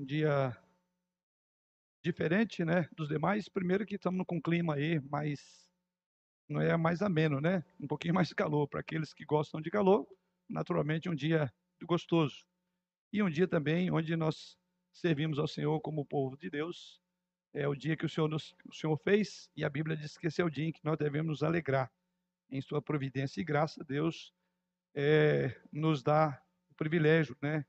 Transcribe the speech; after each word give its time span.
um 0.00 0.04
dia 0.06 0.56
diferente, 2.02 2.64
né, 2.64 2.88
dos 2.96 3.08
demais. 3.08 3.50
Primeiro 3.50 3.84
que 3.84 3.96
estamos 3.96 4.24
com 4.26 4.36
um 4.36 4.40
clima 4.40 4.74
aí 4.74 4.98
mais 4.98 5.68
não 6.48 6.60
é 6.60 6.74
mais 6.76 7.02
ameno, 7.02 7.38
né? 7.38 7.62
Um 7.78 7.86
pouquinho 7.86 8.14
mais 8.16 8.32
calor 8.32 8.66
para 8.66 8.80
aqueles 8.80 9.12
que 9.12 9.26
gostam 9.26 9.60
de 9.60 9.70
calor. 9.70 10.08
Naturalmente, 10.48 11.08
um 11.08 11.14
dia 11.14 11.52
gostoso. 11.82 12.46
E 13.12 13.22
um 13.22 13.28
dia 13.28 13.46
também 13.46 13.90
onde 13.90 14.16
nós 14.16 14.58
servimos 14.90 15.38
ao 15.38 15.46
Senhor 15.46 15.78
como 15.80 16.06
povo 16.06 16.36
de 16.36 16.48
Deus. 16.48 16.98
É 17.52 17.68
o 17.68 17.74
dia 17.74 17.96
que 17.96 18.06
o 18.06 18.08
Senhor, 18.08 18.28
nos, 18.28 18.56
o 18.64 18.74
Senhor 18.74 18.96
fez 18.96 19.50
e 19.54 19.64
a 19.64 19.68
Bíblia 19.68 19.96
diz 19.96 20.16
que 20.16 20.28
esse 20.28 20.40
é 20.40 20.44
o 20.44 20.50
dia 20.50 20.66
em 20.66 20.72
que 20.72 20.84
nós 20.84 20.96
devemos 20.96 21.28
nos 21.28 21.42
alegrar 21.42 21.92
em 22.50 22.60
sua 22.62 22.80
providência 22.80 23.40
e 23.40 23.44
graça. 23.44 23.84
Deus 23.84 24.32
é, 24.94 25.60
nos 25.70 26.02
dá 26.02 26.42
o 26.70 26.74
privilégio, 26.74 27.36
né, 27.42 27.66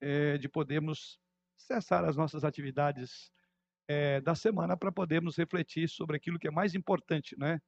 é, 0.00 0.36
de 0.36 0.48
podermos 0.48 1.19
cessar 1.60 2.04
as 2.04 2.16
nossas 2.16 2.44
atividades 2.44 3.30
é, 3.88 4.20
da 4.20 4.34
semana 4.34 4.76
para 4.76 4.92
podermos 4.92 5.36
refletir 5.36 5.88
sobre 5.88 6.16
aquilo 6.16 6.38
que 6.38 6.48
é 6.48 6.50
mais 6.50 6.74
importante, 6.74 7.36
né, 7.38 7.60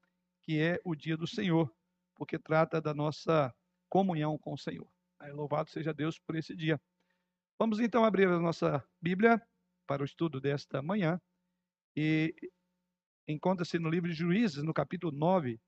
que 0.43 0.61
é 0.61 0.81
o 0.85 0.95
dia 0.95 1.17
do 1.17 1.27
Senhor, 1.27 1.73
porque 2.15 2.39
trata 2.39 2.81
da 2.81 2.95
nossa 2.95 3.55
comunhão 3.89 4.39
com 4.39 4.53
o 4.53 4.59
Senhor. 4.59 4.89
Louvado 5.33 5.71
seja 5.71 5.95
Deus 5.95 6.19
por 6.19 6.35
esse 6.35 6.55
dia. 6.57 6.81
Vamos 7.59 7.79
então 7.79 8.05
abrir 8.05 8.27
a 8.27 8.41
nossa 8.41 8.85
Bíblia 9.01 9.41
para 9.87 10.03
o 10.03 10.05
estudo 10.05 10.41
desta 10.41 10.83
manhã 10.83 11.21
e 11.95 12.35
encontra-se 13.29 13.79
no 13.79 13.89
livro 13.89 14.09
de 14.09 14.15
Juízes, 14.15 14.63
no 14.63 14.75
capítulo 14.75 15.13
9, 15.13 15.61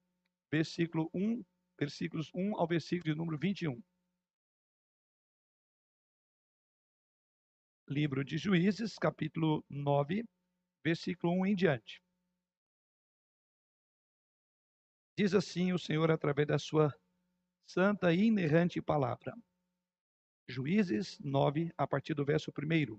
versículo 0.51 1.09
1, 1.15 1.45
versículos 1.79 2.31
1 2.35 2.57
ao 2.57 2.67
versículo 2.67 3.13
de 3.13 3.19
número 3.19 3.39
21. 3.39 3.81
Livro 7.87 8.25
de 8.25 8.39
Juízes, 8.39 8.99
capítulo 8.99 9.63
9, 9.69 10.25
versículo 10.83 11.35
1 11.43 11.47
em 11.47 11.55
diante. 11.55 12.03
Diz 15.19 15.35
assim 15.35 15.71
o 15.71 15.79
Senhor 15.79 16.11
através 16.11 16.49
da 16.49 16.59
sua 16.59 16.95
santa 17.69 18.11
e 18.11 18.25
inerrante 18.25 18.81
palavra. 18.81 19.35
Juízes 20.49 21.19
9, 21.21 21.75
a 21.77 21.87
partir 21.87 22.15
do 22.15 22.25
verso 22.25 22.51
1. 22.51 22.99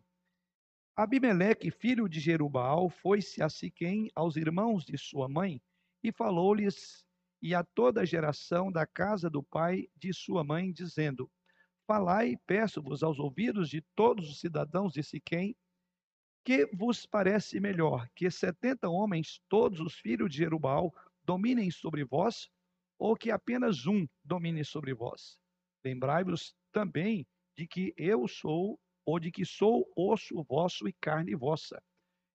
Abimeleque, 0.96 1.72
filho 1.72 2.08
de 2.08 2.20
Jerubal, 2.20 2.88
foi-se 2.88 3.42
a 3.42 3.50
Siquém 3.50 4.12
aos 4.14 4.36
irmãos 4.36 4.86
de 4.86 5.00
sua 5.00 5.28
mãe 5.28 5.60
e 6.04 6.12
falou-lhes 6.12 7.04
e 7.42 7.56
a 7.56 7.64
toda 7.64 8.02
a 8.02 8.06
geração 8.06 8.72
da 8.72 8.86
casa 8.86 9.32
do 9.32 9.42
pai 9.42 9.90
de 9.96 10.14
sua 10.14 10.44
mãe, 10.44 10.72
dizendo: 10.72 11.30
Falai, 11.88 12.36
peço-vos 12.48 13.04
aos 13.04 13.20
ouvidos 13.20 13.70
de 13.70 13.82
todos 13.96 14.30
os 14.30 14.40
cidadãos 14.40 14.94
de 14.94 15.04
Siquém, 15.04 15.56
que 16.44 16.66
vos 16.76 17.06
parece 17.06 17.60
melhor 17.60 18.08
que 18.16 18.30
setenta 18.32 18.90
homens, 18.90 19.40
todos 19.48 19.80
os 19.80 19.96
filhos 19.96 20.32
de 20.32 20.38
Jerubal, 20.38 20.94
dominem 21.24 21.70
sobre 21.70 22.04
vós, 22.04 22.50
ou 22.98 23.16
que 23.16 23.30
apenas 23.30 23.86
um 23.86 24.08
domine 24.24 24.66
sobre 24.66 24.94
vós? 24.94 25.38
Lembrai-vos 25.84 26.56
também 26.72 27.28
de 27.56 27.68
que 27.68 27.94
eu 27.98 28.28
sou, 28.28 28.80
ou 29.06 29.20
de 29.20 29.32
que 29.32 29.46
sou 29.46 29.92
osso 29.96 30.44
vosso 30.44 30.88
e 30.88 30.94
carne 30.94 31.36
vossa. 31.36 31.82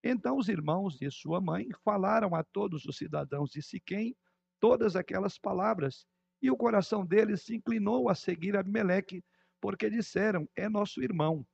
Então 0.02 0.38
os 0.38 0.48
irmãos 0.48 0.96
de 0.96 1.10
sua 1.10 1.40
mãe 1.40 1.68
falaram 1.84 2.34
a 2.34 2.44
todos 2.44 2.84
os 2.84 2.96
cidadãos 2.96 3.50
de 3.50 3.62
Siquém 3.62 4.16
todas 4.60 4.94
aquelas 4.94 5.38
palavras, 5.38 6.06
e 6.42 6.50
o 6.50 6.56
coração 6.56 7.04
deles 7.04 7.42
se 7.42 7.56
inclinou 7.56 8.08
a 8.08 8.14
seguir 8.14 8.56
Abimeleque, 8.56 9.24
porque 9.60 9.90
disseram: 9.90 10.48
É 10.56 10.68
nosso 10.68 11.02
irmão. 11.02 11.46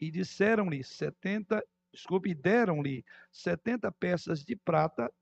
E 0.00 0.10
disseram-lhe 0.10 0.82
setenta, 0.82 1.64
desculpe, 1.92 2.34
deram-lhe 2.34 3.04
setenta 3.30 3.92
peças 3.92 4.44
de 4.44 4.56
prata 4.56 5.12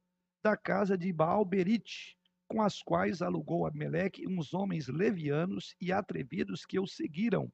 da 0.43 0.57
casa 0.57 0.97
de 0.97 1.13
Baal-Berite, 1.13 2.17
com 2.49 2.63
as 2.63 2.83
quais 2.83 3.21
alugou 3.21 3.67
Abimeleque 3.67 4.27
uns 4.27 4.55
homens 4.55 4.89
levianos 4.89 5.75
e 5.81 5.93
atrevidos 5.93 6.65
que 6.65 6.79
o 6.79 6.87
seguiram. 6.87 7.53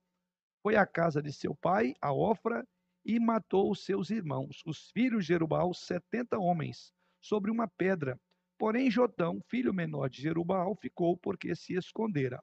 Foi 0.63 0.77
à 0.77 0.87
casa 0.87 1.23
de 1.23 1.33
seu 1.33 1.55
pai, 1.55 1.95
a 2.01 2.13
Ofra, 2.13 2.67
e 3.05 3.19
matou 3.21 3.71
os 3.71 3.85
seus 3.85 4.11
irmãos, 4.11 4.63
os 4.65 4.91
filhos 4.91 5.25
de 5.25 5.29
Jerubal, 5.29 5.75
setenta 5.75 6.39
homens, 6.39 6.93
sobre 7.21 7.51
uma 7.51 7.69
pedra. 7.69 8.19
Porém, 8.59 8.91
Jotão, 8.91 9.43
filho 9.49 9.75
menor 9.75 10.09
de 10.09 10.23
Jerubal, 10.23 10.75
ficou 10.77 11.17
porque 11.17 11.55
se 11.55 11.75
escondera. 11.75 12.43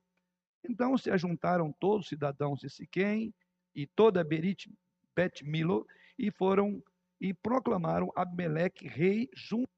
Então 0.63 0.97
se 0.97 1.09
ajuntaram 1.09 1.71
todos 1.79 2.05
os 2.05 2.09
cidadãos 2.09 2.59
de 2.59 2.69
Siquém 2.69 3.33
e 3.73 3.87
toda 3.87 4.23
Berit 4.23 4.69
Bet-Milo 5.15 5.85
e 6.17 6.31
foram 6.31 6.81
e 7.19 7.33
proclamaram 7.33 8.11
Abimeleque 8.15 8.87
rei 8.87 9.29
junto 9.35 9.69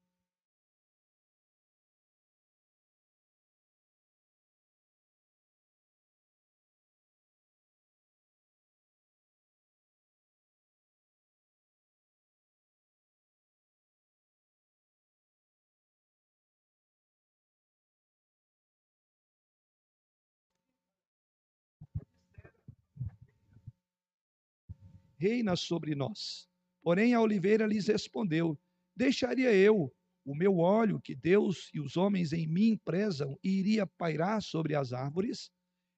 reina 25.24 25.56
sobre 25.56 25.94
nós. 25.94 26.46
Porém, 26.82 27.14
a 27.14 27.20
oliveira 27.20 27.66
lhes 27.66 27.86
respondeu: 27.86 28.58
Deixaria 28.94 29.52
eu 29.54 29.90
o 30.22 30.34
meu 30.34 30.58
óleo 30.58 31.00
que 31.00 31.14
Deus 31.14 31.70
e 31.72 31.80
os 31.80 31.96
homens 31.96 32.32
em 32.32 32.46
mim 32.46 32.78
prezam 32.84 33.38
e 33.42 33.48
iria 33.58 33.86
pairar 33.86 34.42
sobre 34.42 34.74
as 34.74 34.92
árvores? 34.92 35.50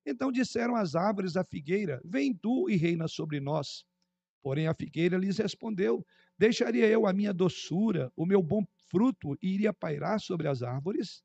Então 0.06 0.30
disseram 0.30 0.76
as 0.76 0.94
árvores 0.94 1.36
à 1.36 1.44
figueira: 1.44 2.00
Vem 2.04 2.32
tu 2.32 2.70
e 2.70 2.76
reina 2.76 3.08
sobre 3.08 3.40
nós. 3.40 3.84
Porém, 4.42 4.68
a 4.68 4.74
figueira 4.74 5.18
lhes 5.18 5.38
respondeu: 5.38 6.06
Deixaria 6.38 6.86
eu 6.86 7.04
a 7.04 7.12
minha 7.12 7.34
doçura, 7.34 8.12
o 8.14 8.24
meu 8.24 8.40
bom 8.40 8.64
fruto, 8.88 9.36
e 9.42 9.54
iria 9.54 9.74
pairar 9.74 10.20
sobre 10.20 10.46
as 10.46 10.62
árvores? 10.62 11.24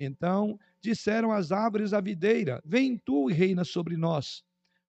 Então 0.00 0.58
disseram 0.80 1.30
as 1.30 1.52
árvores 1.52 1.92
à 1.92 2.00
videira: 2.00 2.60
Vem 2.64 2.98
tu 2.98 3.30
e 3.30 3.32
reina 3.32 3.64
sobre 3.64 3.96
nós. 3.96 4.42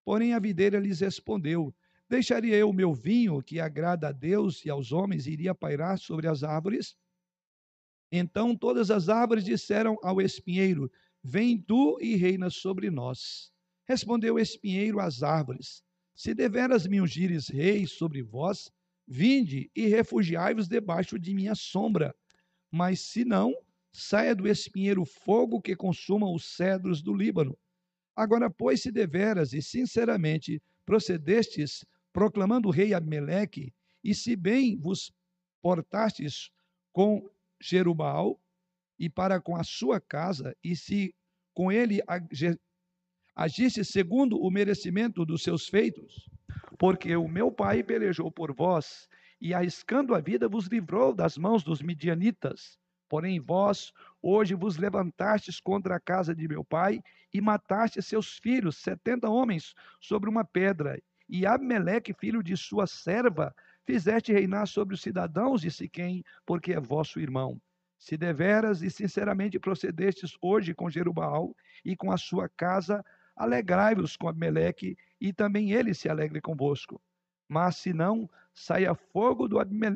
Porém, 0.04 0.34
a 0.34 0.40
videira 0.40 0.80
lhes 0.80 1.02
respondeu: 1.02 1.72
Deixaria 2.10 2.56
eu 2.56 2.70
o 2.70 2.74
meu 2.74 2.94
vinho, 2.94 3.42
que 3.42 3.60
agrada 3.60 4.08
a 4.08 4.12
Deus 4.14 4.64
e 4.64 4.70
aos 4.70 4.94
homens, 4.94 5.28
iria 5.28 5.54
pairar 5.54 6.00
sobre 6.00 6.28
as 6.28 6.42
árvores? 6.42 6.96
Então 8.10 8.56
todas 8.56 8.90
as 8.90 9.10
árvores 9.10 9.44
disseram 9.44 9.98
ao 10.02 10.22
espinheiro: 10.22 10.90
Vem 11.22 11.60
tu 11.60 11.98
e 12.00 12.16
reina 12.16 12.50
sobre 12.50 12.90
nós. 12.90 13.52
Respondeu 13.86 14.36
o 14.36 14.40
espinheiro 14.40 15.02
às 15.02 15.22
árvores: 15.22 15.84
Se 16.16 16.34
deveras 16.34 16.88
me 16.88 17.02
ungires 17.02 17.50
rei 17.50 17.86
sobre 17.86 18.24
vós, 18.24 18.72
vinde 19.06 19.70
e 19.76 19.88
refugiai-vos 19.88 20.70
debaixo 20.70 21.20
de 21.20 21.34
minha 21.34 21.56
sombra. 21.56 22.16
Mas 22.72 23.02
se 23.02 23.26
não, 23.26 23.54
saia 23.92 24.34
do 24.34 24.48
espinheiro 24.48 25.04
fogo 25.04 25.62
que 25.62 25.76
consuma 25.76 26.32
os 26.32 26.46
cedros 26.56 27.02
do 27.02 27.14
Líbano. 27.14 27.58
Agora, 28.16 28.50
pois, 28.50 28.82
se 28.82 28.92
deveras 28.92 29.52
e 29.52 29.62
sinceramente 29.62 30.62
procedestes 30.86 31.86
proclamando 32.18 32.68
o 32.68 32.72
rei 32.72 32.96
Abimeleque, 32.96 33.72
e 34.04 34.16
se 34.16 34.36
bem 34.36 34.76
vos 34.76 35.14
portastes 35.62 36.50
com 36.92 37.30
Jerubal 37.62 38.42
e 38.98 39.08
para 39.08 39.40
com 39.40 39.56
a 39.56 39.64
sua 39.64 40.02
casa, 40.02 40.58
e 40.64 40.76
se 40.76 41.14
com 41.54 41.72
ele 41.72 42.00
agisse 43.36 43.86
segundo 43.86 44.42
o 44.42 44.50
merecimento 44.50 45.24
dos 45.24 45.44
seus 45.44 45.68
feitos, 45.68 46.28
porque 46.80 47.16
o 47.16 47.28
meu 47.28 47.52
pai 47.52 47.84
pelejou 47.84 48.32
por 48.32 48.52
vós, 48.52 49.08
e 49.40 49.54
arriscando 49.54 50.16
a 50.16 50.20
vida 50.20 50.50
vos 50.50 50.66
livrou 50.66 51.14
das 51.14 51.38
mãos 51.38 51.64
dos 51.64 51.84
midianitas. 51.84 52.80
Porém, 53.08 53.40
vós 53.40 53.94
hoje 54.24 54.56
vos 54.56 54.78
levantastes 54.78 55.60
contra 55.60 55.98
a 55.98 56.00
casa 56.00 56.34
de 56.34 56.48
meu 56.48 56.66
pai 56.66 57.00
e 57.32 57.40
matastes 57.40 58.08
seus 58.08 58.40
filhos, 58.40 58.78
setenta 58.78 59.30
homens, 59.30 59.76
sobre 60.02 60.28
uma 60.28 60.44
pedra, 60.44 61.00
e 61.30 61.46
Abimeleque, 61.46 62.14
filho 62.14 62.42
de 62.42 62.56
sua 62.56 62.88
serva, 62.88 63.54
fizeste 63.86 64.32
reinar 64.32 64.68
sobre 64.68 64.96
os 64.96 65.02
cidadãos 65.02 65.62
de 65.62 65.72
Siquém, 65.72 66.24
porque 66.46 66.74
é 66.74 66.80
vosso 66.80 67.20
irmão. 67.20 67.60
Se 67.98 68.16
deveras 68.16 68.82
e 68.82 68.90
sinceramente 68.90 69.60
procedestes 69.60 70.38
hoje 70.42 70.74
com 70.74 70.90
Jerubaal 70.90 71.56
e 71.84 71.96
com 71.96 72.12
a 72.12 72.18
sua 72.18 72.48
casa, 72.50 73.04
alegrai-vos 73.36 74.16
com 74.16 74.28
Abimeleque, 74.28 74.98
e 75.20 75.34
também 75.34 75.72
ele 75.72 75.94
se 75.94 76.10
alegre 76.10 76.42
convosco. 76.42 77.02
Mas 77.50 77.78
se 77.78 77.94
não, 77.94 78.30
saia 78.54 78.94
fogo 78.94 79.48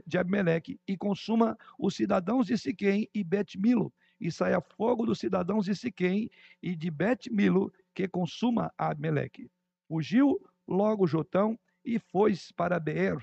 de 0.06 0.18
Abimeleque 0.18 0.80
e 0.88 0.96
consuma 0.96 1.58
os 1.78 1.96
cidadãos 1.96 2.48
de 2.48 2.58
Siquém 2.58 3.10
e 3.14 3.24
Bet-Milo, 3.24 3.94
e 4.20 4.32
saia 4.32 4.62
fogo 4.62 5.06
dos 5.06 5.20
cidadãos 5.20 5.66
de 5.66 5.76
Siquém 5.76 6.30
e 6.62 6.76
de 6.76 6.90
Bet-Milo, 6.90 7.74
que 7.94 8.08
consuma 8.08 8.72
Abimeleque. 8.78 9.50
Fugiu 9.88 10.40
logo 10.72 11.06
Jotão 11.06 11.60
e 11.84 12.00
foi 12.00 12.34
para 12.56 12.80
Beer, 12.80 13.18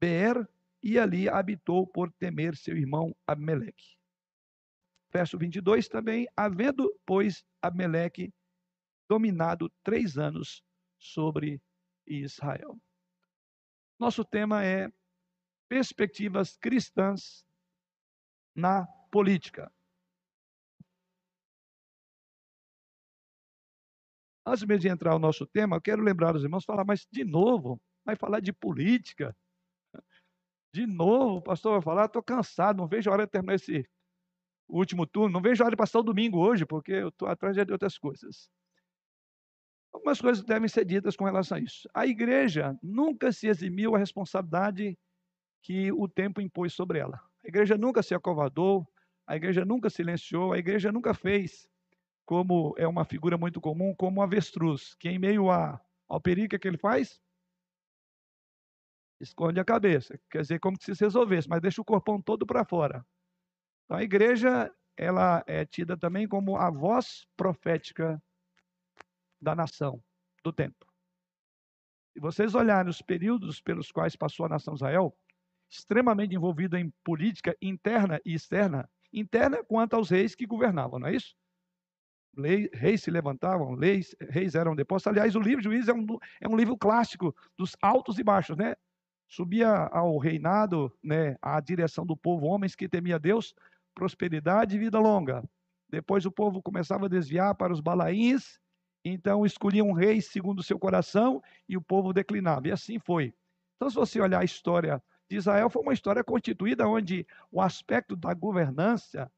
Beer, 0.00 0.46
e 0.82 0.98
ali 0.98 1.28
habitou 1.28 1.86
por 1.86 2.12
temer 2.12 2.56
seu 2.56 2.76
irmão 2.76 3.14
Abimeleque. 3.26 3.96
Verso 5.10 5.38
22 5.38 5.88
também, 5.88 6.26
havendo, 6.36 6.92
pois, 7.06 7.44
Abimeleque 7.60 8.32
dominado 9.08 9.70
três 9.82 10.18
anos 10.18 10.62
sobre 10.98 11.62
Israel. 12.06 12.78
Nosso 13.98 14.24
tema 14.24 14.64
é 14.64 14.90
perspectivas 15.68 16.56
cristãs 16.56 17.44
na 18.54 18.86
política. 19.10 19.72
Antes 24.44 24.64
mesmo 24.64 24.80
de 24.80 24.88
entrar 24.88 25.12
no 25.12 25.18
nosso 25.20 25.46
tema, 25.46 25.76
eu 25.76 25.80
quero 25.80 26.02
lembrar 26.02 26.34
os 26.34 26.42
irmãos, 26.42 26.64
falar, 26.64 26.84
mas 26.84 27.06
de 27.10 27.24
novo, 27.24 27.80
vai 28.04 28.16
falar 28.16 28.40
de 28.40 28.52
política. 28.52 29.36
De 30.74 30.86
novo, 30.86 31.36
o 31.36 31.42
pastor 31.42 31.72
vai 31.72 31.82
falar, 31.82 32.06
estou 32.06 32.22
cansado, 32.22 32.78
não 32.78 32.88
vejo 32.88 33.08
a 33.08 33.12
hora 33.12 33.26
de 33.26 33.30
terminar 33.30 33.54
esse 33.54 33.88
último 34.68 35.06
turno, 35.06 35.34
não 35.34 35.42
vejo 35.42 35.62
a 35.62 35.66
hora 35.66 35.76
de 35.76 35.78
passar 35.78 36.00
o 36.00 36.02
domingo 36.02 36.38
hoje, 36.38 36.64
porque 36.64 36.92
eu 36.92 37.08
estou 37.08 37.28
atrás 37.28 37.54
de 37.54 37.72
outras 37.72 37.98
coisas. 37.98 38.50
Algumas 39.92 40.20
coisas 40.20 40.42
devem 40.42 40.68
ser 40.68 40.86
ditas 40.86 41.14
com 41.14 41.24
relação 41.24 41.58
a 41.58 41.60
isso. 41.60 41.88
A 41.92 42.06
igreja 42.06 42.76
nunca 42.82 43.30
se 43.30 43.46
eximiu 43.46 43.94
a 43.94 43.98
responsabilidade 43.98 44.98
que 45.62 45.92
o 45.92 46.08
tempo 46.08 46.40
impôs 46.40 46.72
sobre 46.72 46.98
ela. 46.98 47.20
A 47.44 47.48
igreja 47.48 47.76
nunca 47.76 48.02
se 48.02 48.14
acovardou, 48.14 48.88
a 49.26 49.36
igreja 49.36 49.64
nunca 49.64 49.90
silenciou, 49.90 50.52
a 50.52 50.58
igreja 50.58 50.90
nunca 50.90 51.12
fez, 51.12 51.68
como 52.24 52.74
é 52.78 52.86
uma 52.86 53.04
figura 53.04 53.36
muito 53.36 53.60
comum, 53.60 53.94
como 53.94 54.20
um 54.20 54.22
avestruz, 54.22 54.94
que 54.94 55.08
em 55.08 55.18
meio 55.18 55.50
ao 55.50 56.20
perigo 56.20 56.58
que 56.58 56.68
ele 56.68 56.78
faz, 56.78 57.20
esconde 59.20 59.60
a 59.60 59.64
cabeça. 59.64 60.18
Quer 60.30 60.42
dizer, 60.42 60.58
como 60.58 60.76
se 60.80 60.92
resolvesse, 60.92 61.48
mas 61.48 61.60
deixa 61.60 61.80
o 61.80 61.84
corpão 61.84 62.20
todo 62.20 62.46
para 62.46 62.64
fora. 62.64 63.06
Então 63.84 63.96
a 63.96 64.02
igreja, 64.02 64.72
ela 64.96 65.42
é 65.46 65.64
tida 65.64 65.96
também 65.96 66.26
como 66.28 66.56
a 66.56 66.70
voz 66.70 67.26
profética 67.36 68.22
da 69.40 69.54
nação, 69.54 70.02
do 70.44 70.52
tempo. 70.52 70.86
Se 72.12 72.20
vocês 72.20 72.54
olharem 72.54 72.90
os 72.90 73.00
períodos 73.00 73.60
pelos 73.60 73.90
quais 73.90 74.14
passou 74.14 74.44
a 74.46 74.48
nação 74.48 74.74
Israel, 74.74 75.16
extremamente 75.70 76.34
envolvida 76.34 76.78
em 76.78 76.92
política 77.02 77.56
interna 77.60 78.20
e 78.24 78.34
externa, 78.34 78.88
interna 79.12 79.64
quanto 79.64 79.94
aos 79.94 80.10
reis 80.10 80.34
que 80.34 80.46
governavam, 80.46 80.98
não 80.98 81.08
é 81.08 81.14
isso? 81.14 81.34
Reis 82.72 83.02
se 83.02 83.10
levantavam, 83.10 83.72
leis, 83.74 84.14
reis 84.20 84.54
eram 84.54 84.74
depostos. 84.74 85.08
Aliás, 85.08 85.36
o 85.36 85.40
livro 85.40 85.62
Juízes 85.62 85.88
é 85.88 85.92
um, 85.92 86.06
é 86.40 86.48
um 86.48 86.56
livro 86.56 86.76
clássico 86.76 87.34
dos 87.58 87.76
altos 87.82 88.18
e 88.18 88.24
baixos, 88.24 88.56
né? 88.56 88.74
Subia 89.28 89.68
ao 89.68 90.18
reinado, 90.18 90.92
né, 91.02 91.36
à 91.40 91.58
direção 91.60 92.04
do 92.04 92.16
povo, 92.16 92.46
homens 92.46 92.74
que 92.74 92.88
temia 92.88 93.18
Deus, 93.18 93.54
prosperidade 93.94 94.76
e 94.76 94.78
vida 94.78 94.98
longa. 94.98 95.42
Depois 95.88 96.24
o 96.24 96.32
povo 96.32 96.62
começava 96.62 97.06
a 97.06 97.08
desviar 97.08 97.54
para 97.54 97.72
os 97.72 97.80
balaíns, 97.80 98.58
então 99.04 99.44
escolhia 99.44 99.84
um 99.84 99.92
rei 99.92 100.20
segundo 100.20 100.60
o 100.60 100.62
seu 100.62 100.78
coração 100.78 101.42
e 101.68 101.76
o 101.76 101.82
povo 101.82 102.12
declinava. 102.12 102.68
E 102.68 102.72
assim 102.72 102.98
foi. 102.98 103.34
Então, 103.76 103.90
se 103.90 103.96
você 103.96 104.20
olhar 104.20 104.40
a 104.40 104.44
história 104.44 105.02
de 105.28 105.36
Israel, 105.36 105.68
foi 105.68 105.82
uma 105.82 105.92
história 105.92 106.22
constituída 106.22 106.86
onde 106.86 107.26
o 107.50 107.60
aspecto 107.60 108.14
da 108.14 108.32
governança, 108.32 109.30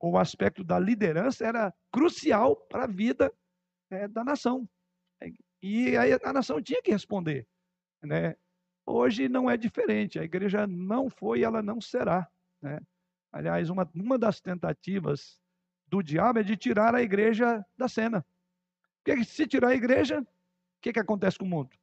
ou 0.00 0.12
o 0.12 0.18
aspecto 0.18 0.64
da 0.64 0.78
liderança, 0.78 1.46
era 1.46 1.72
crucial 1.92 2.56
para 2.56 2.84
a 2.84 2.86
vida 2.86 3.32
é, 3.90 4.08
da 4.08 4.24
nação. 4.24 4.68
E 5.62 5.94
aí 5.96 6.12
a 6.24 6.32
nação 6.32 6.60
tinha 6.62 6.82
que 6.82 6.90
responder. 6.90 7.46
Né? 8.02 8.34
Hoje 8.86 9.28
não 9.28 9.48
é 9.50 9.58
diferente. 9.58 10.18
A 10.18 10.24
igreja 10.24 10.66
não 10.66 11.10
foi 11.10 11.40
e 11.40 11.44
ela 11.44 11.62
não 11.62 11.80
será. 11.82 12.26
Né? 12.62 12.80
Aliás, 13.30 13.68
uma, 13.68 13.88
uma 13.94 14.18
das 14.18 14.40
tentativas 14.40 15.38
do 15.86 16.02
diabo 16.02 16.38
é 16.38 16.42
de 16.42 16.56
tirar 16.56 16.94
a 16.94 17.02
igreja 17.02 17.64
da 17.76 17.88
cena. 17.88 18.24
Porque 19.04 19.22
se 19.24 19.46
tirar 19.46 19.68
a 19.68 19.74
igreja, 19.74 20.20
o 20.20 20.26
que, 20.80 20.94
que 20.94 20.98
acontece 20.98 21.38
com 21.38 21.44
o 21.44 21.48
mundo? 21.48 21.76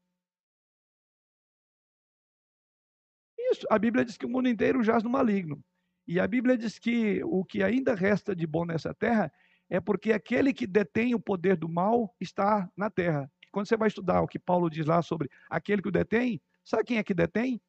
Isso, 3.37 3.65
a 3.69 3.77
Bíblia 3.77 4.03
diz 4.03 4.17
que 4.17 4.25
o 4.25 4.29
mundo 4.29 4.49
inteiro 4.49 4.83
jaz 4.83 5.03
no 5.03 5.09
maligno. 5.09 5.63
E 6.07 6.19
a 6.19 6.27
Bíblia 6.27 6.57
diz 6.57 6.79
que 6.79 7.21
o 7.25 7.43
que 7.43 7.61
ainda 7.61 7.93
resta 7.93 8.35
de 8.35 8.47
bom 8.47 8.65
nessa 8.65 8.93
terra 8.93 9.31
é 9.69 9.79
porque 9.81 10.13
aquele 10.13 10.53
que 10.53 10.65
detém 10.65 11.13
o 11.13 11.19
poder 11.19 11.57
do 11.57 11.67
mal 11.67 12.15
está 12.19 12.71
na 12.77 12.89
terra. 12.89 13.29
Quando 13.51 13.67
você 13.67 13.75
vai 13.75 13.89
estudar 13.89 14.21
o 14.21 14.27
que 14.27 14.39
Paulo 14.39 14.69
diz 14.69 14.85
lá 14.85 15.01
sobre 15.01 15.29
aquele 15.49 15.81
que 15.81 15.89
o 15.89 15.91
detém, 15.91 16.41
sabe 16.63 16.85
quem 16.85 16.97
é 16.97 17.03
que 17.03 17.13
detém? 17.13 17.61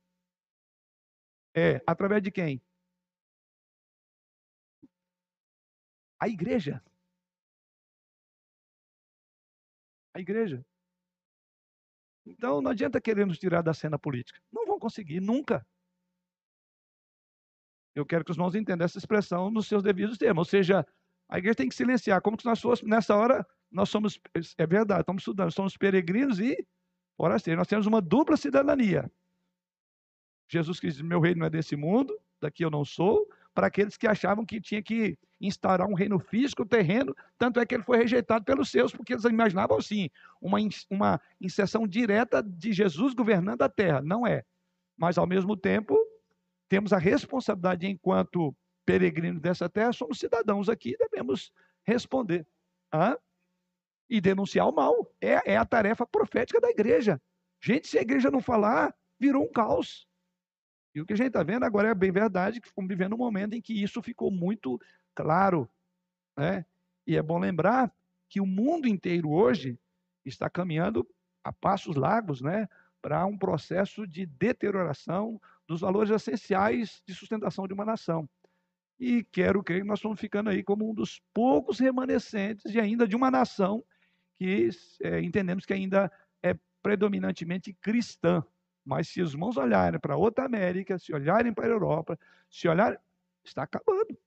É, 1.56 1.82
através 1.86 2.22
de 2.22 2.30
quem? 2.30 2.62
A 6.20 6.28
igreja. 6.28 6.82
A 10.14 10.20
igreja. 10.20 10.64
Então 12.26 12.60
não 12.60 12.70
adianta 12.70 13.00
querer 13.00 13.26
nos 13.26 13.38
tirar 13.38 13.62
da 13.62 13.74
cena 13.74 13.98
política. 13.98 14.40
Não 14.52 14.66
vão 14.66 14.78
conseguir, 14.78 15.20
nunca. 15.20 15.66
Eu 17.98 18.06
quero 18.06 18.24
que 18.24 18.30
os 18.30 18.36
irmãos 18.36 18.54
entendam 18.54 18.84
essa 18.84 18.96
expressão 18.96 19.50
nos 19.50 19.66
seus 19.66 19.82
devidos 19.82 20.16
termos. 20.16 20.38
Ou 20.38 20.44
seja, 20.44 20.86
a 21.28 21.38
igreja 21.38 21.56
tem 21.56 21.68
que 21.68 21.74
silenciar. 21.74 22.22
Como 22.22 22.40
se 22.40 22.46
nós 22.46 22.60
fôssemos, 22.60 22.88
nessa 22.88 23.16
hora, 23.16 23.44
nós 23.70 23.88
somos, 23.88 24.20
é 24.56 24.66
verdade, 24.66 25.00
estamos 25.00 25.22
estudando, 25.22 25.50
somos 25.50 25.76
peregrinos 25.76 26.38
e 26.38 26.56
forasteiros. 27.16 27.58
Nós 27.58 27.66
temos 27.66 27.86
uma 27.86 28.00
dupla 28.00 28.36
cidadania. 28.36 29.10
Jesus 30.48 30.78
Cristo, 30.78 31.04
meu 31.04 31.20
reino 31.20 31.40
não 31.40 31.46
é 31.46 31.50
desse 31.50 31.74
mundo, 31.74 32.16
daqui 32.40 32.64
eu 32.64 32.70
não 32.70 32.84
sou, 32.84 33.28
para 33.52 33.66
aqueles 33.66 33.96
que 33.96 34.06
achavam 34.06 34.46
que 34.46 34.60
tinha 34.60 34.80
que 34.80 35.18
instaurar 35.40 35.88
um 35.88 35.94
reino 35.94 36.20
físico, 36.20 36.64
terreno, 36.64 37.14
tanto 37.36 37.58
é 37.58 37.66
que 37.66 37.74
ele 37.74 37.82
foi 37.82 37.98
rejeitado 37.98 38.44
pelos 38.44 38.70
seus, 38.70 38.92
porque 38.92 39.12
eles 39.12 39.24
imaginavam 39.24 39.76
assim, 39.76 40.08
uma, 40.40 40.58
uma 40.88 41.20
inserção 41.40 41.86
direta 41.86 42.40
de 42.42 42.72
Jesus 42.72 43.12
governando 43.12 43.62
a 43.62 43.68
terra. 43.68 44.00
Não 44.00 44.24
é. 44.24 44.44
Mas, 44.96 45.18
ao 45.18 45.26
mesmo 45.26 45.56
tempo, 45.56 45.98
temos 46.68 46.92
a 46.92 46.98
responsabilidade, 46.98 47.86
enquanto 47.86 48.54
peregrinos 48.84 49.40
dessa 49.40 49.68
terra, 49.68 49.92
somos 49.92 50.18
cidadãos 50.18 50.68
aqui, 50.68 50.96
devemos 50.96 51.52
responder. 51.84 52.46
Hã? 52.92 53.16
E 54.08 54.20
denunciar 54.20 54.68
o 54.68 54.74
mal. 54.74 55.10
É, 55.20 55.52
é 55.52 55.56
a 55.56 55.64
tarefa 55.64 56.06
profética 56.06 56.60
da 56.60 56.70
igreja. 56.70 57.20
Gente, 57.60 57.88
se 57.88 57.98
a 57.98 58.02
igreja 58.02 58.30
não 58.30 58.40
falar, 58.40 58.94
virou 59.18 59.44
um 59.44 59.52
caos. 59.52 60.06
E 60.94 61.00
o 61.00 61.06
que 61.06 61.12
a 61.12 61.16
gente 61.16 61.28
está 61.28 61.42
vendo 61.42 61.64
agora 61.64 61.88
é 61.88 61.94
bem 61.94 62.10
verdade 62.10 62.60
que 62.60 62.68
estamos 62.68 62.88
vivendo 62.88 63.14
um 63.14 63.18
momento 63.18 63.54
em 63.54 63.60
que 63.60 63.82
isso 63.82 64.02
ficou 64.02 64.30
muito 64.30 64.80
claro. 65.14 65.68
Né? 66.36 66.64
E 67.06 67.16
é 67.16 67.22
bom 67.22 67.38
lembrar 67.38 67.92
que 68.28 68.40
o 68.40 68.46
mundo 68.46 68.88
inteiro 68.88 69.30
hoje 69.30 69.78
está 70.24 70.48
caminhando 70.48 71.06
a 71.42 71.52
passos 71.52 71.96
largos 71.96 72.40
né, 72.40 72.68
para 73.00 73.24
um 73.26 73.36
processo 73.36 74.06
de 74.06 74.26
deterioração 74.26 75.40
dos 75.68 75.82
valores 75.82 76.10
essenciais 76.10 77.02
de 77.06 77.14
sustentação 77.14 77.68
de 77.68 77.74
uma 77.74 77.84
nação. 77.84 78.28
E 78.98 79.22
quero 79.22 79.62
crer 79.62 79.82
que 79.82 79.86
nós 79.86 79.98
estamos 79.98 80.18
ficando 80.18 80.50
aí 80.50 80.64
como 80.64 80.90
um 80.90 80.94
dos 80.94 81.20
poucos 81.32 81.78
remanescentes 81.78 82.74
e 82.74 82.80
ainda 82.80 83.06
de 83.06 83.14
uma 83.14 83.30
nação 83.30 83.84
que 84.34 84.70
é, 85.02 85.20
entendemos 85.20 85.64
que 85.66 85.72
ainda 85.72 86.10
é 86.42 86.56
predominantemente 86.82 87.72
cristã. 87.74 88.42
Mas 88.84 89.08
se 89.08 89.20
os 89.20 89.34
irmãos 89.34 89.56
olharem 89.56 90.00
para 90.00 90.16
outra 90.16 90.46
América, 90.46 90.98
se 90.98 91.12
olharem 91.12 91.52
para 91.52 91.66
a 91.66 91.70
Europa, 91.70 92.18
se 92.50 92.66
olharem, 92.66 92.98
está 93.44 93.64
acabando. 93.64 94.18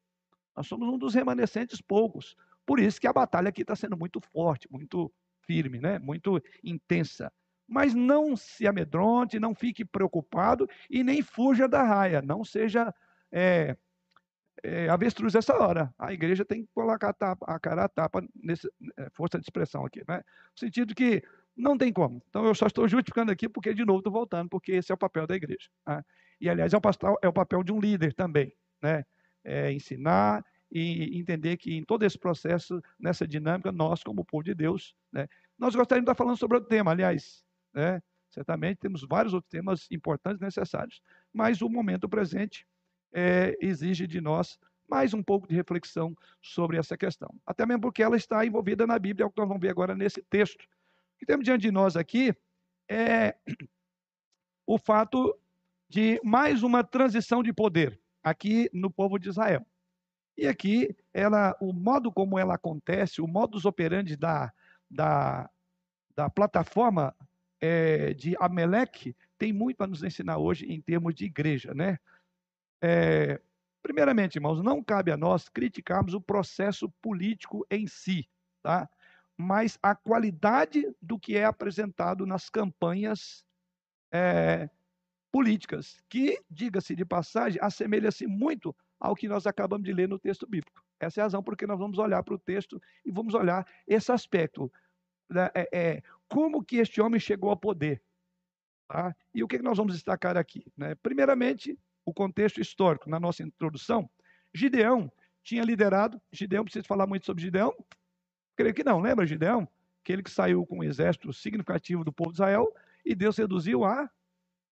Nós 0.56 0.68
somos 0.68 0.88
um 0.88 0.98
dos 0.98 1.16
remanescentes 1.16 1.82
poucos. 1.82 2.38
Por 2.66 2.80
isso 2.80 3.02
que 3.02 3.08
a 3.08 3.14
batalha 3.14 3.50
aqui 3.50 3.64
está 3.64 3.76
sendo 3.76 3.98
muito 3.98 4.22
forte, 4.22 4.72
muito 4.72 5.12
firme, 5.42 5.80
né? 5.80 5.98
muito 5.98 6.42
intensa. 6.64 7.34
Mas 7.72 7.94
não 7.94 8.36
se 8.36 8.68
amedronte, 8.68 9.40
não 9.40 9.56
fique 9.56 9.86
preocupado 9.86 10.68
e 10.90 11.06
nem 11.06 11.22
fuja 11.22 11.70
da 11.70 11.82
raia. 11.82 12.22
Não 12.22 12.44
seja 12.44 12.94
é, 13.32 13.78
é, 14.62 14.90
avestruz 14.90 15.36
essa 15.36 15.58
hora. 15.58 15.94
A 15.98 16.12
igreja 16.12 16.44
tem 16.44 16.64
que 16.64 16.70
colocar 16.76 17.12
a, 17.12 17.14
tapa, 17.14 17.46
a 17.48 17.58
cara 17.58 17.86
a 17.86 17.88
tapa, 17.88 18.22
nessa 18.36 18.70
é, 18.98 19.10
força 19.14 19.40
de 19.40 19.46
expressão 19.46 19.86
aqui. 19.86 20.04
Né? 20.06 20.18
No 20.18 20.60
sentido 20.60 20.94
que 20.94 21.24
não 21.56 21.78
tem 21.78 21.94
como. 21.94 22.22
Então 22.28 22.46
eu 22.46 22.54
só 22.54 22.68
estou 22.68 22.86
justificando 22.90 23.32
aqui 23.32 23.48
porque, 23.48 23.74
de 23.74 23.86
novo, 23.86 24.00
estou 24.00 24.12
voltando, 24.12 24.50
porque 24.50 24.74
esse 24.74 24.92
é 24.92 24.96
o 24.96 24.98
papel 24.98 25.26
da 25.26 25.38
igreja. 25.38 25.70
Né? 25.88 26.04
E, 26.42 26.50
aliás, 26.50 26.74
é 26.74 26.78
o, 26.78 26.82
pastor, 26.82 27.18
é 27.22 27.28
o 27.30 27.34
papel 27.34 27.64
de 27.64 27.72
um 27.72 27.80
líder 27.80 28.14
também. 28.14 28.54
Né? 28.82 29.06
É 29.46 29.72
ensinar 29.72 30.44
e 30.70 31.18
entender 31.18 31.56
que 31.56 31.74
em 31.74 31.86
todo 31.86 32.04
esse 32.04 32.20
processo, 32.20 32.82
nessa 33.00 33.26
dinâmica, 33.26 33.72
nós, 33.72 34.04
como 34.04 34.26
povo 34.26 34.44
de 34.44 34.54
Deus, 34.54 34.94
né? 35.10 35.30
nós 35.58 35.74
gostaríamos 35.74 36.06
de 36.06 36.12
estar 36.12 36.22
falando 36.22 36.38
sobre 36.38 36.58
outro 36.58 36.70
tema, 36.70 36.92
aliás. 36.92 37.50
Né? 37.74 38.02
Certamente 38.30 38.80
temos 38.80 39.04
vários 39.04 39.34
outros 39.34 39.50
temas 39.50 39.88
importantes 39.92 40.42
e 40.42 40.46
necessários. 40.46 41.02
Mas 41.34 41.62
o 41.62 41.70
momento 41.70 42.08
presente 42.08 42.66
é, 43.14 43.58
exige 43.60 44.08
de 44.08 44.22
nós 44.22 44.58
mais 44.90 45.14
um 45.14 45.24
pouco 45.24 45.48
de 45.48 45.56
reflexão 45.56 46.16
sobre 46.42 46.78
essa 46.78 46.98
questão. 46.98 47.34
Até 47.46 47.66
mesmo 47.66 47.82
porque 47.82 48.04
ela 48.04 48.18
está 48.18 48.46
envolvida 48.46 48.86
na 48.86 49.00
Bíblia, 49.00 49.24
é 49.24 49.28
o 49.28 49.32
que 49.32 49.40
nós 49.40 49.48
vamos 49.48 49.62
ver 49.62 49.70
agora 49.70 49.96
nesse 49.96 50.22
texto 50.24 50.66
que 51.22 51.26
temos 51.26 51.46
diante 51.46 51.62
de 51.62 51.72
nós 51.72 51.96
aqui 51.96 52.36
é 52.90 53.36
o 54.66 54.80
fato 54.80 55.38
de 55.88 56.20
mais 56.24 56.64
uma 56.64 56.84
transição 56.84 57.44
de 57.44 57.54
poder 57.54 58.02
aqui 58.24 58.70
no 58.74 58.90
povo 58.90 59.20
de 59.20 59.30
Israel. 59.30 59.64
E 60.36 60.48
aqui, 60.48 60.96
ela, 61.14 61.56
o 61.62 61.72
modo 61.72 62.12
como 62.12 62.40
ela 62.40 62.56
acontece, 62.56 63.22
o 63.22 63.28
modus 63.28 63.66
operandi 63.66 64.16
da, 64.16 64.52
da, 64.90 65.48
da 66.16 66.28
plataforma 66.28 67.16
é, 67.62 68.14
de 68.14 68.36
Amelec, 68.40 69.16
tem 69.38 69.54
muito 69.54 69.82
a 69.82 69.88
nos 69.88 70.04
ensinar 70.04 70.38
hoje 70.38 70.66
em 70.66 70.82
termos 70.82 71.14
de 71.14 71.26
igreja, 71.26 71.74
né? 71.74 72.00
É, 72.82 73.40
primeiramente, 73.84 74.36
irmãos, 74.36 74.62
não 74.64 74.84
cabe 74.84 75.12
a 75.12 75.18
nós 75.18 75.48
criticarmos 75.48 76.14
o 76.14 76.22
processo 76.22 76.90
político 77.02 77.66
em 77.70 77.86
si, 77.86 78.28
tá? 78.64 78.90
Mas 79.38 79.78
a 79.82 79.96
qualidade 79.96 80.94
do 81.02 81.20
que 81.20 81.38
é 81.38 81.46
apresentado 81.46 82.26
nas 82.26 82.50
campanhas 82.50 83.46
é, 84.12 84.70
políticas, 85.32 86.04
que, 86.10 86.40
diga-se 86.50 86.96
de 86.96 87.06
passagem, 87.06 87.60
assemelha-se 87.62 88.28
muito 88.28 88.76
ao 89.00 89.16
que 89.16 89.28
nós 89.28 89.48
acabamos 89.48 89.86
de 89.86 89.94
ler 89.94 90.08
no 90.08 90.20
texto 90.20 90.46
bíblico. 90.46 90.84
Essa 91.00 91.20
é 91.20 91.22
a 91.22 91.26
razão 91.26 91.42
porque 91.42 91.66
nós 91.66 91.80
vamos 91.80 91.98
olhar 91.98 92.22
para 92.22 92.36
o 92.36 92.40
texto 92.40 92.80
e 93.04 93.12
vamos 93.12 93.34
olhar 93.34 93.66
esse 93.88 94.12
aspecto. 94.12 94.72
Né, 95.30 95.50
é, 95.56 95.70
é, 95.72 96.04
como 96.32 96.64
que 96.64 96.78
este 96.78 97.02
homem 97.02 97.20
chegou 97.20 97.50
ao 97.50 97.58
poder? 97.58 98.02
Tá? 98.88 99.14
E 99.36 99.44
o 99.44 99.48
que 99.50 99.60
nós 99.60 99.78
vamos 99.78 99.94
destacar 99.94 100.38
aqui? 100.38 100.66
Né? 100.78 100.96
Primeiramente, 100.96 101.78
o 102.06 102.14
contexto 102.14 102.62
histórico. 102.62 103.10
Na 103.10 103.20
nossa 103.20 103.44
introdução, 103.44 104.10
Gideão 104.54 105.12
tinha 105.44 105.62
liderado. 105.62 106.22
Gideão, 106.32 106.64
precisa 106.64 106.88
falar 106.88 107.06
muito 107.06 107.26
sobre 107.26 107.44
Gideão? 107.44 107.76
Creio 108.56 108.74
que 108.74 108.84
não. 108.84 109.02
Lembra 109.02 109.26
Gideão? 109.26 109.68
Aquele 110.02 110.24
que 110.24 110.32
saiu 110.32 110.66
com 110.66 110.80
um 110.80 110.84
exército 110.84 111.34
significativo 111.34 112.06
do 112.06 112.14
povo 112.14 112.32
de 112.32 112.38
Israel 112.38 112.74
e 113.06 113.14
Deus 113.14 113.38
reduziu 113.38 113.84
a 113.84 114.10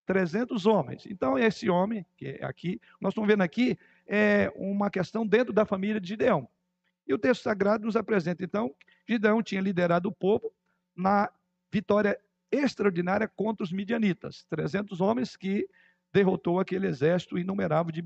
300 0.06 0.66
homens. 0.66 1.06
Então, 1.08 1.38
esse 1.38 1.70
homem, 1.70 2.06
que 2.16 2.38
é 2.40 2.46
aqui, 2.46 2.80
nós 3.02 3.12
estamos 3.12 3.28
vendo 3.28 3.42
aqui, 3.42 3.78
é 4.08 4.50
uma 4.56 4.90
questão 4.90 5.28
dentro 5.28 5.52
da 5.52 5.66
família 5.66 6.00
de 6.00 6.08
Gideão. 6.08 6.48
E 7.06 7.14
o 7.14 7.20
texto 7.20 7.44
sagrado 7.44 7.86
nos 7.86 7.98
apresenta, 7.98 8.46
então, 8.46 8.74
Gideão 9.06 9.44
tinha 9.44 9.60
liderado 9.62 10.08
o 10.08 10.12
povo 10.12 10.54
na 10.96 11.30
vitória 11.72 12.20
extraordinária 12.52 13.28
contra 13.28 13.64
os 13.64 13.72
midianitas. 13.72 14.46
300 14.50 15.02
homens 15.02 15.36
que 15.36 15.68
derrotou 16.12 16.60
aquele 16.60 16.88
exército 16.88 17.38
inumerável 17.38 17.92
de 17.92 18.02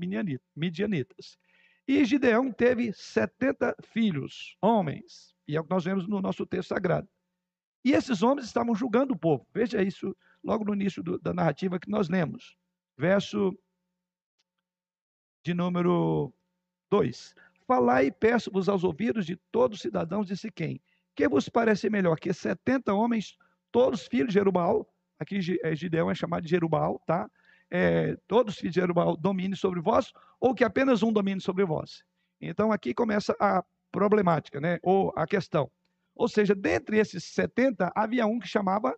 midianitas. 0.54 1.38
E 1.86 2.04
Gideão 2.04 2.50
teve 2.50 2.92
70 2.92 3.76
filhos, 3.82 4.56
homens, 4.60 5.34
e 5.46 5.56
é 5.56 5.60
o 5.60 5.64
que 5.64 5.70
nós 5.70 5.84
vemos 5.84 6.08
no 6.08 6.20
nosso 6.20 6.46
texto 6.46 6.70
sagrado. 6.70 7.08
E 7.84 7.92
esses 7.92 8.22
homens 8.22 8.46
estavam 8.46 8.74
julgando 8.74 9.12
o 9.12 9.18
povo. 9.18 9.46
Veja 9.52 9.82
isso 9.82 10.16
logo 10.42 10.64
no 10.64 10.74
início 10.74 11.02
do, 11.02 11.18
da 11.18 11.34
narrativa 11.34 11.78
que 11.78 11.90
nós 11.90 12.08
lemos. 12.08 12.56
Verso 12.96 13.56
de 15.44 15.52
número 15.52 16.32
2. 16.90 17.34
Falai 17.66 18.06
e 18.06 18.12
peço-vos 18.12 18.68
aos 18.68 18.84
ouvidos 18.84 19.26
de 19.26 19.36
todos 19.52 19.76
os 19.76 19.82
cidadãos 19.82 20.26
de 20.26 20.36
Siquém. 20.36 20.80
Que 21.14 21.28
vos 21.28 21.48
parece 21.48 21.90
melhor 21.90 22.18
que 22.18 22.32
70 22.32 22.94
homens, 22.94 23.36
todos 23.74 24.06
filhos 24.06 24.28
de 24.28 24.34
Jerubal, 24.34 24.88
aqui 25.18 25.40
é, 25.64 25.74
Gideão 25.74 26.08
é 26.08 26.14
chamado 26.14 26.44
de 26.44 26.50
Jerubal, 26.50 27.02
tá? 27.04 27.28
É, 27.68 28.16
todos 28.28 28.54
filhos 28.54 28.72
de 28.72 28.80
Jerubal 28.80 29.16
dominem 29.16 29.56
sobre 29.56 29.80
vós, 29.80 30.12
ou 30.38 30.54
que 30.54 30.62
apenas 30.62 31.02
um 31.02 31.12
domine 31.12 31.40
sobre 31.40 31.64
vós. 31.64 32.04
Então 32.40 32.70
aqui 32.70 32.94
começa 32.94 33.34
a 33.40 33.64
problemática, 33.90 34.60
né? 34.60 34.78
Ou 34.80 35.12
a 35.16 35.26
questão. 35.26 35.68
Ou 36.14 36.28
seja, 36.28 36.54
dentre 36.54 36.98
esses 36.98 37.24
70, 37.24 37.90
havia 37.96 38.24
um 38.26 38.38
que 38.38 38.46
chamava 38.46 38.96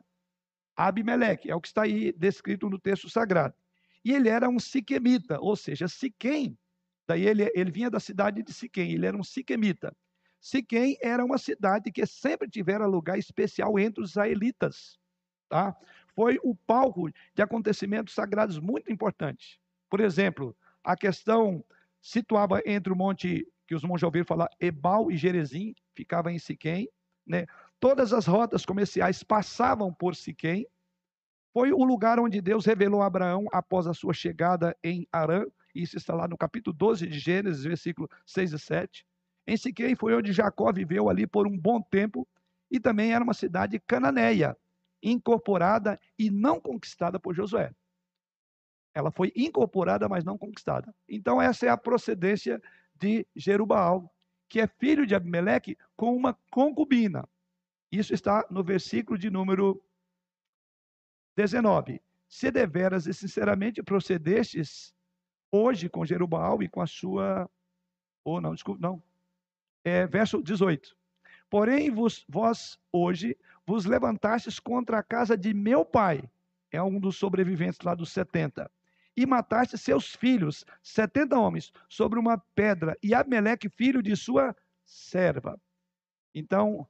Abimeleque, 0.77 1.51
é 1.51 1.55
o 1.55 1.61
que 1.61 1.69
está 1.69 1.85
aí 1.85 2.13
descrito 2.13 2.69
no 2.69 2.79
texto 2.79 3.09
sagrado. 3.09 3.55
E 4.05 4.13
ele 4.13 4.29
era 4.29 4.47
um 4.47 4.59
siquemita, 4.59 5.41
ou 5.41 5.57
seja, 5.57 5.89
Siquém, 5.89 6.55
daí 7.09 7.27
ele, 7.27 7.51
ele 7.55 7.71
vinha 7.71 7.89
da 7.89 7.99
cidade 7.99 8.43
de 8.43 8.53
Siquém, 8.53 8.93
ele 8.93 9.07
era 9.07 9.17
um 9.17 9.25
siquemita. 9.25 9.97
Siquém 10.47 10.97
era 11.03 11.25
uma 11.25 11.39
cidade 11.39 11.91
que 11.91 12.07
sempre 12.07 12.49
tivera 12.49 12.87
lugar 12.87 13.19
especial 13.19 13.81
entre 13.81 14.01
os 14.01 14.11
israelitas, 14.11 14.97
tá? 15.49 15.77
Foi 16.15 16.39
o 16.41 16.55
palco 16.55 17.11
de 17.35 17.43
acontecimentos 17.43 18.15
sagrados 18.15 18.61
muito 18.61 18.93
importantes. 18.93 19.59
Por 19.91 19.99
exemplo, 19.99 20.57
a 20.85 20.97
questão 20.97 21.65
situava 22.01 22.63
entre 22.65 22.93
o 22.93 22.97
monte 22.97 23.45
que 23.67 23.75
os 23.75 23.83
monges 23.83 24.05
ouviram 24.05 24.25
falar, 24.25 24.49
Ebal 24.61 25.11
e 25.11 25.17
Jerezim, 25.17 25.75
ficava 25.97 26.31
em 26.31 26.39
Siquém, 26.39 26.89
né? 27.27 27.45
Todas 27.81 28.13
as 28.13 28.25
rotas 28.25 28.65
comerciais 28.65 29.25
passavam 29.25 29.93
por 29.93 30.15
Siquém. 30.15 30.65
Foi 31.53 31.73
o 31.73 31.83
lugar 31.83 32.21
onde 32.21 32.41
Deus 32.41 32.65
revelou 32.65 33.03
a 33.03 33.07
Abraão 33.07 33.47
após 33.53 33.89
a 33.89 33.95
sua 33.95 34.15
chegada 34.15 34.77
em 34.81 35.09
Arã. 35.11 35.45
Isso 35.75 35.97
está 35.97 36.15
lá 36.15 36.29
no 36.29 36.39
capítulo 36.39 36.73
12 36.73 37.05
de 37.05 37.19
Gênesis, 37.19 37.65
versículo 37.65 38.09
6 38.25 38.53
e 38.53 38.59
7. 38.61 39.07
Em 39.47 39.57
Siquém 39.57 39.95
foi 39.95 40.15
onde 40.15 40.33
Jacó 40.33 40.73
viveu 40.73 41.09
ali 41.09 41.27
por 41.27 41.47
um 41.47 41.57
bom 41.57 41.81
tempo 41.81 42.27
e 42.71 42.81
também 42.81 43.13
era 43.13 43.23
uma 43.23 43.35
cidade 43.35 43.79
cananeia, 43.79 44.57
incorporada 45.03 46.01
e 46.19 46.31
não 46.31 46.61
conquistada 46.61 47.21
por 47.21 47.35
Josué. 47.35 47.73
Ela 48.93 49.11
foi 49.11 49.33
incorporada, 49.37 50.09
mas 50.09 50.25
não 50.25 50.37
conquistada. 50.37 50.93
Então 51.09 51.41
essa 51.41 51.67
é 51.67 51.69
a 51.69 51.77
procedência 51.77 52.61
de 52.95 53.27
Jerubaal, 53.37 54.13
que 54.49 54.61
é 54.61 54.67
filho 54.67 55.07
de 55.07 55.15
Abimeleque, 55.15 55.77
com 55.97 56.17
uma 56.17 56.37
concubina. 56.51 57.29
Isso 57.93 58.13
está 58.15 58.45
no 58.51 58.65
versículo 58.65 59.19
de 59.19 59.31
número 59.31 59.83
19. 61.37 62.01
Se 62.29 62.51
deveras 62.51 63.07
e 63.07 63.15
sinceramente 63.15 63.83
procedestes 63.83 64.95
hoje 65.53 65.89
com 65.89 66.05
Jerubaal 66.05 66.63
e 66.63 66.69
com 66.69 66.81
a 66.81 66.87
sua. 66.87 67.49
Ou 68.25 68.37
oh, 68.37 68.41
não, 68.41 68.55
desculpa, 68.55 68.81
não. 68.81 69.03
É, 69.87 70.05
verso 70.05 70.43
18. 70.43 70.97
Porém, 71.49 71.93
vos, 71.93 72.25
vós 72.29 72.77
hoje 72.93 73.39
vos 73.65 73.85
levantastes 73.85 74.59
contra 74.59 74.99
a 74.99 75.03
casa 75.03 75.39
de 75.39 75.55
meu 75.55 75.85
pai, 75.85 76.29
é 76.73 76.83
um 76.83 76.99
dos 76.99 77.17
sobreviventes 77.17 77.79
lá 77.85 77.95
dos 77.95 78.11
70, 78.11 78.69
e 79.17 79.25
mataste 79.25 79.79
seus 79.79 80.13
filhos, 80.17 80.65
setenta 80.83 81.39
homens, 81.39 81.73
sobre 81.89 82.19
uma 82.19 82.37
pedra, 82.37 82.99
e 83.01 83.15
Abmeleque, 83.15 83.69
filho 83.69 84.03
de 84.03 84.17
sua 84.17 84.57
serva. 84.85 85.57
Então, 86.35 86.85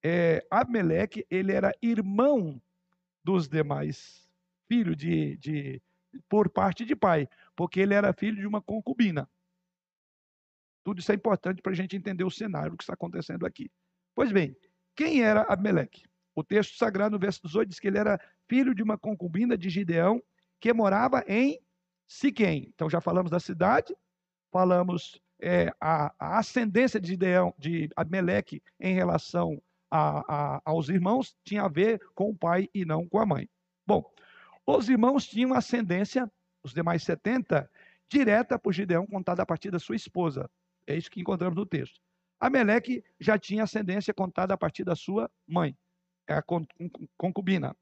é, 0.00 0.46
Abmeleque, 0.48 1.26
ele 1.28 1.50
era 1.50 1.74
irmão 1.82 2.62
dos 3.24 3.48
demais, 3.48 4.30
filho 4.68 4.94
de, 4.94 5.36
de, 5.38 5.82
por 6.28 6.48
parte 6.48 6.84
de 6.84 6.94
pai, 6.94 7.28
porque 7.56 7.80
ele 7.80 7.92
era 7.92 8.12
filho 8.12 8.36
de 8.36 8.46
uma 8.46 8.62
concubina. 8.62 9.28
Tudo 10.86 11.00
isso 11.00 11.10
é 11.10 11.16
importante 11.16 11.60
para 11.60 11.72
a 11.72 11.74
gente 11.74 11.96
entender 11.96 12.22
o 12.22 12.30
cenário 12.30 12.76
que 12.76 12.84
está 12.84 12.94
acontecendo 12.94 13.44
aqui. 13.44 13.68
Pois 14.14 14.30
bem, 14.30 14.56
quem 14.94 15.20
era 15.20 15.42
Abmeleque? 15.52 16.04
O 16.32 16.44
texto 16.44 16.76
sagrado, 16.76 17.14
no 17.14 17.18
verso 17.18 17.40
18, 17.42 17.68
diz 17.68 17.80
que 17.80 17.88
ele 17.88 17.98
era 17.98 18.20
filho 18.48 18.72
de 18.72 18.84
uma 18.84 18.96
concubina 18.96 19.58
de 19.58 19.68
Gideão, 19.68 20.22
que 20.60 20.72
morava 20.72 21.24
em 21.26 21.60
Siquém. 22.06 22.70
Então 22.72 22.88
já 22.88 23.00
falamos 23.00 23.32
da 23.32 23.40
cidade, 23.40 23.96
falamos 24.52 25.20
é, 25.42 25.72
a, 25.80 26.14
a, 26.20 26.38
ascendência 26.38 27.00
de, 27.00 27.08
Gideão, 27.08 27.52
de 27.58 27.90
Abimeleque 27.96 28.62
em 28.78 28.94
relação 28.94 29.60
a, 29.90 30.20
a, 30.56 30.62
aos 30.64 30.88
irmãos 30.88 31.36
tinha 31.42 31.62
a 31.62 31.68
ver 31.68 32.00
com 32.14 32.30
o 32.30 32.38
pai 32.38 32.68
e 32.72 32.84
não 32.84 33.08
com 33.08 33.18
a 33.18 33.26
mãe. 33.26 33.50
Bom, 33.84 34.08
os 34.64 34.88
irmãos 34.88 35.26
tinham 35.26 35.52
ascendência, 35.52 36.30
os 36.62 36.72
demais 36.72 37.02
70, 37.02 37.68
direta 38.08 38.56
por 38.56 38.72
Gideão, 38.72 39.04
contada 39.04 39.42
a 39.42 39.46
partir 39.46 39.72
da 39.72 39.80
sua 39.80 39.96
esposa. 39.96 40.48
É 40.86 40.96
isso 40.96 41.10
que 41.10 41.20
encontramos 41.20 41.56
no 41.56 41.66
texto. 41.66 42.00
Ameleque 42.38 43.02
já 43.18 43.38
tinha 43.38 43.64
ascendência 43.64 44.12
contada 44.12 44.54
a 44.54 44.58
partir 44.58 44.84
da 44.84 44.94
sua 44.94 45.30
mãe, 45.46 45.76
é 46.28 46.34
a 46.34 46.42
concubina. 47.16 47.74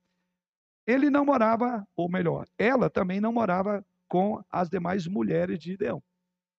Ele 0.87 1.11
não 1.11 1.25
morava, 1.25 1.87
ou 1.96 2.08
melhor, 2.08 2.46
ela 2.58 2.90
também 2.90 3.20
não 3.20 3.32
morava 3.32 3.84
com 4.06 4.42
as 4.50 4.68
demais 4.68 5.06
mulheres 5.06 5.58
de 5.58 5.73
Gideão. 5.73 6.02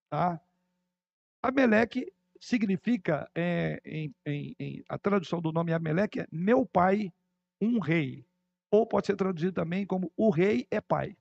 Tá? 0.10 0.42
Ameleque 1.42 2.12
significa, 2.40 3.30
é, 3.36 3.80
em, 3.86 4.14
em, 4.26 4.56
em, 4.60 4.84
a 4.90 4.98
tradução 4.98 5.42
do 5.42 5.52
nome 5.52 5.72
Ameleque 5.72 6.22
é 6.22 6.28
meu 6.32 6.66
pai, 6.66 7.14
um 7.62 7.80
rei. 7.80 8.26
Ou 8.72 8.86
pode 8.86 9.08
ser 9.08 9.16
traduzido 9.16 9.54
também 9.54 9.86
como 9.86 10.12
o 10.18 10.30
rei 10.30 10.68
é 10.70 10.82
pai. 10.82 11.16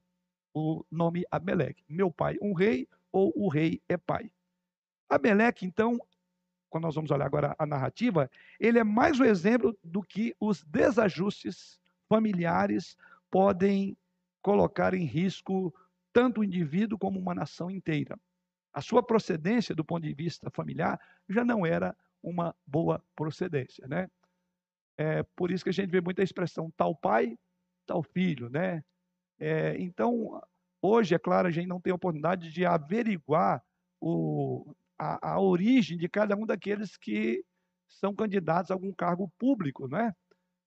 O 0.54 0.84
nome 0.90 1.24
Ameleque. 1.30 1.84
Meu 1.88 2.10
pai, 2.10 2.36
um 2.40 2.52
rei, 2.52 2.88
ou 3.12 3.32
o 3.36 3.48
rei 3.48 3.80
é 3.88 3.96
pai. 3.96 4.30
Ameleque, 5.08 5.66
então, 5.66 5.98
quando 6.68 6.84
nós 6.84 6.94
vamos 6.94 7.10
olhar 7.10 7.26
agora 7.26 7.54
a 7.58 7.66
narrativa, 7.66 8.30
ele 8.58 8.78
é 8.78 8.84
mais 8.84 9.20
um 9.20 9.24
exemplo 9.24 9.76
do 9.82 10.02
que 10.02 10.34
os 10.40 10.62
desajustes 10.64 11.78
familiares 12.08 12.96
podem 13.30 13.96
colocar 14.42 14.94
em 14.94 15.04
risco 15.04 15.74
tanto 16.12 16.40
o 16.40 16.44
indivíduo 16.44 16.98
como 16.98 17.18
uma 17.18 17.34
nação 17.34 17.70
inteira. 17.70 18.18
A 18.72 18.80
sua 18.80 19.02
procedência, 19.02 19.74
do 19.74 19.84
ponto 19.84 20.02
de 20.02 20.12
vista 20.12 20.50
familiar, 20.50 21.00
já 21.28 21.44
não 21.44 21.64
era 21.64 21.96
uma 22.22 22.54
boa 22.66 23.02
procedência, 23.14 23.86
né? 23.86 24.10
É 24.96 25.22
por 25.36 25.50
isso 25.50 25.64
que 25.64 25.70
a 25.70 25.72
gente 25.72 25.90
vê 25.90 26.00
muita 26.00 26.22
expressão 26.22 26.72
tal 26.76 26.94
pai, 26.94 27.38
tal 27.86 28.02
filho, 28.02 28.48
né? 28.48 28.84
É, 29.38 29.76
então, 29.78 30.40
hoje, 30.80 31.14
é 31.14 31.18
claro, 31.18 31.48
a 31.48 31.50
gente 31.50 31.66
não 31.66 31.80
tem 31.80 31.92
oportunidade 31.92 32.52
de 32.52 32.64
averiguar 32.64 33.62
o, 34.00 34.74
a, 34.98 35.34
a 35.34 35.40
origem 35.40 35.98
de 35.98 36.08
cada 36.08 36.36
um 36.36 36.46
daqueles 36.46 36.96
que 36.96 37.44
são 37.88 38.14
candidatos 38.14 38.70
a 38.70 38.74
algum 38.74 38.92
cargo 38.92 39.30
público, 39.38 39.88
não 39.88 39.98
é? 39.98 40.12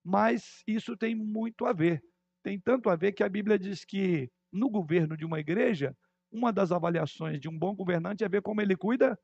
Mas 0.04 0.64
isso 0.66 0.96
tem 0.96 1.16
muito 1.16 1.66
a 1.66 1.74
ver. 1.74 2.02
Tem 2.44 2.60
tanto 2.60 2.90
a 2.90 2.96
ver 2.96 3.12
que 3.12 3.24
a 3.24 3.30
Bíblia 3.30 3.60
diz 3.60 3.84
que 3.84 4.30
no 4.52 4.70
governo 4.70 5.18
de 5.18 5.26
uma 5.26 5.40
igreja, 5.40 5.96
uma 6.32 6.52
das 6.52 6.72
avaliações 6.72 7.40
de 7.40 7.50
um 7.50 7.58
bom 7.58 7.76
governante 7.76 8.24
é 8.24 8.30
ver 8.30 8.42
como 8.42 8.62
ele 8.62 8.76
cuida 8.76 9.20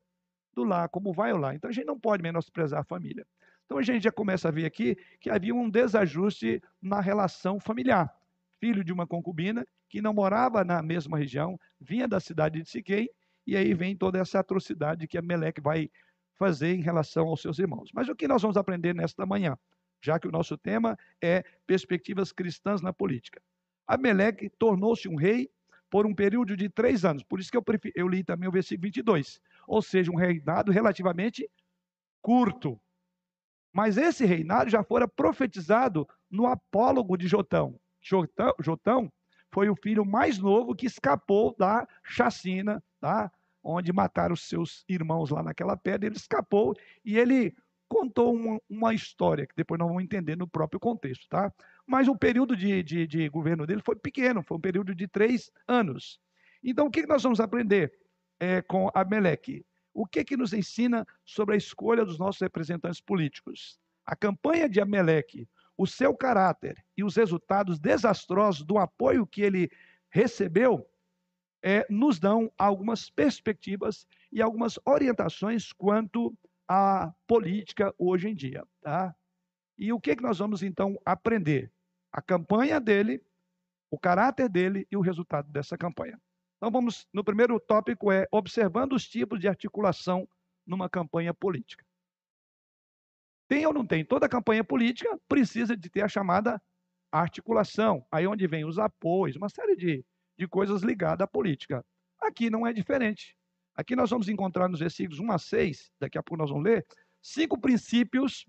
do 0.54 0.64
lar, 0.64 0.88
como 0.88 1.12
vai 1.12 1.32
o 1.32 1.36
lar. 1.36 1.54
Então 1.54 1.70
a 1.70 1.72
gente 1.72 1.86
não 1.86 1.98
pode 1.98 2.22
menosprezar 2.22 2.80
a 2.80 2.84
família. 2.84 3.26
Então 3.64 3.78
a 3.78 3.82
gente 3.82 4.04
já 4.04 4.12
começa 4.12 4.48
a 4.48 4.50
ver 4.50 4.66
aqui 4.66 4.96
que 5.20 5.30
havia 5.30 5.54
um 5.54 5.70
desajuste 5.70 6.62
na 6.80 7.00
relação 7.00 7.58
familiar. 7.58 8.14
Filho 8.60 8.84
de 8.84 8.92
uma 8.92 9.06
concubina 9.06 9.66
que 9.88 10.00
não 10.00 10.14
morava 10.14 10.64
na 10.64 10.82
mesma 10.82 11.18
região, 11.18 11.58
vinha 11.80 12.06
da 12.06 12.20
cidade 12.20 12.62
de 12.62 12.68
Siquém, 12.68 13.08
e 13.46 13.56
aí 13.56 13.74
vem 13.74 13.96
toda 13.96 14.18
essa 14.18 14.38
atrocidade 14.38 15.06
que 15.06 15.20
Meleque 15.20 15.60
vai 15.60 15.90
fazer 16.36 16.74
em 16.74 16.80
relação 16.80 17.28
aos 17.28 17.40
seus 17.40 17.58
irmãos. 17.58 17.90
Mas 17.94 18.08
o 18.08 18.14
que 18.14 18.28
nós 18.28 18.42
vamos 18.42 18.56
aprender 18.56 18.94
nesta 18.94 19.24
manhã? 19.24 19.56
Já 20.02 20.18
que 20.18 20.28
o 20.28 20.32
nosso 20.32 20.58
tema 20.58 20.98
é 21.22 21.44
perspectivas 21.66 22.32
cristãs 22.32 22.82
na 22.82 22.92
política. 22.92 23.40
Abeleque 23.86 24.50
tornou-se 24.50 25.08
um 25.08 25.16
rei 25.16 25.50
por 25.90 26.06
um 26.06 26.14
período 26.14 26.56
de 26.56 26.68
três 26.68 27.04
anos. 27.04 27.22
Por 27.22 27.38
isso 27.38 27.50
que 27.50 27.56
eu, 27.56 27.62
prefiro, 27.62 27.94
eu 27.96 28.08
li 28.08 28.24
também 28.24 28.48
o 28.48 28.52
versículo 28.52 28.82
22. 28.82 29.40
Ou 29.66 29.80
seja, 29.80 30.10
um 30.10 30.16
reinado 30.16 30.72
relativamente 30.72 31.48
curto. 32.20 32.80
Mas 33.72 33.96
esse 33.96 34.24
reinado 34.24 34.70
já 34.70 34.82
fora 34.82 35.06
profetizado 35.06 36.08
no 36.30 36.46
apólogo 36.46 37.16
de 37.16 37.28
Jotão. 37.28 37.78
Jotão, 38.00 38.52
Jotão 38.60 39.12
foi 39.54 39.70
o 39.70 39.76
filho 39.76 40.04
mais 40.04 40.36
novo 40.36 40.74
que 40.74 40.84
escapou 40.84 41.54
da 41.56 41.86
chacina, 42.02 42.82
tá? 43.00 43.30
onde 43.62 43.92
mataram 43.92 44.34
seus 44.34 44.84
irmãos 44.88 45.30
lá 45.30 45.44
naquela 45.44 45.76
pedra. 45.76 46.08
Ele 46.08 46.16
escapou 46.16 46.74
e 47.04 47.16
ele 47.16 47.54
contou 47.88 48.34
uma, 48.34 48.60
uma, 48.68 48.92
história 48.92 49.46
que 49.46 49.54
depois 49.56 49.78
nós 49.78 49.86
vamos 49.86 50.02
entender 50.02 50.36
no 50.36 50.48
próprio 50.48 50.80
contexto, 50.80 51.28
tá? 51.28 51.52
Mas 51.86 52.08
o 52.08 52.16
período 52.16 52.56
de, 52.56 52.82
de, 52.82 53.06
de 53.06 53.28
governo 53.28 53.64
dele 53.64 53.80
foi 53.80 53.94
pequeno, 53.94 54.42
foi 54.42 54.56
um 54.56 54.60
período 54.60 54.92
de 54.92 55.06
três 55.06 55.52
anos. 55.68 56.18
Então, 56.62 56.86
o 56.86 56.90
que 56.90 57.06
nós 57.06 57.22
vamos 57.22 57.38
aprender 57.38 57.92
é, 58.40 58.60
com 58.60 58.90
Abimeleque? 58.92 59.64
O 59.94 60.04
que, 60.04 60.24
que 60.24 60.36
nos 60.36 60.52
ensina 60.52 61.06
sobre 61.24 61.54
a 61.54 61.58
escolha 61.58 62.04
dos 62.04 62.18
nossos 62.18 62.40
representantes 62.40 63.00
políticos? 63.00 63.78
A 64.04 64.16
campanha 64.16 64.68
de 64.68 64.80
Abimeleque, 64.80 65.48
o 65.76 65.86
seu 65.86 66.14
caráter 66.14 66.84
e 66.96 67.02
os 67.02 67.16
resultados 67.16 67.78
desastrosos 67.78 68.64
do 68.64 68.78
apoio 68.78 69.26
que 69.26 69.42
ele 69.42 69.70
recebeu 70.10 70.88
é, 71.62 71.86
nos 71.88 72.18
dão 72.18 72.52
algumas 72.58 73.10
perspectivas 73.10 74.06
e 74.30 74.40
algumas 74.42 74.78
orientações 74.84 75.72
quanto 75.72 76.36
à 76.68 77.12
política 77.26 77.94
hoje 77.98 78.28
em 78.28 78.34
dia. 78.34 78.64
Tá? 78.80 79.14
E 79.76 79.92
o 79.92 80.00
que, 80.00 80.14
que 80.14 80.22
nós 80.22 80.38
vamos 80.38 80.62
então 80.62 80.98
aprender? 81.04 81.72
A 82.12 82.22
campanha 82.22 82.78
dele, 82.78 83.20
o 83.90 83.98
caráter 83.98 84.48
dele 84.48 84.86
e 84.90 84.96
o 84.96 85.00
resultado 85.00 85.50
dessa 85.50 85.76
campanha. 85.76 86.20
Então 86.56 86.70
vamos, 86.70 87.08
no 87.12 87.24
primeiro 87.24 87.58
tópico 87.58 88.12
é 88.12 88.26
observando 88.30 88.92
os 88.92 89.08
tipos 89.08 89.40
de 89.40 89.48
articulação 89.48 90.28
numa 90.66 90.88
campanha 90.88 91.34
política. 91.34 91.83
Tem 93.48 93.66
ou 93.66 93.72
não 93.72 93.86
tem? 93.86 94.04
Toda 94.04 94.28
campanha 94.28 94.64
política 94.64 95.18
precisa 95.28 95.76
de 95.76 95.90
ter 95.90 96.02
a 96.02 96.08
chamada 96.08 96.60
articulação, 97.12 98.04
aí 98.10 98.26
onde 98.26 98.46
vem 98.46 98.64
os 98.64 98.78
apoios, 98.78 99.36
uma 99.36 99.48
série 99.48 99.76
de 99.76 100.04
de 100.36 100.48
coisas 100.48 100.82
ligadas 100.82 101.24
à 101.24 101.26
política. 101.26 101.84
Aqui 102.20 102.50
não 102.50 102.66
é 102.66 102.72
diferente. 102.72 103.36
Aqui 103.74 103.96
nós 103.96 104.10
vamos 104.10 104.28
encontrar 104.28 104.68
nos 104.68 104.80
versículos 104.80 105.18
1 105.18 105.32
a 105.32 105.38
6, 105.38 105.92
daqui 106.00 106.18
a 106.18 106.22
pouco 106.22 106.38
nós 106.38 106.50
vamos 106.50 106.64
ler, 106.64 106.86
cinco 107.20 107.58
princípios 107.58 108.44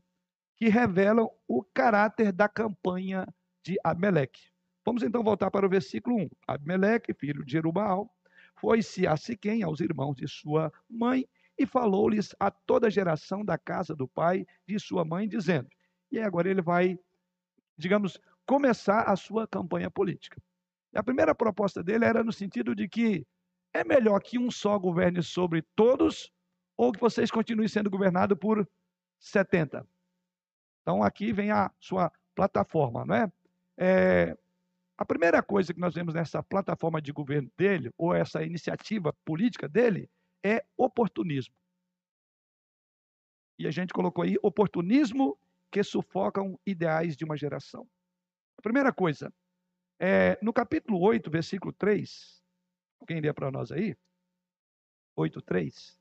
que 0.55 0.69
revelam 0.69 1.29
o 1.47 1.63
caráter 1.63 2.31
da 2.31 2.47
campanha 2.47 3.25
de 3.63 3.75
Abimeleque. 3.84 4.49
Vamos 4.86 5.01
então 5.01 5.23
voltar 5.23 5.49
para 5.49 5.65
o 5.65 5.69
versículo 5.69 6.17
1. 6.17 6.29
Abimeleque, 6.47 7.13
filho 7.13 7.43
de 7.43 7.53
Jerubaal, 7.53 8.10
foi-se 8.55 9.08
a 9.08 9.17
Siquém, 9.17 9.63
aos 9.63 9.79
irmãos 9.79 10.15
de 10.15 10.27
sua 10.27 10.71
mãe, 10.89 11.27
e 11.57 11.65
falou-lhes 11.65 12.35
a 12.39 12.51
toda 12.51 12.87
a 12.87 12.89
geração 12.89 13.43
da 13.43 13.57
casa 13.57 13.95
do 13.95 14.07
pai 14.07 14.45
de 14.67 14.79
sua 14.79 15.05
mãe, 15.05 15.27
dizendo. 15.27 15.69
E 16.11 16.19
agora 16.19 16.49
ele 16.49 16.61
vai, 16.61 16.99
digamos, 17.77 18.19
começar 18.45 19.03
a 19.03 19.15
sua 19.15 19.47
campanha 19.47 19.89
política. 19.89 20.41
A 20.93 21.03
primeira 21.03 21.35
proposta 21.35 21.83
dele 21.83 22.05
era 22.05 22.23
no 22.23 22.31
sentido 22.31 22.75
de 22.75 22.87
que 22.87 23.25
é 23.73 23.83
melhor 23.83 24.21
que 24.21 24.39
um 24.39 24.49
só 24.49 24.77
governe 24.79 25.21
sobre 25.21 25.61
todos 25.75 26.31
ou 26.77 26.91
que 26.91 26.99
vocês 26.99 27.29
continuem 27.31 27.67
sendo 27.67 27.89
governados 27.89 28.37
por 28.37 28.67
70. 29.19 29.85
Então 30.81 31.03
aqui 31.03 31.33
vem 31.33 31.51
a 31.51 31.71
sua 31.79 32.11
plataforma, 32.33 33.05
não 33.05 33.15
é? 33.15 33.31
é? 33.77 34.37
A 34.97 35.03
primeira 35.03 35.43
coisa 35.43 35.73
que 35.73 35.79
nós 35.79 35.93
vemos 35.93 36.13
nessa 36.13 36.41
plataforma 36.41 37.01
de 37.01 37.11
governo 37.11 37.51
dele, 37.57 37.91
ou 37.97 38.13
essa 38.13 38.43
iniciativa 38.43 39.11
política 39.25 39.67
dele, 39.67 40.09
é 40.45 40.63
oportunismo. 40.77 41.55
E 43.58 43.65
a 43.65 43.71
gente 43.71 43.91
colocou 43.91 44.23
aí 44.23 44.36
oportunismo 44.43 45.39
que 45.71 45.81
sufocam 45.81 46.60
ideais 46.63 47.17
de 47.17 47.25
uma 47.25 47.36
geração. 47.36 47.89
A 48.55 48.62
primeira 48.62 48.93
coisa, 48.93 49.34
é, 49.99 50.38
no 50.43 50.53
capítulo 50.53 51.01
8, 51.01 51.31
versículo 51.31 51.73
3, 51.73 52.43
alguém 52.99 53.19
lê 53.19 53.34
para 53.34 53.49
nós 53.49 53.71
aí? 53.71 53.97
8, 55.15 55.41
3. 55.41 55.99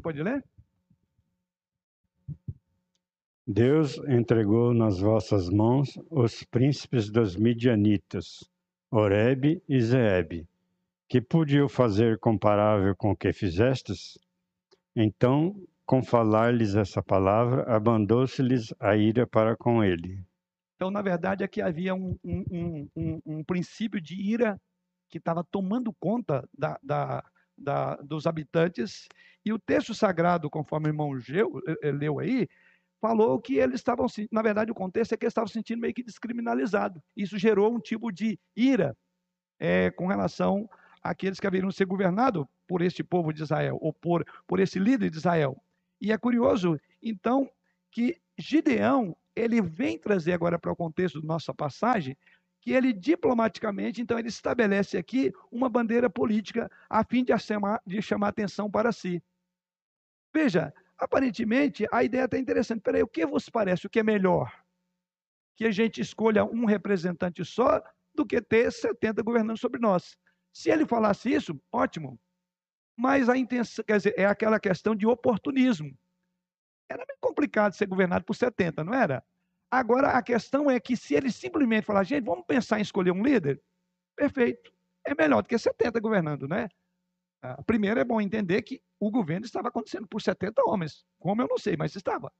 Pode 0.00 0.22
ler? 0.22 0.44
Deus 3.46 3.96
entregou 4.08 4.74
nas 4.74 4.98
vossas 4.98 5.48
mãos 5.48 5.96
os 6.10 6.42
príncipes 6.42 7.08
dos 7.08 7.36
midianitas 7.36 8.50
Oreb 8.90 9.62
e 9.68 9.80
Zeeb, 9.80 10.46
que 11.08 11.20
podiam 11.20 11.68
fazer 11.68 12.18
comparável 12.18 12.94
com 12.96 13.12
o 13.12 13.16
que 13.16 13.32
fizestes? 13.32 14.18
Então, 14.94 15.54
com 15.84 16.02
falar-lhes 16.02 16.74
essa 16.74 17.00
palavra, 17.02 17.62
abandou-se-lhes 17.72 18.74
a 18.80 18.96
ira 18.96 19.26
para 19.26 19.56
com 19.56 19.84
ele. 19.84 20.24
Então, 20.74 20.90
na 20.90 21.00
verdade, 21.00 21.44
aqui 21.44 21.62
havia 21.62 21.94
um, 21.94 22.18
um, 22.24 22.88
um, 22.96 23.22
um 23.24 23.44
princípio 23.44 24.00
de 24.00 24.14
ira 24.20 24.60
que 25.08 25.18
estava 25.18 25.44
tomando 25.44 25.94
conta 26.00 26.48
da, 26.52 26.78
da, 26.82 27.24
da, 27.56 27.96
dos 27.96 28.26
habitantes, 28.26 29.08
e 29.44 29.52
o 29.52 29.58
texto 29.58 29.94
sagrado, 29.94 30.50
conforme 30.50 30.88
o 30.88 30.90
irmão 30.90 31.18
Geu, 31.18 31.62
eh, 31.66 31.76
eh, 31.82 31.92
leu 31.92 32.18
aí, 32.18 32.48
falou 33.00 33.40
que 33.40 33.56
eles 33.56 33.76
estavam, 33.76 34.06
na 34.32 34.42
verdade, 34.42 34.72
o 34.72 34.74
contexto 34.74 35.12
é 35.12 35.16
que 35.16 35.24
eles 35.24 35.30
estavam 35.30 35.46
se 35.46 35.54
sentindo 35.54 35.80
meio 35.80 35.94
que 35.94 36.02
descriminalizados. 36.02 37.00
Isso 37.16 37.38
gerou 37.38 37.72
um 37.72 37.78
tipo 37.78 38.10
de 38.10 38.38
ira 38.56 38.96
é, 39.58 39.90
com 39.90 40.06
relação 40.06 40.68
àqueles 41.02 41.38
que 41.38 41.46
haveriam 41.46 41.70
ser 41.70 41.84
governados 41.84 42.44
por 42.66 42.82
este 42.82 43.04
povo 43.04 43.32
de 43.32 43.42
Israel, 43.42 43.78
ou 43.80 43.92
por, 43.92 44.24
por 44.46 44.58
esse 44.58 44.78
líder 44.78 45.10
de 45.10 45.18
Israel. 45.18 45.56
E 46.00 46.10
é 46.10 46.18
curioso, 46.18 46.78
então, 47.00 47.48
que 47.90 48.20
Gideão, 48.36 49.16
ele 49.34 49.62
vem 49.62 49.98
trazer 49.98 50.32
agora 50.32 50.58
para 50.58 50.72
o 50.72 50.76
contexto 50.76 51.20
da 51.20 51.26
nossa 51.26 51.54
passagem, 51.54 52.16
que 52.66 52.72
ele 52.72 52.92
diplomaticamente, 52.92 54.02
então, 54.02 54.18
ele 54.18 54.26
estabelece 54.26 54.98
aqui 54.98 55.32
uma 55.52 55.68
bandeira 55.68 56.10
política 56.10 56.68
a 56.90 57.04
fim 57.04 57.22
de 57.22 57.38
chamar, 57.38 57.80
de 57.86 58.02
chamar 58.02 58.28
atenção 58.28 58.68
para 58.68 58.90
si. 58.90 59.22
Veja, 60.34 60.74
Aparentemente, 60.98 61.86
a 61.92 62.02
ideia 62.02 62.24
está 62.24 62.38
interessante. 62.38 62.80
Peraí, 62.80 63.02
o 63.02 63.08
que 63.08 63.26
vos 63.26 63.48
parece? 63.48 63.86
O 63.86 63.90
que 63.90 64.00
é 64.00 64.02
melhor? 64.02 64.50
Que 65.54 65.66
a 65.66 65.70
gente 65.70 66.00
escolha 66.00 66.44
um 66.44 66.64
representante 66.64 67.44
só 67.44 67.82
do 68.14 68.24
que 68.24 68.40
ter 68.40 68.72
70 68.72 69.22
governando 69.22 69.58
sobre 69.58 69.78
nós. 69.78 70.16
Se 70.52 70.70
ele 70.70 70.86
falasse 70.86 71.30
isso, 71.30 71.60
ótimo. 71.70 72.18
Mas 72.96 73.28
a 73.28 73.36
intenção, 73.36 73.84
quer 73.84 73.98
dizer, 73.98 74.14
é 74.16 74.24
aquela 74.24 74.58
questão 74.58 74.94
de 74.94 75.06
oportunismo. 75.06 75.94
Era 76.88 77.04
bem 77.04 77.16
complicado 77.20 77.74
ser 77.74 77.86
governado 77.86 78.24
por 78.24 78.34
70, 78.34 78.82
não 78.82 78.94
era? 78.94 79.22
Agora, 79.70 80.10
a 80.10 80.22
questão 80.22 80.70
é 80.70 80.78
que 80.78 80.96
se 80.96 81.14
ele 81.14 81.30
simplesmente 81.30 81.84
falar, 81.84 82.04
gente, 82.04 82.24
vamos 82.24 82.44
pensar 82.46 82.78
em 82.78 82.82
escolher 82.82 83.10
um 83.10 83.22
líder, 83.22 83.60
perfeito. 84.14 84.72
É 85.04 85.14
melhor 85.14 85.42
do 85.42 85.48
que 85.48 85.58
70 85.58 86.00
governando, 86.00 86.48
né? 86.48 86.68
Ah, 87.42 87.62
primeiro 87.62 88.00
é 88.00 88.04
bom 88.04 88.20
entender 88.20 88.62
que 88.62 88.80
o 88.98 89.10
governo 89.10 89.44
estava 89.44 89.68
acontecendo 89.68 90.06
por 90.06 90.20
70 90.20 90.62
homens. 90.66 91.04
Como 91.18 91.42
eu 91.42 91.48
não 91.48 91.58
sei, 91.58 91.76
mas 91.76 91.94
estava. 91.94 92.32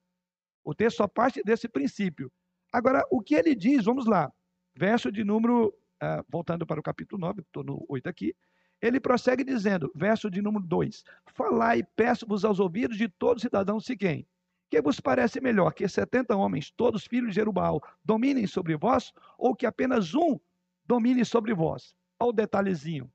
O 0.64 0.74
texto 0.74 0.98
só 0.98 1.06
parte 1.06 1.42
desse 1.44 1.68
princípio. 1.68 2.32
Agora, 2.72 3.04
o 3.10 3.20
que 3.20 3.34
ele 3.34 3.54
diz, 3.54 3.84
vamos 3.84 4.06
lá, 4.06 4.32
verso 4.74 5.12
de 5.12 5.22
número 5.22 5.68
uh, 6.02 6.24
voltando 6.28 6.66
para 6.66 6.80
o 6.80 6.82
capítulo 6.82 7.20
9, 7.20 7.42
estou 7.42 7.64
no 7.64 7.84
8 7.88 8.08
aqui, 8.08 8.34
ele 8.80 9.00
prossegue 9.00 9.42
dizendo, 9.42 9.90
verso 9.94 10.30
de 10.30 10.42
número 10.42 10.66
2: 10.66 11.04
Falai, 11.34 11.82
peço-vos 11.82 12.44
aos 12.44 12.60
ouvidos 12.60 12.96
de 12.96 13.08
todos 13.08 13.36
os 13.36 13.42
cidadãos 13.42 13.82
de 13.82 13.86
Siquém, 13.86 14.26
que 14.68 14.80
vos 14.80 15.00
parece 15.00 15.40
melhor 15.40 15.72
que 15.72 15.88
70 15.88 16.34
homens, 16.36 16.70
todos 16.70 17.06
filhos 17.06 17.30
de 17.30 17.36
Jerubal, 17.36 17.80
dominem 18.04 18.46
sobre 18.46 18.76
vós, 18.76 19.12
ou 19.38 19.54
que 19.54 19.66
apenas 19.66 20.14
um 20.14 20.38
domine 20.84 21.24
sobre 21.24 21.54
vós? 21.54 21.94
Olha 22.18 22.30
o 22.30 22.32
detalhezinho. 22.32 23.12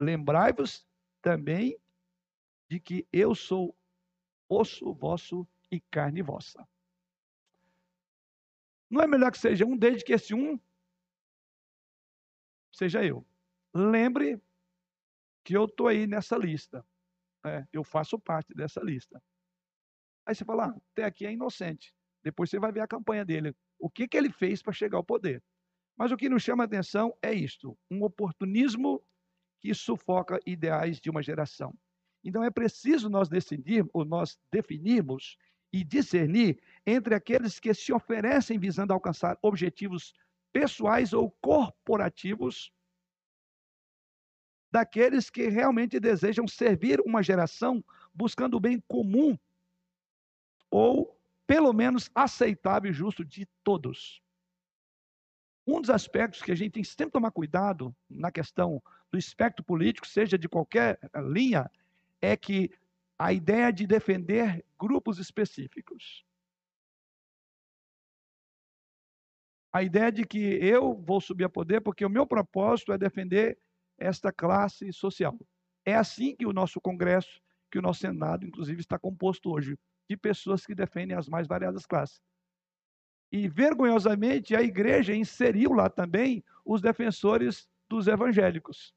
Lembrai-vos 0.00 0.86
também 1.20 1.76
de 2.68 2.78
que 2.78 3.06
eu 3.12 3.34
sou 3.34 3.76
osso 4.48 4.92
vosso 4.94 5.46
e 5.70 5.80
carne 5.80 6.22
vossa. 6.22 6.66
Não 8.88 9.02
é 9.02 9.06
melhor 9.06 9.30
que 9.30 9.38
seja 9.38 9.64
um, 9.64 9.76
desde 9.76 10.04
que 10.04 10.12
esse 10.12 10.34
um 10.34 10.58
seja 12.72 13.04
eu. 13.04 13.24
Lembre 13.74 14.40
que 15.44 15.56
eu 15.56 15.64
estou 15.64 15.86
aí 15.86 16.06
nessa 16.06 16.36
lista. 16.36 16.84
É, 17.44 17.66
eu 17.72 17.84
faço 17.84 18.18
parte 18.18 18.52
dessa 18.54 18.80
lista. 18.80 19.22
Aí 20.30 20.34
você 20.36 20.44
fala, 20.44 20.66
ah, 20.66 20.80
até 20.92 21.02
aqui 21.02 21.26
é 21.26 21.32
inocente. 21.32 21.92
Depois 22.22 22.48
você 22.48 22.60
vai 22.60 22.70
ver 22.70 22.78
a 22.78 22.86
campanha 22.86 23.24
dele. 23.24 23.52
O 23.80 23.90
que, 23.90 24.06
que 24.06 24.16
ele 24.16 24.30
fez 24.30 24.62
para 24.62 24.72
chegar 24.72 24.96
ao 24.96 25.02
poder. 25.02 25.42
Mas 25.98 26.12
o 26.12 26.16
que 26.16 26.28
nos 26.28 26.44
chama 26.44 26.62
a 26.62 26.66
atenção 26.66 27.12
é 27.20 27.34
isto: 27.34 27.76
um 27.90 28.04
oportunismo 28.04 29.02
que 29.60 29.74
sufoca 29.74 30.38
ideais 30.46 31.00
de 31.00 31.10
uma 31.10 31.20
geração. 31.20 31.76
Então 32.22 32.44
é 32.44 32.50
preciso 32.50 33.10
nós 33.10 33.28
decidir, 33.28 33.84
ou 33.92 34.04
nós 34.04 34.38
definirmos 34.52 35.36
e 35.72 35.82
discernir 35.82 36.62
entre 36.86 37.12
aqueles 37.12 37.58
que 37.58 37.74
se 37.74 37.92
oferecem 37.92 38.56
visando 38.56 38.92
alcançar 38.92 39.36
objetivos 39.42 40.14
pessoais 40.52 41.12
ou 41.12 41.28
corporativos, 41.40 42.72
daqueles 44.70 45.28
que 45.28 45.48
realmente 45.48 45.98
desejam 45.98 46.46
servir 46.46 47.00
uma 47.00 47.20
geração 47.20 47.84
buscando 48.14 48.56
o 48.56 48.60
bem 48.60 48.80
comum 48.86 49.36
ou 50.70 51.18
pelo 51.46 51.72
menos 51.72 52.10
aceitável 52.14 52.90
e 52.90 52.94
justo 52.94 53.24
de 53.24 53.46
todos. 53.64 54.22
Um 55.66 55.80
dos 55.80 55.90
aspectos 55.90 56.42
que 56.42 56.52
a 56.52 56.54
gente 56.54 56.72
tem 56.72 56.82
que 56.82 56.88
sempre 56.88 57.10
tomar 57.10 57.30
cuidado 57.30 57.94
na 58.08 58.30
questão 58.30 58.82
do 59.10 59.18
espectro 59.18 59.64
político, 59.64 60.06
seja 60.06 60.38
de 60.38 60.48
qualquer 60.48 60.98
linha, 61.28 61.70
é 62.20 62.36
que 62.36 62.70
a 63.18 63.32
ideia 63.32 63.72
de 63.72 63.86
defender 63.86 64.64
grupos 64.78 65.18
específicos. 65.18 66.24
A 69.72 69.82
ideia 69.82 70.10
de 70.10 70.24
que 70.24 70.38
eu 70.38 70.94
vou 70.94 71.20
subir 71.20 71.44
a 71.44 71.48
poder 71.48 71.80
porque 71.80 72.04
o 72.04 72.10
meu 72.10 72.26
propósito 72.26 72.92
é 72.92 72.98
defender 72.98 73.58
esta 73.98 74.32
classe 74.32 74.92
social. 74.92 75.38
É 75.84 75.94
assim 75.94 76.34
que 76.34 76.46
o 76.46 76.52
nosso 76.52 76.80
Congresso, 76.80 77.40
que 77.70 77.78
o 77.78 77.82
nosso 77.82 78.00
Senado, 78.00 78.46
inclusive, 78.46 78.80
está 78.80 78.98
composto 78.98 79.50
hoje, 79.50 79.78
de 80.10 80.16
pessoas 80.16 80.66
que 80.66 80.74
defendem 80.74 81.16
as 81.16 81.28
mais 81.28 81.46
variadas 81.46 81.86
classes. 81.86 82.20
E, 83.30 83.48
vergonhosamente, 83.48 84.56
a 84.56 84.60
igreja 84.60 85.14
inseriu 85.14 85.72
lá 85.72 85.88
também 85.88 86.42
os 86.64 86.82
defensores 86.82 87.70
dos 87.88 88.08
evangélicos. 88.08 88.92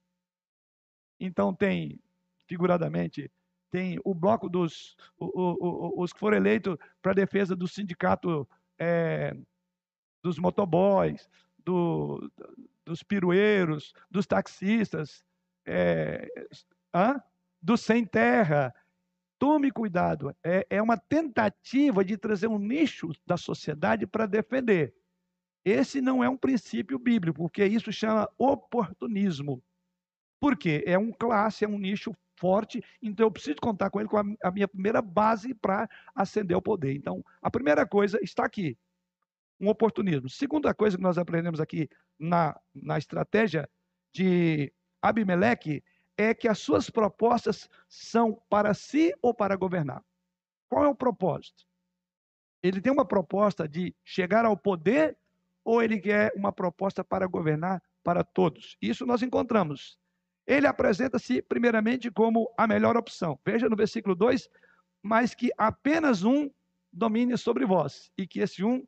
Então, 1.20 1.54
tem, 1.54 2.02
figuradamente, 2.48 3.32
tem 3.70 4.00
o 4.04 4.16
bloco 4.16 4.50
dos 4.50 4.98
o, 5.16 5.28
o, 5.28 6.02
os 6.02 6.12
que 6.12 6.20
foram 6.20 6.38
eleitos 6.38 6.76
para 7.00 7.14
defesa 7.14 7.56
do 7.56 7.68
sindicato 7.68 8.50
é, 8.80 9.38
dos 10.24 10.40
motoboys, 10.40 11.30
do, 11.60 12.28
dos 12.84 13.04
pirueiros, 13.04 13.94
dos 14.10 14.26
taxistas, 14.26 15.24
é, 15.64 16.28
hã? 16.92 17.22
do 17.62 17.78
sem 17.78 18.04
terra. 18.04 18.74
Tome 19.44 19.72
cuidado, 19.72 20.34
é, 20.42 20.66
é 20.70 20.82
uma 20.82 20.96
tentativa 20.96 22.02
de 22.06 22.16
trazer 22.16 22.48
um 22.48 22.58
nicho 22.58 23.10
da 23.28 23.36
sociedade 23.36 24.08
para 24.08 24.26
defender. 24.26 24.96
Esse 25.66 26.00
não 26.00 26.24
é 26.24 26.30
um 26.30 26.38
princípio 26.38 26.98
bíblico, 26.98 27.40
porque 27.40 27.66
isso 27.66 27.92
chama 27.92 28.30
oportunismo. 28.38 29.62
Por 30.40 30.56
quê? 30.56 30.82
É 30.88 30.98
um 30.98 31.12
classe, 31.12 31.66
é 31.66 31.68
um 31.68 31.78
nicho 31.78 32.16
forte, 32.40 32.82
então 33.02 33.26
eu 33.26 33.32
preciso 33.32 33.58
contar 33.58 33.90
com 33.90 34.00
ele 34.00 34.08
com 34.08 34.18
a, 34.18 34.52
minha 34.52 34.68
primeira 34.70 35.02
base 35.02 35.54
para 35.54 35.90
ascender 36.16 36.56
ao 36.56 36.62
poder. 36.62 36.96
Então, 36.96 37.22
a 37.42 37.52
primeira 37.52 37.86
coisa 37.86 38.18
está 38.24 38.46
aqui, 38.46 38.78
um 39.60 39.68
oportunismo. 39.68 40.30
Segunda 40.30 40.74
coisa 40.74 40.96
que 40.96 41.04
nós 41.04 41.18
aprendemos 41.18 41.60
aqui 41.60 41.90
na, 42.18 42.58
na 42.74 42.98
estratégia 42.98 43.70
de 44.14 44.72
Abimeleque 45.02 45.84
é 46.18 46.34
que 46.34 46.48
as 46.48 46.60
suas 46.60 46.90
propostas 46.90 47.70
são 47.88 48.42
para 48.50 48.74
si 48.74 49.14
ou 49.22 49.34
para 49.34 49.56
governar. 49.56 50.04
Qual 50.70 50.84
é 50.84 50.88
o 50.88 50.96
propósito? 50.96 51.66
Ele 52.62 52.80
tem 52.82 52.92
uma 52.92 53.06
proposta 53.06 53.68
de 53.68 53.96
chegar 54.04 54.46
ao 54.46 54.56
poder 54.56 55.18
ou 55.64 55.82
ele 55.82 56.00
quer 56.00 56.32
uma 56.36 56.52
proposta 56.52 57.04
para 57.04 57.28
governar 57.28 57.82
para 58.04 58.24
todos? 58.24 58.78
Isso 58.82 59.06
nós 59.06 59.22
encontramos 59.22 59.98
ele 60.46 60.68
apresenta-se 60.68 61.42
primeiramente 61.42 62.12
como 62.12 62.54
a 62.58 62.68
melhor 62.68 62.98
opção. 62.98 63.40
Veja 63.46 63.70
no 63.70 63.76
versículo 63.76 64.16
2: 64.16 64.50
mas 65.02 65.34
que 65.34 65.52
apenas 65.58 66.24
um 66.24 66.50
domine 66.92 67.38
sobre 67.38 67.66
vós, 67.66 68.12
e 68.18 68.28
que 68.28 68.40
esse 68.40 68.64
um 68.64 68.86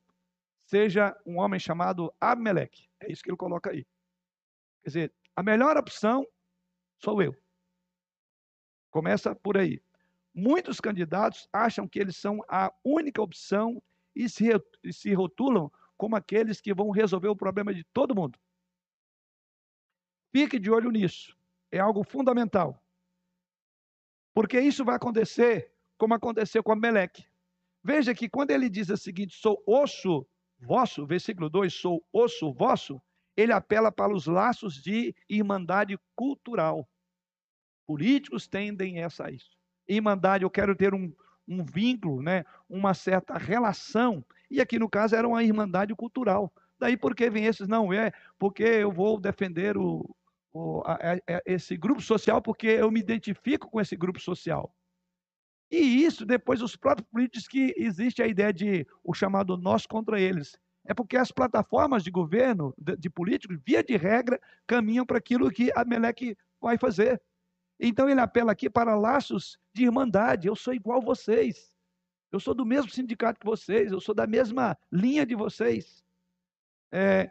seja 0.65 1.15
um 1.25 1.39
homem 1.39 1.59
chamado 1.59 2.13
Abmeleque. 2.19 2.89
É 2.99 3.11
isso 3.11 3.23
que 3.23 3.29
ele 3.29 3.37
coloca 3.37 3.71
aí. 3.71 3.85
Quer 4.83 4.89
dizer, 4.89 5.13
a 5.35 5.43
melhor 5.43 5.77
opção 5.77 6.25
sou 6.99 7.21
eu. 7.21 7.35
Começa 8.89 9.35
por 9.35 9.57
aí. 9.57 9.81
Muitos 10.33 10.79
candidatos 10.79 11.47
acham 11.51 11.87
que 11.87 11.99
eles 11.99 12.17
são 12.17 12.43
a 12.47 12.73
única 12.83 13.21
opção 13.21 13.81
e 14.15 14.29
se, 14.29 15.13
rotulam 15.13 15.71
como 15.97 16.15
aqueles 16.15 16.59
que 16.59 16.73
vão 16.73 16.89
resolver 16.89 17.29
o 17.29 17.35
problema 17.35 17.73
de 17.73 17.83
todo 17.85 18.15
mundo. 18.15 18.37
Fique 20.33 20.59
de 20.59 20.69
olho 20.69 20.91
nisso 20.91 21.35
é 21.75 21.79
algo 21.79 22.03
fundamental. 22.03 22.81
Porque 24.33 24.59
isso 24.59 24.83
vai 24.83 24.95
acontecer 24.95 25.71
como 25.97 26.13
aconteceu 26.13 26.63
com 26.63 26.75
Meleque. 26.75 27.25
Veja 27.83 28.13
que 28.15 28.29
quando 28.29 28.51
ele 28.51 28.69
diz 28.69 28.89
o 28.89 28.97
seguinte, 28.97 29.35
sou 29.35 29.61
osso 29.65 30.27
vosso, 30.59 31.05
versículo 31.05 31.49
2, 31.49 31.73
sou 31.73 32.03
osso 32.11 32.51
vosso, 32.51 33.01
ele 33.35 33.51
apela 33.51 33.91
para 33.91 34.13
os 34.13 34.25
laços 34.25 34.75
de 34.81 35.15
irmandade 35.29 35.97
cultural. 36.15 36.87
Políticos 37.87 38.47
tendem 38.47 39.01
essa 39.01 39.29
isso. 39.29 39.57
Irmandade, 39.87 40.43
eu 40.43 40.49
quero 40.49 40.75
ter 40.75 40.93
um, 40.93 41.13
um 41.47 41.63
vínculo, 41.63 42.21
né, 42.21 42.43
uma 42.69 42.93
certa 42.93 43.37
relação. 43.37 44.25
E 44.49 44.59
aqui 44.59 44.79
no 44.79 44.89
caso 44.89 45.15
era 45.15 45.27
uma 45.27 45.43
irmandade 45.43 45.93
cultural. 45.95 46.51
Daí 46.79 46.97
por 46.97 47.15
que 47.15 47.29
vem 47.29 47.45
esses? 47.45 47.67
Não, 47.67 47.93
é 47.93 48.11
porque 48.39 48.63
eu 48.63 48.91
vou 48.91 49.19
defender 49.19 49.77
o, 49.77 50.03
o, 50.51 50.81
a, 50.85 50.93
a, 50.93 51.41
esse 51.45 51.77
grupo 51.77 52.01
social 52.01 52.41
porque 52.41 52.67
eu 52.67 52.89
me 52.89 52.99
identifico 52.99 53.69
com 53.69 53.79
esse 53.79 53.95
grupo 53.95 54.19
social. 54.19 54.73
E 55.71 56.03
isso, 56.05 56.25
depois, 56.25 56.61
os 56.61 56.75
próprios 56.75 57.09
políticos 57.09 57.47
que 57.47 57.73
existe 57.77 58.21
a 58.21 58.27
ideia 58.27 58.53
de 58.53 58.87
o 59.03 59.13
chamado 59.13 59.57
nós 59.57 59.85
contra 59.85 60.19
eles. 60.19 60.57
É 60.85 60.93
porque 60.93 61.17
as 61.17 61.31
plataformas 61.31 62.03
de 62.03 62.11
governo, 62.11 62.73
de, 62.77 62.95
de 62.95 63.09
políticos, 63.09 63.57
via 63.65 63.83
de 63.83 63.97
regra, 63.97 64.39
caminham 64.67 65.05
para 65.05 65.17
aquilo 65.17 65.49
que 65.49 65.71
a 65.75 65.83
Meleque 65.83 66.37
vai 66.61 66.77
fazer. 66.77 67.21
Então 67.79 68.07
ele 68.07 68.19
apela 68.19 68.51
aqui 68.51 68.69
para 68.69 68.95
laços 68.95 69.57
de 69.73 69.83
irmandade. 69.83 70.47
Eu 70.47 70.55
sou 70.55 70.73
igual 70.73 71.01
a 71.01 71.05
vocês. 71.05 71.73
Eu 72.31 72.39
sou 72.39 72.53
do 72.53 72.65
mesmo 72.65 72.91
sindicato 72.91 73.39
que 73.39 73.45
vocês. 73.45 73.91
Eu 73.91 73.99
sou 73.99 74.13
da 74.13 74.27
mesma 74.27 74.77
linha 74.91 75.25
de 75.25 75.35
vocês. 75.35 76.03
É, 76.91 77.29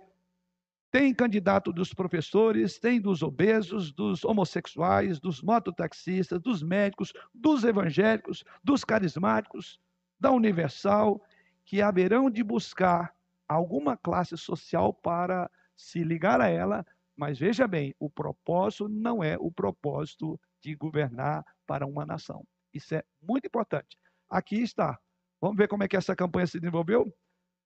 tem 0.91 1.13
candidato 1.13 1.73
dos 1.73 1.93
professores, 1.93 2.79
tem 2.79 3.01
dos 3.01 3.23
obesos, 3.23 3.93
dos 3.93 4.25
homossexuais, 4.25 5.19
dos 5.19 5.43
mototaxistas, 5.43 6.41
dos 6.41 6.63
médicos, 6.63 7.13
dos 7.35 7.65
evangélicos, 7.65 8.45
dos 8.63 8.85
carismáticos, 8.85 9.81
da 10.21 10.31
Universal, 10.31 11.21
que 11.65 11.83
haverão 11.83 12.31
de 12.31 12.45
buscar 12.45 13.13
alguma 13.49 13.97
classe 13.97 14.37
social 14.37 14.93
para 14.93 15.51
se 15.77 16.03
ligar 16.03 16.41
a 16.41 16.49
ela, 16.49 16.87
mas 17.17 17.39
veja 17.39 17.67
bem, 17.67 17.95
o 17.99 18.11
propósito 18.11 18.89
não 18.89 19.23
é 19.23 19.37
o 19.39 19.51
propósito 19.51 20.39
de 20.61 20.75
governar 20.75 21.45
para 21.67 21.87
uma 21.87 22.05
nação. 22.05 22.47
Isso 22.73 22.95
é 22.95 23.05
muito 23.23 23.47
importante. 23.47 23.97
Aqui 24.29 24.63
está. 24.63 24.99
Vamos 25.41 25.57
ver 25.57 25.69
como 25.69 25.83
é 25.83 25.89
que 25.89 25.97
essa 25.97 26.17
campanha 26.17 26.47
se 26.47 26.59
desenvolveu? 26.59 27.15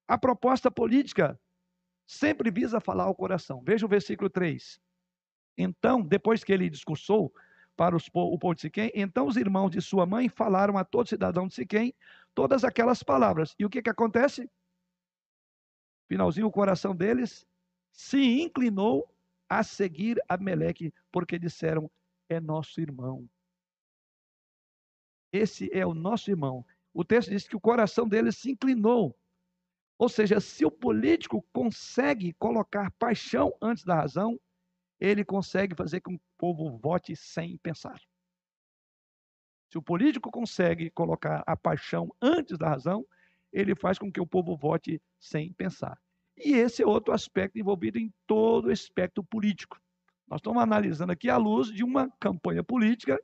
A 0.07 0.19
proposta 0.19 0.71
política 0.71 1.38
sempre 2.07 2.51
visa 2.51 2.81
falar 2.81 3.05
ao 3.05 3.14
coração. 3.14 3.62
Veja 3.64 3.87
o 3.87 3.88
versículo 3.88 4.29
3. 4.29 4.81
Então, 5.57 6.03
depois 6.03 6.43
que 6.43 6.53
ele 6.53 6.71
discursou 6.71 7.33
para 7.77 7.95
os, 7.95 8.09
o 8.12 8.38
povo 8.38 8.55
de 8.55 8.62
Siquém, 8.62 8.91
então 8.95 9.27
os 9.27 9.37
irmãos 9.37 9.71
de 9.71 9.81
sua 9.81 10.07
mãe 10.07 10.29
falaram 10.29 10.77
a 10.77 10.85
todo 10.85 11.09
cidadão 11.09 11.47
de 11.47 11.55
Siquém 11.55 11.95
todas 12.35 12.64
aquelas 12.64 13.03
palavras. 13.03 13.55
E 13.59 13.64
o 13.64 13.71
que, 13.71 13.83
que 13.83 13.91
acontece? 13.91 14.51
Finalzinho, 16.09 16.47
o 16.47 16.53
coração 16.53 16.97
deles 16.97 17.47
se 17.92 18.18
inclinou 18.40 19.09
a 19.49 19.62
seguir 19.62 20.21
Abimeleque, 20.29 20.92
porque 21.12 21.38
disseram: 21.38 21.90
é 22.29 22.40
nosso 22.40 22.81
irmão. 22.81 23.29
Esse 25.33 25.71
é 25.73 25.87
o 25.87 25.94
nosso 25.94 26.31
irmão. 26.31 26.64
O 26.92 27.05
texto 27.05 27.31
diz 27.31 27.47
que 27.47 27.57
o 27.57 27.61
coração 27.61 28.09
dele 28.09 28.33
se 28.33 28.51
inclinou. 28.51 29.16
Ou 29.99 30.09
seja, 30.09 30.40
se 30.40 30.64
o 30.64 30.71
político 30.71 31.44
consegue 31.53 32.33
colocar 32.35 32.90
paixão 32.92 33.55
antes 33.61 33.85
da 33.85 33.97
razão, 33.97 34.40
ele 35.01 35.25
consegue 35.25 35.75
fazer 35.75 36.01
com 36.01 36.16
que 36.16 36.25
o 36.25 36.38
povo 36.38 36.77
vote 36.79 37.14
sem 37.14 37.57
pensar. 37.59 38.01
Se 39.71 39.77
o 39.77 39.83
político 39.83 40.31
consegue 40.31 40.88
colocar 40.90 41.42
a 41.47 41.57
paixão 41.57 42.14
antes 42.23 42.57
da 42.57 42.68
razão, 42.68 43.07
ele 43.53 43.75
faz 43.75 43.99
com 43.99 44.11
que 44.11 44.21
o 44.21 44.27
povo 44.27 44.57
vote 44.57 45.01
sem 45.19 45.53
pensar. 45.53 45.99
E 46.37 46.53
esse 46.53 46.83
é 46.83 46.87
outro 46.87 47.13
aspecto 47.13 47.59
envolvido 47.59 47.99
em 47.99 48.13
todo 48.27 48.67
o 48.67 48.73
espectro 48.73 49.25
político. 49.25 49.81
Nós 50.29 50.39
estamos 50.41 50.63
analisando 50.63 51.13
aqui 51.13 51.29
à 51.29 51.37
luz 51.37 51.69
de 51.69 51.83
uma 51.83 52.11
campanha 52.21 52.63
política 52.63 53.19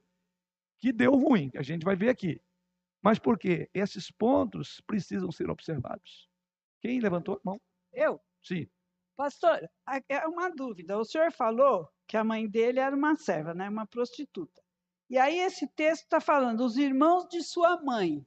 que 0.78 0.92
deu 0.92 1.12
ruim, 1.12 1.50
que 1.50 1.58
a 1.58 1.62
gente 1.62 1.84
vai 1.84 1.94
ver 1.94 2.08
aqui. 2.08 2.40
Mas 3.02 3.18
por 3.18 3.38
quê? 3.38 3.68
Esses 3.74 4.10
pontos 4.10 4.80
precisam 4.86 5.30
ser 5.30 5.50
observados. 5.50 6.28
Quem 6.80 7.00
levantou 7.00 7.36
a 7.36 7.40
mão? 7.44 7.60
Eu? 7.92 8.20
Sim. 8.42 8.66
Pastor, 9.16 9.68
é 10.08 10.26
uma 10.26 10.48
dúvida. 10.50 10.98
O 10.98 11.04
senhor 11.04 11.30
falou 11.30 11.88
que 12.08 12.16
a 12.16 12.24
mãe 12.24 12.48
dele 12.48 12.80
era 12.80 12.96
uma 12.96 13.14
serva, 13.14 13.54
né? 13.54 13.68
uma 13.68 13.86
prostituta. 13.86 14.62
E 15.08 15.18
aí 15.18 15.38
esse 15.38 15.68
texto 15.68 16.04
está 16.04 16.20
falando, 16.20 16.64
os 16.64 16.76
irmãos 16.76 17.28
de 17.28 17.42
sua 17.42 17.80
mãe. 17.82 18.26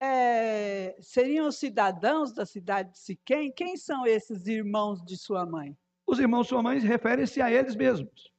É, 0.00 0.96
seriam 1.00 1.48
os 1.48 1.56
cidadãos 1.56 2.32
da 2.32 2.44
cidade 2.44 2.92
de 2.92 2.98
Siquém? 2.98 3.50
Quem 3.52 3.76
são 3.76 4.06
esses 4.06 4.46
irmãos 4.46 5.02
de 5.04 5.16
sua 5.16 5.46
mãe? 5.46 5.76
Os 6.06 6.18
irmãos 6.18 6.42
de 6.44 6.48
sua 6.50 6.62
mãe 6.62 6.78
referem-se 6.78 7.40
a 7.40 7.50
eles 7.50 7.74
mesmos. 7.74 8.30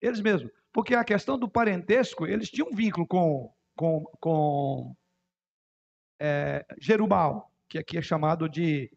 Eles 0.00 0.20
mesmos. 0.20 0.52
Porque 0.72 0.94
a 0.94 1.04
questão 1.04 1.38
do 1.38 1.48
parentesco, 1.48 2.26
eles 2.26 2.50
tinham 2.50 2.68
um 2.68 2.74
vínculo 2.74 3.06
com, 3.06 3.54
com, 3.74 4.04
com 4.20 4.96
é, 6.20 6.66
Jerubal, 6.80 7.50
que 7.68 7.78
aqui 7.78 7.96
é 7.96 8.02
chamado 8.02 8.48
de, 8.48 8.90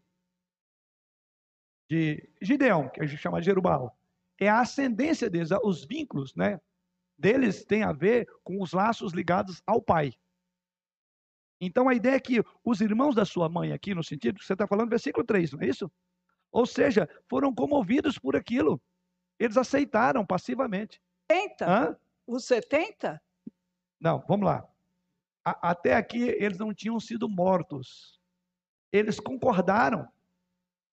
de 1.88 2.28
Gideão, 2.42 2.88
que 2.88 3.00
a 3.00 3.06
gente 3.06 3.20
chama 3.20 3.40
de 3.40 3.46
Jerubal. 3.46 3.96
É 4.38 4.48
a 4.48 4.60
ascendência 4.60 5.30
deles, 5.30 5.50
os 5.62 5.84
vínculos, 5.84 6.34
né? 6.34 6.60
deles 7.20 7.64
tem 7.64 7.82
a 7.82 7.92
ver 7.92 8.26
com 8.42 8.62
os 8.62 8.72
laços 8.72 9.12
ligados 9.12 9.62
ao 9.66 9.82
pai. 9.82 10.14
Então 11.60 11.88
a 11.88 11.94
ideia 11.94 12.14
é 12.14 12.20
que 12.20 12.42
os 12.64 12.80
irmãos 12.80 13.14
da 13.14 13.24
sua 13.24 13.48
mãe, 13.48 13.72
aqui 13.72 13.94
no 13.94 14.02
sentido 14.02 14.38
que 14.38 14.44
você 14.46 14.54
está 14.54 14.66
falando, 14.66 14.88
versículo 14.88 15.24
3, 15.24 15.52
não 15.52 15.60
é 15.60 15.66
isso? 15.66 15.90
Ou 16.50 16.64
seja, 16.64 17.08
foram 17.28 17.54
comovidos 17.54 18.18
por 18.18 18.34
aquilo. 18.34 18.80
Eles 19.38 19.56
aceitaram 19.56 20.24
passivamente. 20.24 21.00
70? 21.30 21.70
Hã? 21.70 21.96
Os 22.26 22.44
70? 22.44 23.22
Não, 24.00 24.24
vamos 24.26 24.46
lá. 24.46 24.66
A, 25.44 25.70
até 25.70 25.94
aqui 25.94 26.22
eles 26.22 26.58
não 26.58 26.72
tinham 26.72 26.98
sido 26.98 27.28
mortos. 27.28 28.18
Eles 28.92 29.20
concordaram. 29.20 30.08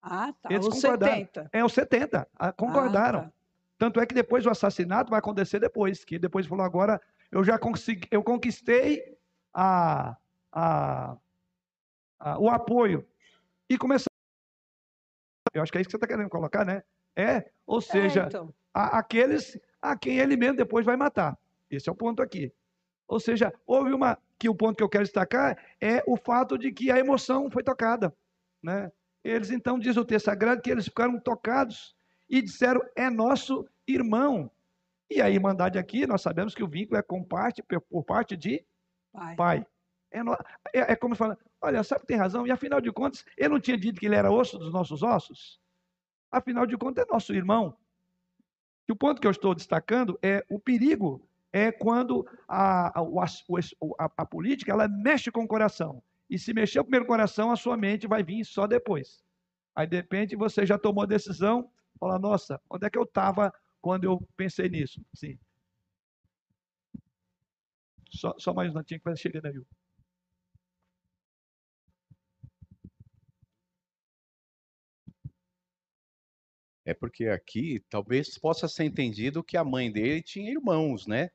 Ah, 0.02 0.34
tá. 0.34 0.50
Eles 0.52 0.68
os 0.68 0.76
concordaram. 0.76 1.16
70. 1.16 1.50
É, 1.54 1.64
os 1.64 1.74
70. 1.74 2.28
Concordaram. 2.56 3.20
Ah, 3.20 3.24
tá. 3.24 3.34
Tanto 3.78 4.00
é 4.00 4.06
que 4.06 4.16
depois 4.16 4.46
o 4.46 4.50
assassinato 4.50 5.10
vai 5.12 5.20
acontecer 5.20 5.60
depois, 5.60 6.04
que 6.04 6.18
depois 6.18 6.48
falou 6.48 6.66
agora 6.66 7.02
eu 7.32 7.44
já 7.44 7.60
consegui, 7.60 8.08
eu 8.10 8.24
conquistei 8.24 9.18
a, 9.54 10.18
a, 10.52 11.18
a, 12.20 12.40
o 12.40 12.50
apoio 12.50 13.08
e 13.70 13.78
começou. 13.78 14.08
Eu 15.54 15.62
acho 15.62 15.72
que 15.72 15.78
é 15.78 15.82
isso 15.82 15.88
que 15.88 15.92
você 15.92 15.98
está 15.98 16.08
querendo 16.08 16.30
colocar, 16.30 16.66
né? 16.66 16.84
É, 17.16 17.50
ou 17.66 17.80
é, 17.80 17.82
seja, 17.82 18.24
é, 18.24 18.28
então. 18.28 18.54
a, 18.74 19.00
aqueles 19.00 19.60
a 19.82 19.98
quem 19.98 20.20
ele 20.20 20.36
mesmo 20.36 20.58
depois 20.58 20.86
vai 20.86 20.96
matar. 20.96 21.38
Esse 21.70 21.90
é 21.90 21.92
o 21.92 21.96
ponto 21.96 22.22
aqui. 22.22 22.54
Ou 23.08 23.20
seja, 23.20 23.54
houve 23.66 23.94
uma 23.94 24.18
que 24.38 24.50
o 24.50 24.56
ponto 24.56 24.78
que 24.78 24.84
eu 24.84 24.90
quero 24.90 25.04
destacar 25.04 25.58
é 25.82 26.04
o 26.06 26.18
fato 26.18 26.58
de 26.58 26.72
que 26.72 26.92
a 26.92 27.00
emoção 27.00 27.50
foi 27.50 27.64
tocada, 27.64 28.16
né? 28.62 28.92
Eles 29.24 29.50
então 29.50 29.80
diz 29.80 29.98
o 29.98 30.06
texto 30.06 30.26
sagrado 30.26 30.62
que 30.62 30.70
eles 30.70 30.86
ficaram 30.86 31.20
tocados 31.20 31.96
e 32.30 32.42
disseram: 32.42 32.82
é 32.96 33.10
nosso 33.10 33.68
irmão. 33.88 34.52
E 35.10 35.22
a 35.22 35.30
irmandade 35.30 35.80
aqui, 35.80 36.06
nós 36.06 36.22
sabemos 36.22 36.54
que 36.54 36.64
o 36.64 36.68
vínculo 36.68 37.00
é 37.00 37.02
com 37.02 37.24
parte, 37.24 37.64
por 37.90 38.04
parte 38.04 38.36
de 38.36 38.64
pai. 39.12 39.36
pai. 39.36 39.66
É, 40.18 40.80
é, 40.80 40.92
é, 40.94 40.96
como 40.96 41.16
fala, 41.16 41.38
olha, 41.62 41.84
sabe 41.84 42.02
que 42.02 42.08
tem 42.08 42.18
razão, 42.18 42.46
e 42.46 42.52
afinal 42.52 42.82
de 42.82 42.92
contas, 42.92 43.26
ele 43.38 43.50
não 43.50 43.60
tinha 43.60 43.78
dito 43.78 44.00
que 44.00 44.06
ele 44.06 44.16
era 44.16 44.32
osso 44.32 44.58
dos 44.58 44.72
nossos 44.72 45.04
ossos? 45.04 45.60
Afinal 46.32 46.66
de 46.66 46.78
contas, 46.78 47.06
é 47.06 47.12
nosso 47.12 47.34
irmão. 47.34 47.78
E 48.88 48.92
o 48.92 48.96
ponto 48.96 49.22
que 49.22 49.28
eu 49.28 49.32
estou 49.32 49.54
destacando 49.54 50.18
é 50.22 50.46
o 50.50 50.60
perigo 50.60 51.28
é 51.52 51.72
quando 51.72 52.28
a, 52.48 53.00
a, 53.00 53.02
a, 53.02 54.12
a 54.18 54.26
política 54.26 54.72
ela 54.72 54.88
mexe 54.88 55.32
com 55.32 55.44
o 55.44 55.48
coração. 55.48 56.04
E 56.30 56.38
se 56.38 56.54
mexer 56.54 56.82
primeiro 56.84 57.06
com 57.06 57.14
o 57.14 57.16
coração, 57.16 57.52
a 57.52 57.56
sua 57.56 57.78
mente 57.78 58.08
vai 58.08 58.24
vir 58.24 58.44
só 58.44 58.68
depois. 58.68 59.24
Aí, 59.76 59.88
de 59.88 59.96
repente, 59.96 60.36
você 60.36 60.66
já 60.66 60.78
tomou 60.78 61.04
a 61.04 61.08
decisão, 61.08 61.70
Fala, 62.00 62.20
nossa, 62.20 62.62
onde 62.70 62.86
é 62.86 62.90
que 62.90 62.98
eu 62.98 63.04
estava 63.04 63.52
quando 63.82 64.04
eu 64.04 64.20
pensei 64.36 64.70
nisso? 64.70 65.04
Sim. 65.14 65.38
Só, 68.10 68.34
só 68.38 68.54
mais 68.54 68.70
um 68.70 68.74
minutinho 68.74 69.00
que 69.00 69.06
vai 69.06 69.16
chegando 69.18 69.48
aí. 69.48 69.62
É 76.88 76.94
porque 76.94 77.28
aqui 77.28 77.84
talvez 77.90 78.38
possa 78.38 78.66
ser 78.66 78.86
entendido 78.86 79.44
que 79.44 79.58
a 79.58 79.64
mãe 79.66 79.92
dele 79.92 80.22
tinha 80.22 80.50
irmãos, 80.50 81.06
né? 81.06 81.30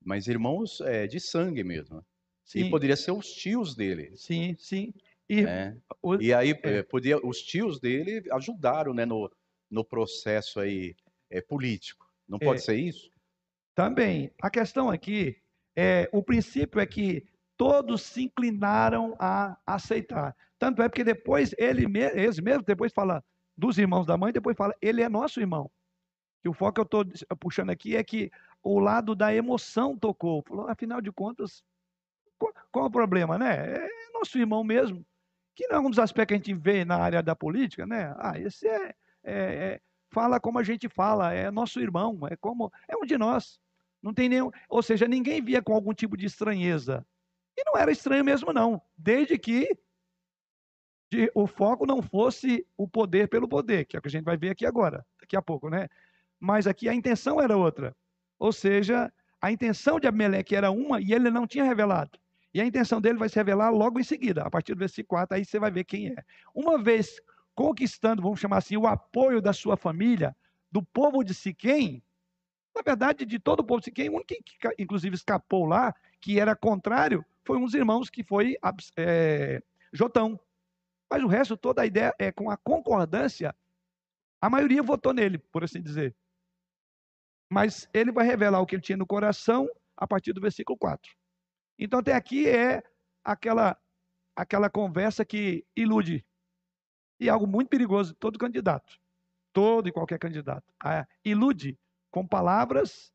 Mas 0.00 0.28
irmãos 0.28 0.80
é, 0.80 1.08
de 1.08 1.18
sangue 1.18 1.64
mesmo. 1.64 2.06
Sim. 2.44 2.60
E 2.60 2.70
poderia 2.70 2.94
ser 2.94 3.10
os 3.10 3.26
tios 3.32 3.74
dele. 3.74 4.16
Sim, 4.16 4.54
sim. 4.56 4.94
E, 5.28 5.40
é. 5.40 5.76
o, 6.00 6.14
e 6.22 6.32
aí 6.32 6.56
é. 6.62 6.84
podia, 6.84 7.18
os 7.26 7.42
tios 7.42 7.80
dele 7.80 8.22
ajudaram, 8.30 8.94
né, 8.94 9.04
no, 9.04 9.28
no 9.68 9.84
processo 9.84 10.60
aí 10.60 10.94
é, 11.28 11.40
político. 11.40 12.08
Não 12.28 12.38
pode 12.38 12.60
é, 12.60 12.62
ser 12.62 12.76
isso? 12.76 13.10
Também. 13.74 14.30
A 14.40 14.50
questão 14.50 14.88
aqui 14.88 15.36
é 15.74 16.08
o 16.12 16.22
princípio 16.22 16.80
é 16.80 16.86
que 16.86 17.26
todos 17.56 18.02
se 18.02 18.22
inclinaram 18.22 19.16
a 19.18 19.58
aceitar. 19.66 20.36
Tanto 20.60 20.80
é 20.80 20.88
porque 20.88 21.02
depois 21.02 21.52
ele 21.58 21.86
eles 22.14 22.38
mesmo 22.38 22.62
depois 22.62 22.92
fala 22.92 23.24
dos 23.56 23.78
irmãos 23.78 24.06
da 24.06 24.16
mãe, 24.16 24.32
depois 24.32 24.56
fala 24.56 24.74
ele 24.80 25.02
é 25.02 25.08
nosso 25.08 25.40
irmão. 25.40 25.70
E 26.44 26.48
o 26.48 26.52
foco 26.52 26.84
que 26.84 26.96
eu 26.96 27.02
estou 27.02 27.36
puxando 27.38 27.70
aqui 27.70 27.96
é 27.96 28.02
que 28.02 28.30
o 28.62 28.78
lado 28.78 29.14
da 29.14 29.34
emoção 29.34 29.96
tocou. 29.96 30.42
Falou, 30.46 30.68
afinal 30.68 31.00
de 31.00 31.12
contas, 31.12 31.62
qual, 32.38 32.52
qual 32.70 32.84
é 32.86 32.88
o 32.88 32.92
problema, 32.92 33.38
né? 33.38 33.74
É 33.74 33.88
nosso 34.12 34.38
irmão 34.38 34.64
mesmo. 34.64 35.04
Que 35.54 35.68
não 35.68 35.76
é 35.76 35.80
um 35.80 35.90
dos 35.90 35.98
aspectos 35.98 36.28
que 36.28 36.34
a 36.34 36.36
gente 36.38 36.60
vê 36.60 36.84
na 36.84 36.96
área 36.96 37.22
da 37.22 37.36
política, 37.36 37.86
né? 37.86 38.14
Ah, 38.18 38.38
esse 38.38 38.66
é, 38.66 38.86
é, 38.86 38.94
é, 39.24 39.80
fala 40.10 40.40
como 40.40 40.58
a 40.58 40.62
gente 40.62 40.88
fala, 40.88 41.32
é 41.32 41.50
nosso 41.50 41.80
irmão, 41.80 42.18
é 42.28 42.36
como 42.36 42.72
é 42.88 42.96
um 42.96 43.04
de 43.04 43.16
nós. 43.16 43.60
Não 44.02 44.12
tem 44.12 44.28
nenhum, 44.28 44.50
ou 44.68 44.82
seja, 44.82 45.06
ninguém 45.06 45.40
via 45.40 45.62
com 45.62 45.74
algum 45.74 45.94
tipo 45.94 46.16
de 46.16 46.26
estranheza. 46.26 47.06
E 47.56 47.62
não 47.64 47.76
era 47.76 47.92
estranho 47.92 48.24
mesmo 48.24 48.52
não, 48.52 48.80
desde 48.96 49.38
que 49.38 49.76
de, 51.12 51.30
o 51.34 51.46
foco 51.46 51.84
não 51.84 52.00
fosse 52.00 52.66
o 52.74 52.88
poder 52.88 53.28
pelo 53.28 53.46
poder, 53.46 53.84
que 53.84 53.94
é 53.94 53.98
o 53.98 54.02
que 54.02 54.08
a 54.08 54.10
gente 54.10 54.24
vai 54.24 54.38
ver 54.38 54.48
aqui 54.48 54.64
agora, 54.64 55.04
daqui 55.20 55.36
a 55.36 55.42
pouco, 55.42 55.68
né? 55.68 55.86
Mas 56.40 56.66
aqui 56.66 56.88
a 56.88 56.94
intenção 56.94 57.38
era 57.38 57.54
outra. 57.54 57.94
Ou 58.38 58.50
seja, 58.50 59.12
a 59.38 59.52
intenção 59.52 60.00
de 60.00 60.06
Abimeleque 60.06 60.56
era 60.56 60.70
uma 60.70 61.02
e 61.02 61.12
ele 61.12 61.30
não 61.30 61.46
tinha 61.46 61.64
revelado. 61.64 62.18
E 62.54 62.62
a 62.62 62.64
intenção 62.64 62.98
dele 62.98 63.18
vai 63.18 63.28
se 63.28 63.36
revelar 63.36 63.68
logo 63.68 64.00
em 64.00 64.02
seguida, 64.02 64.42
a 64.42 64.50
partir 64.50 64.74
do 64.74 64.78
versículo 64.78 65.18
4, 65.18 65.36
aí 65.36 65.44
você 65.44 65.58
vai 65.58 65.70
ver 65.70 65.84
quem 65.84 66.08
é. 66.08 66.24
Uma 66.54 66.82
vez 66.82 67.20
conquistando, 67.54 68.22
vamos 68.22 68.40
chamar 68.40 68.58
assim, 68.58 68.78
o 68.78 68.86
apoio 68.86 69.42
da 69.42 69.52
sua 69.52 69.76
família, 69.76 70.34
do 70.70 70.82
povo 70.82 71.22
de 71.22 71.34
Siquém, 71.34 72.02
na 72.74 72.80
verdade, 72.80 73.26
de 73.26 73.38
todo 73.38 73.60
o 73.60 73.64
povo 73.64 73.80
de 73.80 73.84
Siquém, 73.84 74.08
o 74.08 74.14
único 74.14 74.28
que, 74.28 74.42
inclusive, 74.78 75.14
escapou 75.14 75.66
lá, 75.66 75.94
que 76.22 76.40
era 76.40 76.56
contrário, 76.56 77.22
foi 77.44 77.58
uns 77.58 77.74
irmãos 77.74 78.08
que 78.08 78.24
foi 78.24 78.56
é, 78.96 79.62
Jotão. 79.92 80.40
Mas 81.12 81.22
o 81.22 81.26
resto, 81.26 81.58
toda 81.58 81.82
a 81.82 81.86
ideia 81.86 82.14
é 82.18 82.32
com 82.32 82.48
a 82.48 82.56
concordância, 82.56 83.54
a 84.40 84.48
maioria 84.48 84.82
votou 84.82 85.12
nele, 85.12 85.36
por 85.36 85.62
assim 85.62 85.82
dizer. 85.82 86.16
Mas 87.50 87.86
ele 87.92 88.10
vai 88.10 88.24
revelar 88.24 88.62
o 88.62 88.66
que 88.66 88.76
ele 88.76 88.82
tinha 88.82 88.96
no 88.96 89.06
coração 89.06 89.68
a 89.94 90.06
partir 90.06 90.32
do 90.32 90.40
versículo 90.40 90.78
4. 90.78 91.14
Então, 91.78 92.00
até 92.00 92.14
aqui 92.14 92.48
é 92.48 92.82
aquela, 93.22 93.78
aquela 94.34 94.70
conversa 94.70 95.22
que 95.22 95.66
ilude 95.76 96.24
e 97.20 97.28
algo 97.28 97.46
muito 97.46 97.68
perigoso, 97.68 98.14
todo 98.14 98.38
candidato, 98.38 98.98
todo 99.52 99.90
e 99.90 99.92
qualquer 99.92 100.18
candidato, 100.18 100.64
ilude 101.22 101.78
com 102.10 102.26
palavras 102.26 103.12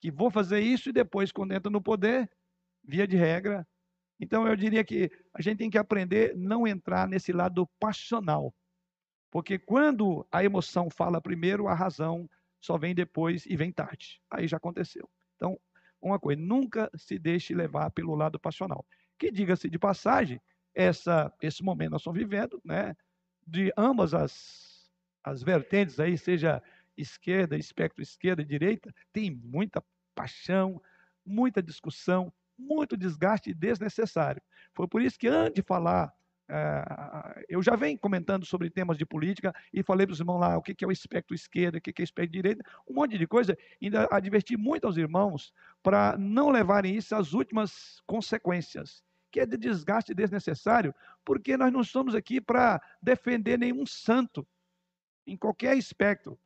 que 0.00 0.08
vou 0.08 0.30
fazer 0.30 0.60
isso 0.60 0.90
e 0.90 0.92
depois, 0.92 1.32
quando 1.32 1.50
entra 1.50 1.68
no 1.68 1.82
poder, 1.82 2.30
via 2.84 3.08
de 3.08 3.16
regra. 3.16 3.66
Então, 4.20 4.46
eu 4.46 4.54
diria 4.54 4.84
que 4.84 5.10
a 5.32 5.40
gente 5.40 5.58
tem 5.58 5.70
que 5.70 5.78
aprender 5.78 6.36
não 6.36 6.66
entrar 6.66 7.08
nesse 7.08 7.32
lado 7.32 7.66
passional. 7.80 8.54
Porque 9.30 9.58
quando 9.58 10.26
a 10.30 10.44
emoção 10.44 10.90
fala 10.90 11.20
primeiro, 11.20 11.66
a 11.66 11.74
razão 11.74 12.28
só 12.60 12.76
vem 12.76 12.94
depois 12.94 13.46
e 13.46 13.56
vem 13.56 13.72
tarde. 13.72 14.20
Aí 14.30 14.46
já 14.46 14.58
aconteceu. 14.58 15.08
Então, 15.36 15.58
uma 16.02 16.18
coisa, 16.18 16.40
nunca 16.40 16.90
se 16.94 17.18
deixe 17.18 17.54
levar 17.54 17.90
pelo 17.90 18.14
lado 18.14 18.38
passional. 18.38 18.84
Que 19.18 19.30
diga-se 19.30 19.70
de 19.70 19.78
passagem, 19.78 20.40
essa, 20.74 21.32
esse 21.40 21.62
momento 21.62 21.92
nós 21.92 22.02
estamos 22.02 22.18
vivendo, 22.18 22.60
né, 22.64 22.94
de 23.46 23.72
ambas 23.76 24.14
as, 24.14 24.90
as 25.24 25.42
vertentes 25.42 25.98
aí, 25.98 26.16
seja 26.16 26.62
esquerda, 26.96 27.56
espectro 27.56 28.02
esquerda 28.02 28.42
e 28.42 28.44
direita, 28.44 28.94
tem 29.12 29.30
muita 29.30 29.82
paixão, 30.14 30.80
muita 31.24 31.62
discussão, 31.62 32.32
muito 32.60 32.96
desgaste 32.96 33.54
desnecessário. 33.54 34.42
Foi 34.74 34.86
por 34.86 35.02
isso 35.02 35.18
que 35.18 35.28
antes 35.28 35.54
de 35.54 35.62
falar 35.62 36.12
é, 36.52 37.44
eu 37.48 37.62
já 37.62 37.76
venho 37.76 37.96
comentando 37.96 38.44
sobre 38.44 38.68
temas 38.68 38.98
de 38.98 39.06
política 39.06 39.54
e 39.72 39.84
falei 39.84 40.04
para 40.04 40.12
os 40.12 40.18
irmãos 40.18 40.40
lá 40.40 40.58
o 40.58 40.62
que 40.62 40.84
é 40.84 40.86
o 40.86 40.90
espectro 40.90 41.32
esquerdo, 41.32 41.76
o 41.76 41.80
que 41.80 41.90
é 41.96 42.02
o 42.02 42.04
espectro 42.04 42.32
direito, 42.32 42.64
um 42.88 42.94
monte 42.94 43.16
de 43.16 43.26
coisa. 43.26 43.56
Ainda 43.80 44.08
adverti 44.10 44.56
muito 44.56 44.84
aos 44.84 44.96
irmãos 44.96 45.54
para 45.80 46.18
não 46.18 46.50
levarem 46.50 46.96
isso 46.96 47.14
às 47.14 47.32
últimas 47.32 48.02
consequências, 48.04 49.04
que 49.30 49.38
é 49.38 49.46
de 49.46 49.56
desgaste 49.56 50.12
desnecessário, 50.12 50.92
porque 51.24 51.56
nós 51.56 51.72
não 51.72 51.82
estamos 51.82 52.16
aqui 52.16 52.40
para 52.40 52.82
defender 53.00 53.56
nenhum 53.56 53.86
santo 53.86 54.46
em 55.24 55.36
qualquer 55.36 55.76
espectro. 55.76 56.36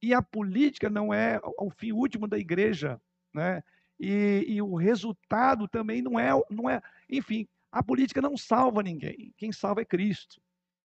E 0.00 0.14
a 0.14 0.22
política 0.22 0.88
não 0.88 1.12
é 1.12 1.40
o 1.58 1.68
fim 1.68 1.90
último 1.90 2.28
da 2.28 2.38
igreja, 2.38 3.00
né? 3.34 3.64
E, 3.98 4.44
e 4.46 4.62
o 4.62 4.76
resultado 4.76 5.66
também 5.66 6.00
não 6.00 6.18
é, 6.18 6.30
não 6.50 6.68
é, 6.68 6.80
enfim, 7.08 7.46
a 7.70 7.82
política 7.82 8.22
não 8.22 8.36
salva 8.36 8.82
ninguém, 8.82 9.32
quem 9.36 9.52
salva 9.52 9.82
é 9.82 9.84
Cristo. 9.84 10.40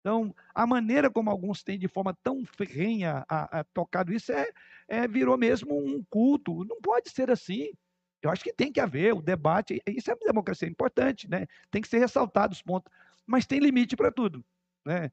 Então, 0.01 0.35
a 0.55 0.67
maneira 0.67 1.11
como 1.11 1.29
alguns 1.29 1.63
têm 1.63 1.79
de 1.79 1.89
forma 1.89 2.17
tão 2.23 2.45
ferrenha 2.45 3.25
a, 3.29 3.61
a 3.61 3.65
tocado 3.65 4.13
isso 4.13 4.33
é, 4.33 4.49
é, 4.87 5.09
virou 5.09 5.37
mesmo 5.37 5.77
um 5.77 6.03
culto. 6.09 6.65
Não 6.65 6.81
pode 6.81 7.11
ser 7.11 7.31
assim. 7.31 7.71
Eu 8.23 8.31
acho 8.31 8.43
que 8.43 8.53
tem 8.53 8.73
que 8.73 8.81
haver 8.81 9.13
o 9.13 9.21
debate. 9.21 9.83
Isso 9.87 10.11
é 10.11 10.17
democracia 10.17 10.69
importante, 10.69 11.29
né? 11.29 11.47
Tem 11.71 11.83
que 11.83 11.89
ser 11.89 11.99
ressaltado 11.99 12.53
os 12.53 12.63
pontos, 12.63 12.93
mas 13.27 13.47
tem 13.47 13.59
limite 13.59 13.97
para 13.97 14.11
tudo, 14.11 14.45
né? 14.85 15.11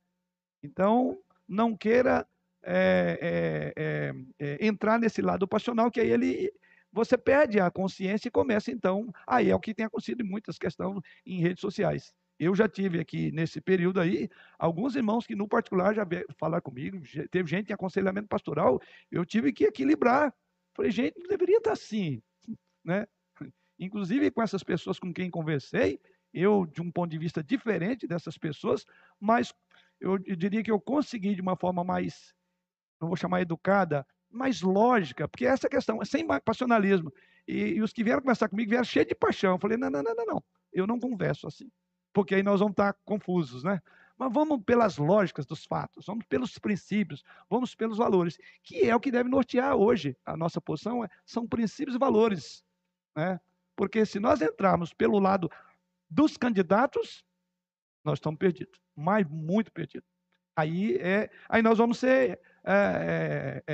Então, 0.63 1.19
não 1.47 1.75
queira 1.75 2.25
é, 2.63 3.73
é, 3.79 4.13
é, 4.39 4.65
entrar 4.65 4.99
nesse 4.99 5.21
lado 5.21 5.47
passional, 5.47 5.91
que 5.91 5.99
aí 5.99 6.09
ele 6.09 6.51
você 6.95 7.17
perde 7.17 7.59
a 7.59 7.69
consciência 7.69 8.29
e 8.29 8.31
começa, 8.31 8.71
então, 8.71 9.11
aí 9.27 9.49
é 9.49 9.55
o 9.55 9.59
que 9.59 9.73
tem 9.73 9.85
acontecido 9.85 10.21
em 10.21 10.29
muitas 10.29 10.57
questões 10.57 11.01
em 11.25 11.41
redes 11.41 11.59
sociais. 11.59 12.13
Eu 12.39 12.55
já 12.55 12.69
tive 12.69 13.01
aqui, 13.01 13.33
nesse 13.33 13.59
período 13.59 13.99
aí, 13.99 14.29
alguns 14.57 14.95
irmãos 14.95 15.27
que, 15.27 15.35
no 15.35 15.45
particular, 15.45 15.93
já 15.93 16.07
falaram 16.39 16.61
comigo, 16.61 17.01
teve 17.29 17.49
gente 17.49 17.69
em 17.69 17.73
aconselhamento 17.73 18.29
pastoral, 18.29 18.79
eu 19.11 19.25
tive 19.25 19.51
que 19.51 19.65
equilibrar. 19.65 20.33
Falei, 20.73 20.89
gente, 20.89 21.19
não 21.19 21.27
deveria 21.27 21.57
estar 21.57 21.73
assim, 21.73 22.21
né? 22.83 23.05
Inclusive, 23.77 24.31
com 24.31 24.41
essas 24.41 24.63
pessoas 24.63 24.97
com 24.97 25.13
quem 25.13 25.29
conversei, 25.29 25.99
eu, 26.33 26.65
de 26.65 26.81
um 26.81 26.89
ponto 26.89 27.11
de 27.11 27.17
vista 27.17 27.43
diferente 27.43 28.07
dessas 28.07 28.37
pessoas, 28.37 28.85
mas 29.19 29.53
eu, 29.99 30.13
eu 30.25 30.35
diria 30.37 30.63
que 30.63 30.71
eu 30.71 30.79
consegui, 30.79 31.35
de 31.35 31.41
uma 31.41 31.57
forma 31.57 31.83
mais, 31.83 32.33
não 33.01 33.09
vou 33.09 33.17
chamar 33.17 33.41
educada, 33.41 34.07
mais 34.35 34.61
lógica, 34.61 35.27
porque 35.27 35.45
essa 35.45 35.69
questão 35.69 36.01
é 36.01 36.05
sem 36.05 36.25
passionalismo. 36.43 37.11
E, 37.47 37.75
e, 37.75 37.81
os 37.81 37.93
que 37.93 38.03
vieram 38.03 38.21
conversar 38.21 38.49
comigo 38.49 38.69
vieram 38.69 38.83
cheios 38.83 39.07
de 39.07 39.15
paixão. 39.15 39.53
Eu 39.53 39.59
falei, 39.59 39.77
não, 39.77 39.89
não, 39.89 40.03
não, 40.03 40.15
não, 40.15 40.25
não, 40.25 40.43
eu 40.73 40.85
não 40.85 40.99
converso 40.99 41.47
assim, 41.47 41.71
porque 42.13 42.35
aí 42.35 42.43
nós 42.43 42.59
vamos 42.59 42.73
estar 42.73 42.93
confusos, 43.05 43.63
né? 43.63 43.81
Mas 44.17 44.31
vamos 44.31 44.63
pelas 44.63 44.97
lógicas 44.97 45.45
dos 45.45 45.65
fatos, 45.65 46.05
vamos 46.05 46.25
pelos 46.27 46.57
princípios, 46.57 47.23
vamos 47.49 47.75
pelos 47.75 47.97
valores, 47.97 48.37
que 48.63 48.89
é 48.89 48.95
o 48.95 48.99
que 48.99 49.11
deve 49.11 49.29
nortear 49.29 49.75
hoje. 49.75 50.15
A 50.25 50.37
nossa 50.37 50.61
posição 50.61 51.03
é, 51.03 51.09
são 51.25 51.45
princípios 51.45 51.95
e 51.95 51.99
valores, 51.99 52.63
né? 53.15 53.39
Porque 53.75 54.05
se 54.05 54.19
nós 54.19 54.41
entrarmos 54.41 54.93
pelo 54.93 55.19
lado 55.19 55.49
dos 56.09 56.37
candidatos, 56.37 57.25
nós 58.05 58.17
estamos 58.17 58.37
perdidos, 58.37 58.79
mas 58.95 59.27
muito 59.27 59.71
perdidos. 59.71 60.07
Aí, 60.55 60.95
é, 60.97 61.29
aí 61.49 61.61
nós 61.61 61.77
vamos 61.77 61.97
ser 61.97 62.39
é, 62.65 63.61
é, 63.67 63.73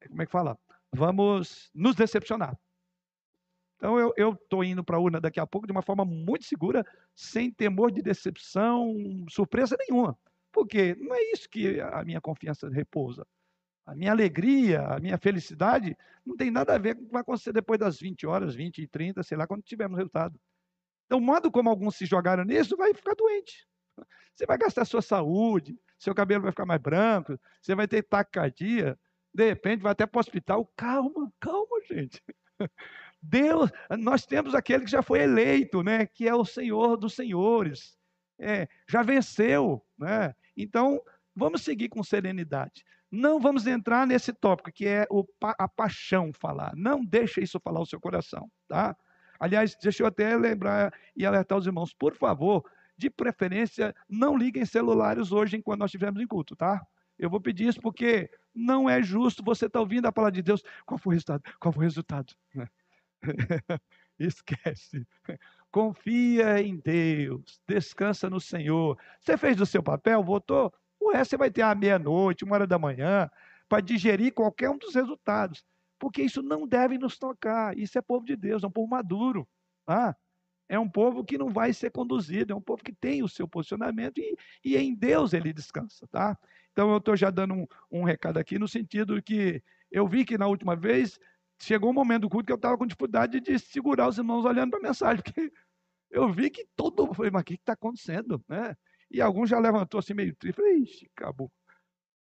é, 0.00 0.08
como 0.08 0.22
é 0.22 0.26
que 0.26 0.32
fala? 0.32 0.58
Vamos 0.92 1.70
nos 1.74 1.94
decepcionar. 1.94 2.56
Então 3.76 3.98
eu 4.16 4.32
estou 4.34 4.62
indo 4.62 4.84
para 4.84 4.96
a 4.96 5.00
urna 5.00 5.20
daqui 5.20 5.40
a 5.40 5.46
pouco 5.46 5.66
de 5.66 5.72
uma 5.72 5.82
forma 5.82 6.04
muito 6.04 6.44
segura, 6.44 6.86
sem 7.14 7.50
temor 7.50 7.90
de 7.90 8.00
decepção, 8.00 8.94
surpresa 9.28 9.76
nenhuma. 9.88 10.16
Porque 10.52 10.94
não 10.96 11.14
é 11.14 11.32
isso 11.32 11.48
que 11.48 11.80
a 11.80 12.04
minha 12.04 12.20
confiança 12.20 12.68
repousa. 12.68 13.26
A 13.84 13.94
minha 13.94 14.12
alegria, 14.12 14.82
a 14.82 15.00
minha 15.00 15.18
felicidade 15.18 15.96
não 16.24 16.36
tem 16.36 16.50
nada 16.50 16.74
a 16.74 16.78
ver 16.78 16.94
com 16.94 17.02
o 17.02 17.06
que 17.06 17.12
vai 17.12 17.22
acontecer 17.22 17.52
depois 17.52 17.80
das 17.80 17.98
20 17.98 18.26
horas, 18.26 18.54
20 18.54 18.82
e 18.82 18.86
30, 18.86 19.22
sei 19.24 19.36
lá, 19.36 19.46
quando 19.46 19.62
tivermos 19.62 19.96
resultado. 19.96 20.38
Então, 21.06 21.18
o 21.18 21.22
modo 21.22 21.50
como 21.50 21.68
alguns 21.68 21.96
se 21.96 22.06
jogaram 22.06 22.44
nisso, 22.44 22.76
vai 22.76 22.94
ficar 22.94 23.14
doente. 23.14 23.66
Você 24.34 24.46
vai 24.46 24.56
gastar 24.56 24.84
sua 24.84 25.02
saúde, 25.02 25.76
seu 26.02 26.14
cabelo 26.14 26.42
vai 26.42 26.50
ficar 26.50 26.66
mais 26.66 26.80
branco, 26.80 27.38
você 27.60 27.74
vai 27.76 27.86
ter 27.86 28.02
taquicardia, 28.02 28.98
de 29.32 29.48
repente 29.48 29.82
vai 29.82 29.92
até 29.92 30.04
para 30.04 30.18
o 30.18 30.20
hospital. 30.20 30.70
Calma, 30.76 31.32
calma, 31.40 31.80
gente. 31.88 32.20
Deus, 33.22 33.70
nós 34.00 34.26
temos 34.26 34.52
aquele 34.52 34.84
que 34.84 34.90
já 34.90 35.00
foi 35.00 35.20
eleito, 35.20 35.80
né? 35.82 36.06
Que 36.06 36.28
é 36.28 36.34
o 36.34 36.44
Senhor 36.44 36.96
dos 36.96 37.14
senhores. 37.14 37.96
É, 38.36 38.66
já 38.88 39.02
venceu, 39.02 39.80
né? 39.96 40.34
Então, 40.56 41.00
vamos 41.36 41.62
seguir 41.62 41.88
com 41.88 42.02
serenidade. 42.02 42.84
Não 43.08 43.38
vamos 43.38 43.68
entrar 43.68 44.04
nesse 44.04 44.32
tópico 44.32 44.72
que 44.72 44.88
é 44.88 45.06
o, 45.08 45.24
a 45.40 45.68
paixão 45.68 46.32
falar. 46.32 46.72
Não 46.74 47.04
deixe 47.04 47.40
isso 47.40 47.60
falar 47.60 47.80
o 47.80 47.86
seu 47.86 48.00
coração, 48.00 48.50
tá? 48.66 48.96
Aliás, 49.38 49.76
deixa 49.80 50.02
eu 50.02 50.06
até 50.08 50.36
lembrar 50.36 50.92
e 51.14 51.24
alertar 51.24 51.58
os 51.58 51.66
irmãos, 51.66 51.94
por 51.94 52.16
favor, 52.16 52.64
de 52.96 53.10
preferência, 53.10 53.94
não 54.08 54.36
liguem 54.36 54.64
celulares 54.64 55.32
hoje 55.32 55.56
enquanto 55.56 55.80
nós 55.80 55.88
estivermos 55.88 56.22
em 56.22 56.26
culto, 56.26 56.54
tá? 56.54 56.84
Eu 57.18 57.30
vou 57.30 57.40
pedir 57.40 57.68
isso 57.68 57.80
porque 57.80 58.30
não 58.54 58.88
é 58.88 59.02
justo 59.02 59.42
você 59.44 59.66
estar 59.66 59.78
tá 59.78 59.80
ouvindo 59.80 60.06
a 60.06 60.12
palavra 60.12 60.32
de 60.32 60.42
Deus. 60.42 60.62
Qual 60.84 60.98
foi 60.98 61.12
o 61.12 61.14
resultado? 61.14 61.42
Qual 61.60 61.72
foi 61.72 61.80
o 61.80 61.88
resultado? 61.88 62.34
Esquece. 64.18 65.06
Confia 65.70 66.60
em 66.60 66.76
Deus. 66.76 67.60
Descansa 67.66 68.28
no 68.28 68.40
Senhor. 68.40 68.98
Você 69.20 69.36
fez 69.36 69.60
o 69.60 69.66
seu 69.66 69.82
papel, 69.82 70.22
votou? 70.22 70.72
Ué, 71.02 71.24
você 71.24 71.36
vai 71.36 71.50
ter 71.50 71.62
a 71.62 71.74
meia-noite, 71.74 72.44
uma 72.44 72.54
hora 72.54 72.66
da 72.66 72.78
manhã, 72.78 73.30
para 73.68 73.80
digerir 73.80 74.32
qualquer 74.32 74.70
um 74.70 74.78
dos 74.78 74.94
resultados. 74.94 75.64
Porque 75.98 76.22
isso 76.22 76.42
não 76.42 76.66
deve 76.66 76.98
nos 76.98 77.18
tocar. 77.18 77.76
Isso 77.76 77.96
é 77.98 78.02
povo 78.02 78.24
de 78.24 78.36
Deus, 78.36 78.62
é 78.62 78.66
um 78.66 78.70
povo 78.70 78.88
maduro. 78.88 79.48
Tá? 79.86 80.16
É 80.72 80.78
um 80.78 80.88
povo 80.88 81.22
que 81.22 81.36
não 81.36 81.50
vai 81.50 81.74
ser 81.74 81.90
conduzido, 81.90 82.54
é 82.54 82.56
um 82.56 82.60
povo 82.60 82.82
que 82.82 82.94
tem 82.94 83.22
o 83.22 83.28
seu 83.28 83.46
posicionamento 83.46 84.16
e, 84.16 84.34
e 84.64 84.74
em 84.74 84.94
Deus 84.94 85.34
ele 85.34 85.52
descansa, 85.52 86.06
tá? 86.06 86.34
Então 86.72 86.90
eu 86.90 86.96
estou 86.96 87.14
já 87.14 87.28
dando 87.28 87.52
um, 87.52 87.66
um, 87.90 88.04
recado 88.04 88.38
aqui 88.38 88.58
no 88.58 88.66
sentido 88.66 89.22
que 89.22 89.62
eu 89.90 90.08
vi 90.08 90.24
que 90.24 90.38
na 90.38 90.46
última 90.46 90.74
vez 90.74 91.20
chegou 91.60 91.90
um 91.90 91.92
momento 91.92 92.22
do 92.22 92.30
culto 92.30 92.46
que 92.46 92.52
eu 92.52 92.56
estava 92.56 92.78
com 92.78 92.86
dificuldade 92.86 93.38
de 93.38 93.58
segurar 93.58 94.08
os 94.08 94.16
irmãos 94.16 94.46
olhando 94.46 94.70
para 94.70 94.78
a 94.78 94.82
mensagem, 94.82 95.20
porque 95.22 95.52
eu 96.10 96.32
vi 96.32 96.48
que 96.48 96.66
todo 96.74 97.06
mundo 97.06 97.30
mas 97.30 97.42
o 97.42 97.44
que 97.44 97.52
está 97.52 97.74
acontecendo, 97.74 98.42
né? 98.48 98.74
E 99.10 99.20
alguns 99.20 99.50
já 99.50 99.58
levantou 99.58 99.98
assim 99.98 100.14
meio 100.14 100.34
triste, 100.34 100.56
falei, 100.56 100.78
ixi, 100.78 101.06
acabou. 101.14 101.52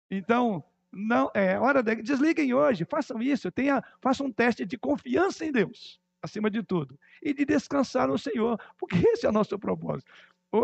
Então, 0.09 0.63
não 0.93 1.33
é 1.35 1.59
hora 1.59 1.83
de 1.83 1.97
desliguem 1.97 2.55
hoje, 2.55 2.85
façam 2.85 3.21
isso, 3.21 3.51
tenha, 3.51 3.83
façam 4.01 4.27
um 4.27 4.33
teste 4.33 4.65
de 4.65 4.79
confiança 4.79 5.45
em 5.45 5.51
Deus 5.51 5.99
acima 6.27 6.51
de 6.51 6.63
tudo, 6.63 6.99
e 7.23 7.33
de 7.33 7.45
descansar 7.45 8.09
no 8.09 8.19
Senhor, 8.19 8.61
porque 8.79 8.97
esse 9.09 9.27
é 9.27 9.29
o 9.29 9.33
nosso 9.33 9.59
propósito. 9.59 10.13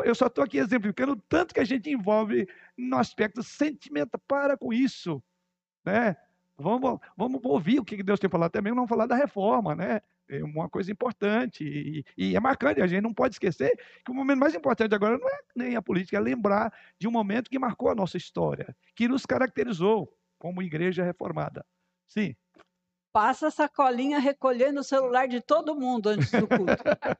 Eu 0.04 0.14
só 0.14 0.26
estou 0.26 0.44
aqui 0.44 0.58
exemplificando 0.58 1.16
tanto 1.28 1.52
que 1.52 1.60
a 1.60 1.64
gente 1.64 1.90
envolve 1.90 2.48
no 2.76 2.98
aspecto 2.98 3.42
sentimento. 3.42 4.18
Para 4.26 4.56
com 4.56 4.72
isso, 4.72 5.22
né? 5.84 6.16
Vamos, 6.56 7.00
vamos 7.16 7.40
ouvir 7.44 7.80
o 7.80 7.84
que 7.84 8.02
Deus 8.02 8.20
tem 8.20 8.30
falado 8.30 8.52
também, 8.52 8.74
não 8.74 8.86
falar 8.86 9.06
da 9.06 9.16
reforma, 9.16 9.74
né? 9.74 10.00
É 10.28 10.42
uma 10.42 10.68
coisa 10.68 10.90
importante 10.90 11.64
e, 11.64 12.04
e, 12.16 12.36
é 12.36 12.40
marcante. 12.40 12.80
A 12.80 12.86
gente 12.86 13.02
não 13.02 13.12
pode 13.12 13.34
esquecer 13.34 13.76
que 14.04 14.10
o 14.10 14.14
momento 14.14 14.38
mais 14.38 14.54
importante 14.54 14.94
agora 14.94 15.18
não 15.18 15.28
é 15.28 15.38
nem 15.54 15.76
a 15.76 15.82
política, 15.82 16.16
é 16.16 16.20
lembrar 16.20 16.72
de 16.98 17.08
um 17.08 17.10
momento 17.10 17.50
que 17.50 17.58
marcou 17.58 17.90
a 17.90 17.94
nossa 17.94 18.16
história, 18.16 18.74
que 18.94 19.08
nos 19.08 19.26
caracterizou 19.26 20.16
como 20.38 20.62
igreja 20.62 21.04
reformada. 21.04 21.66
Sim. 22.06 22.34
Passa 23.12 23.48
a 23.48 23.50
sacolinha 23.50 24.18
recolhendo 24.18 24.80
o 24.80 24.84
celular 24.84 25.28
de 25.28 25.40
todo 25.40 25.74
mundo 25.74 26.08
antes 26.08 26.30
do 26.30 26.46
culto. 26.46 26.82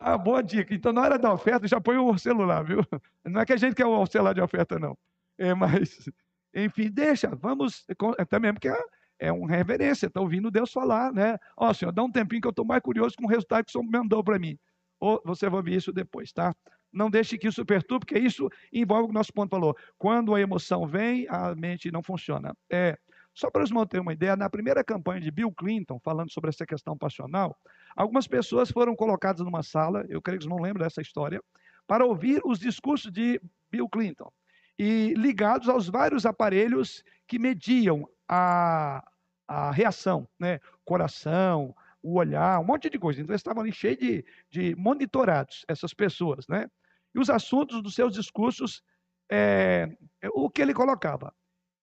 ah, 0.00 0.16
boa 0.16 0.42
dica. 0.42 0.74
Então, 0.74 0.92
na 0.92 1.02
hora 1.02 1.18
da 1.18 1.32
oferta, 1.32 1.68
já 1.68 1.80
põe 1.80 1.98
o 1.98 2.16
celular, 2.18 2.64
viu? 2.64 2.80
Não 3.24 3.40
é 3.40 3.46
que 3.46 3.52
a 3.52 3.56
gente 3.56 3.74
quer 3.74 3.86
o 3.86 4.06
celular 4.06 4.32
de 4.32 4.40
oferta, 4.40 4.78
não. 4.78 4.96
É, 5.36 5.52
mas, 5.54 6.08
enfim, 6.54 6.90
deixa. 6.90 7.28
Vamos, 7.34 7.84
também 8.28 8.52
porque 8.52 8.68
é, 8.68 8.78
é 9.18 9.32
uma 9.32 9.48
reverência, 9.48 10.06
está 10.06 10.20
ouvindo 10.20 10.50
Deus 10.50 10.72
falar, 10.72 11.12
né? 11.12 11.36
Ó, 11.56 11.72
Senhor, 11.74 11.92
dá 11.92 12.02
um 12.02 12.10
tempinho 12.10 12.40
que 12.40 12.48
eu 12.48 12.50
estou 12.50 12.64
mais 12.64 12.82
curioso 12.82 13.16
com 13.16 13.26
o 13.26 13.28
resultado 13.28 13.64
que 13.64 13.70
o 13.70 13.72
Senhor 13.72 13.84
mandou 13.84 14.24
para 14.24 14.38
mim. 14.38 14.58
Ou 14.98 15.20
você 15.24 15.48
vai 15.50 15.58
ouvir 15.58 15.74
isso 15.76 15.92
depois, 15.92 16.32
tá? 16.32 16.54
não 16.94 17.10
deixe 17.10 17.36
que 17.36 17.48
isso 17.48 17.64
perturbe, 17.66 18.06
porque 18.06 18.18
isso 18.18 18.48
envolve 18.72 19.04
o 19.04 19.06
que 19.08 19.10
o 19.10 19.14
nosso 19.14 19.32
ponto 19.32 19.50
falou. 19.50 19.76
Quando 19.98 20.34
a 20.34 20.40
emoção 20.40 20.86
vem, 20.86 21.26
a 21.28 21.54
mente 21.54 21.90
não 21.90 22.02
funciona. 22.02 22.56
É, 22.70 22.96
só 23.34 23.50
para 23.50 23.64
os 23.64 23.70
irmãos 23.70 23.86
terem 23.86 24.02
uma 24.02 24.12
ideia, 24.12 24.36
na 24.36 24.48
primeira 24.48 24.84
campanha 24.84 25.20
de 25.20 25.30
Bill 25.30 25.52
Clinton, 25.52 25.98
falando 25.98 26.30
sobre 26.30 26.50
essa 26.50 26.64
questão 26.64 26.96
passional, 26.96 27.58
algumas 27.96 28.28
pessoas 28.28 28.70
foram 28.70 28.94
colocadas 28.94 29.44
numa 29.44 29.62
sala, 29.62 30.06
eu 30.08 30.22
creio 30.22 30.38
que 30.38 30.44
vocês 30.44 30.56
não 30.56 30.62
lembram 30.62 30.84
dessa 30.84 31.02
história, 31.02 31.42
para 31.86 32.06
ouvir 32.06 32.40
os 32.44 32.58
discursos 32.58 33.10
de 33.10 33.40
Bill 33.70 33.88
Clinton, 33.88 34.30
e 34.78 35.14
ligados 35.16 35.68
aos 35.68 35.88
vários 35.88 36.24
aparelhos 36.24 37.02
que 37.26 37.38
mediam 37.38 38.08
a, 38.28 39.04
a 39.46 39.70
reação, 39.70 40.28
né? 40.38 40.60
Coração, 40.84 41.74
o 42.02 42.18
olhar, 42.18 42.60
um 42.60 42.64
monte 42.64 42.90
de 42.90 42.98
coisa. 42.98 43.20
Então, 43.20 43.32
eles 43.32 43.40
estavam 43.40 43.62
ali 43.62 43.72
cheios 43.72 43.98
de, 43.98 44.24
de 44.50 44.76
monitorados, 44.76 45.64
essas 45.68 45.94
pessoas, 45.94 46.46
né? 46.48 46.68
E 47.14 47.18
os 47.18 47.30
assuntos 47.30 47.82
dos 47.82 47.94
seus 47.94 48.12
discursos, 48.12 48.82
é, 49.30 49.88
o 50.32 50.50
que 50.50 50.60
ele 50.60 50.74
colocava. 50.74 51.32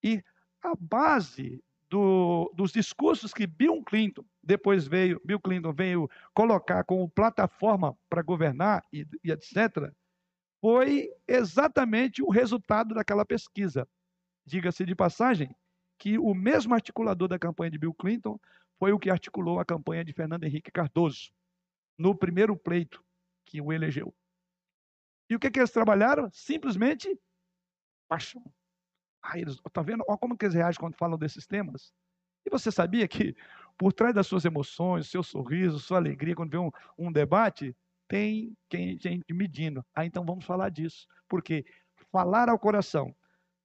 E 0.03 0.21
a 0.61 0.75
base 0.75 1.63
do, 1.89 2.51
dos 2.55 2.71
discursos 2.71 3.33
que 3.33 3.45
Bill 3.45 3.83
Clinton 3.83 4.23
depois 4.41 4.87
veio, 4.87 5.21
Bill 5.25 5.39
Clinton 5.39 5.73
veio 5.73 6.09
colocar 6.33 6.83
como 6.83 7.09
plataforma 7.09 7.97
para 8.09 8.21
governar 8.21 8.83
e, 8.91 9.05
e 9.23 9.31
etc, 9.31 9.91
foi 10.61 11.09
exatamente 11.27 12.21
o 12.23 12.29
resultado 12.29 12.95
daquela 12.95 13.25
pesquisa. 13.25 13.87
Diga-se 14.45 14.85
de 14.85 14.95
passagem 14.95 15.53
que 15.97 16.17
o 16.17 16.33
mesmo 16.33 16.73
articulador 16.73 17.27
da 17.27 17.37
campanha 17.37 17.71
de 17.71 17.77
Bill 17.77 17.93
Clinton 17.93 18.39
foi 18.79 18.93
o 18.93 18.99
que 18.99 19.09
articulou 19.09 19.59
a 19.59 19.65
campanha 19.65 20.03
de 20.03 20.13
Fernando 20.13 20.43
Henrique 20.43 20.71
Cardoso 20.71 21.31
no 21.97 22.15
primeiro 22.15 22.55
pleito 22.55 23.03
que 23.45 23.61
o 23.61 23.71
elegeu. 23.71 24.13
E 25.29 25.35
o 25.35 25.39
que, 25.39 25.51
que 25.51 25.59
eles 25.59 25.71
trabalharam? 25.71 26.29
Simplesmente 26.31 27.19
paixão. 28.07 28.43
Ah, 29.21 29.37
eles, 29.39 29.59
tá 29.71 29.81
vendo? 29.81 30.03
Olha 30.07 30.17
como 30.17 30.37
que 30.37 30.45
eles 30.45 30.55
reagem 30.55 30.79
quando 30.79 30.95
falam 30.95 31.17
desses 31.17 31.45
temas. 31.45 31.93
E 32.45 32.49
você 32.49 32.71
sabia 32.71 33.07
que 33.07 33.35
por 33.77 33.93
trás 33.93 34.13
das 34.13 34.27
suas 34.27 34.45
emoções, 34.45 35.09
seu 35.09 35.23
sorriso, 35.23 35.79
sua 35.79 35.97
alegria, 35.97 36.35
quando 36.35 36.51
vê 36.51 36.57
um, 36.57 36.71
um 36.97 37.11
debate, 37.11 37.75
tem 38.07 38.55
quem 38.69 38.99
gente 38.99 39.33
medindo. 39.33 39.85
Ah, 39.95 40.05
então 40.05 40.25
vamos 40.25 40.45
falar 40.45 40.69
disso. 40.69 41.07
Porque 41.29 41.65
falar 42.11 42.49
ao 42.49 42.59
coração. 42.59 43.15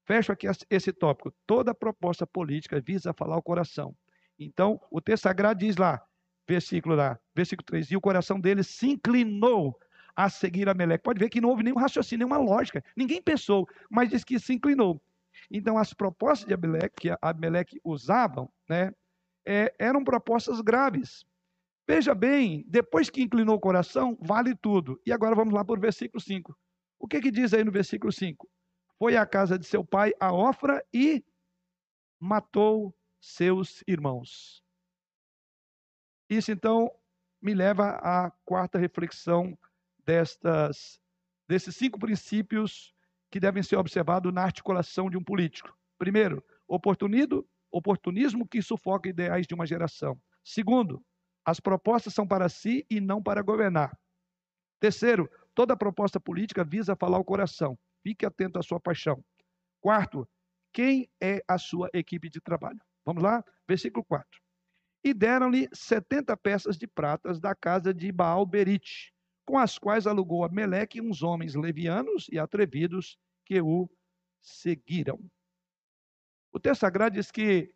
Fecho 0.04 0.30
aqui 0.30 0.46
esse 0.70 0.92
tópico. 0.92 1.34
Toda 1.46 1.74
proposta 1.74 2.26
política 2.26 2.80
visa 2.80 3.12
falar 3.12 3.34
ao 3.34 3.42
coração. 3.42 3.96
Então, 4.38 4.80
o 4.90 5.00
texto 5.00 5.24
sagrado 5.24 5.58
diz 5.58 5.76
lá, 5.76 6.00
versículo 6.46 6.94
lá, 6.94 7.18
versículo 7.34 7.64
3, 7.66 7.90
e 7.90 7.96
o 7.96 8.00
coração 8.00 8.38
dele 8.38 8.62
se 8.62 8.90
inclinou 8.90 9.76
a 10.14 10.30
seguir 10.30 10.68
Ameleque. 10.68 11.02
Pode 11.02 11.18
ver 11.18 11.28
que 11.28 11.40
não 11.40 11.48
houve 11.48 11.62
nenhum 11.62 11.78
raciocínio, 11.78 12.26
nenhuma 12.26 12.42
lógica. 12.42 12.84
Ninguém 12.96 13.20
pensou, 13.20 13.68
mas 13.90 14.08
diz 14.08 14.24
que 14.24 14.38
se 14.38 14.54
inclinou. 14.54 15.00
Então, 15.50 15.78
as 15.78 15.92
propostas 15.94 16.46
de 16.46 16.54
Abeleque, 16.54 17.08
que 17.08 17.16
Abeleque 17.20 17.80
usavam, 17.84 18.50
né, 18.68 18.92
é, 19.46 19.74
eram 19.78 20.02
propostas 20.02 20.60
graves. 20.60 21.24
Veja 21.88 22.14
bem, 22.14 22.64
depois 22.66 23.08
que 23.08 23.22
inclinou 23.22 23.56
o 23.56 23.60
coração, 23.60 24.18
vale 24.20 24.56
tudo. 24.56 25.00
E 25.06 25.12
agora 25.12 25.36
vamos 25.36 25.54
lá 25.54 25.64
para 25.64 25.78
o 25.78 25.80
versículo 25.80 26.20
5. 26.20 26.56
O 26.98 27.06
que, 27.06 27.20
que 27.20 27.30
diz 27.30 27.54
aí 27.54 27.62
no 27.62 27.70
versículo 27.70 28.12
5? 28.12 28.48
Foi 28.98 29.16
à 29.16 29.24
casa 29.24 29.58
de 29.58 29.66
seu 29.66 29.84
pai, 29.84 30.12
a 30.18 30.32
Ofra, 30.32 30.84
e 30.92 31.24
matou 32.18 32.94
seus 33.20 33.84
irmãos. 33.86 34.64
Isso 36.28 36.50
então 36.50 36.90
me 37.40 37.54
leva 37.54 37.90
à 38.02 38.32
quarta 38.44 38.78
reflexão 38.78 39.56
destas, 40.04 41.00
desses 41.46 41.76
cinco 41.76 41.98
princípios 41.98 42.95
que 43.30 43.40
devem 43.40 43.62
ser 43.62 43.76
observados 43.76 44.32
na 44.32 44.42
articulação 44.42 45.10
de 45.10 45.16
um 45.16 45.24
político. 45.24 45.76
Primeiro, 45.98 46.44
oportunismo, 46.66 47.46
oportunismo 47.70 48.46
que 48.46 48.62
sufoca 48.62 49.08
ideais 49.08 49.46
de 49.46 49.54
uma 49.54 49.66
geração. 49.66 50.20
Segundo, 50.44 51.04
as 51.44 51.60
propostas 51.60 52.14
são 52.14 52.26
para 52.26 52.48
si 52.48 52.86
e 52.90 53.00
não 53.00 53.22
para 53.22 53.42
governar. 53.42 53.96
Terceiro, 54.80 55.30
toda 55.54 55.76
proposta 55.76 56.20
política 56.20 56.64
visa 56.64 56.96
falar 56.96 57.18
o 57.18 57.24
coração. 57.24 57.78
Fique 58.02 58.26
atento 58.26 58.58
à 58.58 58.62
sua 58.62 58.78
paixão. 58.78 59.24
Quarto, 59.80 60.28
quem 60.72 61.08
é 61.22 61.42
a 61.48 61.58
sua 61.58 61.88
equipe 61.94 62.28
de 62.28 62.40
trabalho? 62.40 62.80
Vamos 63.04 63.22
lá? 63.22 63.44
Versículo 63.68 64.04
4. 64.04 64.26
E 65.04 65.14
deram-lhe 65.14 65.68
70 65.72 66.36
peças 66.36 66.76
de 66.76 66.86
pratas 66.86 67.40
da 67.40 67.54
casa 67.54 67.94
de 67.94 68.10
Baal 68.10 68.44
Berite, 68.44 69.14
com 69.46 69.56
as 69.56 69.78
quais 69.78 70.06
alugou 70.06 70.44
a 70.44 70.48
Meleque 70.48 71.00
uns 71.00 71.22
homens 71.22 71.54
levianos 71.54 72.26
e 72.30 72.38
atrevidos 72.38 73.16
que 73.44 73.60
o 73.60 73.88
seguiram. 74.42 75.18
O 76.52 76.58
texto 76.58 76.80
sagrado 76.80 77.14
diz 77.14 77.30
que 77.30 77.72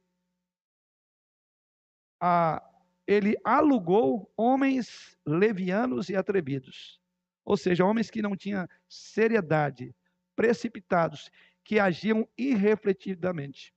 a, 2.21 2.61
ele 3.07 3.37
alugou 3.45 4.33
homens 4.37 5.17
levianos 5.25 6.09
e 6.09 6.17
atrevidos, 6.17 7.01
ou 7.45 7.57
seja, 7.57 7.85
homens 7.85 8.11
que 8.11 8.21
não 8.21 8.37
tinham 8.37 8.67
seriedade, 8.89 9.95
precipitados, 10.35 11.31
que 11.63 11.79
agiam 11.79 12.29
irrefletidamente. 12.37 13.73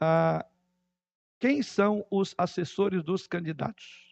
Ah, 0.00 0.44
quem 1.38 1.62
são 1.62 2.04
os 2.10 2.34
assessores 2.36 3.04
dos 3.04 3.26
candidatos? 3.26 4.07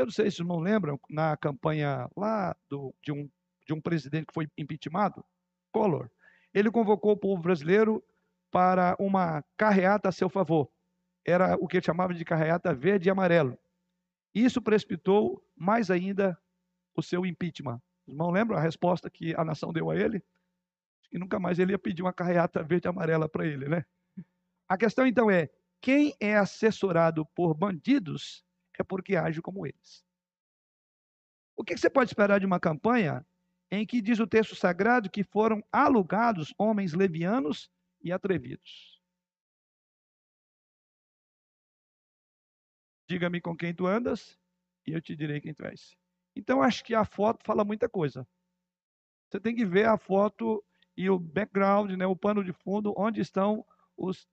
Eu 0.00 0.06
não 0.06 0.12
sei 0.12 0.30
se 0.30 0.42
não 0.42 0.58
lembram, 0.58 0.98
na 1.10 1.36
campanha 1.36 2.08
lá 2.16 2.56
do, 2.70 2.94
de, 3.04 3.12
um, 3.12 3.30
de 3.66 3.74
um 3.74 3.80
presidente 3.82 4.28
que 4.28 4.32
foi 4.32 4.48
impeachmentado, 4.56 5.22
Collor, 5.70 6.10
ele 6.54 6.70
convocou 6.70 7.12
o 7.12 7.16
povo 7.18 7.42
brasileiro 7.42 8.02
para 8.50 8.96
uma 8.98 9.44
carreata 9.58 10.08
a 10.08 10.12
seu 10.12 10.30
favor. 10.30 10.70
Era 11.22 11.54
o 11.56 11.68
que 11.68 11.76
ele 11.76 11.84
chamava 11.84 12.14
de 12.14 12.24
carreata 12.24 12.72
verde 12.72 13.08
e 13.08 13.10
amarelo. 13.10 13.58
Isso 14.34 14.62
precipitou 14.62 15.44
mais 15.54 15.90
ainda 15.90 16.34
o 16.96 17.02
seu 17.02 17.26
impeachment. 17.26 17.78
Os 18.06 18.14
irmãos 18.14 18.32
lembram 18.32 18.56
a 18.56 18.62
resposta 18.62 19.10
que 19.10 19.34
a 19.34 19.44
nação 19.44 19.70
deu 19.70 19.90
a 19.90 19.96
ele? 19.96 20.24
Que 21.10 21.18
nunca 21.18 21.38
mais 21.38 21.58
ele 21.58 21.72
ia 21.72 21.78
pedir 21.78 22.00
uma 22.00 22.12
carreata 22.12 22.62
verde 22.62 22.88
e 22.88 22.88
amarela 22.88 23.28
para 23.28 23.46
ele, 23.46 23.68
né? 23.68 23.84
A 24.66 24.78
questão 24.78 25.06
então 25.06 25.30
é: 25.30 25.50
quem 25.78 26.14
é 26.18 26.38
assessorado 26.38 27.26
por 27.34 27.52
bandidos 27.52 28.42
é 28.78 28.82
porque 28.82 29.16
age 29.16 29.40
como 29.42 29.66
eles. 29.66 30.04
O 31.56 31.64
que 31.64 31.76
você 31.76 31.90
pode 31.90 32.10
esperar 32.10 32.40
de 32.40 32.46
uma 32.46 32.58
campanha 32.58 33.26
em 33.70 33.86
que 33.86 34.00
diz 34.00 34.18
o 34.18 34.26
texto 34.26 34.54
sagrado 34.54 35.10
que 35.10 35.22
foram 35.22 35.62
alugados 35.70 36.54
homens 36.56 36.94
levianos 36.94 37.70
e 38.02 38.12
atrevidos? 38.12 39.00
Diga-me 43.08 43.40
com 43.40 43.56
quem 43.56 43.74
tu 43.74 43.86
andas 43.86 44.38
e 44.86 44.92
eu 44.92 45.02
te 45.02 45.14
direi 45.14 45.40
quem 45.40 45.52
tu 45.52 45.64
és. 45.64 45.96
Então, 46.34 46.62
acho 46.62 46.84
que 46.84 46.94
a 46.94 47.04
foto 47.04 47.44
fala 47.44 47.64
muita 47.64 47.88
coisa. 47.88 48.26
Você 49.28 49.40
tem 49.40 49.54
que 49.54 49.66
ver 49.66 49.86
a 49.86 49.98
foto 49.98 50.64
e 50.96 51.10
o 51.10 51.18
background, 51.18 51.90
né, 51.92 52.06
o 52.06 52.16
pano 52.16 52.42
de 52.42 52.52
fundo, 52.52 52.94
onde 52.96 53.20
estão 53.20 53.66
os 53.96 54.26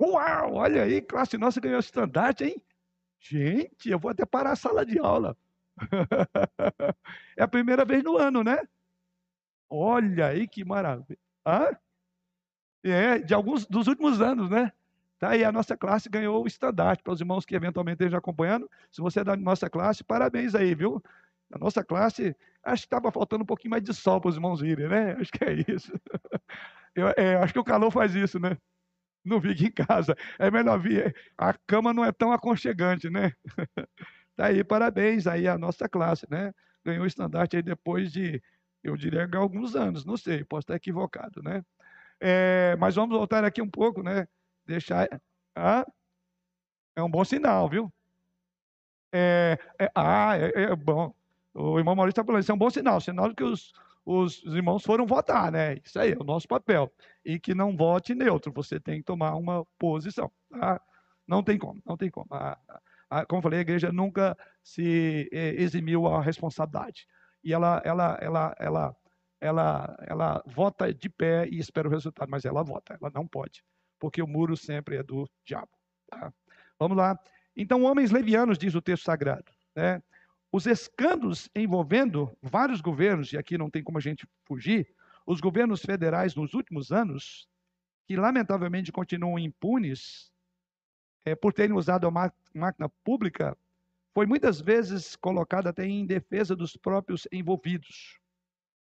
Uau, 0.00 0.54
olha 0.54 0.84
aí, 0.84 1.02
classe 1.02 1.36
nossa 1.36 1.60
ganhou 1.60 1.78
estandarte, 1.78 2.44
hein? 2.44 2.62
Gente, 3.20 3.90
eu 3.90 3.98
vou 3.98 4.10
até 4.10 4.24
parar 4.24 4.52
a 4.52 4.56
sala 4.56 4.84
de 4.84 4.98
aula. 4.98 5.36
é 7.36 7.42
a 7.42 7.48
primeira 7.48 7.84
vez 7.84 8.02
no 8.02 8.16
ano, 8.16 8.42
né? 8.42 8.58
Olha 9.68 10.28
aí 10.28 10.48
que 10.48 10.64
maravilha. 10.64 11.18
Hã? 11.46 11.68
É, 12.82 13.18
de 13.18 13.34
alguns 13.34 13.66
dos 13.66 13.86
últimos 13.88 14.22
anos, 14.22 14.48
né? 14.48 14.72
Tá 15.18 15.30
aí, 15.30 15.44
a 15.44 15.52
nossa 15.52 15.76
classe 15.76 16.08
ganhou 16.08 16.42
o 16.42 16.46
estandarte. 16.46 17.02
Para 17.02 17.12
os 17.12 17.20
irmãos 17.20 17.44
que 17.44 17.54
eventualmente 17.54 17.96
estejam 18.02 18.18
acompanhando, 18.18 18.70
se 18.90 19.02
você 19.02 19.20
é 19.20 19.24
da 19.24 19.36
nossa 19.36 19.68
classe, 19.68 20.02
parabéns 20.02 20.54
aí, 20.54 20.74
viu? 20.74 21.02
A 21.52 21.58
nossa 21.58 21.84
classe, 21.84 22.34
acho 22.64 22.82
que 22.82 22.86
estava 22.86 23.12
faltando 23.12 23.42
um 23.42 23.46
pouquinho 23.46 23.72
mais 23.72 23.82
de 23.82 23.92
sol 23.92 24.18
para 24.18 24.30
os 24.30 24.36
irmãos 24.36 24.62
irem, 24.62 24.88
né? 24.88 25.12
Acho 25.20 25.30
que 25.30 25.44
é 25.44 25.52
isso. 25.68 25.92
Eu, 26.94 27.08
é, 27.16 27.36
acho 27.36 27.52
que 27.52 27.58
o 27.58 27.64
calor 27.64 27.90
faz 27.90 28.14
isso, 28.14 28.40
né? 28.40 28.56
Não 29.24 29.40
fique 29.40 29.66
em 29.66 29.72
casa. 29.72 30.16
É 30.38 30.50
melhor 30.50 30.78
vir. 30.78 31.14
A 31.36 31.52
cama 31.66 31.92
não 31.92 32.04
é 32.04 32.12
tão 32.12 32.32
aconchegante, 32.32 33.10
né? 33.10 33.32
Tá 34.36 34.46
aí, 34.46 34.64
parabéns 34.64 35.26
aí 35.26 35.46
a 35.46 35.58
nossa 35.58 35.86
classe, 35.86 36.26
né? 36.30 36.54
Ganhou 36.82 37.04
o 37.04 37.06
estandarte 37.06 37.56
aí 37.56 37.62
depois 37.62 38.10
de, 38.10 38.42
eu 38.82 38.96
diria, 38.96 39.28
alguns 39.34 39.76
anos, 39.76 40.06
não 40.06 40.16
sei, 40.16 40.44
posso 40.44 40.62
estar 40.62 40.76
equivocado, 40.76 41.42
né? 41.42 41.62
É, 42.20 42.74
mas 42.78 42.94
vamos 42.94 43.14
voltar 43.16 43.44
aqui 43.44 43.60
um 43.60 43.68
pouco, 43.68 44.02
né? 44.02 44.26
Deixar. 44.66 45.08
Ah, 45.54 45.84
é 46.96 47.02
um 47.02 47.10
bom 47.10 47.24
sinal, 47.24 47.68
viu? 47.68 47.92
É, 49.12 49.58
é, 49.78 49.90
ah, 49.94 50.36
é, 50.36 50.62
é 50.72 50.76
bom. 50.76 51.14
O 51.54 51.78
irmão 51.78 51.96
Maurício 51.96 52.12
está 52.12 52.24
falando, 52.24 52.42
isso 52.42 52.52
é 52.52 52.54
um 52.54 52.58
bom 52.58 52.70
sinal, 52.70 53.00
sinal 53.00 53.28
de 53.28 53.34
que 53.34 53.44
os, 53.44 53.72
os 54.04 54.42
irmãos 54.44 54.82
foram 54.82 55.06
votar, 55.06 55.52
né? 55.52 55.76
Isso 55.84 55.98
aí 55.98 56.12
é 56.12 56.16
o 56.18 56.24
nosso 56.24 56.48
papel. 56.48 56.92
E 57.24 57.38
que 57.38 57.54
não 57.54 57.76
vote 57.76 58.14
neutro, 58.14 58.52
você 58.52 58.80
tem 58.80 58.98
que 58.98 59.04
tomar 59.04 59.34
uma 59.36 59.64
posição. 59.78 60.30
Tá? 60.50 60.80
Não 61.26 61.42
tem 61.42 61.58
como, 61.58 61.80
não 61.86 61.96
tem 61.96 62.10
como. 62.10 62.26
A, 62.30 62.58
a, 63.08 63.26
como 63.26 63.42
falei, 63.42 63.58
a 63.58 63.62
igreja 63.62 63.92
nunca 63.92 64.36
se 64.62 65.28
eh, 65.32 65.54
eximiu 65.58 66.06
a 66.06 66.22
responsabilidade. 66.22 67.06
E 67.44 67.52
ela, 67.52 67.80
ela, 67.84 68.18
ela, 68.20 68.54
ela, 68.58 68.96
ela, 69.40 69.96
ela 70.06 70.42
vota 70.46 70.92
de 70.92 71.08
pé 71.08 71.48
e 71.48 71.58
espera 71.58 71.88
o 71.88 71.90
resultado, 71.90 72.28
mas 72.30 72.44
ela 72.44 72.62
vota, 72.62 72.98
ela 73.00 73.10
não 73.14 73.26
pode, 73.26 73.64
porque 73.98 74.22
o 74.22 74.26
muro 74.26 74.56
sempre 74.56 74.96
é 74.96 75.02
do 75.02 75.28
diabo. 75.44 75.70
Tá? 76.08 76.32
Vamos 76.78 76.96
lá. 76.96 77.18
Então, 77.56 77.84
homens 77.84 78.10
levianos, 78.10 78.58
diz 78.58 78.74
o 78.74 78.82
texto 78.82 79.04
sagrado, 79.04 79.52
né? 79.74 80.02
Os 80.52 80.66
escândalos 80.66 81.48
envolvendo 81.54 82.36
vários 82.42 82.80
governos, 82.80 83.32
e 83.32 83.38
aqui 83.38 83.56
não 83.56 83.70
tem 83.70 83.82
como 83.82 83.98
a 83.98 84.00
gente 84.00 84.26
fugir, 84.44 84.92
os 85.24 85.40
governos 85.40 85.82
federais 85.82 86.34
nos 86.34 86.54
últimos 86.54 86.90
anos, 86.90 87.48
que 88.06 88.16
lamentavelmente 88.16 88.90
continuam 88.90 89.38
impunes 89.38 90.32
é, 91.24 91.36
por 91.36 91.52
terem 91.52 91.76
usado 91.76 92.06
a 92.08 92.32
máquina 92.52 92.88
pública, 93.04 93.56
foi 94.12 94.26
muitas 94.26 94.60
vezes 94.60 95.14
colocada 95.14 95.70
até 95.70 95.86
em 95.86 96.04
defesa 96.04 96.56
dos 96.56 96.76
próprios 96.76 97.28
envolvidos. 97.30 98.18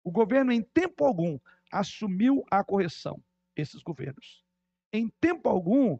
O 0.02 0.10
governo, 0.10 0.50
em 0.50 0.62
tempo 0.62 1.04
algum, 1.04 1.38
assumiu 1.70 2.44
a 2.50 2.64
correção, 2.64 3.22
esses 3.54 3.82
governos. 3.82 4.44
Em 4.92 5.08
tempo 5.08 5.48
algum, 5.48 5.96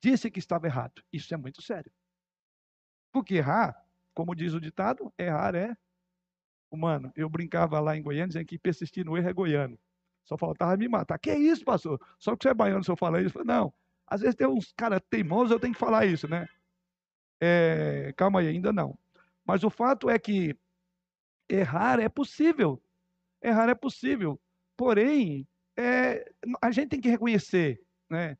disse 0.00 0.30
que 0.30 0.38
estava 0.38 0.66
errado. 0.66 1.02
Isso 1.12 1.34
é 1.34 1.36
muito 1.36 1.60
sério. 1.60 1.92
Porque 3.12 3.34
errar 3.34 3.83
como 4.14 4.34
diz 4.34 4.54
o 4.54 4.60
ditado, 4.60 5.12
errar 5.18 5.54
é 5.54 5.76
humano. 6.70 7.12
Eu 7.16 7.28
brincava 7.28 7.80
lá 7.80 7.96
em 7.96 8.02
Goiânia 8.02 8.28
dizendo 8.28 8.46
que 8.46 8.58
persistir 8.58 9.04
no 9.04 9.16
erro 9.16 9.28
é 9.28 9.32
goiano. 9.32 9.78
Só 10.24 10.38
faltava 10.38 10.76
me 10.76 10.88
matar. 10.88 11.18
Que 11.18 11.34
isso, 11.34 11.64
pastor? 11.64 12.00
Só 12.18 12.34
que 12.34 12.44
você 12.44 12.50
é 12.50 12.54
baiano, 12.54 12.82
se 12.82 12.90
eu 12.90 12.96
falar 12.96 13.22
isso. 13.22 13.44
Não. 13.44 13.72
Às 14.06 14.20
vezes 14.20 14.34
tem 14.34 14.46
uns 14.46 14.72
caras 14.72 15.00
teimosos, 15.10 15.50
eu 15.50 15.60
tenho 15.60 15.74
que 15.74 15.78
falar 15.78 16.06
isso, 16.06 16.28
né? 16.28 16.46
É, 17.40 18.12
calma 18.16 18.40
aí, 18.40 18.48
ainda 18.48 18.72
não. 18.72 18.98
Mas 19.44 19.64
o 19.64 19.70
fato 19.70 20.08
é 20.08 20.18
que 20.18 20.56
errar 21.48 22.00
é 22.00 22.08
possível. 22.08 22.82
Errar 23.42 23.68
é 23.68 23.74
possível. 23.74 24.40
Porém, 24.76 25.46
é, 25.76 26.32
a 26.62 26.70
gente 26.70 26.90
tem 26.90 27.00
que 27.00 27.08
reconhecer, 27.08 27.82
né? 28.08 28.38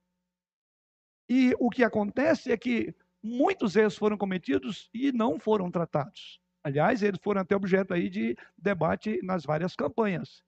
E 1.28 1.54
o 1.58 1.70
que 1.70 1.82
acontece 1.82 2.52
é 2.52 2.56
que 2.56 2.94
muitos 3.24 3.74
erros 3.74 3.96
foram 3.96 4.18
cometidos 4.18 4.90
e 4.92 5.10
não 5.10 5.40
foram 5.40 5.70
tratados. 5.70 6.38
Aliás, 6.62 7.02
eles 7.02 7.18
foram 7.22 7.40
até 7.40 7.56
objeto 7.56 7.94
aí 7.94 8.10
de 8.10 8.36
debate 8.56 9.18
nas 9.22 9.44
várias 9.44 9.74
campanhas. 9.74 10.42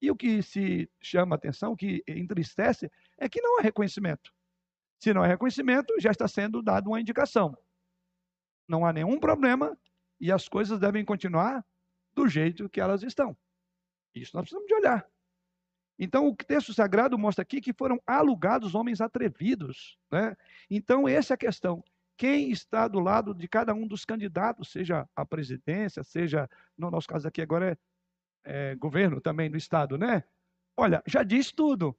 E 0.00 0.10
o 0.10 0.16
que 0.16 0.40
se 0.40 0.88
chama 1.02 1.34
atenção, 1.34 1.74
que 1.74 2.02
entristece, 2.06 2.90
é 3.18 3.28
que 3.28 3.40
não 3.40 3.58
há 3.58 3.62
reconhecimento. 3.62 4.32
Se 5.00 5.12
não 5.12 5.22
há 5.22 5.26
reconhecimento, 5.26 5.92
já 5.98 6.10
está 6.10 6.28
sendo 6.28 6.62
dada 6.62 6.88
uma 6.88 7.00
indicação. 7.00 7.56
Não 8.68 8.86
há 8.86 8.92
nenhum 8.92 9.18
problema 9.18 9.76
e 10.20 10.30
as 10.30 10.48
coisas 10.48 10.78
devem 10.78 11.04
continuar 11.04 11.64
do 12.14 12.28
jeito 12.28 12.68
que 12.68 12.80
elas 12.80 13.02
estão. 13.02 13.36
Isso 14.14 14.30
nós 14.34 14.42
precisamos 14.42 14.68
de 14.68 14.74
olhar. 14.74 15.06
Então, 15.98 16.28
o 16.28 16.34
texto 16.34 16.72
sagrado 16.72 17.18
mostra 17.18 17.42
aqui 17.42 17.60
que 17.60 17.72
foram 17.72 18.00
alugados 18.06 18.74
homens 18.74 19.00
atrevidos. 19.00 19.98
Né? 20.10 20.34
Então, 20.70 21.06
essa 21.06 21.34
é 21.34 21.36
a 21.36 21.38
questão 21.38 21.84
quem 22.20 22.50
está 22.50 22.86
do 22.86 23.00
lado 23.00 23.34
de 23.34 23.48
cada 23.48 23.72
um 23.72 23.86
dos 23.86 24.04
candidatos, 24.04 24.70
seja 24.70 25.08
a 25.16 25.24
presidência, 25.24 26.04
seja, 26.04 26.50
no 26.76 26.90
nosso 26.90 27.08
caso 27.08 27.26
aqui 27.26 27.40
agora 27.40 27.78
é, 28.44 28.72
é 28.72 28.74
governo 28.74 29.22
também 29.22 29.48
no 29.48 29.56
Estado, 29.56 29.96
né? 29.96 30.22
Olha, 30.76 31.02
já 31.06 31.22
diz 31.22 31.50
tudo. 31.50 31.98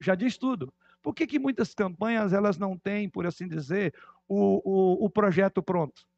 Já 0.00 0.14
diz 0.14 0.38
tudo. 0.38 0.72
Por 1.02 1.14
que, 1.14 1.26
que 1.26 1.38
muitas 1.38 1.74
campanhas 1.74 2.32
elas 2.32 2.56
não 2.56 2.78
têm, 2.78 3.06
por 3.06 3.26
assim 3.26 3.46
dizer, 3.46 3.94
o, 4.26 4.62
o, 4.64 5.04
o 5.04 5.10
projeto 5.10 5.62
pronto? 5.62 6.08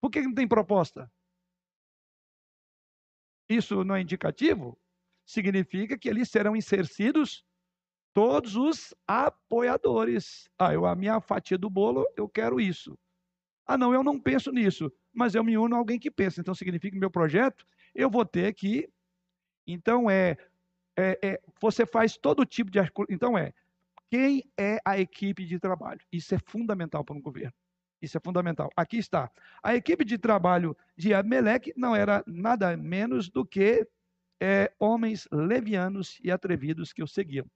Por 0.00 0.10
que 0.10 0.20
não 0.20 0.34
tem 0.34 0.48
proposta? 0.48 1.08
Isso 3.48 3.84
não 3.84 3.94
é 3.94 4.00
indicativo? 4.00 4.76
Significa 5.24 5.96
que 5.96 6.08
eles 6.08 6.28
serão 6.28 6.56
insercidos 6.56 7.44
todos 8.20 8.54
os 8.54 8.94
apoiadores. 9.08 10.46
Ah, 10.58 10.74
eu, 10.74 10.84
a 10.84 10.94
minha 10.94 11.22
fatia 11.22 11.56
do 11.56 11.70
bolo, 11.70 12.06
eu 12.14 12.28
quero 12.28 12.60
isso. 12.60 12.98
Ah, 13.66 13.78
não, 13.78 13.94
eu 13.94 14.04
não 14.04 14.20
penso 14.20 14.52
nisso, 14.52 14.92
mas 15.10 15.34
eu 15.34 15.42
me 15.42 15.56
uno 15.56 15.74
a 15.74 15.78
alguém 15.78 15.98
que 15.98 16.10
pensa. 16.10 16.38
Então, 16.38 16.54
significa 16.54 16.92
que 16.92 17.00
meu 17.00 17.10
projeto, 17.10 17.66
eu 17.94 18.10
vou 18.10 18.26
ter 18.26 18.52
que. 18.52 18.90
Então, 19.66 20.10
é, 20.10 20.36
é, 20.98 21.18
é 21.22 21.40
você 21.58 21.86
faz 21.86 22.18
todo 22.18 22.44
tipo 22.44 22.70
de. 22.70 22.78
Então, 23.08 23.38
é 23.38 23.54
quem 24.10 24.44
é 24.54 24.78
a 24.84 25.00
equipe 25.00 25.46
de 25.46 25.58
trabalho. 25.58 26.00
Isso 26.12 26.34
é 26.34 26.38
fundamental 26.44 27.02
para 27.02 27.16
um 27.16 27.22
governo. 27.22 27.54
Isso 28.02 28.18
é 28.18 28.20
fundamental. 28.22 28.68
Aqui 28.76 28.98
está. 28.98 29.30
A 29.62 29.74
equipe 29.74 30.04
de 30.04 30.18
trabalho 30.18 30.76
de 30.94 31.14
Abmelec 31.14 31.72
não 31.74 31.96
era 31.96 32.22
nada 32.26 32.76
menos 32.76 33.30
do 33.30 33.46
que 33.46 33.88
é, 34.42 34.70
homens 34.78 35.26
levianos 35.32 36.18
e 36.22 36.30
atrevidos 36.30 36.92
que 36.92 37.02
o 37.02 37.06
seguiam 37.06 37.46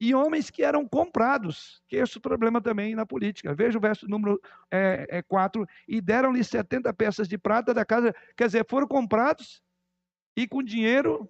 e 0.00 0.14
homens 0.14 0.50
que 0.50 0.62
eram 0.62 0.86
comprados, 0.86 1.82
que 1.88 1.96
esse 1.96 2.16
é 2.16 2.18
o 2.18 2.22
problema 2.22 2.60
também 2.60 2.94
na 2.94 3.04
política. 3.04 3.54
Veja 3.54 3.78
o 3.78 3.80
verso 3.80 4.08
número 4.08 4.40
é, 4.70 5.06
é 5.10 5.22
4, 5.22 5.66
e 5.88 6.00
deram-lhe 6.00 6.42
70 6.44 6.92
peças 6.94 7.28
de 7.28 7.36
prata 7.36 7.74
da 7.74 7.84
casa, 7.84 8.14
quer 8.36 8.46
dizer, 8.46 8.66
foram 8.68 8.86
comprados 8.86 9.60
e 10.36 10.46
com 10.46 10.62
dinheiro 10.62 11.28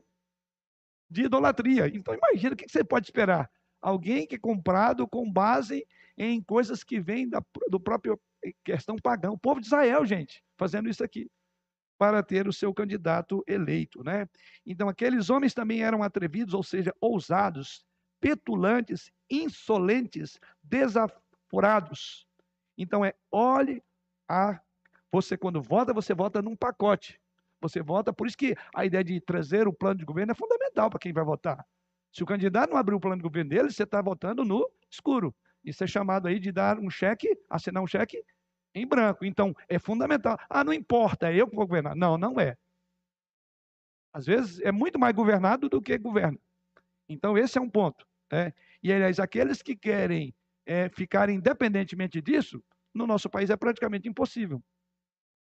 de 1.10 1.24
idolatria. 1.24 1.88
Então 1.88 2.14
imagina 2.14 2.54
o 2.54 2.56
que 2.56 2.68
você 2.68 2.84
pode 2.84 3.06
esperar. 3.06 3.50
Alguém 3.80 4.26
que 4.26 4.34
é 4.34 4.38
comprado 4.38 5.08
com 5.08 5.30
base 5.30 5.86
em 6.16 6.42
coisas 6.42 6.84
que 6.84 7.00
vêm 7.00 7.28
da, 7.28 7.42
do 7.70 7.80
próprio 7.80 8.20
eh, 8.44 8.52
questão 8.64 8.96
pagã. 8.96 9.30
O 9.30 9.38
povo 9.38 9.60
de 9.60 9.66
Israel, 9.66 10.04
gente, 10.04 10.42
fazendo 10.58 10.88
isso 10.88 11.02
aqui 11.02 11.30
para 11.96 12.22
ter 12.22 12.46
o 12.46 12.52
seu 12.52 12.72
candidato 12.72 13.42
eleito, 13.46 14.04
né? 14.04 14.28
Então 14.64 14.88
aqueles 14.88 15.30
homens 15.30 15.54
também 15.54 15.82
eram 15.82 16.02
atrevidos, 16.02 16.54
ou 16.54 16.62
seja, 16.62 16.94
ousados, 17.00 17.84
petulantes, 18.20 19.10
insolentes, 19.30 20.38
desaforados. 20.62 22.26
Então 22.76 23.04
é 23.04 23.14
olhe 23.30 23.82
a 24.28 24.60
você 25.10 25.36
quando 25.36 25.62
vota, 25.62 25.92
você 25.92 26.14
vota 26.14 26.42
num 26.42 26.56
pacote. 26.56 27.20
Você 27.60 27.82
vota, 27.82 28.12
por 28.12 28.26
isso 28.26 28.36
que 28.36 28.54
a 28.74 28.84
ideia 28.84 29.02
de 29.02 29.20
trazer 29.20 29.66
o 29.66 29.72
plano 29.72 29.98
de 29.98 30.04
governo 30.04 30.32
é 30.32 30.34
fundamental 30.34 30.90
para 30.90 30.98
quem 30.98 31.12
vai 31.12 31.24
votar. 31.24 31.66
Se 32.12 32.22
o 32.22 32.26
candidato 32.26 32.70
não 32.70 32.76
abrir 32.76 32.94
o 32.94 33.00
plano 33.00 33.16
de 33.16 33.22
governo 33.22 33.50
dele, 33.50 33.70
você 33.70 33.82
está 33.82 34.00
votando 34.00 34.44
no 34.44 34.70
escuro. 34.90 35.34
Isso 35.64 35.82
é 35.82 35.86
chamado 35.86 36.28
aí 36.28 36.38
de 36.38 36.52
dar 36.52 36.78
um 36.78 36.88
cheque, 36.88 37.36
assinar 37.50 37.82
um 37.82 37.86
cheque 37.86 38.24
em 38.74 38.86
branco. 38.86 39.24
Então, 39.24 39.54
é 39.68 39.78
fundamental. 39.78 40.38
Ah, 40.48 40.62
não 40.62 40.72
importa, 40.72 41.30
é 41.30 41.36
eu 41.36 41.48
que 41.48 41.56
vou 41.56 41.66
governar. 41.66 41.96
Não, 41.96 42.16
não 42.16 42.38
é. 42.40 42.56
Às 44.12 44.26
vezes 44.26 44.60
é 44.60 44.72
muito 44.72 44.98
mais 44.98 45.14
governado 45.14 45.68
do 45.68 45.82
que 45.82 45.98
governa. 45.98 46.38
Então, 47.08 47.36
esse 47.36 47.58
é 47.58 47.60
um 47.60 47.68
ponto. 47.68 48.06
Né? 48.30 48.52
E, 48.82 48.92
aliás, 48.92 49.18
aqueles 49.18 49.62
que 49.62 49.76
querem 49.76 50.34
é, 50.66 50.88
ficar 50.88 51.28
independentemente 51.30 52.20
disso, 52.20 52.62
no 52.94 53.06
nosso 53.06 53.28
país 53.28 53.50
é 53.50 53.56
praticamente 53.56 54.08
impossível. 54.08 54.62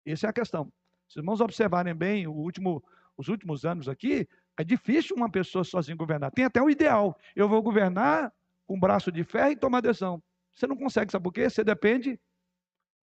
Essa 0.06 0.28
é 0.28 0.30
a 0.30 0.34
questão. 0.34 0.72
Se 1.08 1.18
os 1.18 1.18
irmãos 1.18 1.42
observarem 1.42 1.96
bem 1.96 2.28
último, 2.28 2.84
os 3.18 3.28
últimos 3.28 3.66
anos 3.66 3.88
aqui, 3.88 4.28
é 4.58 4.64
difícil 4.64 5.16
uma 5.16 5.30
pessoa 5.30 5.64
sozinha 5.64 5.96
governar. 5.96 6.32
Tem 6.32 6.46
até 6.46 6.62
o 6.62 6.70
ideal. 6.70 7.18
Eu 7.36 7.50
vou 7.50 7.62
governar 7.62 8.32
com 8.66 8.80
braço 8.80 9.12
de 9.12 9.24
ferro 9.24 9.52
e 9.52 9.56
tomar 9.56 9.82
decisão. 9.82 10.22
Você 10.54 10.68
não 10.68 10.78
consegue, 10.78 11.12
sabe 11.12 11.24
por 11.24 11.34
quê? 11.34 11.50
Você 11.50 11.64
depende 11.64 12.20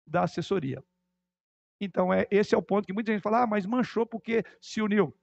da 0.07 0.25
assessoria. 0.25 0.83
Então, 1.81 2.13
é, 2.13 2.27
esse 2.31 2.55
é 2.55 2.59
o 2.59 2.63
ponto 2.63 2.87
que 2.87 2.93
muita 2.93 3.13
gente 3.13 3.23
fala, 3.23 3.43
ah, 3.43 3.47
mas 3.47 3.67
manchou 3.67 4.07
porque 4.07 4.45
se 4.61 4.81
uniu. 4.81 5.15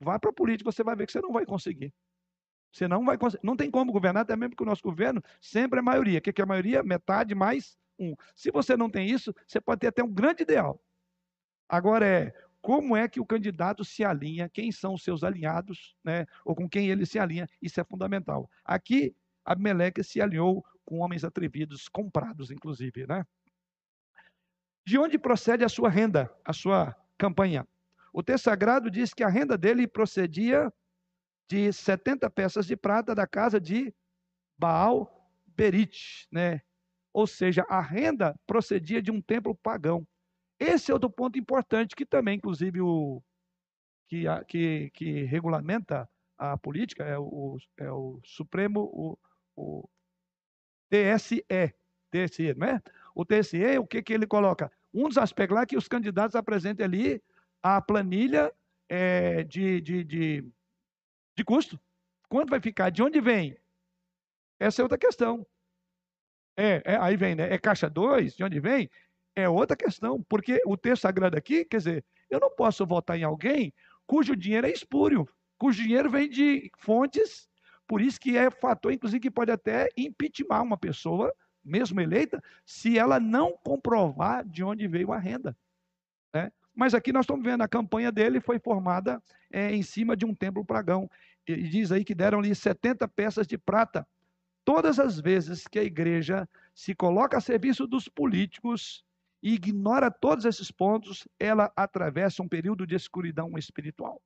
Vai 0.00 0.18
para 0.18 0.30
a 0.30 0.32
política, 0.32 0.72
você 0.72 0.82
vai 0.82 0.96
ver 0.96 1.06
que 1.06 1.12
você 1.12 1.20
não 1.20 1.32
vai 1.32 1.44
conseguir. 1.44 1.92
Você 2.72 2.86
não 2.86 3.04
vai 3.04 3.16
não 3.42 3.56
tem 3.56 3.70
como 3.70 3.92
governar, 3.92 4.22
até 4.22 4.36
mesmo 4.36 4.50
porque 4.50 4.62
o 4.62 4.66
nosso 4.66 4.82
governo 4.82 5.22
sempre 5.40 5.78
é 5.78 5.82
maioria. 5.82 6.18
O 6.18 6.22
que 6.22 6.40
é 6.40 6.44
a 6.44 6.46
maioria? 6.46 6.82
Metade 6.82 7.34
mais 7.34 7.76
um. 7.98 8.14
Se 8.36 8.50
você 8.50 8.76
não 8.76 8.90
tem 8.90 9.08
isso, 9.08 9.34
você 9.46 9.60
pode 9.60 9.80
ter 9.80 9.88
até 9.88 10.02
um 10.02 10.12
grande 10.12 10.42
ideal. 10.42 10.80
Agora 11.68 12.06
é 12.06 12.32
como 12.60 12.96
é 12.96 13.08
que 13.08 13.20
o 13.20 13.26
candidato 13.26 13.84
se 13.84 14.04
alinha, 14.04 14.48
quem 14.48 14.70
são 14.72 14.94
os 14.94 15.02
seus 15.02 15.22
alinhados, 15.22 15.96
né? 16.04 16.26
ou 16.44 16.54
com 16.54 16.68
quem 16.68 16.88
ele 16.88 17.06
se 17.06 17.18
alinha, 17.18 17.48
isso 17.62 17.80
é 17.80 17.84
fundamental. 17.84 18.50
Aqui, 18.64 19.14
Abimeleque 19.44 20.02
se 20.02 20.20
alinhou 20.20 20.64
com 20.84 20.98
homens 20.98 21.24
atrevidos, 21.24 21.88
comprados, 21.88 22.50
inclusive. 22.50 23.06
Né? 23.06 23.24
De 24.84 24.98
onde 24.98 25.18
procede 25.18 25.64
a 25.64 25.68
sua 25.68 25.88
renda, 25.88 26.30
a 26.44 26.52
sua 26.52 26.94
campanha? 27.16 27.66
O 28.12 28.22
texto 28.22 28.44
sagrado 28.44 28.90
diz 28.90 29.14
que 29.14 29.22
a 29.22 29.28
renda 29.28 29.56
dele 29.56 29.86
procedia 29.86 30.72
de 31.48 31.72
70 31.72 32.28
peças 32.30 32.66
de 32.66 32.76
prata 32.76 33.14
da 33.14 33.26
casa 33.26 33.60
de 33.60 33.94
Baal 34.58 35.30
Berit, 35.46 36.28
né? 36.30 36.60
Ou 37.12 37.26
seja, 37.26 37.64
a 37.68 37.80
renda 37.80 38.38
procedia 38.46 39.00
de 39.00 39.10
um 39.10 39.20
templo 39.20 39.54
pagão. 39.54 40.06
Esse 40.60 40.90
é 40.90 40.94
outro 40.94 41.10
ponto 41.10 41.38
importante 41.38 41.96
que 41.96 42.04
também, 42.04 42.36
inclusive, 42.36 42.80
o 42.80 43.22
que, 44.08 44.24
que, 44.46 44.90
que 44.92 45.22
regulamenta 45.24 46.08
a 46.36 46.56
política 46.56 47.04
é 47.04 47.18
o, 47.18 47.56
é 47.76 47.90
o 47.90 48.20
Supremo, 48.24 48.82
o, 48.92 49.18
o 49.56 49.88
TSE, 50.88 51.44
TSE, 52.10 52.54
não 52.54 52.66
é? 52.66 52.82
o 53.14 53.24
TSE, 53.24 53.78
o 53.78 53.86
que, 53.86 54.02
que 54.02 54.12
ele 54.12 54.26
coloca? 54.26 54.70
Um 54.92 55.08
dos 55.08 55.18
aspectos 55.18 55.54
lá 55.54 55.62
é 55.62 55.66
que 55.66 55.76
os 55.76 55.88
candidatos 55.88 56.36
apresentem 56.36 56.84
ali 56.84 57.22
a 57.62 57.80
planilha 57.80 58.52
é, 58.88 59.44
de, 59.44 59.80
de, 59.80 60.04
de, 60.04 60.52
de 61.38 61.44
custo. 61.44 61.80
Quanto 62.28 62.50
vai 62.50 62.60
ficar? 62.60 62.90
De 62.90 63.02
onde 63.02 63.20
vem? 63.20 63.56
Essa 64.60 64.82
é 64.82 64.84
outra 64.84 64.98
questão. 64.98 65.46
É, 66.56 66.82
é, 66.84 66.96
aí 66.96 67.16
vem, 67.16 67.34
né? 67.34 67.52
É 67.52 67.56
caixa 67.56 67.88
2, 67.88 68.36
de 68.36 68.44
onde 68.44 68.60
vem? 68.60 68.90
É 69.34 69.48
outra 69.48 69.76
questão, 69.76 70.22
porque 70.24 70.60
o 70.66 70.76
texto 70.76 71.02
sagrado 71.02 71.36
aqui, 71.36 71.64
quer 71.64 71.76
dizer, 71.76 72.04
eu 72.28 72.40
não 72.40 72.50
posso 72.50 72.84
votar 72.84 73.16
em 73.16 73.22
alguém 73.22 73.72
cujo 74.06 74.34
dinheiro 74.34 74.66
é 74.66 74.70
espúrio, 74.70 75.28
cujo 75.56 75.82
dinheiro 75.82 76.10
vem 76.10 76.28
de 76.28 76.70
fontes, 76.78 77.48
por 77.86 78.00
isso 78.00 78.18
que 78.18 78.36
é 78.36 78.50
fator, 78.50 78.92
inclusive, 78.92 79.20
que 79.20 79.30
pode 79.30 79.52
até 79.52 79.88
impeachment 79.96 80.62
uma 80.62 80.76
pessoa, 80.76 81.32
mesmo 81.64 82.00
eleita, 82.00 82.42
se 82.66 82.98
ela 82.98 83.20
não 83.20 83.56
comprovar 83.62 84.44
de 84.44 84.64
onde 84.64 84.88
veio 84.88 85.12
a 85.12 85.18
renda. 85.18 85.56
Né? 86.34 86.50
Mas 86.74 86.94
aqui 86.94 87.12
nós 87.12 87.24
estamos 87.24 87.44
vendo, 87.44 87.62
a 87.62 87.68
campanha 87.68 88.10
dele 88.10 88.40
foi 88.40 88.58
formada 88.58 89.22
é, 89.50 89.74
em 89.74 89.82
cima 89.82 90.16
de 90.16 90.24
um 90.24 90.34
templo 90.34 90.64
pagão. 90.64 91.10
E 91.48 91.68
diz 91.68 91.90
aí 91.90 92.04
que 92.04 92.14
deram-lhe 92.14 92.54
70 92.54 93.08
peças 93.08 93.46
de 93.46 93.56
prata 93.56 94.06
Todas 94.68 94.98
as 94.98 95.18
vezes 95.18 95.66
que 95.66 95.78
a 95.78 95.82
igreja 95.82 96.46
se 96.74 96.94
coloca 96.94 97.38
a 97.38 97.40
serviço 97.40 97.86
dos 97.86 98.06
políticos 98.06 99.02
e 99.42 99.54
ignora 99.54 100.10
todos 100.10 100.44
esses 100.44 100.70
pontos, 100.70 101.26
ela 101.40 101.72
atravessa 101.74 102.42
um 102.42 102.48
período 102.48 102.86
de 102.86 102.94
escuridão 102.94 103.56
espiritual. 103.56 104.20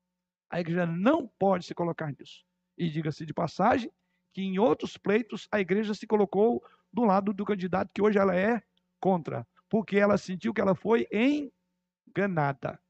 A 0.50 0.58
igreja 0.58 0.84
não 0.84 1.28
pode 1.38 1.64
se 1.64 1.76
colocar 1.76 2.12
nisso. 2.18 2.44
E 2.76 2.90
diga-se 2.90 3.24
de 3.24 3.32
passagem 3.32 3.88
que 4.32 4.42
em 4.42 4.58
outros 4.58 4.96
pleitos 4.96 5.46
a 5.52 5.60
igreja 5.60 5.94
se 5.94 6.08
colocou 6.08 6.60
do 6.92 7.04
lado 7.04 7.32
do 7.32 7.44
candidato 7.44 7.92
que 7.94 8.02
hoje 8.02 8.18
ela 8.18 8.34
é 8.34 8.60
contra, 8.98 9.46
porque 9.68 9.96
ela 9.96 10.18
sentiu 10.18 10.52
que 10.52 10.60
ela 10.60 10.74
foi 10.74 11.06
enganada. 11.12 12.80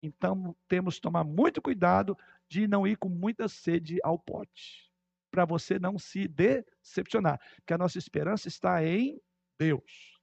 Então 0.00 0.54
temos 0.68 0.94
que 0.94 1.02
tomar 1.02 1.24
muito 1.24 1.60
cuidado 1.60 2.16
de 2.52 2.68
não 2.68 2.86
ir 2.86 2.96
com 2.96 3.08
muita 3.08 3.48
sede 3.48 3.98
ao 4.04 4.18
pote 4.18 4.92
para 5.30 5.46
você 5.46 5.78
não 5.78 5.98
se 5.98 6.28
decepcionar, 6.28 7.40
porque 7.56 7.72
a 7.72 7.78
nossa 7.78 7.96
esperança 7.96 8.46
está 8.46 8.84
em 8.84 9.18
Deus. 9.58 10.20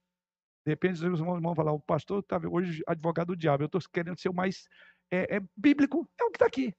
Depende 0.64 1.00
dos 1.00 1.18
irmãos 1.18 1.42
vão 1.42 1.54
falar, 1.56 1.72
o 1.72 1.80
pastor 1.80 2.20
está 2.20 2.40
hoje 2.48 2.84
advogado 2.86 3.28
do 3.28 3.36
diabo, 3.36 3.64
eu 3.64 3.66
estou 3.66 3.80
querendo 3.92 4.20
ser 4.20 4.28
o 4.28 4.34
mais 4.34 4.68
é, 5.10 5.38
é 5.38 5.40
bíblico, 5.56 6.08
é 6.20 6.24
o 6.24 6.30
que 6.30 6.36
está 6.36 6.46
aqui. 6.46 6.72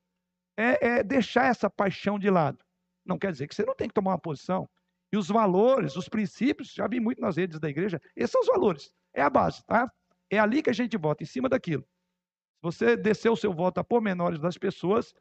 É, 0.55 0.87
é 0.87 1.03
deixar 1.03 1.47
essa 1.47 1.69
paixão 1.69 2.17
de 2.17 2.29
lado. 2.29 2.63
Não 3.05 3.19
quer 3.19 3.33
dizer 3.33 3.47
que 3.47 3.55
você 3.55 3.65
não 3.65 3.75
tem 3.75 3.89
que 3.89 3.93
tomar 3.93 4.11
uma 4.11 4.19
posição. 4.19 4.69
E 5.11 5.17
os 5.17 5.27
valores, 5.27 5.97
os 5.97 6.07
princípios, 6.07 6.71
já 6.73 6.87
vi 6.87 7.01
muito 7.01 7.19
nas 7.19 7.35
redes 7.35 7.59
da 7.59 7.69
igreja, 7.69 7.99
esses 8.15 8.31
são 8.31 8.39
os 8.39 8.47
valores. 8.47 8.93
É 9.13 9.21
a 9.21 9.29
base, 9.29 9.61
tá? 9.65 9.91
É 10.29 10.39
ali 10.39 10.63
que 10.63 10.69
a 10.69 10.73
gente 10.73 10.95
vota, 10.95 11.23
em 11.23 11.25
cima 11.25 11.49
daquilo. 11.49 11.83
Se 11.83 12.61
você 12.61 12.95
descer 12.95 13.29
o 13.29 13.35
seu 13.35 13.51
voto 13.51 13.79
a 13.79 13.83
pormenores 13.83 14.39
das 14.39 14.57
pessoas, 14.57 15.13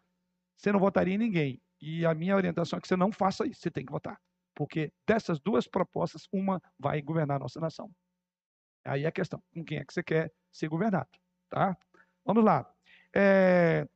você 0.61 0.73
não 0.73 0.79
votaria 0.79 1.15
em 1.15 1.19
ninguém. 1.19 1.63
E 1.81 2.05
a 2.05 2.15
minha 2.15 2.37
orientação 2.37 2.77
é 2.77 2.81
que 2.81 2.87
você 2.87 2.97
não 2.97 3.11
faça 3.11 3.47
isso, 3.47 3.63
você 3.63 3.71
tem 3.71 3.85
que 3.85 3.93
votar. 3.93 4.21
Porque 4.55 4.93
dessas 5.07 5.41
duas 5.41 5.67
propostas, 5.67 6.29
uma 6.31 6.61
vai 6.79 7.01
governar 7.01 7.39
a 7.39 7.41
nossa 7.41 7.59
nação. 7.59 7.91
Aí 8.85 9.05
é 9.05 9.07
a 9.07 9.13
questão, 9.13 9.43
com 9.55 9.65
quem 9.65 9.79
é 9.79 9.85
que 9.85 9.93
você 9.93 10.03
quer 10.03 10.31
ser 10.53 10.69
governado, 10.69 11.09
tá? 11.49 11.77
Vamos 12.25 12.45
lá. 12.45 12.71
É, 13.15 13.89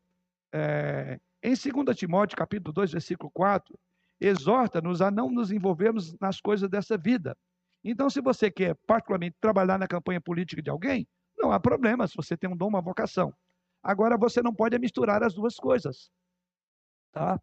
é, 0.53 1.21
em 1.43 1.55
2 1.55 1.97
Timóteo, 1.97 2.37
capítulo 2.37 2.73
2, 2.73 2.93
versículo 2.93 3.31
4, 3.31 3.79
exorta-nos 4.19 5.03
a 5.03 5.11
não 5.11 5.31
nos 5.31 5.51
envolvermos 5.51 6.19
nas 6.19 6.41
coisas 6.41 6.71
dessa 6.71 6.97
vida. 6.97 7.37
Então, 7.83 8.09
se 8.09 8.23
você 8.23 8.51
quer 8.51 8.75
particularmente 8.87 9.37
trabalhar 9.39 9.79
na 9.79 9.87
campanha 9.87 10.21
política 10.21 10.63
de 10.63 10.71
alguém, 10.71 11.07
não 11.37 11.53
há 11.53 11.61
problema 11.61 12.07
se 12.07 12.17
você 12.17 12.37
tem 12.37 12.49
um 12.49 12.57
dom, 12.57 12.69
uma 12.69 12.81
vocação. 12.81 13.35
Agora, 13.83 14.17
você 14.17 14.41
não 14.41 14.55
pode 14.55 14.79
misturar 14.79 15.23
as 15.23 15.35
duas 15.35 15.57
coisas. 15.57 16.11
Tá? 17.15 17.41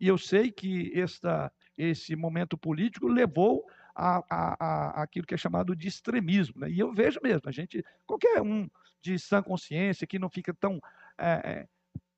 E 0.00 0.08
eu 0.08 0.18
sei 0.18 0.50
que 0.50 0.92
esta, 0.98 1.50
esse 1.78 2.16
momento 2.16 2.58
político 2.58 3.06
levou 3.06 3.64
a, 3.94 4.18
a, 4.28 4.56
a, 4.58 5.02
aquilo 5.02 5.24
que 5.24 5.34
é 5.34 5.38
chamado 5.38 5.76
de 5.76 5.86
extremismo. 5.86 6.58
Né? 6.58 6.70
E 6.72 6.80
eu 6.80 6.92
vejo 6.92 7.20
mesmo, 7.22 7.42
a 7.48 7.52
gente, 7.52 7.84
qualquer 8.04 8.42
um 8.42 8.68
de 9.00 9.16
sã 9.20 9.40
consciência 9.40 10.06
que 10.06 10.18
não 10.18 10.28
fica 10.28 10.52
tão 10.52 10.80
é, 11.16 11.68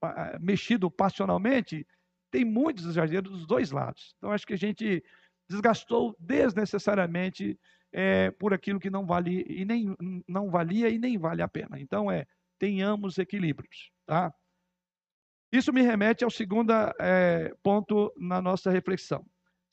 é, 0.03 0.39
mexido 0.41 0.91
passionalmente, 0.91 1.87
tem 2.31 2.43
muitos 2.43 2.87
exageros 2.87 3.31
dos 3.31 3.47
dois 3.47 3.71
lados. 3.71 4.15
Então, 4.17 4.33
acho 4.33 4.47
que 4.47 4.55
a 4.55 4.59
gente 4.59 5.05
desgastou 5.47 6.17
desnecessariamente 6.19 7.59
é, 7.93 8.31
por 8.31 8.55
aquilo 8.55 8.81
que 8.81 8.89
não 8.89 9.05
vale 9.05 9.45
e 9.47 9.65
nem 9.65 9.95
não 10.27 10.51
valia 10.51 10.89
e 10.89 10.99
nem 10.99 11.19
vale 11.19 11.43
a 11.43 11.49
pena. 11.49 11.79
Então, 11.79 12.11
é 12.11 12.27
tenhamos 12.59 13.19
equilíbrios, 13.19 13.91
tá? 14.07 14.33
Isso 15.55 15.73
me 15.73 15.83
remete 15.83 16.25
ao 16.25 16.31
segundo 16.33 16.73
é, 16.99 17.55
ponto 17.63 18.13
na 18.17 18.43
nossa 18.43 18.73
reflexão. 18.73 19.25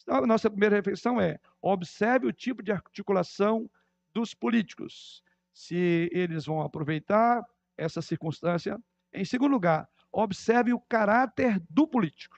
Então, 0.04 0.18
a 0.18 0.28
nossa 0.28 0.48
primeira 0.48 0.76
reflexão 0.76 1.20
é: 1.20 1.40
observe 1.60 2.28
o 2.28 2.32
tipo 2.32 2.62
de 2.62 2.72
articulação 2.72 3.68
dos 4.14 4.36
políticos, 4.36 5.24
se 5.52 6.08
eles 6.14 6.46
vão 6.46 6.62
aproveitar 6.62 7.44
essa 7.76 8.00
circunstância. 8.00 8.80
Em 9.12 9.26
segundo 9.26 9.54
lugar, 9.54 9.90
observe 10.12 10.72
o 10.72 10.80
caráter 10.80 11.60
do 11.68 11.88
político. 11.88 12.38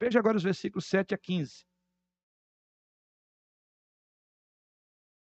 Veja 0.00 0.18
agora 0.18 0.38
os 0.38 0.42
versículos 0.42 0.86
7 0.86 1.12
a 1.12 1.18
15. 1.18 1.66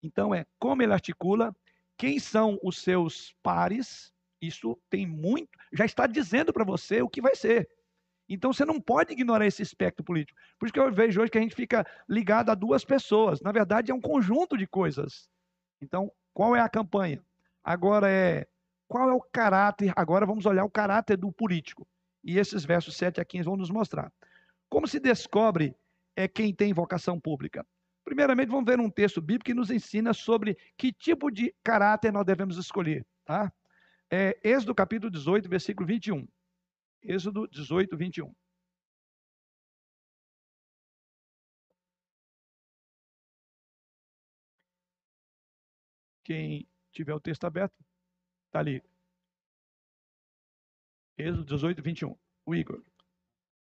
Então, 0.04 0.32
é 0.32 0.46
como 0.56 0.82
ele 0.82 0.92
articula, 0.92 1.52
quem 1.98 2.20
são 2.20 2.60
os 2.62 2.78
seus 2.78 3.34
pares, 3.42 4.11
isso 4.42 4.76
tem 4.90 5.06
muito, 5.06 5.50
já 5.72 5.84
está 5.84 6.06
dizendo 6.06 6.52
para 6.52 6.64
você 6.64 7.00
o 7.00 7.08
que 7.08 7.22
vai 7.22 7.34
ser. 7.36 7.68
Então 8.28 8.52
você 8.52 8.64
não 8.64 8.80
pode 8.80 9.12
ignorar 9.12 9.46
esse 9.46 9.62
espectro 9.62 10.04
político. 10.04 10.38
Por 10.58 10.66
isso 10.66 10.72
que 10.72 10.80
eu 10.80 10.92
vejo 10.92 11.20
hoje 11.20 11.30
que 11.30 11.38
a 11.38 11.40
gente 11.40 11.54
fica 11.54 11.86
ligado 12.08 12.50
a 12.50 12.54
duas 12.54 12.84
pessoas. 12.84 13.40
Na 13.40 13.52
verdade, 13.52 13.92
é 13.92 13.94
um 13.94 14.00
conjunto 14.00 14.56
de 14.56 14.66
coisas. 14.66 15.28
Então, 15.80 16.10
qual 16.34 16.56
é 16.56 16.60
a 16.60 16.68
campanha? 16.68 17.22
Agora 17.62 18.10
é 18.10 18.46
qual 18.88 19.08
é 19.08 19.12
o 19.12 19.20
caráter? 19.20 19.92
Agora 19.96 20.26
vamos 20.26 20.44
olhar 20.44 20.64
o 20.64 20.70
caráter 20.70 21.16
do 21.16 21.32
político. 21.32 21.86
E 22.22 22.38
esses 22.38 22.64
versos 22.64 22.96
7 22.96 23.20
a 23.20 23.24
15 23.24 23.44
vão 23.44 23.56
nos 23.56 23.70
mostrar. 23.70 24.12
Como 24.68 24.86
se 24.86 25.00
descobre 25.00 25.74
é 26.16 26.28
quem 26.28 26.54
tem 26.54 26.72
vocação 26.72 27.18
pública? 27.18 27.66
Primeiramente, 28.04 28.48
vamos 28.50 28.66
ver 28.66 28.80
um 28.80 28.90
texto 28.90 29.20
bíblico 29.20 29.46
que 29.46 29.54
nos 29.54 29.70
ensina 29.70 30.12
sobre 30.12 30.56
que 30.76 30.92
tipo 30.92 31.30
de 31.30 31.54
caráter 31.62 32.12
nós 32.12 32.26
devemos 32.26 32.56
escolher, 32.58 33.06
tá? 33.24 33.52
É 34.12 34.38
Êxodo 34.44 34.74
capítulo 34.74 35.10
18, 35.10 35.48
versículo 35.48 35.86
21. 35.86 36.28
Êxodo 37.02 37.48
18, 37.48 37.96
21. 37.96 38.34
Quem 46.22 46.68
tiver 46.92 47.14
o 47.14 47.20
texto 47.20 47.44
aberto, 47.44 47.74
está 48.46 48.60
ali. 48.60 48.82
Êxodo 51.16 51.46
18, 51.46 51.82
21. 51.82 52.14
O 52.44 52.54
Igor. 52.54 52.84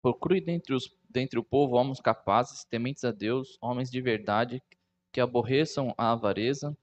Procure 0.01 0.41
dentre, 0.41 0.75
os, 0.75 0.97
dentre 1.11 1.39
o 1.39 1.45
povo 1.45 1.77
homens 1.77 2.01
capazes, 2.01 2.65
tementes 2.65 3.05
a 3.05 3.13
Deus, 3.13 3.59
homens 3.61 3.91
de 3.91 4.01
verdade, 4.01 4.63
que 5.13 5.21
aborreçam 5.21 5.95
a 5.99 6.13
avareza, 6.13 6.77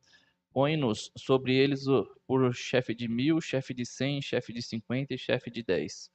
põe-nos 0.53 1.11
sobre 1.17 1.55
eles 1.55 1.87
o, 1.87 2.05
por 2.27 2.53
chefe 2.53 2.93
de 2.93 3.07
mil, 3.07 3.39
chefe 3.41 3.73
de 3.73 3.85
cem, 3.85 4.21
chefe 4.21 4.53
de 4.53 4.61
cinquenta 4.61 5.13
e 5.13 5.17
chefe 5.17 5.49
de 5.49 5.63
dez. 5.63 6.09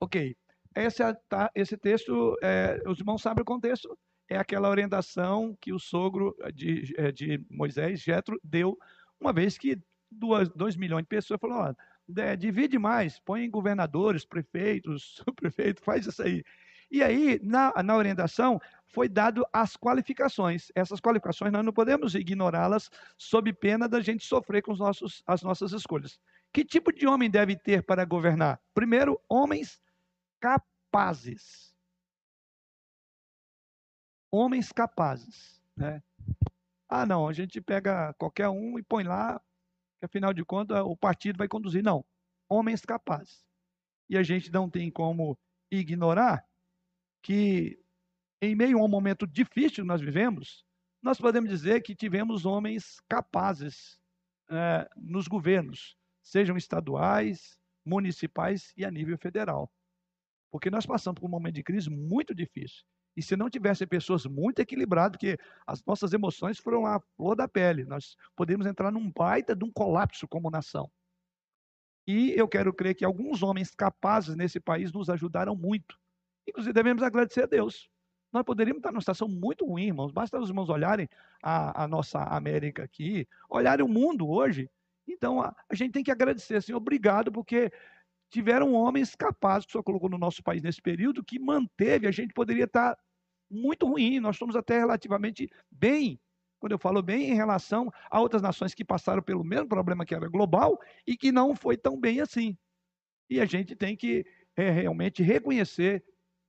Ok. 0.00 0.36
Esse, 0.74 1.02
tá, 1.28 1.50
esse 1.54 1.76
texto, 1.76 2.36
é, 2.42 2.80
os 2.86 2.98
irmãos 2.98 3.20
sabem 3.20 3.42
o 3.42 3.44
contexto, 3.44 3.96
é 4.28 4.38
aquela 4.38 4.70
orientação 4.70 5.56
que 5.60 5.72
o 5.72 5.78
sogro 5.78 6.34
de, 6.54 6.94
é, 6.96 7.12
de 7.12 7.44
Moisés, 7.50 8.00
Jetro, 8.00 8.40
deu, 8.42 8.78
uma 9.20 9.32
vez 9.32 9.58
que 9.58 9.78
duas, 10.10 10.48
dois 10.48 10.76
milhões 10.76 11.02
de 11.02 11.08
pessoas 11.08 11.40
falaram, 11.40 11.76
divide 12.38 12.78
mais, 12.78 13.18
põe 13.20 13.48
governadores, 13.50 14.24
prefeitos, 14.24 15.22
prefeito, 15.36 15.82
faz 15.82 16.06
isso 16.06 16.22
aí. 16.22 16.42
E 16.92 17.02
aí, 17.02 17.40
na, 17.42 17.72
na 17.82 17.96
orientação, 17.96 18.60
foi 18.86 19.08
dado 19.08 19.46
as 19.50 19.78
qualificações. 19.78 20.70
Essas 20.74 21.00
qualificações 21.00 21.50
nós 21.50 21.64
não 21.64 21.72
podemos 21.72 22.14
ignorá-las 22.14 22.90
sob 23.16 23.50
pena 23.54 23.88
da 23.88 24.02
gente 24.02 24.26
sofrer 24.26 24.60
com 24.60 24.72
os 24.72 24.78
nossos, 24.78 25.22
as 25.26 25.42
nossas 25.42 25.72
escolhas. 25.72 26.20
Que 26.52 26.62
tipo 26.62 26.92
de 26.92 27.06
homem 27.06 27.30
deve 27.30 27.56
ter 27.56 27.82
para 27.82 28.04
governar? 28.04 28.60
Primeiro, 28.74 29.18
homens 29.26 29.80
capazes. 30.38 31.74
Homens 34.30 34.70
capazes. 34.70 35.62
Né? 35.74 36.02
Ah, 36.90 37.06
não, 37.06 37.26
a 37.26 37.32
gente 37.32 37.58
pega 37.58 38.12
qualquer 38.18 38.50
um 38.50 38.78
e 38.78 38.82
põe 38.82 39.04
lá, 39.04 39.40
que 39.98 40.04
afinal 40.04 40.34
de 40.34 40.44
contas 40.44 40.78
o 40.84 40.94
partido 40.94 41.38
vai 41.38 41.48
conduzir. 41.48 41.82
Não, 41.82 42.04
homens 42.50 42.84
capazes. 42.84 43.42
E 44.10 44.18
a 44.18 44.22
gente 44.22 44.52
não 44.52 44.68
tem 44.68 44.90
como 44.90 45.38
ignorar 45.70 46.46
que, 47.22 47.78
em 48.40 48.54
meio 48.54 48.78
a 48.78 48.84
um 48.84 48.88
momento 48.88 49.26
difícil 49.26 49.84
que 49.84 49.88
nós 49.88 50.00
vivemos, 50.00 50.64
nós 51.02 51.18
podemos 51.18 51.48
dizer 51.48 51.82
que 51.82 51.94
tivemos 51.94 52.44
homens 52.44 53.00
capazes 53.08 53.98
é, 54.50 54.88
nos 54.96 55.26
governos, 55.26 55.96
sejam 56.22 56.56
estaduais, 56.56 57.58
municipais 57.84 58.72
e 58.76 58.84
a 58.84 58.90
nível 58.90 59.16
federal. 59.18 59.72
Porque 60.50 60.70
nós 60.70 60.86
passamos 60.86 61.20
por 61.20 61.26
um 61.26 61.30
momento 61.30 61.54
de 61.54 61.62
crise 61.62 61.90
muito 61.90 62.34
difícil. 62.34 62.84
E 63.16 63.22
se 63.22 63.36
não 63.36 63.50
tivessem 63.50 63.86
pessoas 63.86 64.24
muito 64.24 64.60
equilibradas, 64.60 65.16
porque 65.16 65.38
as 65.66 65.84
nossas 65.84 66.12
emoções 66.12 66.58
foram 66.58 66.86
a 66.86 67.00
flor 67.16 67.36
da 67.36 67.46
pele, 67.46 67.84
nós 67.84 68.16
poderíamos 68.34 68.66
entrar 68.66 68.90
num 68.90 69.10
baita 69.10 69.54
de 69.54 69.64
um 69.64 69.70
colapso 69.70 70.26
como 70.26 70.50
nação. 70.50 70.90
E 72.06 72.30
eu 72.30 72.48
quero 72.48 72.72
crer 72.72 72.94
que 72.94 73.04
alguns 73.04 73.42
homens 73.42 73.74
capazes 73.74 74.34
nesse 74.34 74.58
país 74.58 74.92
nos 74.92 75.10
ajudaram 75.10 75.54
muito. 75.54 75.98
Inclusive, 76.46 76.72
devemos 76.72 77.02
agradecer 77.02 77.42
a 77.42 77.46
Deus. 77.46 77.88
Nós 78.32 78.42
poderíamos 78.44 78.78
estar 78.78 78.90
numa 78.90 79.00
situação 79.00 79.28
muito 79.28 79.66
ruim, 79.66 79.88
irmãos. 79.88 80.10
Basta 80.10 80.38
os 80.38 80.48
irmãos 80.48 80.70
olharem 80.70 81.08
a, 81.42 81.84
a 81.84 81.88
nossa 81.88 82.22
América 82.22 82.82
aqui, 82.82 83.28
olharem 83.48 83.84
o 83.84 83.88
mundo 83.88 84.28
hoje. 84.28 84.70
Então, 85.06 85.40
a, 85.40 85.54
a 85.68 85.74
gente 85.74 85.92
tem 85.92 86.02
que 86.02 86.10
agradecer, 86.10 86.62
Senhor, 86.62 86.78
obrigado, 86.78 87.30
porque 87.30 87.70
tiveram 88.30 88.72
homens 88.72 89.14
capazes, 89.14 89.66
que 89.66 89.70
o 89.70 89.72
Senhor 89.72 89.82
colocou 89.82 90.08
no 90.08 90.16
nosso 90.16 90.42
país 90.42 90.62
nesse 90.62 90.80
período, 90.80 91.22
que 91.22 91.38
manteve, 91.38 92.06
a 92.06 92.10
gente 92.10 92.32
poderia 92.32 92.64
estar 92.64 92.96
muito 93.50 93.86
ruim, 93.86 94.18
nós 94.18 94.36
estamos 94.36 94.56
até 94.56 94.78
relativamente 94.78 95.50
bem, 95.70 96.18
quando 96.58 96.72
eu 96.72 96.78
falo 96.78 97.02
bem, 97.02 97.30
em 97.30 97.34
relação 97.34 97.92
a 98.10 98.18
outras 98.18 98.40
nações 98.40 98.72
que 98.72 98.84
passaram 98.84 99.22
pelo 99.22 99.44
mesmo 99.44 99.68
problema 99.68 100.06
que 100.06 100.14
era 100.14 100.28
global 100.28 100.80
e 101.06 101.16
que 101.16 101.30
não 101.30 101.54
foi 101.54 101.76
tão 101.76 102.00
bem 102.00 102.20
assim. 102.20 102.56
E 103.28 103.40
a 103.40 103.44
gente 103.44 103.76
tem 103.76 103.94
que 103.94 104.24
é, 104.56 104.70
realmente 104.70 105.22
reconhecer 105.22 106.02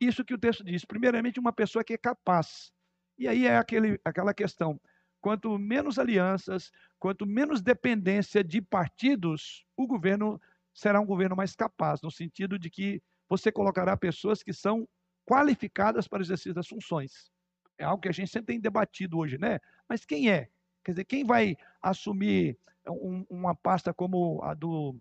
isso 0.07 0.25
que 0.25 0.33
o 0.33 0.37
texto 0.37 0.63
diz. 0.63 0.85
Primeiramente, 0.85 1.39
uma 1.39 1.53
pessoa 1.53 1.83
que 1.83 1.93
é 1.93 1.97
capaz. 1.97 2.71
E 3.17 3.27
aí 3.27 3.45
é 3.45 3.57
aquele, 3.57 3.99
aquela 4.03 4.33
questão: 4.33 4.79
quanto 5.21 5.57
menos 5.57 5.99
alianças, 5.99 6.71
quanto 6.99 7.25
menos 7.25 7.61
dependência 7.61 8.43
de 8.43 8.61
partidos, 8.61 9.65
o 9.77 9.87
governo 9.87 10.39
será 10.73 10.99
um 10.99 11.05
governo 11.05 11.35
mais 11.35 11.55
capaz, 11.55 12.01
no 12.01 12.09
sentido 12.09 12.57
de 12.57 12.69
que 12.69 13.01
você 13.29 13.51
colocará 13.51 13.95
pessoas 13.95 14.41
que 14.41 14.51
são 14.51 14.87
qualificadas 15.25 16.07
para 16.07 16.19
o 16.19 16.23
exercício 16.23 16.53
das 16.53 16.67
funções. 16.67 17.31
É 17.77 17.83
algo 17.83 18.01
que 18.01 18.09
a 18.09 18.11
gente 18.11 18.31
sempre 18.31 18.53
tem 18.53 18.59
debatido 18.59 19.17
hoje, 19.17 19.37
né? 19.37 19.59
Mas 19.87 20.05
quem 20.05 20.29
é? 20.29 20.49
Quer 20.83 20.91
dizer, 20.91 21.05
quem 21.05 21.25
vai 21.25 21.55
assumir 21.81 22.57
um, 22.87 23.25
uma 23.29 23.55
pasta 23.55 23.93
como 23.93 24.41
a 24.43 24.53
do 24.53 24.97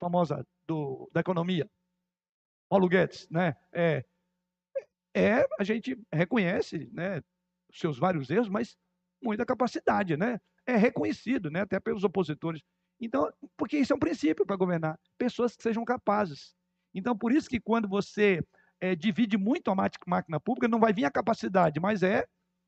famosa 0.00 0.46
do, 0.66 1.08
da 1.12 1.20
economia? 1.20 1.70
Paulo 2.74 2.88
Guedes, 2.88 3.28
né? 3.30 3.54
É, 3.72 4.04
é 5.14 5.46
a 5.60 5.62
gente 5.62 5.96
reconhece, 6.12 6.90
né? 6.92 7.22
Seus 7.72 7.96
vários 7.96 8.28
erros, 8.30 8.48
mas 8.48 8.76
muita 9.22 9.46
capacidade, 9.46 10.16
né? 10.16 10.40
É 10.66 10.74
reconhecido, 10.74 11.52
né? 11.52 11.60
Até 11.60 11.78
pelos 11.78 12.02
opositores. 12.02 12.60
Então, 13.00 13.32
porque 13.56 13.78
isso 13.78 13.92
é 13.92 13.96
um 13.96 14.00
princípio 14.00 14.44
para 14.44 14.56
governar, 14.56 14.98
pessoas 15.16 15.54
que 15.54 15.62
sejam 15.62 15.84
capazes. 15.84 16.52
Então, 16.92 17.16
por 17.16 17.30
isso 17.30 17.48
que 17.48 17.60
quando 17.60 17.88
você 17.88 18.44
é, 18.80 18.96
divide 18.96 19.38
muito 19.38 19.70
a 19.70 19.74
máquina 20.04 20.40
pública, 20.40 20.66
não 20.66 20.80
vai 20.80 20.92
vir 20.92 21.04
a 21.04 21.12
capacidade, 21.12 21.78
mas 21.78 22.02
é 22.02 22.26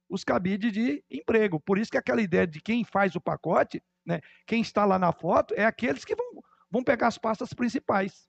os 0.09 0.23
cabides 0.23 0.73
de 0.73 1.03
emprego. 1.11 1.59
Por 1.59 1.79
isso 1.79 1.91
que 1.91 1.99
aquela 1.99 2.23
ideia 2.23 2.47
de 2.47 2.61
quem 2.61 2.85
faz 2.85 3.17
o 3.17 3.21
pacote, 3.21 3.83
né, 4.05 4.21
quem 4.47 4.63
está 4.63 4.85
lá 4.85 5.01
na 5.01 5.11
foto, 5.11 5.53
é 5.57 5.65
aqueles 5.65 6.05
que 6.05 6.15
vão, 6.15 6.45
vão 6.71 6.85
pegar 6.85 7.09
as 7.09 7.19
pastas 7.19 7.53
principais. 7.53 8.29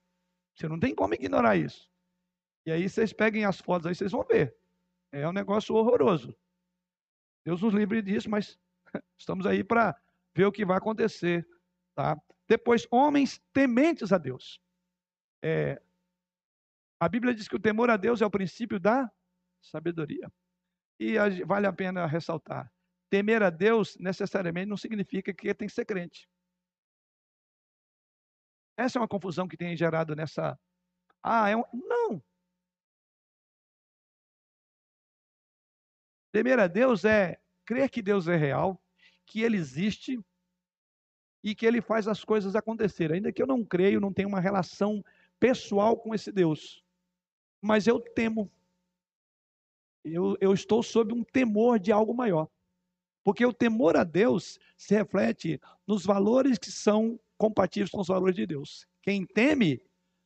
Você 0.57 0.67
não 0.67 0.79
tem 0.79 0.95
como 0.95 1.13
ignorar 1.13 1.55
isso. 1.55 1.89
E 2.65 2.71
aí 2.71 2.89
vocês 2.89 3.13
peguem 3.13 3.45
as 3.45 3.59
fotos 3.59 3.85
aí, 3.85 3.95
vocês 3.95 4.11
vão 4.11 4.23
ver. 4.23 4.57
É 5.11 5.27
um 5.27 5.33
negócio 5.33 5.75
horroroso. 5.75 6.35
Deus 7.45 7.61
nos 7.61 7.73
livre 7.73 8.01
disso, 8.01 8.29
mas 8.29 8.59
estamos 9.17 9.45
aí 9.45 9.63
para 9.63 9.95
ver 10.35 10.45
o 10.45 10.51
que 10.51 10.65
vai 10.65 10.77
acontecer 10.77 11.47
Tá? 11.97 12.15
Depois, 12.47 12.87
homens 12.91 13.41
tementes 13.51 14.13
a 14.13 14.19
Deus. 14.19 14.61
É, 15.43 15.81
a 16.99 17.09
Bíblia 17.09 17.33
diz 17.33 17.47
que 17.47 17.55
o 17.55 17.59
temor 17.59 17.89
a 17.89 17.97
Deus 17.97 18.21
é 18.21 18.25
o 18.25 18.29
princípio 18.29 18.79
da 18.79 19.11
sabedoria. 19.59 20.31
E 20.99 21.15
vale 21.43 21.65
a 21.65 21.73
pena 21.73 22.05
ressaltar: 22.05 22.71
temer 23.09 23.41
a 23.41 23.49
Deus 23.49 23.97
necessariamente 23.97 24.67
não 24.67 24.77
significa 24.77 25.33
que 25.33 25.51
tem 25.55 25.67
que 25.67 25.73
ser 25.73 25.85
crente. 25.85 26.29
Essa 28.77 28.99
é 28.99 29.01
uma 29.01 29.07
confusão 29.07 29.47
que 29.47 29.57
tem 29.57 29.75
gerado 29.75 30.15
nessa. 30.15 30.57
Ah, 31.21 31.49
é 31.49 31.57
um. 31.57 31.63
Não! 31.73 32.23
Temer 36.31 36.59
a 36.59 36.67
Deus 36.67 37.03
é 37.03 37.41
crer 37.65 37.89
que 37.89 38.01
Deus 38.01 38.27
é 38.27 38.35
real, 38.35 38.79
que 39.25 39.41
Ele 39.41 39.57
existe 39.57 40.23
e 41.43 41.55
que 41.55 41.65
ele 41.65 41.81
faz 41.81 42.07
as 42.07 42.23
coisas 42.23 42.55
acontecerem. 42.55 43.15
Ainda 43.15 43.31
que 43.31 43.41
eu 43.41 43.47
não 43.47 43.63
creio, 43.63 44.01
não 44.01 44.13
tenho 44.13 44.27
uma 44.27 44.39
relação 44.39 45.03
pessoal 45.39 45.97
com 45.97 46.13
esse 46.13 46.31
Deus, 46.31 46.83
mas 47.61 47.87
eu 47.87 47.99
temo. 47.99 48.51
Eu, 50.03 50.37
eu 50.39 50.53
estou 50.53 50.81
sob 50.83 51.13
um 51.13 51.23
temor 51.23 51.79
de 51.79 51.91
algo 51.91 52.13
maior. 52.13 52.49
Porque 53.23 53.45
o 53.45 53.53
temor 53.53 53.97
a 53.97 54.03
Deus 54.03 54.57
se 54.77 54.93
reflete 54.93 55.59
nos 55.85 56.05
valores 56.05 56.57
que 56.57 56.71
são 56.71 57.19
compatíveis 57.37 57.89
com 57.89 58.01
os 58.01 58.07
valores 58.07 58.35
de 58.35 58.45
Deus. 58.45 58.85
Quem 59.01 59.25
teme 59.25 59.81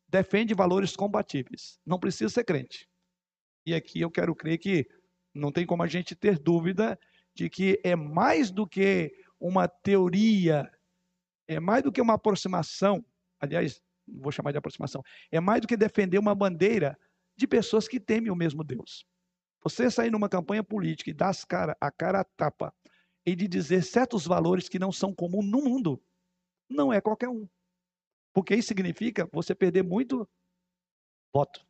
defende 0.07 0.53
valores 0.53 0.95
compatíveis. 0.95 1.80
Não 1.86 1.99
precisa 1.99 2.30
ser 2.30 2.43
crente. 2.43 2.88
E 3.66 3.74
aqui 3.74 4.01
eu 4.01 4.12
quero 4.12 4.36
crer 4.36 4.57
que 4.57 4.88
não 5.34 5.51
tem 5.51 5.66
como 5.66 5.84
a 5.84 5.88
gente 5.88 6.16
ter 6.16 6.38
dúvida 6.38 6.99
de 7.34 7.49
que 7.49 7.80
é 7.84 7.95
mais 7.95 8.51
do 8.51 8.68
que 8.68 9.14
uma 9.39 9.68
teoria 9.68 10.70
é 11.47 11.59
mais 11.59 11.84
do 11.84 11.91
que 11.91 12.01
uma 12.01 12.14
aproximação, 12.14 13.03
aliás, 13.39 13.82
vou 14.07 14.32
chamar 14.32 14.51
de 14.51 14.57
aproximação, 14.57 15.03
é 15.30 15.39
mais 15.39 15.62
do 15.62 15.68
que 15.68 15.76
defender 15.76 16.18
uma 16.18 16.34
bandeira 16.34 16.97
de 17.36 17.45
pessoas 17.45 17.88
que 17.88 17.99
temem 17.99 18.32
o 18.32 18.36
mesmo 18.36 18.64
Deus. 18.64 19.05
Você 19.64 19.91
sair 19.91 20.12
numa 20.12 20.30
campanha 20.30 20.64
política 20.64 21.09
e 21.09 21.14
dar 21.14 21.36
cara, 21.45 21.76
a 21.80 21.91
cara 21.91 22.22
a 22.22 22.24
tapa 22.24 22.74
e 23.26 23.36
de 23.36 23.47
dizer 23.47 23.84
certos 23.84 24.26
valores 24.26 24.70
que 24.70 24.80
não 24.80 24.91
são 24.91 25.14
comuns 25.14 25.45
no 25.45 25.62
mundo, 25.62 26.01
não 26.72 26.92
é 26.92 27.00
qualquer 27.02 27.30
um. 27.30 27.48
Porque 28.34 28.56
isso 28.56 28.70
significa 28.70 29.30
você 29.32 29.54
perder 29.54 29.84
muito 29.84 30.28
voto. 31.34 31.66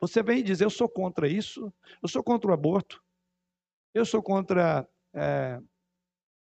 Você 0.00 0.22
vem 0.22 0.42
dizer, 0.42 0.64
eu 0.64 0.70
sou 0.70 0.88
contra 0.88 1.28
isso, 1.28 1.72
eu 2.02 2.08
sou 2.08 2.22
contra 2.22 2.50
o 2.50 2.54
aborto, 2.54 3.02
eu 3.92 4.04
sou 4.04 4.22
contra 4.22 4.88
é, 5.12 5.60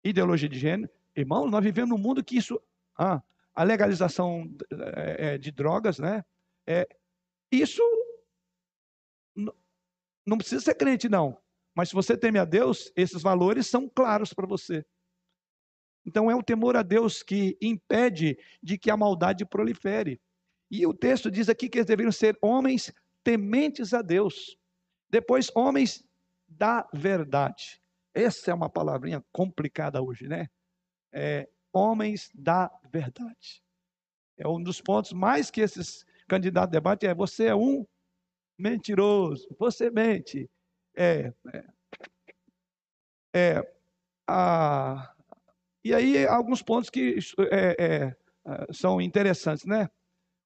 ideologia 0.04 0.48
de 0.48 0.58
gênero, 0.58 0.90
Irmão, 1.20 1.50
nós 1.50 1.64
vivemos 1.64 1.90
num 1.90 1.98
mundo 1.98 2.24
que 2.24 2.38
isso. 2.38 2.62
Ah, 2.98 3.22
a 3.54 3.64
legalização 3.64 4.50
é, 5.18 5.38
de 5.38 5.52
drogas, 5.52 6.00
né? 6.00 6.24
É, 6.66 6.88
isso 7.52 7.82
não 10.26 10.38
precisa 10.38 10.62
ser 10.62 10.76
crente, 10.76 11.10
não. 11.10 11.38
Mas 11.76 11.90
se 11.90 11.96
você 11.96 12.18
teme 12.18 12.40
a 12.40 12.46
Deus, 12.46 12.92
esses 12.96 13.22
valores 13.22 13.68
são 13.68 13.90
claros 13.90 14.34
para 14.34 14.48
você. 14.48 14.86
Então 16.06 16.30
é 16.30 16.36
o 16.36 16.44
temor 16.44 16.76
a 16.76 16.84
Deus 16.84 17.22
que 17.22 17.58
impede 17.62 18.38
de 18.62 18.78
que 18.78 18.90
a 18.90 18.98
maldade 18.98 19.46
prolifere. 19.46 20.20
E 20.72 20.86
o 20.86 20.94
texto 20.94 21.30
diz 21.30 21.50
aqui 21.50 21.68
que 21.68 21.80
eles 21.80 21.88
deveriam 21.88 22.12
ser 22.12 22.38
homens 22.42 22.92
tementes 23.24 23.94
a 23.94 24.02
Deus. 24.02 24.58
Depois, 25.10 25.52
homens 25.56 26.04
da 26.48 26.88
verdade. 26.94 27.82
Essa 28.14 28.52
é 28.52 28.54
uma 28.54 28.70
palavrinha 28.70 29.24
complicada 29.32 30.02
hoje, 30.02 30.28
né? 30.28 30.48
é, 31.12 31.48
homens 31.74 32.30
da 32.34 32.72
verdade. 32.92 33.64
É 34.38 34.48
um 34.48 34.62
dos 34.62 34.82
pontos 34.82 35.12
mais 35.14 35.52
que 35.52 35.62
esses 35.62 36.06
candidatos 36.28 36.72
debatem 36.72 37.10
é 37.10 37.16
você 37.16 37.46
é 37.46 37.56
um 37.56 37.86
mentiroso, 38.58 39.48
você 39.58 39.90
mente. 39.90 40.50
É, 40.96 41.34
é, 41.54 41.66
é 43.34 43.74
a, 44.28 45.16
e 45.84 45.94
aí 45.94 46.26
alguns 46.28 46.62
pontos 46.62 46.90
que 46.90 47.18
é, 47.52 47.76
é, 47.80 48.16
são 48.72 49.02
interessantes, 49.02 49.66
né? 49.66 49.90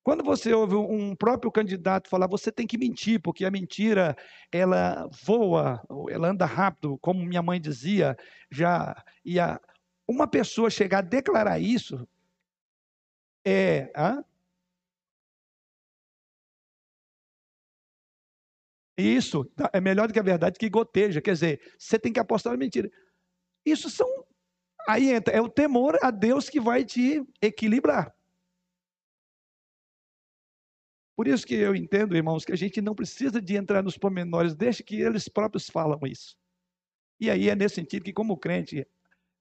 Quando 0.04 0.24
você 0.24 0.54
ouve 0.54 0.76
um 0.76 1.16
próprio 1.16 1.50
candidato 1.50 2.10
falar, 2.10 2.28
você 2.28 2.52
tem 2.52 2.68
que 2.68 2.78
mentir, 2.78 3.22
porque 3.22 3.46
a 3.46 3.52
mentira 3.52 4.18
ela 4.52 5.10
voa, 5.24 5.82
ela 6.10 6.30
anda 6.30 6.46
rápido, 6.46 6.98
como 7.00 7.26
minha 7.26 7.42
mãe 7.42 7.60
dizia, 7.60 8.18
já 8.52 9.02
e 9.24 9.40
a, 9.40 9.60
uma 10.08 10.28
pessoa 10.28 10.70
chegar 10.70 11.00
a 11.00 11.02
declarar 11.02 11.60
isso 11.60 12.06
é. 13.46 13.92
Hã? 13.96 14.24
Isso 18.98 19.50
é 19.74 19.82
melhor 19.82 20.08
do 20.08 20.14
que 20.14 20.20
a 20.20 20.24
verdade 20.24 20.60
que 20.60 20.70
goteja. 20.70 21.22
Quer 21.22 21.34
dizer, 21.34 21.74
você 21.78 21.98
tem 21.98 22.14
que 22.14 22.20
apostar 22.20 22.54
na 22.54 22.58
mentira. 22.58 22.92
Isso 23.66 23.90
são. 23.90 24.08
Aí 24.88 25.12
entra, 25.12 25.34
é 25.34 25.42
o 25.42 25.50
temor 25.50 25.98
a 26.02 26.12
Deus 26.12 26.50
que 26.50 26.60
vai 26.60 26.84
te 26.84 27.26
equilibrar. 27.42 28.14
Por 31.16 31.28
isso 31.28 31.46
que 31.46 31.54
eu 31.54 31.76
entendo, 31.76 32.16
irmãos, 32.16 32.44
que 32.44 32.52
a 32.52 32.58
gente 32.58 32.82
não 32.82 32.96
precisa 32.96 33.42
de 33.42 33.56
entrar 33.56 33.84
nos 33.84 33.98
pormenores, 33.98 34.56
deixe 34.56 34.84
que 34.84 35.00
eles 35.00 35.30
próprios 35.30 35.70
falam 35.70 36.00
isso. 36.06 36.36
E 37.20 37.30
aí 37.30 37.50
é 37.50 37.56
nesse 37.56 37.76
sentido 37.76 38.04
que, 38.04 38.14
como 38.14 38.38
crente, 38.38 38.86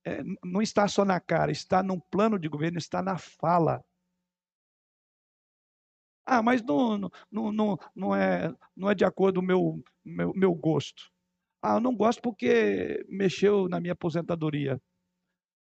é, 0.04 0.22
não 0.44 0.60
está 0.60 0.86
só 0.86 1.04
na 1.04 1.18
cara, 1.18 1.50
está 1.50 1.82
num 1.82 1.98
plano 1.98 2.38
de 2.38 2.48
governo, 2.48 2.78
está 2.78 3.02
na 3.02 3.16
fala. 3.18 3.82
Ah, 6.24 6.42
mas 6.42 6.62
não, 6.62 6.98
não, 7.30 7.52
não, 7.52 7.78
não, 7.94 8.14
é, 8.14 8.54
não 8.76 8.90
é 8.90 8.94
de 8.94 9.04
acordo 9.04 9.40
com 9.40 9.44
o 9.44 9.46
meu, 9.46 9.84
meu, 10.04 10.32
meu 10.34 10.54
gosto. 10.54 11.10
Ah, 11.60 11.76
eu 11.76 11.80
não 11.80 11.94
gosto 11.96 12.20
porque 12.22 13.04
mexeu 13.08 13.68
na 13.68 13.80
minha 13.80 13.92
aposentadoria. 13.92 14.80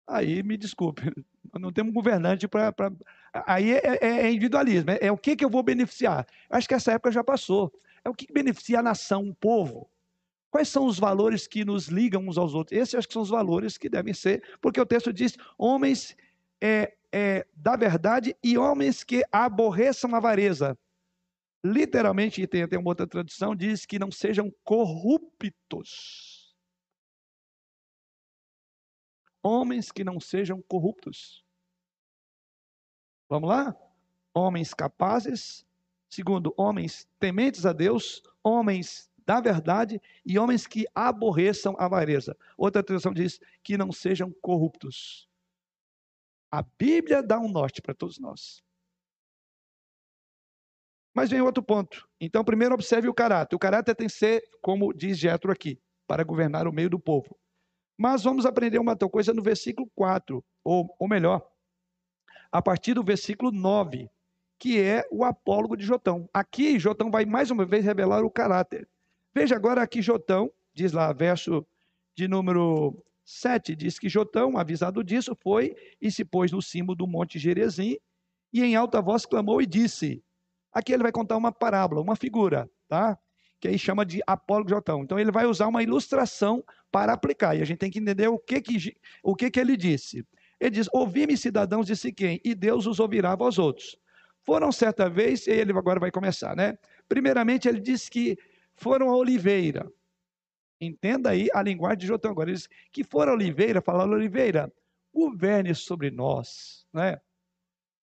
Aí 0.07 0.43
me 0.43 0.57
desculpe, 0.57 1.01
não 1.59 1.71
temos 1.71 1.93
governante 1.93 2.47
para. 2.47 2.71
Pra... 2.71 2.91
Aí 3.45 3.71
é, 3.71 3.97
é, 4.01 4.07
é 4.25 4.31
individualismo, 4.31 4.91
é, 4.91 4.99
é, 5.01 5.11
o 5.11 5.17
que, 5.17 5.35
que 5.35 5.45
eu 5.45 5.49
vou 5.49 5.63
beneficiar. 5.63 6.25
Acho 6.49 6.67
que 6.67 6.73
essa 6.73 6.91
época 6.93 7.11
já 7.11 7.23
passou. 7.23 7.71
É 8.03 8.09
o 8.09 8.13
que, 8.13 8.25
que 8.25 8.33
beneficia 8.33 8.79
a 8.79 8.83
nação, 8.83 9.29
o 9.29 9.35
povo. 9.35 9.89
Quais 10.49 10.67
são 10.67 10.85
os 10.85 10.99
valores 10.99 11.47
que 11.47 11.63
nos 11.63 11.87
ligam 11.87 12.27
uns 12.27 12.37
aos 12.37 12.53
outros? 12.53 12.77
Esses 12.77 12.95
acho 12.95 13.07
que 13.07 13.13
são 13.13 13.21
os 13.21 13.29
valores 13.29 13.77
que 13.77 13.87
devem 13.87 14.13
ser, 14.13 14.43
porque 14.59 14.81
o 14.81 14.85
texto 14.85 15.13
diz: 15.13 15.37
homens 15.57 16.15
é, 16.59 16.93
é, 17.11 17.47
da 17.55 17.75
verdade 17.75 18.35
e 18.43 18.57
homens 18.57 19.03
que 19.03 19.23
aborreçam 19.31 20.13
a 20.13 20.17
avareza. 20.17 20.77
Literalmente, 21.63 22.45
tem 22.47 22.63
até 22.63 22.77
uma 22.77 22.89
outra 22.89 23.05
tradução, 23.05 23.55
diz 23.55 23.85
que 23.85 23.99
não 23.99 24.11
sejam 24.11 24.51
corruptos. 24.63 26.30
Homens 29.43 29.91
que 29.91 30.03
não 30.03 30.19
sejam 30.19 30.61
corruptos. 30.61 31.43
Vamos 33.29 33.49
lá? 33.49 33.75
Homens 34.33 34.73
capazes. 34.73 35.65
Segundo, 36.09 36.53
homens 36.57 37.07
tementes 37.19 37.65
a 37.65 37.71
Deus, 37.71 38.21
homens 38.43 39.09
da 39.25 39.39
verdade 39.39 40.01
e 40.25 40.37
homens 40.37 40.67
que 40.67 40.85
aborreçam 40.93 41.75
a 41.79 41.85
avareza. 41.85 42.37
Outra 42.57 42.83
tradução 42.83 43.13
diz 43.13 43.39
que 43.63 43.77
não 43.77 43.91
sejam 43.91 44.31
corruptos. 44.41 45.29
A 46.51 46.61
Bíblia 46.61 47.23
dá 47.23 47.39
um 47.39 47.49
norte 47.49 47.81
para 47.81 47.93
todos 47.93 48.19
nós. 48.19 48.61
Mas 51.13 51.29
vem 51.29 51.41
outro 51.41 51.63
ponto. 51.63 52.07
Então, 52.19 52.43
primeiro 52.43 52.73
observe 52.73 53.07
o 53.07 53.13
caráter. 53.13 53.55
O 53.55 53.59
caráter 53.59 53.95
tem 53.95 54.07
que 54.07 54.13
ser, 54.13 54.43
como 54.61 54.93
diz 54.93 55.17
Jetro 55.17 55.51
aqui, 55.51 55.79
para 56.07 56.23
governar 56.23 56.67
o 56.67 56.73
meio 56.73 56.89
do 56.89 56.99
povo. 56.99 57.37
Mas 58.01 58.23
vamos 58.23 58.47
aprender 58.47 58.79
uma 58.79 58.95
coisa 58.95 59.31
no 59.31 59.43
versículo 59.43 59.87
4, 59.93 60.43
ou, 60.63 60.95
ou 60.97 61.07
melhor, 61.07 61.47
a 62.51 62.59
partir 62.59 62.95
do 62.95 63.03
versículo 63.03 63.51
9, 63.51 64.09
que 64.57 64.81
é 64.81 65.07
o 65.11 65.23
apólogo 65.23 65.77
de 65.77 65.85
Jotão. 65.85 66.27
Aqui, 66.33 66.79
Jotão 66.79 67.11
vai 67.11 67.25
mais 67.25 67.51
uma 67.51 67.63
vez 67.63 67.85
revelar 67.85 68.23
o 68.23 68.31
caráter. 68.31 68.89
Veja 69.35 69.55
agora 69.55 69.83
aqui 69.83 70.01
Jotão, 70.01 70.51
diz 70.73 70.91
lá, 70.93 71.13
verso 71.13 71.63
de 72.15 72.27
número 72.27 72.97
7, 73.23 73.75
diz 73.75 73.99
que 73.99 74.09
Jotão, 74.09 74.57
avisado 74.57 75.03
disso, 75.03 75.37
foi 75.39 75.75
e 76.01 76.09
se 76.09 76.25
pôs 76.25 76.51
no 76.51 76.59
cimo 76.59 76.95
do 76.95 77.05
monte 77.05 77.37
Gerezim, 77.37 77.99
e 78.51 78.63
em 78.63 78.75
alta 78.75 78.99
voz 78.99 79.27
clamou 79.27 79.61
e 79.61 79.67
disse: 79.67 80.23
Aqui 80.73 80.91
ele 80.91 81.03
vai 81.03 81.11
contar 81.11 81.37
uma 81.37 81.51
parábola, 81.51 82.01
uma 82.01 82.15
figura, 82.15 82.67
tá? 82.87 83.15
Que 83.61 83.69
aí 83.69 83.79
chama 83.79 84.05
de 84.05 84.21
apólogo 84.27 84.67
de 84.67 84.75
Jotão. 84.75 85.03
Então 85.03 85.17
ele 85.17 85.31
vai 85.31 85.45
usar 85.45 85.67
uma 85.67 85.81
ilustração 85.81 86.61
para 86.91 87.13
aplicar. 87.13 87.55
E 87.55 87.61
a 87.61 87.65
gente 87.65 87.77
tem 87.77 87.89
que 87.89 87.99
entender 87.99 88.27
o 88.27 88.37
que 88.37 88.59
que, 88.59 88.97
o 89.23 89.35
que, 89.35 89.49
que 89.49 89.59
ele 89.59 89.77
disse. 89.77 90.25
Ele 90.59 90.71
diz: 90.71 90.89
Ouvi-me, 90.91 91.37
cidadãos 91.37 91.85
de 91.85 91.95
Siquém, 91.95 92.41
e 92.43 92.53
Deus 92.53 92.85
os 92.85 92.99
ouvirá 92.99 93.35
vós 93.35 93.57
outros. 93.57 93.95
Foram 94.43 94.71
certa 94.71 95.09
vez, 95.09 95.47
e 95.47 95.51
ele 95.51 95.71
agora 95.71 95.99
vai 95.99 96.11
começar, 96.11 96.55
né? 96.55 96.77
Primeiramente, 97.07 97.69
ele 97.69 97.79
diz 97.79 98.09
que 98.09 98.37
foram 98.75 99.09
a 99.09 99.15
oliveira. 99.15 99.89
Entenda 100.79 101.29
aí 101.29 101.47
a 101.53 101.61
linguagem 101.61 101.99
de 101.99 102.07
Jotão 102.07 102.31
agora. 102.31 102.49
Ele 102.49 102.57
diz 102.57 102.67
que 102.91 103.03
foram 103.03 103.33
a 103.33 103.35
oliveira, 103.35 103.79
falaram 103.79 104.13
oliveira, 104.13 104.73
governe 105.13 105.75
sobre 105.75 106.09
nós, 106.09 106.85
né? 106.91 107.21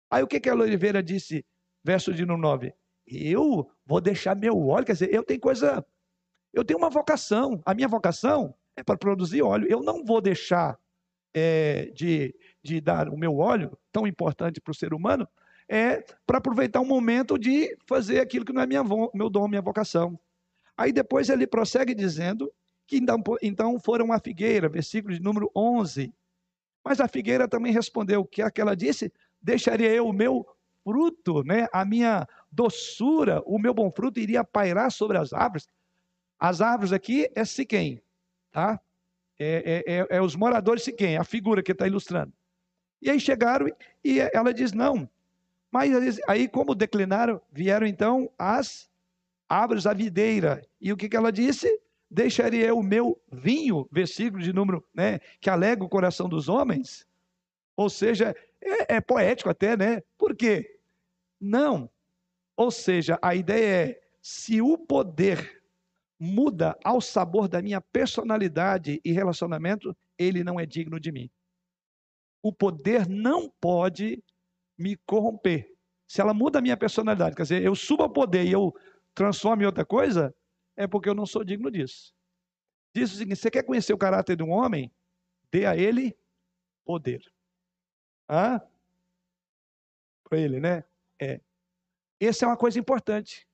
Aí 0.09 0.23
o 0.23 0.27
que, 0.27 0.39
que 0.39 0.49
a 0.49 0.55
oliveira 0.55 1.03
disse? 1.03 1.45
verso 1.83 2.13
de 2.13 2.25
9. 2.25 2.73
Eu 3.05 3.69
vou 3.85 4.01
deixar 4.01 4.35
meu 4.35 4.67
óleo, 4.67 4.85
quer 4.85 4.93
dizer, 4.93 5.13
eu 5.13 5.23
tenho 5.23 5.39
coisa, 5.39 5.85
eu 6.53 6.63
tenho 6.63 6.79
uma 6.79 6.89
vocação, 6.89 7.61
a 7.65 7.73
minha 7.73 7.87
vocação 7.87 8.53
é 8.75 8.83
para 8.83 8.97
produzir 8.97 9.41
óleo, 9.41 9.67
eu 9.69 9.81
não 9.81 10.03
vou 10.03 10.21
deixar 10.21 10.77
é, 11.33 11.91
de, 11.93 12.35
de 12.61 12.79
dar 12.79 13.09
o 13.09 13.17
meu 13.17 13.37
óleo, 13.37 13.77
tão 13.91 14.07
importante 14.07 14.61
para 14.61 14.71
o 14.71 14.75
ser 14.75 14.93
humano, 14.93 15.27
é 15.67 16.03
para 16.25 16.37
aproveitar 16.37 16.79
um 16.81 16.85
momento 16.85 17.37
de 17.37 17.75
fazer 17.87 18.19
aquilo 18.19 18.45
que 18.45 18.53
não 18.53 18.61
é 18.61 18.67
minha, 18.67 18.83
meu 19.13 19.29
dom, 19.29 19.47
minha 19.47 19.61
vocação. 19.61 20.19
Aí 20.77 20.91
depois 20.91 21.29
ele 21.29 21.47
prossegue 21.47 21.93
dizendo 21.93 22.51
que 22.85 22.97
então, 22.97 23.21
então 23.41 23.79
foram 23.79 24.11
a 24.11 24.19
figueira, 24.19 24.67
versículo 24.67 25.13
de 25.13 25.21
número 25.21 25.49
11. 25.55 26.13
Mas 26.83 26.99
a 26.99 27.07
figueira 27.07 27.47
também 27.47 27.71
respondeu 27.71 28.25
que 28.25 28.41
aquela 28.41 28.75
disse: 28.75 29.11
Deixaria 29.41 29.89
eu 29.89 30.07
o 30.07 30.13
meu 30.13 30.45
fruto, 30.83 31.43
né, 31.43 31.67
a 31.71 31.85
minha 31.85 32.27
doçura, 32.53 33.41
o 33.45 33.57
meu 33.57 33.73
bom 33.73 33.91
fruto 33.91 34.19
iria 34.19 34.43
pairar 34.43 34.91
sobre 34.91 35.17
as 35.17 35.33
árvores. 35.33 35.67
As 36.39 36.61
árvores 36.61 36.93
aqui 36.93 37.29
é 37.35 37.43
Siquém, 37.43 38.01
tá? 38.51 38.79
É, 39.39 39.83
é, 39.87 39.93
é, 39.93 40.07
é 40.17 40.21
os 40.21 40.35
moradores 40.35 40.83
Siquém, 40.83 41.17
a 41.17 41.23
figura 41.23 41.63
que 41.63 41.71
está 41.71 41.87
ilustrando. 41.87 42.31
E 43.01 43.09
aí 43.09 43.19
chegaram 43.19 43.67
e 44.03 44.19
ela 44.19 44.53
diz 44.53 44.71
não. 44.71 45.09
Mas 45.71 46.19
aí, 46.27 46.47
como 46.47 46.75
declinaram, 46.75 47.41
vieram 47.51 47.87
então 47.87 48.31
as 48.37 48.89
árvores 49.49 49.83
da 49.83 49.93
videira. 49.93 50.61
E 50.79 50.93
o 50.93 50.97
que, 50.97 51.09
que 51.09 51.17
ela 51.17 51.31
disse? 51.31 51.81
Deixaria 52.09 52.75
o 52.75 52.83
meu 52.83 53.19
vinho, 53.31 53.87
versículo 53.91 54.41
de 54.43 54.53
número, 54.53 54.85
né, 54.93 55.19
que 55.41 55.49
alega 55.49 55.83
o 55.83 55.89
coração 55.89 56.29
dos 56.29 56.47
homens. 56.47 57.07
Ou 57.75 57.89
seja, 57.89 58.35
é, 58.61 58.95
é 58.95 59.01
poético 59.01 59.49
até, 59.49 59.75
né? 59.75 60.03
Por 60.17 60.35
quê? 60.35 60.79
Não. 61.41 61.89
Ou 62.55 62.71
seja, 62.71 63.17
a 63.21 63.35
ideia 63.35 63.89
é: 63.89 64.01
se 64.21 64.61
o 64.61 64.77
poder 64.77 65.63
muda 66.19 66.77
ao 66.83 67.01
sabor 67.01 67.47
da 67.47 67.61
minha 67.61 67.81
personalidade 67.81 69.01
e 69.03 69.11
relacionamento, 69.11 69.95
ele 70.17 70.43
não 70.43 70.59
é 70.59 70.65
digno 70.65 70.99
de 70.99 71.11
mim. 71.11 71.29
O 72.41 72.53
poder 72.53 73.07
não 73.07 73.49
pode 73.49 74.23
me 74.77 74.95
corromper. 75.05 75.73
Se 76.07 76.21
ela 76.21 76.33
muda 76.33 76.59
a 76.59 76.61
minha 76.61 76.77
personalidade, 76.77 77.35
quer 77.35 77.43
dizer, 77.43 77.63
eu 77.63 77.75
subo 77.75 78.03
ao 78.03 78.09
poder 78.09 78.45
e 78.45 78.51
eu 78.51 78.73
transformo 79.13 79.63
em 79.63 79.65
outra 79.65 79.85
coisa, 79.85 80.33
é 80.75 80.87
porque 80.87 81.09
eu 81.09 81.15
não 81.15 81.25
sou 81.25 81.43
digno 81.43 81.71
disso. 81.71 82.13
Diz 82.95 83.11
o 83.11 83.17
seguinte: 83.17 83.39
você 83.39 83.49
quer 83.49 83.63
conhecer 83.63 83.93
o 83.93 83.97
caráter 83.97 84.35
de 84.35 84.43
um 84.43 84.51
homem? 84.51 84.91
Dê 85.51 85.65
a 85.65 85.75
ele 85.75 86.15
poder. 86.85 87.21
Hã? 88.29 88.61
Para 90.23 90.39
ele, 90.39 90.59
né? 90.59 90.83
É. 91.19 91.41
Essa 92.25 92.45
é 92.45 92.47
uma 92.47 92.57
coisa 92.57 92.79
importante. 92.79 93.47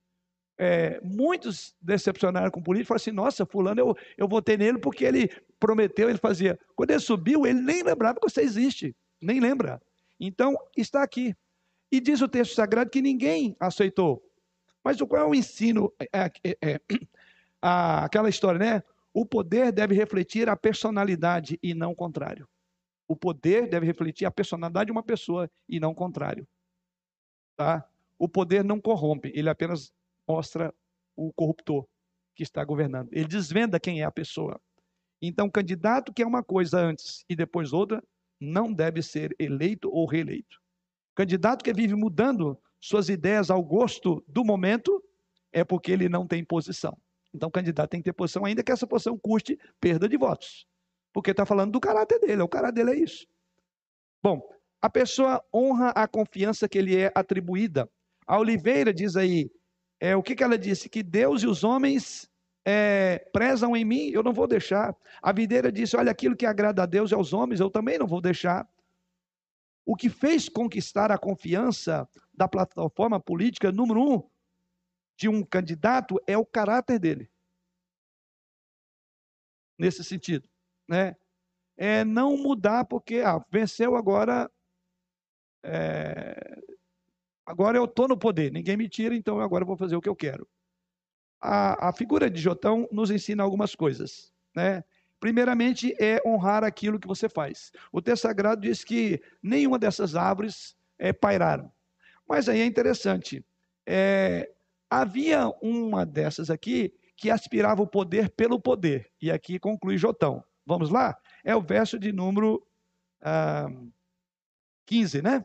É, 0.57 0.99
muitos 1.01 1.73
decepcionaram 1.81 2.51
com 2.51 2.59
o 2.59 2.63
político, 2.63 2.89
falaram 2.89 3.01
assim, 3.01 3.11
nossa, 3.11 3.45
fulano, 3.45 3.79
eu, 3.79 3.95
eu 4.17 4.27
votei 4.27 4.57
nele 4.57 4.77
porque 4.77 5.05
ele 5.05 5.29
prometeu, 5.57 6.09
ele 6.09 6.17
fazia. 6.17 6.59
Quando 6.75 6.91
ele 6.91 6.99
subiu, 6.99 7.47
ele 7.47 7.61
nem 7.61 7.81
lembrava 7.81 8.19
que 8.19 8.29
você 8.29 8.41
existe, 8.41 8.93
nem 9.21 9.39
lembra. 9.39 9.81
Então, 10.19 10.57
está 10.75 11.01
aqui. 11.01 11.33
E 11.89 11.99
diz 12.01 12.21
o 12.21 12.27
texto 12.27 12.55
sagrado 12.55 12.89
que 12.89 13.01
ninguém 13.01 13.55
aceitou. 13.59 14.21
Mas 14.83 15.01
qual 15.01 15.21
é 15.21 15.25
o 15.25 15.33
ensino? 15.33 15.93
É, 16.13 16.31
é, 16.43 16.57
é, 16.61 16.81
a, 17.61 18.03
aquela 18.05 18.29
história, 18.29 18.59
né? 18.59 18.83
O 19.13 19.25
poder 19.25 19.71
deve 19.71 19.95
refletir 19.95 20.49
a 20.49 20.55
personalidade 20.55 21.57
e 21.63 21.73
não 21.73 21.91
o 21.91 21.95
contrário. 21.95 22.47
O 23.07 23.15
poder 23.15 23.67
deve 23.67 23.85
refletir 23.85 24.25
a 24.25 24.31
personalidade 24.31 24.87
de 24.87 24.91
uma 24.91 25.01
pessoa 25.01 25.49
e 25.67 25.79
não 25.79 25.91
o 25.91 25.95
contrário. 25.95 26.47
Tá? 27.57 27.88
O 28.19 28.27
poder 28.27 28.63
não 28.63 28.79
corrompe, 28.79 29.31
ele 29.33 29.49
apenas 29.49 29.91
mostra 30.27 30.73
o 31.15 31.31
corruptor 31.33 31.87
que 32.35 32.43
está 32.43 32.63
governando. 32.63 33.09
Ele 33.11 33.27
desvenda 33.27 33.79
quem 33.79 34.01
é 34.01 34.03
a 34.03 34.11
pessoa. 34.11 34.61
Então, 35.21 35.47
o 35.47 35.51
candidato 35.51 36.13
que 36.13 36.21
é 36.21 36.27
uma 36.27 36.43
coisa 36.43 36.79
antes 36.79 37.23
e 37.29 37.35
depois 37.35 37.73
outra, 37.73 38.03
não 38.39 38.71
deve 38.71 39.01
ser 39.01 39.35
eleito 39.39 39.89
ou 39.89 40.05
reeleito. 40.05 40.57
O 41.11 41.15
candidato 41.15 41.63
que 41.63 41.73
vive 41.73 41.95
mudando 41.95 42.57
suas 42.79 43.09
ideias 43.09 43.49
ao 43.49 43.63
gosto 43.63 44.23
do 44.27 44.45
momento 44.45 45.03
é 45.51 45.63
porque 45.63 45.91
ele 45.91 46.07
não 46.07 46.27
tem 46.27 46.43
posição. 46.43 46.97
Então, 47.33 47.49
o 47.49 47.51
candidato 47.51 47.89
tem 47.89 47.99
que 47.99 48.05
ter 48.05 48.13
posição, 48.13 48.45
ainda 48.45 48.63
que 48.63 48.71
essa 48.71 48.87
posição 48.87 49.17
custe 49.17 49.57
perda 49.79 50.07
de 50.07 50.17
votos. 50.17 50.65
Porque 51.13 51.31
está 51.31 51.45
falando 51.45 51.71
do 51.71 51.79
caráter 51.79 52.19
dele, 52.19 52.41
o 52.41 52.47
caráter 52.47 52.85
dele 52.85 52.99
é 52.99 53.03
isso. 53.03 53.27
Bom, 54.21 54.41
a 54.81 54.89
pessoa 54.89 55.43
honra 55.53 55.89
a 55.89 56.07
confiança 56.07 56.67
que 56.69 56.81
lhe 56.81 56.95
é 56.95 57.11
atribuída. 57.13 57.89
A 58.29 58.37
Oliveira 58.37 58.93
diz 58.93 59.15
aí, 59.15 59.49
é, 59.99 60.15
o 60.15 60.21
que, 60.21 60.35
que 60.35 60.43
ela 60.43 60.55
disse? 60.55 60.87
Que 60.87 61.01
Deus 61.01 61.41
e 61.41 61.47
os 61.47 61.63
homens 61.63 62.29
é, 62.63 63.27
prezam 63.33 63.75
em 63.75 63.83
mim, 63.83 64.09
eu 64.09 64.21
não 64.21 64.31
vou 64.31 64.47
deixar. 64.47 64.95
A 65.19 65.31
videira 65.31 65.71
disse: 65.71 65.97
Olha, 65.97 66.11
aquilo 66.11 66.35
que 66.35 66.45
agrada 66.45 66.83
a 66.83 66.85
Deus 66.85 67.09
e 67.09 67.15
aos 67.15 67.33
homens, 67.33 67.59
eu 67.59 67.71
também 67.71 67.97
não 67.97 68.05
vou 68.05 68.21
deixar. 68.21 68.69
O 69.83 69.95
que 69.95 70.09
fez 70.09 70.47
conquistar 70.47 71.11
a 71.11 71.17
confiança 71.17 72.07
da 72.31 72.47
plataforma 72.47 73.19
política 73.19 73.71
número 73.71 73.99
um 73.99 74.29
de 75.17 75.27
um 75.27 75.43
candidato 75.43 76.21
é 76.27 76.37
o 76.37 76.45
caráter 76.45 76.99
dele. 76.99 77.31
nesse 79.79 80.03
sentido, 80.03 80.47
né? 80.87 81.15
É 81.77 82.03
não 82.03 82.37
mudar 82.37 82.83
porque 82.83 83.21
ah, 83.21 83.43
venceu 83.49 83.95
agora, 83.95 84.51
é, 85.63 86.61
agora 87.49 87.79
eu 87.79 87.85
estou 87.85 88.07
no 88.07 88.15
poder, 88.15 88.51
ninguém 88.51 88.77
me 88.77 88.87
tira, 88.87 89.15
então 89.15 89.39
agora 89.39 89.63
eu 89.63 89.67
vou 89.67 89.75
fazer 89.75 89.95
o 89.95 90.01
que 90.01 90.07
eu 90.07 90.15
quero. 90.15 90.47
A, 91.41 91.89
a 91.89 91.93
figura 91.93 92.29
de 92.29 92.39
Jotão 92.39 92.87
nos 92.91 93.09
ensina 93.09 93.41
algumas 93.41 93.73
coisas, 93.73 94.31
né? 94.55 94.83
Primeiramente 95.19 95.95
é 95.99 96.21
honrar 96.23 96.63
aquilo 96.63 96.99
que 96.99 97.07
você 97.07 97.27
faz. 97.27 97.71
O 97.91 98.01
texto 98.03 98.21
sagrado 98.21 98.61
diz 98.61 98.83
que 98.83 99.19
nenhuma 99.41 99.79
dessas 99.79 100.15
árvores 100.15 100.77
é, 100.99 101.11
pairaram. 101.11 101.71
Mas 102.27 102.47
aí 102.47 102.61
é 102.61 102.65
interessante. 102.65 103.43
É, 103.83 104.51
havia 104.87 105.47
uma 105.59 106.05
dessas 106.05 106.51
aqui 106.51 106.93
que 107.17 107.31
aspirava 107.31 107.81
o 107.81 107.87
poder 107.87 108.29
pelo 108.29 108.61
poder. 108.61 109.11
E 109.19 109.31
aqui 109.31 109.57
conclui 109.57 109.97
Jotão. 109.97 110.43
Vamos 110.65 110.91
lá? 110.91 111.17
É 111.43 111.55
o 111.55 111.61
verso 111.61 111.97
de 111.97 112.13
número 112.13 112.63
ah, 113.21 113.67
15, 114.85 115.23
né? 115.23 115.43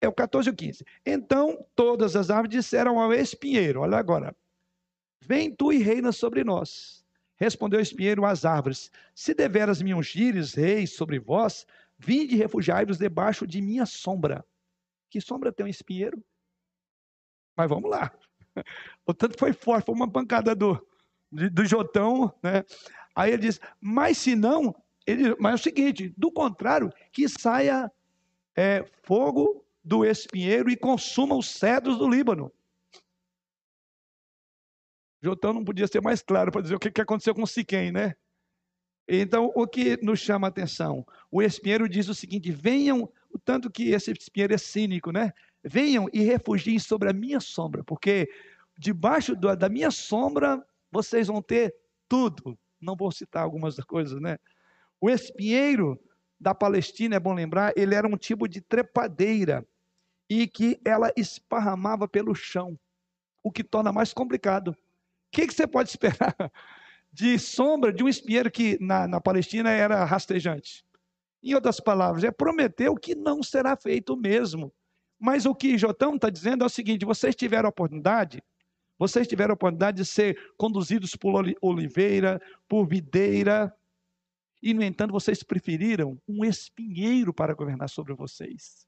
É 0.00 0.08
o 0.08 0.12
14 0.12 0.48
e 0.48 0.52
o 0.52 0.56
15. 0.56 0.84
Então 1.06 1.66
todas 1.74 2.16
as 2.16 2.30
árvores 2.30 2.50
disseram 2.50 3.00
ao 3.00 3.12
espinheiro: 3.12 3.80
Olha 3.80 3.96
agora, 3.96 4.34
Vem 5.26 5.50
tu 5.50 5.72
e 5.72 5.78
reina 5.78 6.12
sobre 6.12 6.44
nós. 6.44 7.02
Respondeu 7.36 7.78
o 7.78 7.82
espinheiro 7.82 8.24
às 8.26 8.44
árvores: 8.44 8.90
Se 9.14 9.32
deveras 9.34 9.80
me 9.80 9.94
ungires, 9.94 10.52
reis, 10.52 10.92
sobre 10.92 11.18
vós, 11.18 11.66
vinde 11.98 12.34
e 12.34 12.38
refugiai-vos 12.38 12.98
debaixo 12.98 13.46
de 13.46 13.60
minha 13.62 13.86
sombra. 13.86 14.44
Que 15.10 15.20
sombra 15.20 15.52
tem 15.52 15.64
um 15.64 15.68
espinheiro? 15.68 16.22
Mas 17.56 17.68
vamos 17.68 17.90
lá. 17.90 18.12
O 19.04 19.12
tanto 19.12 19.36
foi 19.36 19.52
forte, 19.52 19.86
foi 19.86 19.94
uma 19.96 20.08
pancada 20.08 20.54
do, 20.54 20.80
do 21.32 21.66
Jotão, 21.66 22.32
né? 22.40 22.64
Aí 23.14 23.32
ele 23.32 23.42
diz: 23.42 23.60
Mas 23.80 24.18
se 24.18 24.36
não, 24.36 24.72
ele, 25.04 25.34
mas 25.40 25.52
é 25.52 25.54
o 25.54 25.58
seguinte: 25.58 26.14
do 26.16 26.30
contrário, 26.30 26.92
que 27.10 27.28
saia 27.28 27.90
é, 28.56 28.84
fogo 29.02 29.64
do 29.82 30.04
espinheiro 30.04 30.70
e 30.70 30.76
consuma 30.76 31.36
os 31.36 31.48
cedros 31.48 31.98
do 31.98 32.08
Líbano. 32.08 32.52
Jotão 35.22 35.52
não 35.52 35.64
podia 35.64 35.86
ser 35.86 36.02
mais 36.02 36.22
claro 36.22 36.52
para 36.52 36.60
dizer 36.60 36.74
o 36.74 36.78
que 36.78 37.00
aconteceu 37.00 37.34
com 37.34 37.46
Siquém, 37.46 37.90
né? 37.90 38.14
Então, 39.08 39.52
o 39.54 39.66
que 39.66 39.98
nos 40.02 40.20
chama 40.20 40.46
a 40.46 40.48
atenção? 40.48 41.04
O 41.30 41.42
espinheiro 41.42 41.88
diz 41.88 42.08
o 42.08 42.14
seguinte: 42.14 42.50
venham, 42.50 43.10
o 43.30 43.38
tanto 43.38 43.70
que 43.70 43.90
esse 43.90 44.10
espinheiro 44.12 44.54
é 44.54 44.58
cínico, 44.58 45.10
né? 45.10 45.32
Venham 45.62 46.08
e 46.12 46.20
refugiem 46.22 46.78
sobre 46.78 47.08
a 47.10 47.12
minha 47.12 47.40
sombra, 47.40 47.82
porque 47.84 48.28
debaixo 48.78 49.34
da 49.34 49.68
minha 49.68 49.90
sombra 49.90 50.62
vocês 50.90 51.26
vão 51.26 51.42
ter 51.42 51.74
tudo. 52.08 52.58
Não 52.80 52.96
vou 52.96 53.10
citar 53.10 53.42
algumas 53.42 53.76
coisas, 53.76 54.20
né? 54.20 54.38
O 55.00 55.10
espinheiro 55.10 55.98
da 56.38 56.54
Palestina, 56.54 57.16
é 57.16 57.20
bom 57.20 57.32
lembrar, 57.32 57.72
ele 57.76 57.94
era 57.94 58.06
um 58.06 58.16
tipo 58.16 58.48
de 58.48 58.60
trepadeira 58.60 59.66
e 60.28 60.46
que 60.46 60.80
ela 60.84 61.12
esparramava 61.16 62.08
pelo 62.08 62.34
chão, 62.34 62.78
o 63.42 63.50
que 63.50 63.62
torna 63.62 63.92
mais 63.92 64.12
complicado 64.12 64.76
que, 65.34 65.48
que 65.48 65.54
você 65.54 65.66
pode 65.66 65.90
esperar 65.90 66.34
de 67.12 67.38
sombra 67.38 67.92
de 67.92 68.02
um 68.04 68.08
espinheiro 68.08 68.50
que 68.50 68.78
na, 68.80 69.08
na 69.08 69.20
Palestina 69.20 69.70
era 69.70 70.04
rastejante? 70.04 70.84
Em 71.42 71.54
outras 71.54 71.80
palavras, 71.80 72.24
é 72.24 72.30
prometer 72.30 72.88
o 72.88 72.96
que 72.96 73.14
não 73.14 73.42
será 73.42 73.76
feito 73.76 74.16
mesmo. 74.16 74.72
Mas 75.18 75.44
o 75.44 75.54
que 75.54 75.76
Jotão 75.76 76.14
está 76.14 76.30
dizendo 76.30 76.62
é 76.62 76.66
o 76.66 76.70
seguinte: 76.70 77.04
vocês 77.04 77.34
tiveram 77.34 77.66
a 77.66 77.70
oportunidade, 77.70 78.42
vocês 78.98 79.26
tiveram 79.26 79.52
a 79.52 79.54
oportunidade 79.54 79.98
de 79.98 80.04
ser 80.06 80.38
conduzidos 80.56 81.14
por 81.16 81.44
oliveira, 81.60 82.40
por 82.68 82.86
videira, 82.86 83.74
e 84.64 84.72
no 84.72 84.82
entanto 84.82 85.12
vocês 85.12 85.42
preferiram 85.42 86.18
um 86.26 86.42
espinheiro 86.42 87.34
para 87.34 87.52
governar 87.52 87.90
sobre 87.90 88.14
vocês. 88.14 88.86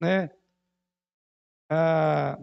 Né? 0.00 0.30
Ah, 1.68 2.38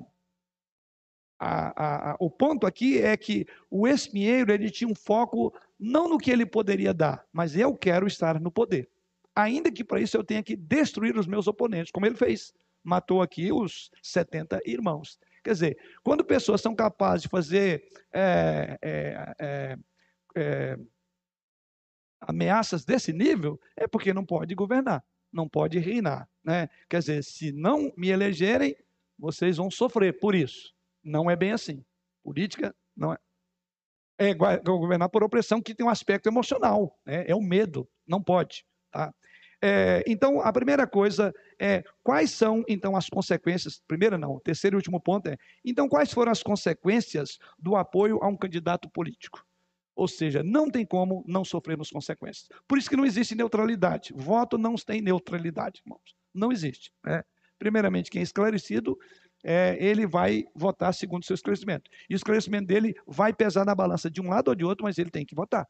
a, 1.39 2.11
a, 2.11 2.17
o 2.19 2.29
ponto 2.29 2.67
aqui 2.67 3.01
é 3.01 3.15
que 3.15 3.47
o 3.69 3.87
espinheiro 3.87 4.51
ele 4.51 4.69
tinha 4.69 4.89
um 4.89 4.93
foco 4.93 5.57
não 5.79 6.09
no 6.09 6.17
que 6.17 6.29
ele 6.29 6.45
poderia 6.45 6.93
dar, 6.93 7.25
mas 7.31 7.55
eu 7.55 7.73
quero 7.73 8.05
estar 8.05 8.37
no 8.37 8.51
poder. 8.51 8.89
Ainda 9.33 9.71
que 9.71 9.81
para 9.81 10.01
isso 10.01 10.17
eu 10.17 10.23
tenha 10.23 10.43
que 10.43 10.57
destruir 10.57 11.17
os 11.17 11.25
meus 11.25 11.47
oponentes, 11.47 11.89
como 11.89 12.05
ele 12.05 12.17
fez. 12.17 12.53
Matou 12.83 13.21
aqui 13.21 13.49
os 13.53 13.89
70 14.03 14.59
irmãos. 14.65 15.17
Quer 15.41 15.53
dizer, 15.53 15.77
quando 16.03 16.25
pessoas 16.25 16.59
são 16.59 16.75
capazes 16.75 17.23
de 17.23 17.29
fazer 17.29 17.87
é, 18.11 18.77
é, 18.81 19.77
é 20.35 20.79
ameaças 22.21 22.85
desse 22.85 23.11
nível, 23.11 23.59
é 23.75 23.87
porque 23.87 24.13
não 24.13 24.25
pode 24.25 24.53
governar, 24.55 25.03
não 25.31 25.49
pode 25.49 25.79
reinar. 25.79 26.29
Né? 26.43 26.69
Quer 26.89 26.99
dizer, 26.99 27.23
se 27.23 27.51
não 27.51 27.91
me 27.97 28.09
elegerem, 28.09 28.75
vocês 29.17 29.57
vão 29.57 29.69
sofrer 29.69 30.19
por 30.19 30.35
isso. 30.35 30.73
Não 31.03 31.29
é 31.29 31.35
bem 31.35 31.51
assim. 31.51 31.83
Política 32.23 32.75
não 32.95 33.13
é. 33.13 33.17
É 34.17 34.33
governar 34.35 35.09
por 35.09 35.23
opressão 35.23 35.61
que 35.61 35.73
tem 35.73 35.83
um 35.83 35.89
aspecto 35.89 36.29
emocional, 36.29 36.95
né? 37.03 37.25
é 37.27 37.35
o 37.35 37.41
medo, 37.41 37.89
não 38.05 38.21
pode. 38.21 38.63
Tá? 38.91 39.11
É, 39.63 40.03
então, 40.07 40.41
a 40.41 40.51
primeira 40.51 40.87
coisa 40.87 41.33
é 41.59 41.83
quais 42.03 42.31
são, 42.31 42.63
então, 42.67 42.95
as 42.95 43.07
consequências. 43.07 43.81
Primeira, 43.87 44.17
não, 44.17 44.35
o 44.35 44.39
terceiro 44.39 44.75
e 44.75 44.77
último 44.77 44.99
ponto 44.99 45.27
é: 45.27 45.37
então, 45.63 45.87
quais 45.87 46.11
foram 46.11 46.31
as 46.31 46.41
consequências 46.41 47.37
do 47.59 47.75
apoio 47.75 48.19
a 48.23 48.27
um 48.27 48.35
candidato 48.35 48.89
político? 48.89 49.45
Ou 49.95 50.07
seja, 50.07 50.41
não 50.41 50.69
tem 50.69 50.85
como 50.85 51.23
não 51.27 51.43
sofrermos 51.43 51.89
consequências. 51.89 52.47
Por 52.67 52.77
isso 52.77 52.89
que 52.89 52.95
não 52.95 53.05
existe 53.05 53.35
neutralidade. 53.35 54.13
Voto 54.15 54.57
não 54.57 54.75
tem 54.75 55.01
neutralidade, 55.01 55.81
irmãos. 55.85 56.15
Não 56.33 56.51
existe. 56.51 56.91
Né? 57.03 57.23
Primeiramente, 57.59 58.09
quem 58.09 58.21
é 58.21 58.23
esclarecido 58.23 58.97
é, 59.43 59.77
ele 59.79 60.05
vai 60.05 60.45
votar 60.55 60.93
segundo 60.93 61.23
o 61.23 61.25
seu 61.25 61.33
esclarecimento. 61.33 61.89
E 62.09 62.13
o 62.13 62.15
esclarecimento 62.15 62.67
dele 62.67 62.95
vai 63.05 63.33
pesar 63.33 63.65
na 63.65 63.75
balança 63.75 64.09
de 64.09 64.21
um 64.21 64.29
lado 64.29 64.49
ou 64.49 64.55
de 64.55 64.63
outro, 64.63 64.83
mas 64.85 64.97
ele 64.97 65.09
tem 65.09 65.25
que 65.25 65.35
votar. 65.35 65.67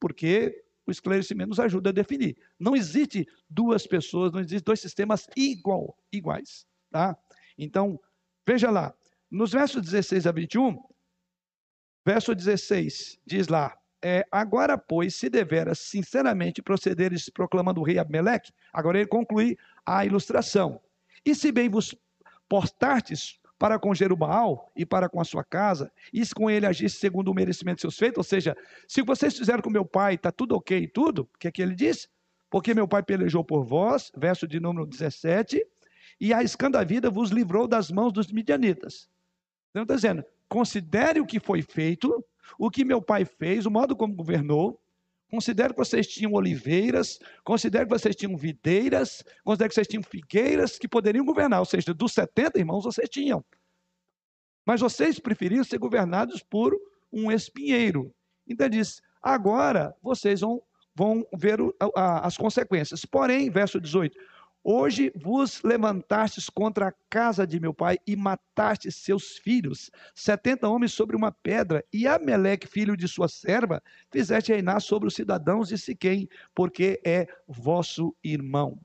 Porque 0.00 0.64
o 0.86 0.90
esclarecimento 0.90 1.50
nos 1.50 1.60
ajuda 1.60 1.90
a 1.90 1.92
definir. 1.92 2.36
Não 2.58 2.74
existe 2.74 3.26
duas 3.48 3.86
pessoas, 3.86 4.32
não 4.32 4.40
existe 4.40 4.64
dois 4.64 4.80
sistemas 4.80 5.26
igual, 5.36 5.96
iguais. 6.12 6.66
Tá? 6.90 7.16
Então, 7.56 7.98
veja 8.46 8.70
lá, 8.70 8.92
nos 9.30 9.52
versos 9.52 9.82
16 9.82 10.26
a 10.26 10.32
21, 10.32 10.78
verso 12.04 12.34
16 12.34 13.18
diz 13.26 13.48
lá, 13.48 13.76
é, 14.04 14.26
agora, 14.32 14.76
pois, 14.76 15.14
se 15.14 15.28
deveras 15.28 15.78
sinceramente 15.78 16.60
procederes 16.60 17.30
proclamando 17.30 17.80
o 17.80 17.84
rei 17.84 17.98
Abimeleque, 17.98 18.52
agora 18.72 18.98
ele 18.98 19.06
conclui 19.06 19.56
a 19.86 20.04
ilustração. 20.04 20.80
E 21.24 21.34
se 21.34 21.52
bem 21.52 21.68
vos 21.68 21.94
portastes 22.48 23.38
para 23.56 23.78
com 23.78 23.94
Jerubaal 23.94 24.72
e 24.74 24.84
para 24.84 25.08
com 25.08 25.20
a 25.20 25.24
sua 25.24 25.44
casa, 25.44 25.92
e 26.12 26.26
se 26.26 26.34
com 26.34 26.50
ele 26.50 26.66
agisse 26.66 26.96
segundo 26.96 27.30
o 27.30 27.34
merecimento 27.34 27.76
de 27.76 27.82
seus 27.82 27.96
feitos, 27.96 28.18
ou 28.18 28.24
seja, 28.24 28.56
se 28.88 29.02
vocês 29.02 29.38
fizeram 29.38 29.62
com 29.62 29.70
meu 29.70 29.84
pai, 29.84 30.14
está 30.14 30.32
tudo 30.32 30.56
ok, 30.56 30.88
tudo, 30.88 31.28
o 31.32 31.38
que 31.38 31.46
é 31.46 31.52
que 31.52 31.62
ele 31.62 31.76
diz? 31.76 32.08
Porque 32.50 32.74
meu 32.74 32.88
pai 32.88 33.04
pelejou 33.04 33.44
por 33.44 33.64
vós, 33.64 34.10
verso 34.16 34.48
de 34.48 34.58
número 34.58 34.84
17, 34.84 35.64
e 36.20 36.32
arriscando 36.34 36.76
a 36.76 36.82
vida 36.82 37.08
vos 37.08 37.30
livrou 37.30 37.68
das 37.68 37.88
mãos 37.88 38.12
dos 38.12 38.32
midianitas. 38.32 39.08
Então 39.70 39.84
está 39.84 39.94
dizendo, 39.94 40.24
considere 40.52 41.18
o 41.18 41.26
que 41.26 41.40
foi 41.40 41.62
feito, 41.62 42.24
o 42.58 42.70
que 42.70 42.84
meu 42.84 43.00
pai 43.00 43.24
fez, 43.24 43.64
o 43.64 43.70
modo 43.70 43.96
como 43.96 44.14
governou, 44.14 44.78
Considere 45.32 45.72
que 45.72 45.78
vocês 45.78 46.06
tinham 46.06 46.34
oliveiras, 46.34 47.18
considere 47.42 47.86
que 47.86 47.98
vocês 47.98 48.14
tinham 48.14 48.36
videiras, 48.36 49.24
considere 49.42 49.70
que 49.70 49.74
vocês 49.74 49.88
tinham 49.88 50.02
figueiras 50.02 50.78
que 50.78 50.86
poderiam 50.86 51.24
governar, 51.24 51.60
ou 51.60 51.64
seja, 51.64 51.94
dos 51.94 52.12
70 52.12 52.58
irmãos 52.58 52.84
vocês 52.84 53.08
tinham. 53.08 53.42
Mas 54.66 54.82
vocês 54.82 55.18
preferiam 55.18 55.64
ser 55.64 55.78
governados 55.78 56.42
por 56.42 56.78
um 57.10 57.32
espinheiro. 57.32 58.14
Então 58.46 58.66
ele 58.66 58.76
diz: 58.76 59.00
agora 59.22 59.96
vocês 60.02 60.42
vão, 60.42 60.62
vão 60.94 61.26
ver 61.34 61.62
o, 61.62 61.74
a, 61.96 62.26
as 62.26 62.36
consequências. 62.36 63.06
Porém, 63.06 63.48
verso 63.48 63.80
18: 63.80 64.14
Hoje 64.64 65.12
vos 65.16 65.60
levantastes 65.62 66.48
contra 66.48 66.88
a 66.88 66.92
casa 67.10 67.44
de 67.44 67.58
meu 67.58 67.74
pai 67.74 67.98
e 68.06 68.14
matastes 68.14 68.94
seus 68.94 69.36
filhos, 69.36 69.90
setenta 70.14 70.68
homens 70.68 70.92
sobre 70.92 71.16
uma 71.16 71.32
pedra, 71.32 71.84
e 71.92 72.06
Ameleque, 72.06 72.68
filho 72.68 72.96
de 72.96 73.08
sua 73.08 73.26
serva, 73.26 73.82
fizeste 74.10 74.52
reinar 74.52 74.80
sobre 74.80 75.08
os 75.08 75.14
cidadãos 75.16 75.68
de 75.68 75.76
Siquém, 75.76 76.28
porque 76.54 77.00
é 77.04 77.26
vosso 77.48 78.14
irmão. 78.22 78.78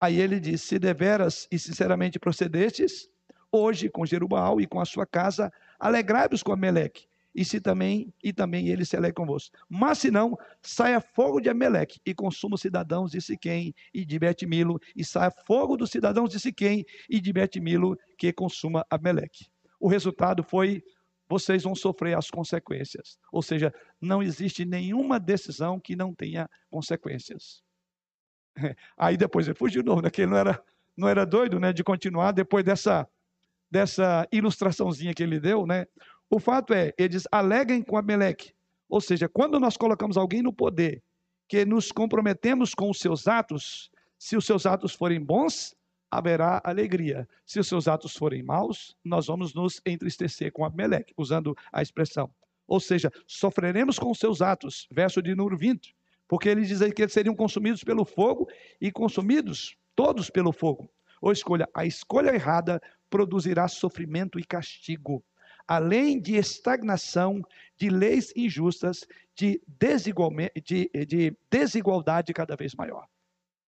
Aí 0.00 0.20
ele 0.20 0.40
diz: 0.40 0.62
Se 0.62 0.80
deveras 0.80 1.46
e 1.48 1.56
sinceramente 1.56 2.18
procedestes, 2.18 3.08
hoje 3.52 3.88
com 3.88 4.04
Jerubaal 4.04 4.60
e 4.60 4.66
com 4.66 4.80
a 4.80 4.84
sua 4.84 5.06
casa, 5.06 5.52
alegrai-vos 5.78 6.42
com 6.42 6.52
Ameleque, 6.52 7.06
e 7.34 7.44
se 7.44 7.60
também 7.60 8.12
e 8.22 8.32
também 8.32 8.68
ele 8.68 8.84
se 8.84 8.96
alegre 8.96 9.14
convosco. 9.14 9.56
Mas 9.68 9.98
se 9.98 10.10
não, 10.10 10.36
saia 10.62 11.00
fogo 11.00 11.40
de 11.40 11.48
Ameleque 11.48 12.00
e 12.04 12.14
consuma 12.14 12.54
os 12.54 12.60
cidadãos 12.60 13.12
de 13.12 13.20
Siquém 13.20 13.74
e 13.94 14.04
de 14.04 14.18
Betimilo, 14.18 14.80
e 14.94 15.04
saia 15.04 15.30
fogo 15.30 15.76
dos 15.76 15.90
cidadãos 15.90 16.30
de 16.30 16.40
Siquém 16.40 16.84
e 17.08 17.20
de 17.20 17.32
Betimilo 17.32 17.96
que 18.18 18.32
consuma 18.32 18.84
Ameleque. 18.90 19.46
O 19.78 19.88
resultado 19.88 20.42
foi 20.42 20.82
vocês 21.30 21.62
vão 21.62 21.76
sofrer 21.76 22.18
as 22.18 22.28
consequências. 22.28 23.16
Ou 23.32 23.40
seja, 23.40 23.72
não 24.00 24.20
existe 24.20 24.64
nenhuma 24.64 25.20
decisão 25.20 25.78
que 25.78 25.94
não 25.94 26.12
tenha 26.12 26.50
consequências. 26.68 27.62
Aí 28.98 29.16
depois 29.16 29.46
ele 29.46 29.56
fugiu 29.56 29.80
de 29.80 29.88
novo, 29.88 30.02
né? 30.02 30.10
Que 30.10 30.22
ele 30.22 30.32
não 30.32 30.36
era, 30.36 30.60
não 30.96 31.08
era 31.08 31.24
doido 31.24 31.60
né, 31.60 31.72
de 31.72 31.84
continuar 31.84 32.32
depois 32.32 32.64
dessa, 32.64 33.08
dessa 33.70 34.26
ilustraçãozinha 34.32 35.14
que 35.14 35.22
ele 35.22 35.38
deu, 35.38 35.64
né? 35.66 35.86
O 36.30 36.38
fato 36.38 36.72
é, 36.72 36.94
eles 36.96 37.24
aleguem 37.32 37.82
com 37.82 37.96
Abimeleque. 37.96 38.52
Ou 38.88 39.00
seja, 39.00 39.28
quando 39.28 39.58
nós 39.58 39.76
colocamos 39.76 40.16
alguém 40.16 40.42
no 40.42 40.52
poder, 40.52 41.02
que 41.48 41.64
nos 41.64 41.90
comprometemos 41.90 42.72
com 42.72 42.88
os 42.88 43.00
seus 43.00 43.26
atos, 43.26 43.90
se 44.16 44.36
os 44.36 44.46
seus 44.46 44.64
atos 44.64 44.94
forem 44.94 45.20
bons, 45.20 45.74
haverá 46.08 46.60
alegria. 46.64 47.28
Se 47.44 47.58
os 47.58 47.66
seus 47.66 47.88
atos 47.88 48.16
forem 48.16 48.44
maus, 48.44 48.96
nós 49.04 49.26
vamos 49.26 49.52
nos 49.54 49.80
entristecer 49.84 50.52
com 50.52 50.64
Abimeleque, 50.64 51.12
usando 51.16 51.56
a 51.72 51.82
expressão. 51.82 52.30
Ou 52.68 52.78
seja, 52.78 53.10
sofreremos 53.26 53.98
com 53.98 54.12
os 54.12 54.18
seus 54.20 54.40
atos. 54.40 54.86
Verso 54.92 55.20
de 55.20 55.34
número 55.34 55.56
20. 55.56 55.96
Porque 56.28 56.48
ele 56.48 56.62
diz 56.62 56.80
aí 56.80 56.92
que 56.92 57.02
eles 57.02 57.12
seriam 57.12 57.34
consumidos 57.34 57.82
pelo 57.82 58.04
fogo 58.04 58.48
e 58.80 58.92
consumidos 58.92 59.76
todos 59.96 60.30
pelo 60.30 60.52
fogo. 60.52 60.88
Ou 61.20 61.32
escolha, 61.32 61.68
a 61.74 61.84
escolha 61.84 62.32
errada 62.32 62.80
produzirá 63.10 63.66
sofrimento 63.66 64.38
e 64.38 64.44
castigo, 64.44 65.24
além 65.70 66.20
de 66.20 66.34
estagnação, 66.34 67.40
de 67.78 67.88
leis 67.88 68.32
injustas, 68.34 69.06
de, 69.36 69.62
de, 70.64 71.06
de 71.06 71.36
desigualdade 71.48 72.34
cada 72.34 72.56
vez 72.56 72.74
maior. 72.74 73.06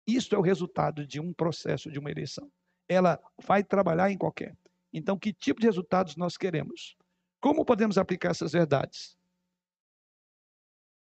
Isso 0.04 0.34
é 0.34 0.38
o 0.38 0.42
resultado 0.42 1.06
de 1.06 1.20
um 1.20 1.32
processo 1.32 1.92
de 1.92 2.00
uma 2.00 2.10
eleição. 2.10 2.50
Ela 2.88 3.22
vai 3.40 3.62
trabalhar 3.62 4.10
em 4.10 4.18
qualquer. 4.18 4.56
Então, 4.92 5.16
que 5.16 5.32
tipo 5.32 5.60
de 5.60 5.68
resultados 5.68 6.16
nós 6.16 6.36
queremos? 6.36 6.96
Como 7.40 7.64
podemos 7.64 7.96
aplicar 7.96 8.32
essas 8.32 8.50
verdades? 8.50 9.16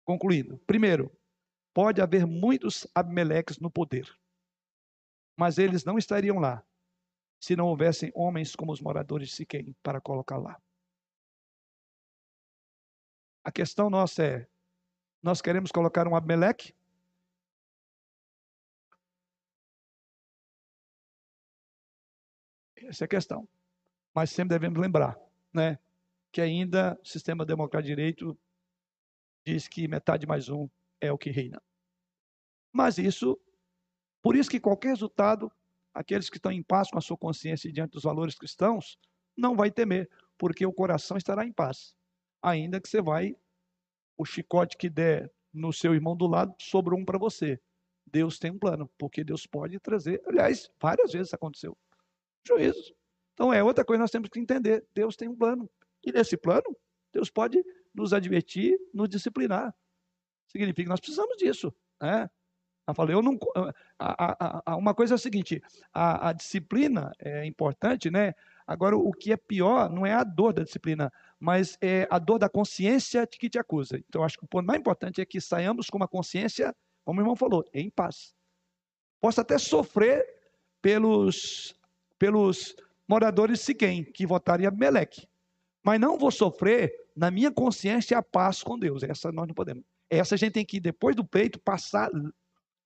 Concluindo, 0.05 0.57
primeiro, 0.69 1.11
pode 1.75 2.01
haver 2.01 2.25
muitos 2.25 2.87
Abimeleques 2.95 3.59
no 3.59 3.73
poder, 3.73 4.09
mas 5.37 5.59
eles 5.59 5.85
não 5.85 5.99
estariam 5.99 6.39
lá 6.39 6.65
se 7.41 7.57
não 7.57 7.67
houvessem 7.67 8.13
homens 8.15 8.55
como 8.55 8.71
os 8.71 8.81
moradores 8.81 9.31
de 9.31 9.35
Siquém 9.35 9.75
para 9.83 10.01
colocar 10.01 10.39
lá. 10.39 10.57
A 13.47 13.53
questão 13.53 13.89
nossa 13.89 14.25
é: 14.25 14.49
nós 15.23 15.41
queremos 15.41 15.71
colocar 15.71 16.09
um 16.09 16.17
Abimeleque 16.17 16.75
Essa 22.75 23.05
é 23.05 23.07
a 23.07 23.09
questão. 23.09 23.49
Mas 24.13 24.31
sempre 24.31 24.57
devemos 24.57 24.81
lembrar, 24.81 25.17
né, 25.53 25.79
que 26.33 26.41
ainda 26.41 26.99
o 27.01 27.07
sistema 27.07 27.47
democrático 27.47 27.89
de 27.89 27.95
direito 27.95 28.39
diz 29.45 29.69
que 29.69 29.87
metade 29.87 30.27
mais 30.27 30.49
um 30.49 30.69
é 31.01 31.13
o 31.13 31.19
que 31.19 31.31
reina. 31.31 31.63
Mas 32.73 32.99
isso, 32.99 33.41
por 34.23 34.37
isso 34.37 34.51
que 34.51 34.61
qualquer 34.61 34.89
resultado, 34.89 35.53
aqueles 35.95 36.29
que 36.29 36.37
estão 36.37 36.51
em 36.51 36.63
paz 36.63 36.91
com 36.91 36.99
a 36.99 37.01
sua 37.01 37.17
consciência 37.17 37.73
diante 37.73 37.93
dos 37.93 38.03
valores 38.03 38.35
cristãos, 38.35 38.99
não 39.37 39.57
vai 39.57 39.71
temer, 39.71 40.11
porque 40.37 40.67
o 40.67 40.73
coração 40.73 41.17
estará 41.17 41.45
em 41.45 41.53
paz. 41.53 41.96
Ainda 42.47 42.81
que 42.81 42.89
você 42.89 43.03
vai, 43.03 43.37
o 44.17 44.25
chicote 44.25 44.77
que 44.77 44.89
der 44.89 45.33
no 45.53 45.73
seu 45.73 45.93
irmão 45.95 46.17
do 46.17 46.29
lado, 46.29 46.55
sobrou 46.61 46.97
um 46.97 47.05
para 47.05 47.19
você. 47.19 47.61
Deus 48.07 48.39
tem 48.39 48.53
um 48.53 48.59
plano, 48.59 48.89
porque 48.97 49.25
Deus 49.25 49.49
pode 49.49 49.81
trazer. 49.81 50.23
Aliás, 50.27 50.71
várias 50.81 51.13
vezes 51.13 51.35
aconteceu 51.35 51.77
juízo. 52.47 52.95
Então 53.35 53.53
é 53.53 53.65
outra 53.65 53.85
coisa 53.85 53.99
que 53.99 54.03
nós 54.03 54.11
temos 54.13 54.29
que 54.29 54.39
entender. 54.39 54.87
Deus 54.95 55.17
tem 55.17 55.29
um 55.29 55.35
plano. 55.35 55.69
E 56.05 56.13
nesse 56.13 56.37
plano, 56.37 56.77
Deus 57.13 57.31
pode 57.31 57.61
nos 57.93 58.13
advertir, 58.13 58.79
nos 58.95 59.09
disciplinar. 59.09 59.75
Significa 60.47 60.85
que 60.85 60.89
nós 60.89 61.01
precisamos 61.01 61.37
disso. 61.37 61.75
Né? 62.01 62.31
Eu 62.87 62.95
falei, 62.95 63.17
eu 63.17 63.23
não. 63.23 63.37
A, 63.99 64.61
a, 64.69 64.73
a, 64.73 64.77
uma 64.77 64.95
coisa 64.95 65.15
é 65.15 65.17
a 65.17 65.19
seguinte: 65.19 65.61
a, 65.93 66.33
disciplina 66.33 67.13
é 67.19 67.45
importante, 67.45 68.11
né? 68.11 68.33
Agora, 68.65 68.97
o 68.97 69.13
que 69.13 69.33
é 69.33 69.37
pior 69.37 69.91
não 69.91 70.07
é 70.07 70.13
a 70.13 70.23
dor 70.23 70.53
da 70.53 70.63
disciplina, 70.63 71.13
mas 71.39 71.77
é 71.81 72.07
a 72.11 72.19
dor 72.19 72.39
da 72.39 72.49
consciência 72.49 73.27
que 73.27 73.49
te 73.49 73.59
acusa. 73.59 73.99
Então, 74.09 74.23
acho 74.23 74.39
que 74.39 74.45
o 74.45 74.49
ponto 74.49 74.67
mais 74.67 74.81
importante 74.81 75.21
é 75.21 75.27
que 75.27 75.41
saiamos 75.41 75.89
com 75.91 75.97
uma 75.99 76.09
consciência, 76.09 76.75
como 77.05 77.21
o 77.21 77.23
irmão 77.23 77.37
falou, 77.37 77.65
em 77.73 77.91
paz. 77.91 78.35
Posso 79.21 79.41
até 79.41 79.59
sofrer 79.59 80.25
pelos 80.81 81.75
pelos 82.19 82.75
moradores 83.09 83.61
Siquém, 83.61 84.03
que 84.03 84.27
votaram 84.27 84.65
em 84.65 84.67
Abimeleque. 84.67 85.29
Mas 85.83 86.01
não 86.01 86.19
vou 86.19 86.31
sofrer 86.31 86.93
na 87.15 87.31
minha 87.31 87.51
consciência 87.51 88.19
a 88.19 88.23
paz 88.23 88.63
com 88.63 88.79
Deus. 88.79 89.03
Essa 89.03 89.31
nós 89.31 89.47
não 89.47 89.55
podemos. 89.55 89.85
Essa 90.09 90.35
a 90.35 90.39
gente 90.39 90.53
tem 90.53 90.65
que, 90.65 90.81
depois 90.81 91.15
do 91.15 91.25
peito, 91.25 91.61
passar 91.61 92.11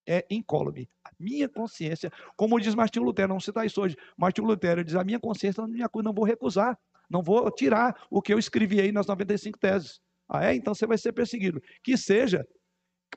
é, 0.07 0.27
incólume. 0.31 0.89
A 1.05 1.11
minha 1.19 1.49
consciência, 1.49 2.11
como 2.37 2.61
diz 2.61 2.75
Martinho 2.75 3.05
Lutero, 3.05 3.33
não 3.33 3.41
citar 3.41 3.65
isso 3.65 3.81
hoje. 3.81 3.97
Martinho 4.17 4.47
Lutero 4.47 4.85
diz: 4.85 4.95
a 4.95 5.05
minha 5.05 5.21
consciência 5.21 5.65
não 5.67 6.13
vou 6.13 6.25
recusar, 6.25 6.79
não 7.11 7.23
vou 7.23 7.51
tirar 7.51 8.07
o 8.11 8.23
que 8.23 8.33
eu 8.33 8.39
escrevi 8.39 8.81
aí 8.81 8.93
nas 8.93 9.07
95 9.07 9.59
teses. 9.59 10.01
Ah, 10.29 10.45
é? 10.47 10.55
Então 10.55 10.75
você 10.75 10.87
vai 10.87 10.97
ser 10.97 11.13
perseguido. 11.13 11.61
Que 11.83 11.97
seja, 11.99 12.47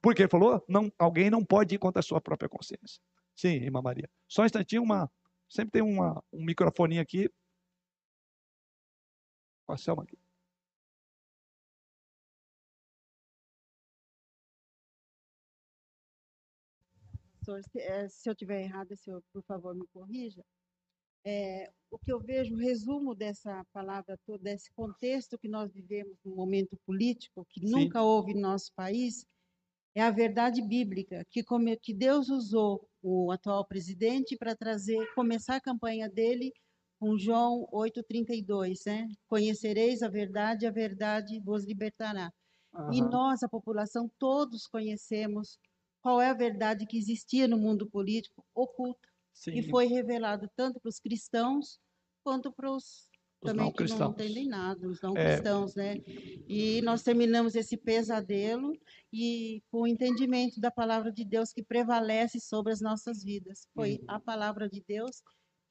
porque 0.02 0.24
ele 0.24 0.30
falou, 0.30 0.64
não, 0.68 0.92
alguém 0.98 1.30
não 1.30 1.46
pode 1.46 1.76
ir 1.76 1.78
contra 1.78 2.00
a 2.00 2.04
sua 2.04 2.20
própria 2.20 2.50
consciência. 2.50 3.00
Sim, 3.36 3.56
irmã 3.56 3.82
Maria. 3.82 4.10
Só 4.28 4.42
um 4.42 4.46
instantinho, 4.46 4.84
uma 4.84 5.10
Sempre 5.54 5.72
tem 5.74 5.82
uma, 5.84 6.24
um 6.34 6.44
microfone 6.44 6.98
aqui. 7.00 7.30
Selma 9.78 10.04
aqui. 10.04 10.18
Se, 17.44 17.80
eh, 17.80 18.08
se 18.10 18.30
eu 18.30 18.36
tiver 18.36 18.64
errado, 18.64 18.96
senhor, 18.96 19.22
por 19.32 19.44
favor, 19.44 19.76
me 19.76 19.86
corrija. 19.88 20.44
É, 21.26 21.72
o 21.90 21.98
que 21.98 22.12
eu 22.12 22.20
vejo, 22.20 22.54
o 22.54 22.58
resumo 22.58 23.16
dessa 23.16 23.66
palavra 23.72 24.18
toda, 24.26 24.44
desse 24.44 24.72
contexto 24.74 25.38
que 25.38 25.48
nós 25.48 25.72
vivemos 25.72 26.18
no 26.24 26.36
momento 26.36 26.78
político, 26.86 27.46
que 27.50 27.62
Sim. 27.62 27.72
nunca 27.72 28.02
houve 28.02 28.34
no 28.34 28.42
nosso 28.42 28.74
país, 28.74 29.26
é 29.96 30.02
a 30.02 30.10
verdade 30.10 30.62
bíblica, 30.62 31.26
que, 31.30 31.44
como, 31.44 31.78
que 31.80 31.94
Deus 31.94 32.30
usou 32.30 32.90
o 33.02 33.32
atual 33.32 33.66
presidente 33.66 34.36
para 34.36 34.56
trazer, 34.56 35.14
começar 35.14 35.58
a 35.58 35.62
campanha 35.62 36.10
dele 36.10 36.52
com 37.00 37.18
João 37.18 37.68
8,32, 37.72 38.80
né? 38.88 39.08
Conhecereis 39.28 40.02
a 40.02 40.10
verdade, 40.10 40.66
a 40.66 40.72
verdade 40.72 41.40
vos 41.42 41.64
libertará. 41.64 42.34
Uhum. 42.74 42.94
E 42.94 43.02
nós, 43.02 43.44
a 43.44 43.50
população, 43.50 44.10
todos 44.18 44.66
conhecemos 44.66 45.60
qual 46.02 46.22
é 46.22 46.30
a 46.30 46.34
verdade 46.34 46.88
que 46.88 46.98
existia 46.98 47.48
no 47.48 47.58
mundo 47.58 47.90
político 47.90 48.44
oculta. 48.56 49.13
Sim. 49.34 49.58
E 49.58 49.70
foi 49.70 49.88
revelado 49.88 50.50
tanto 50.56 50.80
para 50.80 50.90
os 50.90 51.00
cristãos 51.00 51.80
quanto 52.24 52.52
para 52.52 52.72
os 52.72 53.10
também 53.44 53.72
que 53.72 53.84
não 53.86 54.12
entendem 54.12 54.48
nada, 54.48 54.88
os 54.88 55.02
não 55.02 55.16
é. 55.16 55.34
cristãos, 55.34 55.76
né? 55.76 55.98
E 56.48 56.82
nós 56.82 57.04
terminamos 57.04 57.56
esse 57.56 57.78
pesadelo 57.78 58.74
e 59.12 59.62
com 59.70 59.82
o 59.82 59.88
entendimento 59.88 60.60
da 60.60 60.72
palavra 60.72 61.12
de 61.12 61.26
Deus 61.26 61.52
que 61.52 61.64
prevalece 61.64 62.40
sobre 62.40 62.72
as 62.72 62.82
nossas 62.82 63.24
vidas. 63.24 63.68
Foi 63.74 63.96
uhum. 63.96 64.06
a 64.08 64.20
palavra 64.20 64.70
de 64.70 64.82
Deus. 64.88 65.22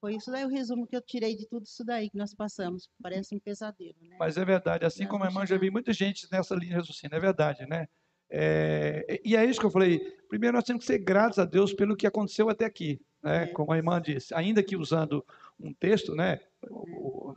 Foi 0.00 0.16
isso 0.16 0.30
daí 0.30 0.44
o 0.44 0.48
resumo 0.48 0.86
que 0.86 0.96
eu 0.96 1.00
tirei 1.00 1.36
de 1.36 1.48
tudo 1.48 1.64
isso 1.64 1.84
daí 1.84 2.10
que 2.10 2.18
nós 2.18 2.34
passamos. 2.34 2.88
Parece 3.00 3.34
um 3.34 3.40
pesadelo, 3.40 3.96
né? 4.02 4.16
Mas 4.18 4.36
é 4.36 4.44
verdade, 4.44 4.84
assim 4.84 5.06
como 5.06 5.24
a 5.24 5.28
irmã 5.28 5.46
já 5.46 5.56
vi 5.56 5.70
muita 5.70 5.92
gente 5.92 6.26
nessa 6.30 6.54
linha 6.54 6.72
de 6.72 6.76
raciocínio, 6.78 7.16
é 7.16 7.20
verdade, 7.20 7.64
né? 7.66 7.86
É, 8.34 9.20
e 9.22 9.36
é 9.36 9.44
isso 9.44 9.60
que 9.60 9.66
eu 9.66 9.70
falei. 9.70 10.00
Primeiro, 10.26 10.56
nós 10.56 10.64
temos 10.64 10.84
que 10.84 10.92
ser 10.92 10.98
gratos 10.98 11.38
a 11.38 11.44
Deus 11.44 11.74
pelo 11.74 11.94
que 11.94 12.06
aconteceu 12.06 12.48
até 12.48 12.64
aqui, 12.64 12.98
né? 13.22 13.46
Como 13.48 13.70
a 13.70 13.76
irmã 13.76 14.00
disse, 14.00 14.34
ainda 14.34 14.62
que 14.62 14.74
usando 14.74 15.22
um 15.60 15.72
texto, 15.74 16.14
né? 16.14 16.40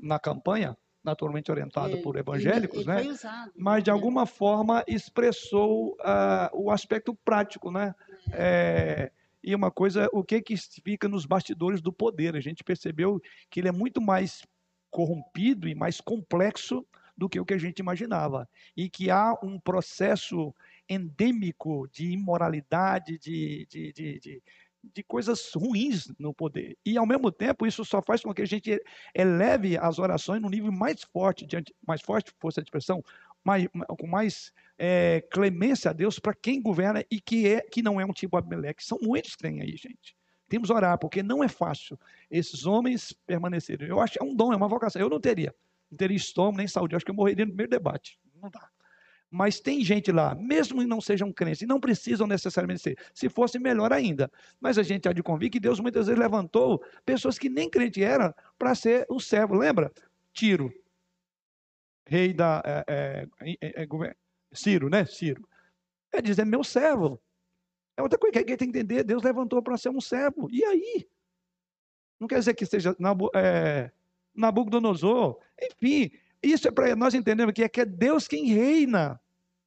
na 0.01 0.19
campanha, 0.19 0.77
naturalmente 1.03 1.51
orientado 1.51 2.01
por 2.01 2.15
evangélicos, 2.15 2.87
ele, 2.87 2.91
ele 2.91 3.07
né? 3.07 3.11
Usado, 3.11 3.51
mas 3.55 3.83
de 3.83 3.91
alguma 3.91 4.25
forma 4.25 4.83
expressou 4.87 5.93
uh, 5.93 6.49
o 6.53 6.71
aspecto 6.71 7.13
prático, 7.13 7.71
né? 7.71 7.93
É. 8.31 9.11
É, 9.11 9.11
e 9.43 9.53
uma 9.53 9.69
coisa, 9.69 10.09
o 10.11 10.23
que 10.23 10.41
que 10.41 10.55
fica 10.83 11.07
nos 11.07 11.25
bastidores 11.25 11.81
do 11.81 11.93
poder? 11.93 12.35
A 12.35 12.39
gente 12.39 12.63
percebeu 12.63 13.21
que 13.49 13.59
ele 13.59 13.67
é 13.67 13.71
muito 13.71 14.01
mais 14.01 14.43
corrompido 14.89 15.67
e 15.67 15.75
mais 15.75 15.99
complexo 15.99 16.85
do 17.17 17.29
que 17.29 17.39
o 17.39 17.45
que 17.45 17.53
a 17.53 17.57
gente 17.57 17.79
imaginava 17.79 18.49
e 18.75 18.89
que 18.89 19.09
há 19.09 19.37
um 19.43 19.59
processo 19.59 20.53
endêmico 20.89 21.87
de 21.91 22.11
imoralidade, 22.11 23.17
de, 23.17 23.65
de, 23.69 23.93
de, 23.93 24.19
de 24.19 24.43
de 24.93 25.03
coisas 25.03 25.51
ruins 25.53 26.11
no 26.19 26.33
poder. 26.33 26.77
E, 26.85 26.97
ao 26.97 27.05
mesmo 27.05 27.31
tempo, 27.31 27.65
isso 27.65 27.83
só 27.83 28.01
faz 28.01 28.21
com 28.21 28.33
que 28.33 28.41
a 28.41 28.47
gente 28.47 28.81
eleve 29.13 29.77
as 29.77 29.99
orações 29.99 30.41
no 30.41 30.49
nível 30.49 30.71
mais 30.71 31.03
forte, 31.03 31.45
diante, 31.45 31.73
mais 31.87 32.01
forte, 32.01 32.33
força 32.39 32.61
de 32.61 32.67
expressão, 32.67 33.03
mais, 33.43 33.67
com 33.99 34.07
mais 34.07 34.51
é, 34.77 35.21
clemência 35.31 35.91
a 35.91 35.93
Deus 35.93 36.19
para 36.19 36.33
quem 36.33 36.61
governa 36.61 37.03
e 37.09 37.19
que, 37.19 37.47
é, 37.47 37.61
que 37.61 37.81
não 37.81 37.99
é 37.99 38.05
um 38.05 38.13
tipo 38.13 38.37
Abimeleque. 38.37 38.83
São 38.83 38.97
muitos 39.01 39.35
que 39.35 39.43
tem 39.43 39.61
aí, 39.61 39.75
gente. 39.75 40.15
Temos 40.47 40.69
que 40.69 40.73
orar, 40.73 40.97
porque 40.99 41.23
não 41.23 41.43
é 41.43 41.47
fácil 41.47 41.99
esses 42.29 42.65
homens 42.65 43.13
permanecerem. 43.25 43.87
Eu 43.87 43.99
acho 43.99 44.13
que 44.13 44.21
é 44.21 44.25
um 44.25 44.35
dom, 44.35 44.53
é 44.53 44.55
uma 44.55 44.67
vocação. 44.67 45.01
Eu 45.01 45.09
não 45.09 45.19
teria. 45.19 45.53
não 45.89 45.97
teria 45.97 46.17
estômago 46.17 46.57
nem 46.57 46.67
saúde. 46.67 46.93
Eu 46.93 46.97
acho 46.97 47.05
que 47.05 47.11
eu 47.11 47.15
morreria 47.15 47.45
no 47.45 47.51
primeiro 47.51 47.71
debate. 47.71 48.19
Não 48.41 48.49
dá. 48.49 48.69
Mas 49.35 49.59
tem 49.59 49.83
gente 49.83 50.13
lá, 50.13 50.33
mesmo 50.33 50.79
que 50.79 50.87
não 50.87 51.01
sejam 51.01 51.29
crentes, 51.29 51.61
e 51.61 51.65
não 51.65 51.77
precisam 51.77 52.25
necessariamente 52.25 52.81
ser. 52.81 52.97
Se 53.13 53.27
fosse, 53.27 53.59
melhor 53.59 53.91
ainda. 53.91 54.31
Mas 54.61 54.77
a 54.77 54.83
gente 54.83 55.09
há 55.09 55.11
de 55.11 55.21
convir 55.21 55.49
que 55.49 55.59
Deus 55.59 55.77
muitas 55.81 56.07
vezes 56.07 56.17
levantou 56.17 56.81
pessoas 57.05 57.37
que 57.37 57.49
nem 57.49 57.69
crente 57.69 58.01
eram 58.01 58.33
para 58.57 58.73
ser 58.73 59.05
o 59.09 59.19
servo. 59.19 59.53
Lembra? 59.53 59.91
Tiro, 60.31 60.73
rei 62.07 62.33
da. 62.33 62.63
É, 62.65 63.27
é, 63.41 63.83
é, 63.83 64.15
Ciro, 64.53 64.89
né? 64.89 65.05
Ciro. 65.05 65.45
É 66.13 66.21
dizer, 66.21 66.45
meu 66.45 66.63
servo. 66.63 67.21
É 67.97 68.01
outra 68.01 68.17
coisa 68.17 68.31
que 68.31 68.39
alguém 68.39 68.55
tem 68.55 68.71
que 68.71 68.79
entender. 68.79 69.03
Deus 69.03 69.21
levantou 69.21 69.61
para 69.61 69.75
ser 69.75 69.89
um 69.89 69.99
servo. 69.99 70.49
E 70.49 70.63
aí? 70.63 71.05
Não 72.17 72.25
quer 72.25 72.39
dizer 72.39 72.53
que 72.53 72.65
seja 72.65 72.95
Nabu, 72.97 73.29
é, 73.35 73.91
Nabucodonosor. 74.33 75.37
Enfim, 75.61 76.09
isso 76.41 76.69
é 76.69 76.71
para 76.71 76.95
nós 76.95 77.13
entendermos 77.13 77.53
que 77.53 77.63
é 77.63 77.67
que 77.67 77.81
é 77.81 77.85
Deus 77.85 78.29
quem 78.29 78.45
reina. 78.45 79.19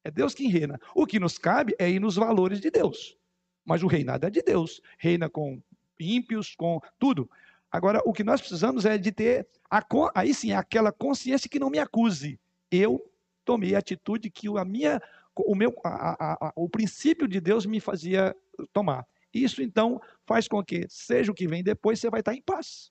É 0.08 0.10
Deus 0.10 0.34
quem 0.34 0.48
reina. 0.48 0.80
O 0.94 1.06
que 1.06 1.20
nos 1.20 1.36
cabe 1.36 1.74
é 1.78 1.88
ir 1.88 2.00
nos 2.00 2.16
valores 2.16 2.60
de 2.60 2.70
Deus. 2.70 3.14
Mas 3.62 3.82
o 3.82 3.86
reinado 3.86 4.26
é 4.26 4.30
de 4.30 4.40
Deus. 4.40 4.80
Reina 4.98 5.28
com 5.28 5.62
ímpios, 6.00 6.54
com 6.56 6.80
tudo. 6.98 7.30
Agora, 7.70 8.00
o 8.06 8.12
que 8.14 8.24
nós 8.24 8.40
precisamos 8.40 8.86
é 8.86 8.96
de 8.96 9.12
ter, 9.12 9.46
a, 9.70 9.84
aí 10.14 10.32
sim, 10.32 10.52
aquela 10.52 10.90
consciência 10.90 11.50
que 11.50 11.58
não 11.58 11.68
me 11.68 11.78
acuse. 11.78 12.40
Eu 12.70 13.04
tomei 13.44 13.74
a 13.74 13.80
atitude 13.80 14.30
que 14.30 14.48
a 14.48 14.64
minha, 14.64 14.98
o, 15.36 15.54
meu, 15.54 15.74
a, 15.84 16.46
a, 16.46 16.52
o 16.56 16.70
princípio 16.70 17.28
de 17.28 17.38
Deus 17.38 17.66
me 17.66 17.78
fazia 17.78 18.34
tomar. 18.72 19.06
Isso, 19.32 19.60
então, 19.60 20.00
faz 20.26 20.48
com 20.48 20.64
que, 20.64 20.86
seja 20.88 21.30
o 21.30 21.34
que 21.34 21.46
vem 21.46 21.62
depois, 21.62 22.00
você 22.00 22.08
vai 22.08 22.20
estar 22.20 22.34
em 22.34 22.40
paz. 22.40 22.90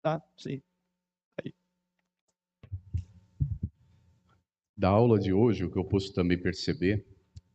Tá? 0.00 0.22
Sim. 0.34 0.62
Da 4.78 4.90
aula 4.90 5.18
de 5.18 5.32
hoje, 5.32 5.64
o 5.64 5.70
que 5.72 5.76
eu 5.76 5.84
posso 5.84 6.12
também 6.12 6.38
perceber, 6.38 7.04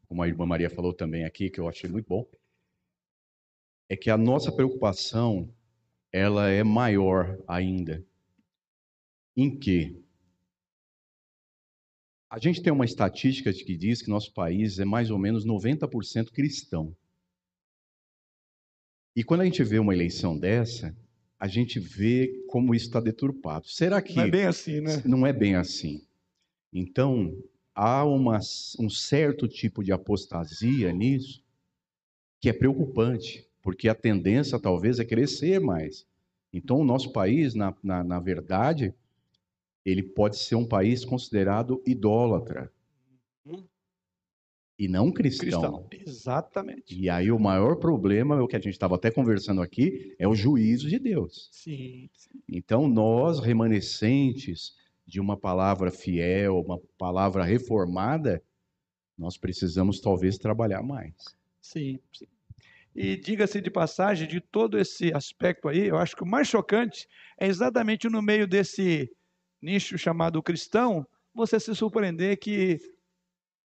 como 0.10 0.22
a 0.22 0.28
irmã 0.28 0.46
Maria 0.46 0.70
falou 0.70 0.94
também 0.94 1.24
aqui, 1.24 1.50
que 1.50 1.58
eu 1.58 1.70
achei 1.70 1.90
muito 1.90 2.06
bom, 2.06 2.30
é 3.88 3.96
que 3.96 4.10
a 4.10 4.18
nossa 4.18 4.52
preocupação 4.52 5.50
ela 6.12 6.50
é 6.50 6.66
maior 6.66 7.42
ainda. 7.48 8.06
Em 9.38 9.58
que? 9.58 10.04
A 12.30 12.38
gente 12.40 12.62
tem 12.62 12.74
uma 12.74 12.84
estatística 12.84 13.54
que 13.54 13.78
diz 13.78 14.02
que 14.02 14.10
nosso 14.10 14.34
país 14.34 14.78
é 14.78 14.84
mais 14.84 15.10
ou 15.10 15.18
menos 15.18 15.46
90% 15.46 16.30
cristão. 16.30 16.94
E 19.16 19.24
quando 19.24 19.42
a 19.42 19.46
gente 19.46 19.64
vê 19.64 19.80
uma 19.80 19.94
eleição 19.94 20.38
dessa, 20.38 20.94
a 21.40 21.48
gente 21.48 21.80
vê 21.80 22.44
como 22.50 22.76
isso 22.76 22.88
está 22.88 23.00
deturpado. 23.00 23.70
Será 23.70 24.02
que. 24.02 24.14
Não 24.14 24.24
é 24.24 24.30
bem 24.30 24.46
assim, 24.46 24.82
né? 24.82 25.02
Não 25.06 25.26
é 25.26 25.32
bem 25.32 25.56
assim. 25.56 26.06
Então, 26.74 27.38
há 27.76 28.04
uma, 28.04 28.40
um 28.80 28.90
certo 28.90 29.48
tipo 29.48 29.84
de 29.84 29.92
apostasia 29.92 30.92
nisso 30.92 31.44
que 32.42 32.50
é 32.50 32.54
preocupante 32.54 33.48
porque 33.64 33.88
a 33.88 33.96
tendência 33.96 34.60
talvez 34.60 35.00
é 35.00 35.06
crescer 35.06 35.60
mais. 35.60 36.06
Então, 36.52 36.78
o 36.78 36.84
nosso 36.84 37.12
país, 37.12 37.56
na, 37.56 37.74
na, 37.82 38.04
na 38.04 38.20
verdade, 38.20 38.94
ele 39.86 40.04
pode 40.04 40.38
ser 40.38 40.56
um 40.56 40.68
país 40.68 41.04
considerado 41.06 41.82
idólatra. 41.88 42.72
Hum. 43.46 43.64
E 44.78 44.88
não 44.88 45.12
cristão. 45.12 45.88
cristão. 45.88 46.14
Exatamente. 46.14 47.00
E 47.00 47.10
aí 47.10 47.32
o 47.32 47.40
maior 47.40 47.78
problema, 47.78 48.42
o 48.42 48.48
que 48.48 48.56
a 48.56 48.60
gente 48.60 48.74
estava 48.74 48.96
até 48.96 49.10
conversando 49.10 49.62
aqui, 49.62 50.14
é 50.20 50.28
o 50.28 50.36
juízo 50.36 50.90
de 50.90 51.00
Deus. 51.00 51.48
Sim, 51.52 52.10
sim. 52.14 52.42
Então, 52.50 52.88
nós, 52.88 53.40
remanescentes 53.40 54.76
de 55.06 55.20
uma 55.20 55.38
palavra 55.38 55.92
fiel, 55.92 56.60
uma 56.60 56.80
palavra 56.98 57.44
reformada, 57.44 58.44
nós 59.18 59.38
precisamos 59.38 60.00
talvez 60.00 60.38
trabalhar 60.38 60.82
mais. 60.82 61.14
Sim, 61.62 62.00
sim. 62.14 62.28
E 62.96 63.18
diga-se 63.18 63.60
de 63.60 63.72
passagem, 63.72 64.28
de 64.28 64.40
todo 64.40 64.78
esse 64.78 65.12
aspecto 65.14 65.68
aí, 65.68 65.88
eu 65.88 65.98
acho 65.98 66.16
que 66.16 66.24
o 66.24 66.28
mais 66.28 66.48
chocante 66.48 67.08
é 67.40 67.48
exatamente 67.48 68.08
no 68.08 68.22
meio 68.22 68.48
desse 68.48 69.12
nicho 69.62 69.98
chamado 69.98 70.44
cristão, 70.44 71.08
você 71.34 71.60
se 71.60 71.74
surpreender 71.74 72.38
que 72.38 72.78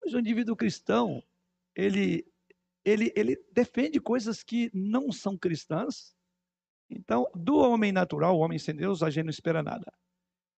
o 0.05 0.19
indivíduo 0.19 0.57
cristão, 0.57 1.23
ele, 1.77 2.27
ele, 2.85 3.13
ele 3.15 3.37
defende 3.53 4.01
coisas 4.01 4.43
que 4.43 4.71
não 4.75 5.13
são 5.13 5.37
cristãs. 5.37 6.17
Então, 6.91 7.31
do 7.35 7.57
homem 7.57 7.93
natural, 7.93 8.37
o 8.37 8.41
homem 8.41 8.59
sem 8.59 8.75
Deus, 8.75 9.03
a 9.03 9.11
gente 9.11 9.25
não 9.25 9.31
espera 9.31 9.63
nada. 9.63 9.93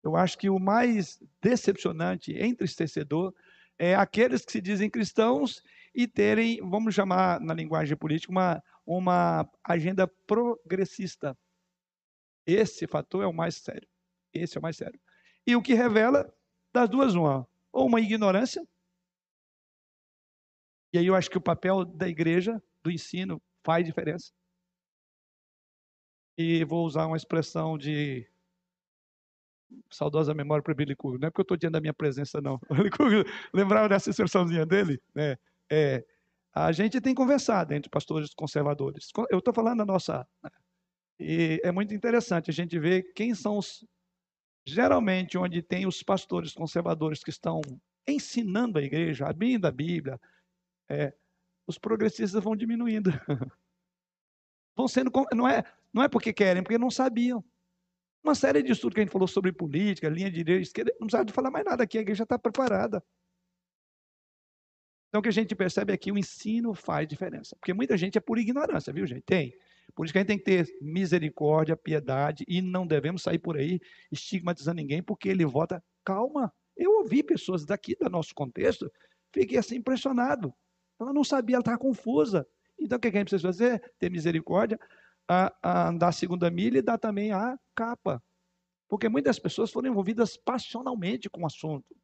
Eu 0.04 0.16
acho 0.16 0.36
que 0.36 0.50
o 0.50 0.58
mais 0.58 1.18
decepcionante, 1.40 2.36
entristecedor, 2.38 3.34
é 3.78 3.94
aqueles 3.94 4.44
que 4.44 4.52
se 4.52 4.60
dizem 4.60 4.90
cristãos 4.90 5.62
e 5.94 6.06
terem, 6.06 6.60
vamos 6.60 6.94
chamar 6.94 7.40
na 7.40 7.54
linguagem 7.54 7.96
política, 7.96 8.30
uma, 8.30 8.62
uma 8.84 9.50
agenda 9.64 10.06
progressista. 10.26 11.36
Esse 12.46 12.86
fator 12.86 13.24
é 13.24 13.26
o 13.26 13.32
mais 13.32 13.54
sério. 13.54 13.88
Esse 14.32 14.58
é 14.58 14.60
o 14.60 14.62
mais 14.62 14.76
sério. 14.76 15.00
E 15.46 15.56
o 15.56 15.62
que 15.62 15.72
revela 15.72 16.30
das 16.70 16.88
duas 16.90 17.14
uma, 17.14 17.48
ou 17.72 17.86
uma 17.86 18.00
ignorância, 18.00 18.62
e 20.92 20.98
aí 20.98 21.06
eu 21.06 21.14
acho 21.14 21.30
que 21.30 21.38
o 21.38 21.42
papel 21.42 21.84
da 21.84 22.06
igreja, 22.06 22.62
do 22.82 22.90
ensino, 22.90 23.42
faz 23.64 23.84
diferença. 23.84 24.32
E 26.36 26.62
vou 26.64 26.84
usar 26.84 27.06
uma 27.06 27.16
expressão 27.16 27.78
de 27.78 28.28
saudosa 29.90 30.34
memória 30.34 30.62
para 30.62 30.74
Billy 30.74 30.94
Cook. 30.96 31.20
Não 31.20 31.28
é 31.28 31.30
porque 31.30 31.40
eu 31.40 31.44
estou 31.44 31.56
diante 31.56 31.72
da 31.72 31.80
minha 31.80 31.94
presença, 31.94 32.40
não. 32.40 32.60
Lembrava 33.52 33.88
dessa 33.88 34.10
expressãozinha 34.10 34.64
dele? 34.66 35.00
É, 35.16 35.38
é, 35.70 36.04
a 36.54 36.70
gente 36.72 37.00
tem 37.00 37.14
conversado 37.14 37.74
entre 37.74 37.90
pastores 37.90 38.32
conservadores. 38.32 39.10
Eu 39.30 39.38
estou 39.38 39.52
falando 39.52 39.78
da 39.78 39.84
nossa. 39.84 40.26
Né, 40.42 40.50
e 41.18 41.60
é 41.64 41.72
muito 41.72 41.94
interessante 41.94 42.50
a 42.50 42.52
gente 42.52 42.78
ver 42.78 43.12
quem 43.14 43.34
são 43.34 43.58
os. 43.58 43.84
Geralmente, 44.66 45.36
onde 45.36 45.62
tem 45.62 45.86
os 45.86 46.02
pastores 46.02 46.54
conservadores 46.54 47.22
que 47.22 47.30
estão 47.30 47.60
ensinando 48.06 48.78
a 48.78 48.82
igreja, 48.82 49.26
abrindo 49.26 49.66
a 49.66 49.70
Bíblia, 49.70 50.18
é, 50.88 51.12
os 51.66 51.78
progressistas 51.78 52.42
vão 52.42 52.56
diminuindo. 52.56 53.10
vão 54.76 54.88
sendo. 54.88 55.10
Não 55.34 55.48
é, 55.48 55.62
não 55.92 56.02
é 56.02 56.08
porque 56.08 56.32
querem, 56.32 56.62
porque 56.62 56.78
não 56.78 56.90
sabiam. 56.90 57.44
Uma 58.24 58.34
série 58.34 58.62
de 58.62 58.72
estudos 58.72 58.94
que 58.94 59.00
a 59.00 59.04
gente 59.04 59.12
falou 59.12 59.28
sobre 59.28 59.52
política, 59.52 60.08
linha 60.08 60.30
de 60.30 60.42
direita, 60.42 60.62
esquerda, 60.62 60.90
não 60.98 61.06
precisa 61.06 61.30
falar 61.30 61.50
mais 61.50 61.64
nada 61.64 61.84
aqui, 61.84 61.98
a 61.98 62.00
igreja 62.00 62.22
está 62.22 62.38
preparada. 62.38 63.04
Então, 65.08 65.20
o 65.20 65.22
que 65.22 65.28
a 65.28 65.32
gente 65.32 65.54
percebe 65.54 65.92
é 65.92 65.96
que 65.96 66.10
o 66.10 66.16
ensino 66.16 66.74
faz 66.74 67.06
diferença. 67.06 67.54
Porque 67.56 67.74
muita 67.74 67.98
gente 67.98 68.16
é 68.16 68.20
por 68.22 68.38
ignorância, 68.38 68.92
viu, 68.92 69.06
gente? 69.06 69.22
Tem. 69.22 69.54
Por 69.94 70.06
isso 70.06 70.12
que 70.12 70.18
a 70.18 70.22
gente 70.22 70.28
tem 70.28 70.38
que 70.38 70.44
ter 70.44 70.66
misericórdia, 70.80 71.76
piedade, 71.76 72.44
e 72.48 72.62
não 72.62 72.86
devemos 72.86 73.22
sair 73.22 73.38
por 73.38 73.58
aí 73.58 73.78
estigmatizando 74.10 74.76
ninguém, 74.76 75.02
porque 75.02 75.28
ele 75.28 75.44
vota. 75.44 75.84
Calma. 76.02 76.50
Eu 76.74 76.92
ouvi 77.00 77.22
pessoas 77.22 77.66
daqui 77.66 77.94
do 77.94 78.08
nosso 78.08 78.34
contexto, 78.34 78.90
fiquei 79.32 79.58
assim 79.58 79.76
impressionado. 79.76 80.52
Ela 80.98 81.12
não 81.12 81.22
sabia, 81.22 81.56
ela 81.56 81.60
estava 81.60 81.78
confusa. 81.78 82.46
Então, 82.80 82.96
o 82.96 83.00
que 83.00 83.08
a 83.08 83.10
gente 83.10 83.28
precisa 83.28 83.46
fazer? 83.46 83.92
Ter 83.98 84.10
misericórdia, 84.10 84.80
a, 85.28 85.52
a 85.62 85.88
andar 85.88 86.08
a 86.08 86.12
segunda 86.12 86.50
milha 86.50 86.78
e 86.78 86.82
dar 86.82 86.98
também 86.98 87.32
a 87.32 87.58
capa. 87.74 88.22
Porque 88.88 89.08
muitas 89.08 89.38
pessoas 89.38 89.70
foram 89.70 89.90
envolvidas 89.90 90.36
passionalmente 90.36 91.28
com 91.28 91.42
o 91.42 91.46
assunto, 91.46 91.96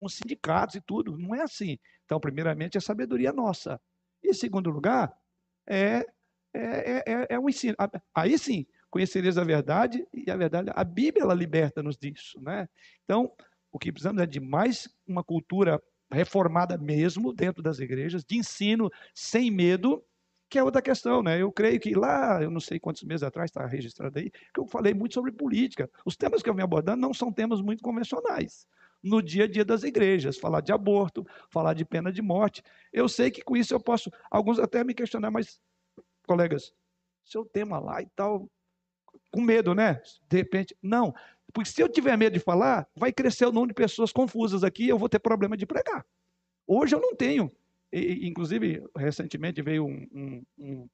com 0.00 0.08
sindicatos 0.08 0.76
e 0.76 0.80
tudo. 0.80 1.16
Não 1.16 1.34
é 1.34 1.42
assim. 1.42 1.78
Então, 2.04 2.20
primeiramente, 2.20 2.76
é 2.76 2.80
sabedoria 2.80 3.32
nossa. 3.32 3.80
E, 4.22 4.30
em 4.30 4.34
segundo 4.34 4.70
lugar, 4.70 5.12
é, 5.66 6.04
é, 6.54 7.12
é, 7.12 7.26
é 7.30 7.38
o 7.38 7.48
ensino. 7.48 7.76
Aí 8.14 8.38
sim, 8.38 8.66
conhecereis 8.90 9.38
a 9.38 9.44
verdade, 9.44 10.06
e 10.12 10.30
a 10.30 10.36
verdade, 10.36 10.70
a 10.74 10.84
Bíblia, 10.84 11.22
ela 11.22 11.34
liberta-nos 11.34 11.96
disso. 11.96 12.40
Né? 12.40 12.68
Então, 13.04 13.32
o 13.72 13.78
que 13.78 13.92
precisamos 13.92 14.22
é 14.22 14.26
de 14.26 14.40
mais 14.40 14.88
uma 15.06 15.22
cultura 15.22 15.80
reformada 16.12 16.76
mesmo 16.76 17.32
dentro 17.32 17.62
das 17.62 17.78
igrejas, 17.78 18.24
de 18.24 18.36
ensino 18.36 18.90
sem 19.14 19.50
medo, 19.50 20.04
que 20.50 20.58
é 20.58 20.64
outra 20.64 20.82
questão, 20.82 21.22
né? 21.22 21.40
Eu 21.40 21.52
creio 21.52 21.78
que 21.78 21.94
lá, 21.94 22.42
eu 22.42 22.50
não 22.50 22.60
sei 22.60 22.80
quantos 22.80 23.04
meses 23.04 23.22
atrás, 23.22 23.50
está 23.50 23.64
registrado 23.64 24.18
aí, 24.18 24.30
que 24.30 24.58
eu 24.60 24.66
falei 24.66 24.92
muito 24.92 25.14
sobre 25.14 25.30
política. 25.30 25.88
Os 26.04 26.16
temas 26.16 26.42
que 26.42 26.50
eu 26.50 26.54
venho 26.54 26.64
abordando 26.64 27.00
não 27.00 27.14
são 27.14 27.32
temas 27.32 27.60
muito 27.60 27.82
convencionais 27.82 28.66
no 29.02 29.22
dia 29.22 29.44
a 29.44 29.46
dia 29.46 29.64
das 29.64 29.84
igrejas, 29.84 30.36
falar 30.36 30.60
de 30.60 30.72
aborto, 30.72 31.24
falar 31.48 31.72
de 31.72 31.84
pena 31.84 32.12
de 32.12 32.20
morte. 32.20 32.62
Eu 32.92 33.08
sei 33.08 33.30
que 33.30 33.42
com 33.42 33.56
isso 33.56 33.72
eu 33.72 33.80
posso, 33.80 34.10
alguns 34.30 34.58
até 34.58 34.82
me 34.82 34.92
questionar, 34.92 35.30
mas, 35.30 35.60
colegas, 36.26 36.74
seu 37.24 37.44
tema 37.44 37.78
lá 37.78 38.02
e 38.02 38.08
tal, 38.14 38.50
com 39.30 39.40
medo, 39.40 39.74
né? 39.74 40.02
De 40.28 40.36
repente, 40.36 40.76
não. 40.82 41.14
Porque 41.52 41.70
se 41.70 41.80
eu 41.80 41.88
tiver 41.88 42.16
medo 42.16 42.34
de 42.34 42.40
falar, 42.40 42.88
vai 42.94 43.12
crescer 43.12 43.46
o 43.46 43.52
número 43.52 43.68
de 43.68 43.74
pessoas 43.74 44.12
confusas 44.12 44.64
aqui 44.64 44.84
e 44.84 44.88
eu 44.88 44.98
vou 44.98 45.08
ter 45.08 45.20
problema 45.20 45.56
de 45.56 45.64
pregar. 45.64 46.04
Hoje 46.66 46.94
eu 46.94 47.00
não 47.00 47.14
tenho. 47.14 47.50
E, 47.92 48.28
inclusive, 48.28 48.82
recentemente 48.96 49.62
veio 49.62 49.84
um, 49.84 50.06
um, 50.12 50.44
um, 50.58 50.88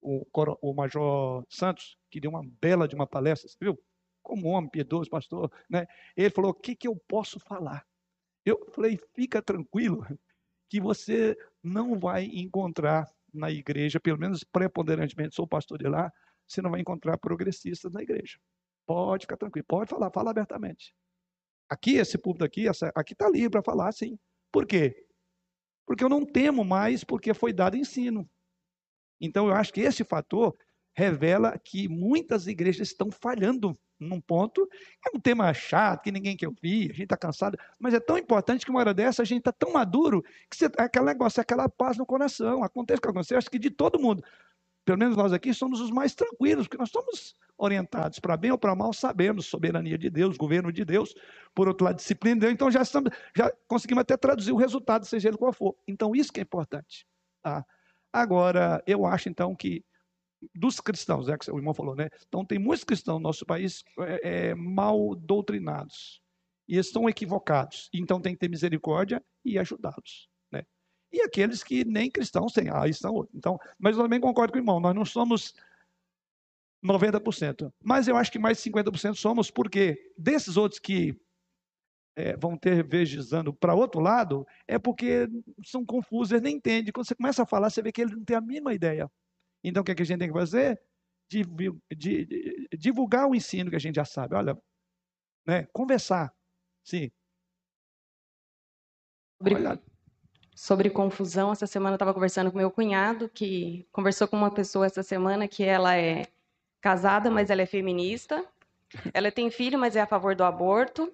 o, 0.00 0.26
o 0.60 0.74
Major 0.74 1.44
Santos, 1.48 1.96
que 2.10 2.20
deu 2.20 2.30
uma 2.30 2.44
bela 2.60 2.86
de 2.86 2.94
uma 2.94 3.06
palestra, 3.06 3.50
viu? 3.60 3.78
como 4.22 4.48
homem 4.48 4.70
piedoso, 4.70 5.10
pastor, 5.10 5.50
né? 5.68 5.86
Ele 6.16 6.30
falou: 6.30 6.52
o 6.52 6.54
que, 6.54 6.74
que 6.74 6.86
eu 6.88 6.96
posso 7.08 7.38
falar? 7.40 7.84
Eu 8.44 8.70
falei: 8.72 8.98
fica 9.14 9.42
tranquilo, 9.42 10.06
que 10.70 10.80
você 10.80 11.36
não 11.62 11.98
vai 11.98 12.24
encontrar 12.24 13.06
na 13.32 13.50
igreja, 13.50 14.00
pelo 14.00 14.18
menos 14.18 14.44
preponderantemente, 14.44 15.34
sou 15.34 15.46
pastor 15.46 15.78
de 15.78 15.88
lá, 15.88 16.10
você 16.46 16.62
não 16.62 16.70
vai 16.70 16.80
encontrar 16.80 17.18
progressistas 17.18 17.92
na 17.92 18.02
igreja. 18.02 18.38
Pode 18.86 19.22
ficar 19.22 19.36
tranquilo, 19.36 19.66
pode 19.66 19.90
falar, 19.90 20.10
fala 20.10 20.30
abertamente. 20.30 20.94
Aqui, 21.68 21.96
esse 21.96 22.18
público 22.18 22.44
aqui, 22.44 22.68
essa, 22.68 22.92
aqui 22.94 23.14
está 23.14 23.28
livre 23.28 23.50
para 23.50 23.62
falar, 23.62 23.92
sim. 23.92 24.18
Por 24.52 24.66
quê? 24.66 25.06
Porque 25.86 26.04
eu 26.04 26.08
não 26.08 26.24
temo 26.24 26.64
mais, 26.64 27.04
porque 27.04 27.34
foi 27.34 27.52
dado 27.52 27.76
ensino. 27.76 28.28
Então, 29.20 29.48
eu 29.48 29.54
acho 29.54 29.72
que 29.72 29.80
esse 29.80 30.04
fator 30.04 30.56
revela 30.94 31.58
que 31.58 31.88
muitas 31.88 32.46
igrejas 32.46 32.88
estão 32.88 33.10
falhando 33.10 33.78
num 33.98 34.20
ponto. 34.20 34.68
É 35.06 35.16
um 35.16 35.20
tema 35.20 35.52
chato, 35.54 36.02
que 36.02 36.12
ninguém 36.12 36.36
quer 36.36 36.48
ouvir, 36.48 36.90
a 36.90 36.94
gente 36.94 37.04
está 37.04 37.16
cansado, 37.16 37.58
mas 37.78 37.94
é 37.94 38.00
tão 38.00 38.18
importante 38.18 38.64
que 38.64 38.70
uma 38.70 38.80
hora 38.80 38.92
dessa 38.92 39.22
a 39.22 39.24
gente 39.24 39.38
está 39.38 39.52
tão 39.52 39.72
maduro 39.72 40.22
que 40.50 40.56
você, 40.56 40.68
aquele 40.76 41.06
negócio, 41.06 41.40
aquela 41.40 41.68
paz 41.68 41.96
no 41.96 42.04
coração. 42.04 42.62
Acontece 42.62 42.98
o 42.98 43.02
que 43.02 43.08
acontece, 43.08 43.34
acho 43.34 43.50
que 43.50 43.58
de 43.58 43.70
todo 43.70 44.00
mundo. 44.00 44.22
Pelo 44.84 44.98
menos 44.98 45.16
nós 45.16 45.32
aqui 45.32 45.54
somos 45.54 45.80
os 45.80 45.90
mais 45.90 46.14
tranquilos, 46.14 46.66
porque 46.66 46.78
nós 46.78 46.90
somos 46.90 47.34
orientados 47.56 48.18
para 48.18 48.36
bem 48.36 48.50
ou 48.50 48.58
para 48.58 48.74
mal, 48.74 48.92
sabemos 48.92 49.46
soberania 49.46 49.96
de 49.96 50.10
Deus, 50.10 50.36
governo 50.36 50.72
de 50.72 50.84
Deus, 50.84 51.14
por 51.54 51.68
outro 51.68 51.84
lado, 51.84 51.96
disciplina 51.96 52.34
de 52.34 52.40
Deus, 52.40 52.52
então 52.52 52.70
já, 52.70 52.82
estamos, 52.82 53.12
já 53.36 53.52
conseguimos 53.68 54.02
até 54.02 54.16
traduzir 54.16 54.52
o 54.52 54.56
resultado, 54.56 55.06
seja 55.06 55.28
ele 55.28 55.38
qual 55.38 55.52
for. 55.52 55.76
Então, 55.86 56.16
isso 56.16 56.32
que 56.32 56.40
é 56.40 56.42
importante. 56.42 57.06
Tá? 57.40 57.64
Agora, 58.12 58.82
eu 58.86 59.06
acho 59.06 59.28
então 59.28 59.54
que 59.54 59.84
dos 60.54 60.80
cristãos, 60.80 61.28
é 61.28 61.38
que 61.38 61.50
o 61.50 61.56
irmão 61.56 61.72
falou, 61.72 61.94
né? 61.94 62.08
Então, 62.26 62.44
tem 62.44 62.58
muitos 62.58 62.82
cristãos 62.82 63.18
no 63.18 63.22
nosso 63.22 63.46
país 63.46 63.84
é, 64.00 64.48
é, 64.48 64.54
mal 64.54 65.14
doutrinados 65.14 66.20
e 66.68 66.76
estão 66.76 67.08
equivocados. 67.08 67.88
Então, 67.94 68.20
tem 68.20 68.32
que 68.32 68.40
ter 68.40 68.48
misericórdia 68.48 69.22
e 69.44 69.56
ajudá-los. 69.58 70.31
E 71.12 71.20
aqueles 71.20 71.62
que 71.62 71.84
nem 71.84 72.10
cristãos 72.10 72.52
têm, 72.52 72.70
aí 72.70 72.90
estão. 72.90 73.28
Então, 73.34 73.58
mas 73.78 73.96
eu 73.96 74.02
também 74.02 74.20
concordo 74.20 74.52
com 74.52 74.58
o 74.58 74.62
irmão, 74.62 74.80
nós 74.80 74.94
não 74.94 75.04
somos 75.04 75.54
90%. 76.82 77.72
Mas 77.82 78.08
eu 78.08 78.16
acho 78.16 78.32
que 78.32 78.38
mais 78.38 78.56
de 78.56 78.70
50% 78.70 79.14
somos, 79.14 79.50
porque 79.50 80.12
desses 80.16 80.56
outros 80.56 80.80
que 80.80 81.14
é, 82.16 82.36
vão 82.36 82.56
ter 82.56 82.84
vejizando 82.84 83.52
para 83.52 83.74
outro 83.74 84.00
lado, 84.00 84.46
é 84.66 84.78
porque 84.78 85.28
são 85.64 85.84
confusos, 85.84 86.32
eles 86.32 86.42
nem 86.42 86.56
entendem. 86.56 86.92
Quando 86.92 87.06
você 87.06 87.14
começa 87.14 87.42
a 87.42 87.46
falar, 87.46 87.70
você 87.70 87.82
vê 87.82 87.92
que 87.92 88.02
ele 88.02 88.16
não 88.16 88.24
tem 88.24 88.36
a 88.36 88.40
mínima 88.40 88.74
ideia. 88.74 89.10
Então, 89.62 89.82
o 89.82 89.84
que, 89.84 89.92
é 89.92 89.94
que 89.94 90.02
a 90.02 90.06
gente 90.06 90.18
tem 90.18 90.28
que 90.28 90.34
fazer? 90.38 90.80
Divulgar 92.78 93.26
o 93.26 93.34
ensino 93.34 93.70
que 93.70 93.76
a 93.76 93.80
gente 93.80 93.96
já 93.96 94.04
sabe. 94.04 94.34
Olha, 94.34 94.60
né? 95.46 95.66
conversar. 95.72 96.34
Sim. 96.84 97.10
Sobre, 99.38 99.91
sobre 100.62 100.88
confusão, 100.90 101.50
essa 101.50 101.66
semana 101.66 101.94
eu 101.94 101.96
estava 101.96 102.14
conversando 102.14 102.52
com 102.52 102.56
meu 102.56 102.70
cunhado, 102.70 103.28
que 103.28 103.84
conversou 103.90 104.28
com 104.28 104.36
uma 104.36 104.48
pessoa 104.48 104.86
essa 104.86 105.02
semana 105.02 105.48
que 105.48 105.64
ela 105.64 105.96
é 105.96 106.28
casada, 106.80 107.28
mas 107.32 107.50
ela 107.50 107.62
é 107.62 107.66
feminista. 107.66 108.44
Ela 109.12 109.32
tem 109.32 109.50
filho, 109.50 109.76
mas 109.76 109.96
é 109.96 110.00
a 110.00 110.06
favor 110.06 110.36
do 110.36 110.44
aborto. 110.44 111.12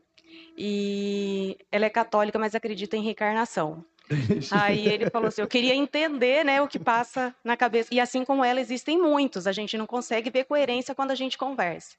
E 0.55 1.57
ela 1.73 1.87
é 1.87 1.89
católica, 1.89 2.39
mas 2.39 2.55
acredita 2.55 2.95
em 2.95 3.03
reencarnação. 3.03 3.83
Aí 4.53 4.87
ele 4.87 5.09
falou 5.09 5.29
assim: 5.29 5.41
eu 5.41 5.49
queria 5.49 5.75
entender 5.75 6.45
né, 6.45 6.61
o 6.61 6.69
que 6.69 6.79
passa 6.79 7.35
na 7.43 7.57
cabeça. 7.57 7.89
E 7.91 7.99
assim 7.99 8.27
como 8.27 8.45
ela, 8.45 8.61
existem 8.61 9.01
muitos. 9.01 9.47
A 9.47 9.53
gente 9.53 9.79
não 9.79 9.87
consegue 9.87 10.29
ver 10.29 10.45
coerência 10.45 10.95
quando 10.95 11.13
a 11.13 11.15
gente 11.15 11.39
conversa. 11.39 11.97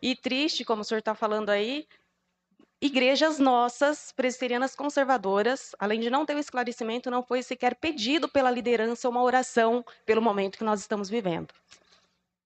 E 0.00 0.16
triste, 0.16 0.64
como 0.64 0.80
o 0.80 0.84
senhor 0.84 1.00
está 1.00 1.14
falando 1.14 1.50
aí, 1.50 1.86
igrejas 2.80 3.38
nossas, 3.38 4.12
presbiterianas 4.12 4.74
conservadoras, 4.74 5.72
além 5.78 6.00
de 6.00 6.08
não 6.08 6.24
ter 6.24 6.34
o 6.34 6.38
esclarecimento, 6.38 7.10
não 7.10 7.22
foi 7.22 7.42
sequer 7.42 7.74
pedido 7.74 8.28
pela 8.28 8.50
liderança 8.50 9.08
uma 9.08 9.22
oração 9.22 9.84
pelo 10.06 10.22
momento 10.22 10.58
que 10.58 10.64
nós 10.64 10.80
estamos 10.80 11.10
vivendo. 11.10 11.52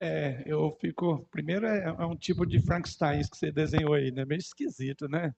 É, 0.01 0.43
eu 0.45 0.77
fico. 0.81 1.27
Primeiro, 1.31 1.67
é, 1.67 1.85
é 1.85 2.05
um 2.05 2.17
tipo 2.17 2.45
de 2.45 2.61
Frankenstein 2.61 3.23
que 3.23 3.37
você 3.37 3.53
desenhou 3.53 3.95
aí, 3.95 4.11
né? 4.11 4.25
Meio 4.25 4.41
esquisito, 4.41 5.09
né? 5.09 5.33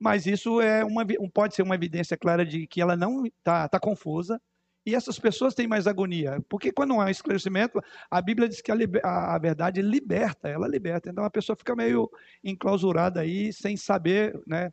Mas 0.00 0.26
isso 0.26 0.60
é 0.60 0.84
uma, 0.84 1.04
pode 1.32 1.54
ser 1.54 1.62
uma 1.62 1.74
evidência 1.74 2.16
clara 2.16 2.44
de 2.44 2.66
que 2.66 2.80
ela 2.80 2.96
não 2.96 3.26
está 3.26 3.68
tá 3.68 3.78
confusa 3.78 4.40
e 4.88 4.94
essas 4.94 5.18
pessoas 5.18 5.54
têm 5.54 5.66
mais 5.68 5.86
agonia. 5.86 6.42
Porque 6.48 6.72
quando 6.72 6.90
não 6.90 7.00
há 7.00 7.10
esclarecimento, 7.10 7.78
a 8.10 8.22
Bíblia 8.22 8.48
diz 8.48 8.62
que 8.62 8.72
a, 8.72 9.34
a, 9.34 9.38
verdade 9.38 9.82
liberta, 9.82 10.48
ela 10.48 10.66
liberta. 10.66 11.10
Então 11.10 11.24
a 11.24 11.30
pessoa 11.30 11.54
fica 11.54 11.76
meio 11.76 12.10
enclausurada 12.42 13.20
aí, 13.20 13.52
sem 13.52 13.76
saber, 13.76 14.40
né? 14.46 14.72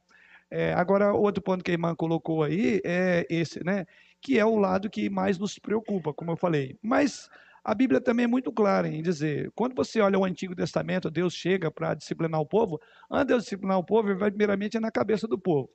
É, 0.50 0.74
agora, 0.74 1.12
outro 1.12 1.44
ponto 1.44 1.64
que 1.64 1.72
a 1.72 1.74
irmã 1.74 1.94
colocou 1.94 2.44
aí 2.44 2.80
é 2.86 3.26
esse, 3.30 3.62
né? 3.62 3.86
Que 4.22 4.40
é 4.40 4.46
o 4.46 4.56
lado 4.56 4.90
que 4.90 5.10
mais 5.10 5.38
nos 5.38 5.60
preocupa, 5.60 6.14
como 6.14 6.32
eu 6.32 6.38
falei. 6.38 6.78
Mas 6.82 7.30
a 7.62 7.76
Bíblia 7.76 8.00
também 8.00 8.24
é 8.24 8.28
muito 8.28 8.54
clara 8.54 8.88
em 8.88 9.02
dizer, 9.02 9.52
quando 9.54 9.76
você 9.76 10.00
olha 10.00 10.18
o 10.18 10.24
Antigo 10.24 10.56
Testamento, 10.56 11.12
Deus 11.12 11.34
chega 11.34 11.70
para 11.70 11.94
disciplinar 11.94 12.40
o 12.40 12.46
povo, 12.46 12.80
antes 13.12 13.36
de 13.36 13.42
disciplinar 13.42 13.78
o 13.80 13.84
povo, 13.84 14.10
ele 14.10 14.20
vai 14.20 14.30
primeiramente 14.30 14.80
na 14.80 14.92
cabeça 14.92 15.28
do 15.28 15.38
povo. 15.38 15.70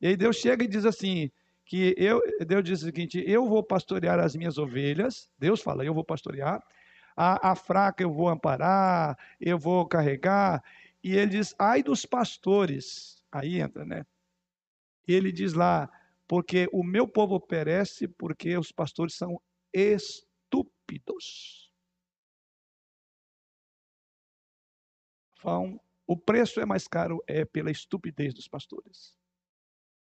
E 0.00 0.08
aí 0.08 0.16
Deus 0.16 0.36
chega 0.36 0.64
e 0.64 0.68
diz 0.68 0.84
assim, 0.84 1.30
que 1.64 1.94
eu, 1.96 2.20
Deus 2.46 2.64
diz 2.64 2.82
o 2.82 2.84
seguinte, 2.84 3.22
eu 3.26 3.48
vou 3.48 3.62
pastorear 3.62 4.18
as 4.18 4.36
minhas 4.36 4.58
ovelhas, 4.58 5.30
Deus 5.38 5.62
fala, 5.62 5.84
eu 5.84 5.94
vou 5.94 6.04
pastorear, 6.04 6.62
a, 7.16 7.52
a 7.52 7.54
fraca 7.54 8.02
eu 8.02 8.12
vou 8.12 8.28
amparar, 8.28 9.18
eu 9.40 9.58
vou 9.58 9.86
carregar, 9.86 10.62
e 11.02 11.16
ele 11.16 11.32
diz, 11.32 11.54
ai 11.58 11.82
dos 11.82 12.04
pastores, 12.04 13.22
aí 13.30 13.60
entra, 13.60 13.84
né? 13.84 14.04
Ele 15.06 15.30
diz 15.30 15.52
lá, 15.52 15.90
porque 16.26 16.68
o 16.72 16.82
meu 16.82 17.06
povo 17.06 17.38
perece 17.38 18.08
porque 18.08 18.56
os 18.56 18.72
pastores 18.72 19.14
são 19.14 19.40
estúpidos. 19.72 21.70
Então, 25.38 25.78
o 26.06 26.16
preço 26.16 26.60
é 26.60 26.64
mais 26.64 26.88
caro 26.88 27.22
é 27.26 27.44
pela 27.44 27.70
estupidez 27.70 28.32
dos 28.32 28.48
pastores. 28.48 29.14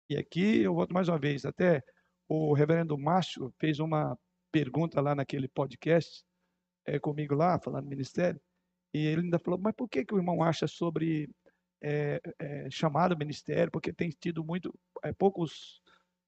E 0.09 0.17
aqui 0.17 0.63
eu 0.63 0.75
volto 0.75 0.93
mais 0.95 1.09
uma 1.09 1.19
vez, 1.19 1.45
até 1.45 1.83
o 2.29 2.53
reverendo 2.53 2.97
Márcio 2.97 3.53
fez 3.59 3.81
uma 3.81 4.17
pergunta 4.53 5.01
lá 5.01 5.15
naquele 5.15 5.49
podcast 5.49 6.25
é, 6.85 6.99
comigo 6.99 7.35
lá, 7.35 7.59
falando 7.59 7.85
do 7.85 7.91
ministério, 7.91 8.41
e 8.95 9.05
ele 9.05 9.23
ainda 9.23 9.39
falou, 9.39 9.59
mas 9.59 9.75
por 9.75 9.89
que, 9.89 10.05
que 10.05 10.15
o 10.15 10.19
irmão 10.19 10.43
acha 10.43 10.67
sobre 10.69 11.29
é, 11.83 12.21
é, 12.39 12.71
chamado 12.71 13.19
ministério? 13.19 13.71
Porque 13.71 13.93
tem 13.93 14.11
tido 14.11 14.45
muito, 14.45 14.73
é, 15.03 15.13
poucos 15.13 15.83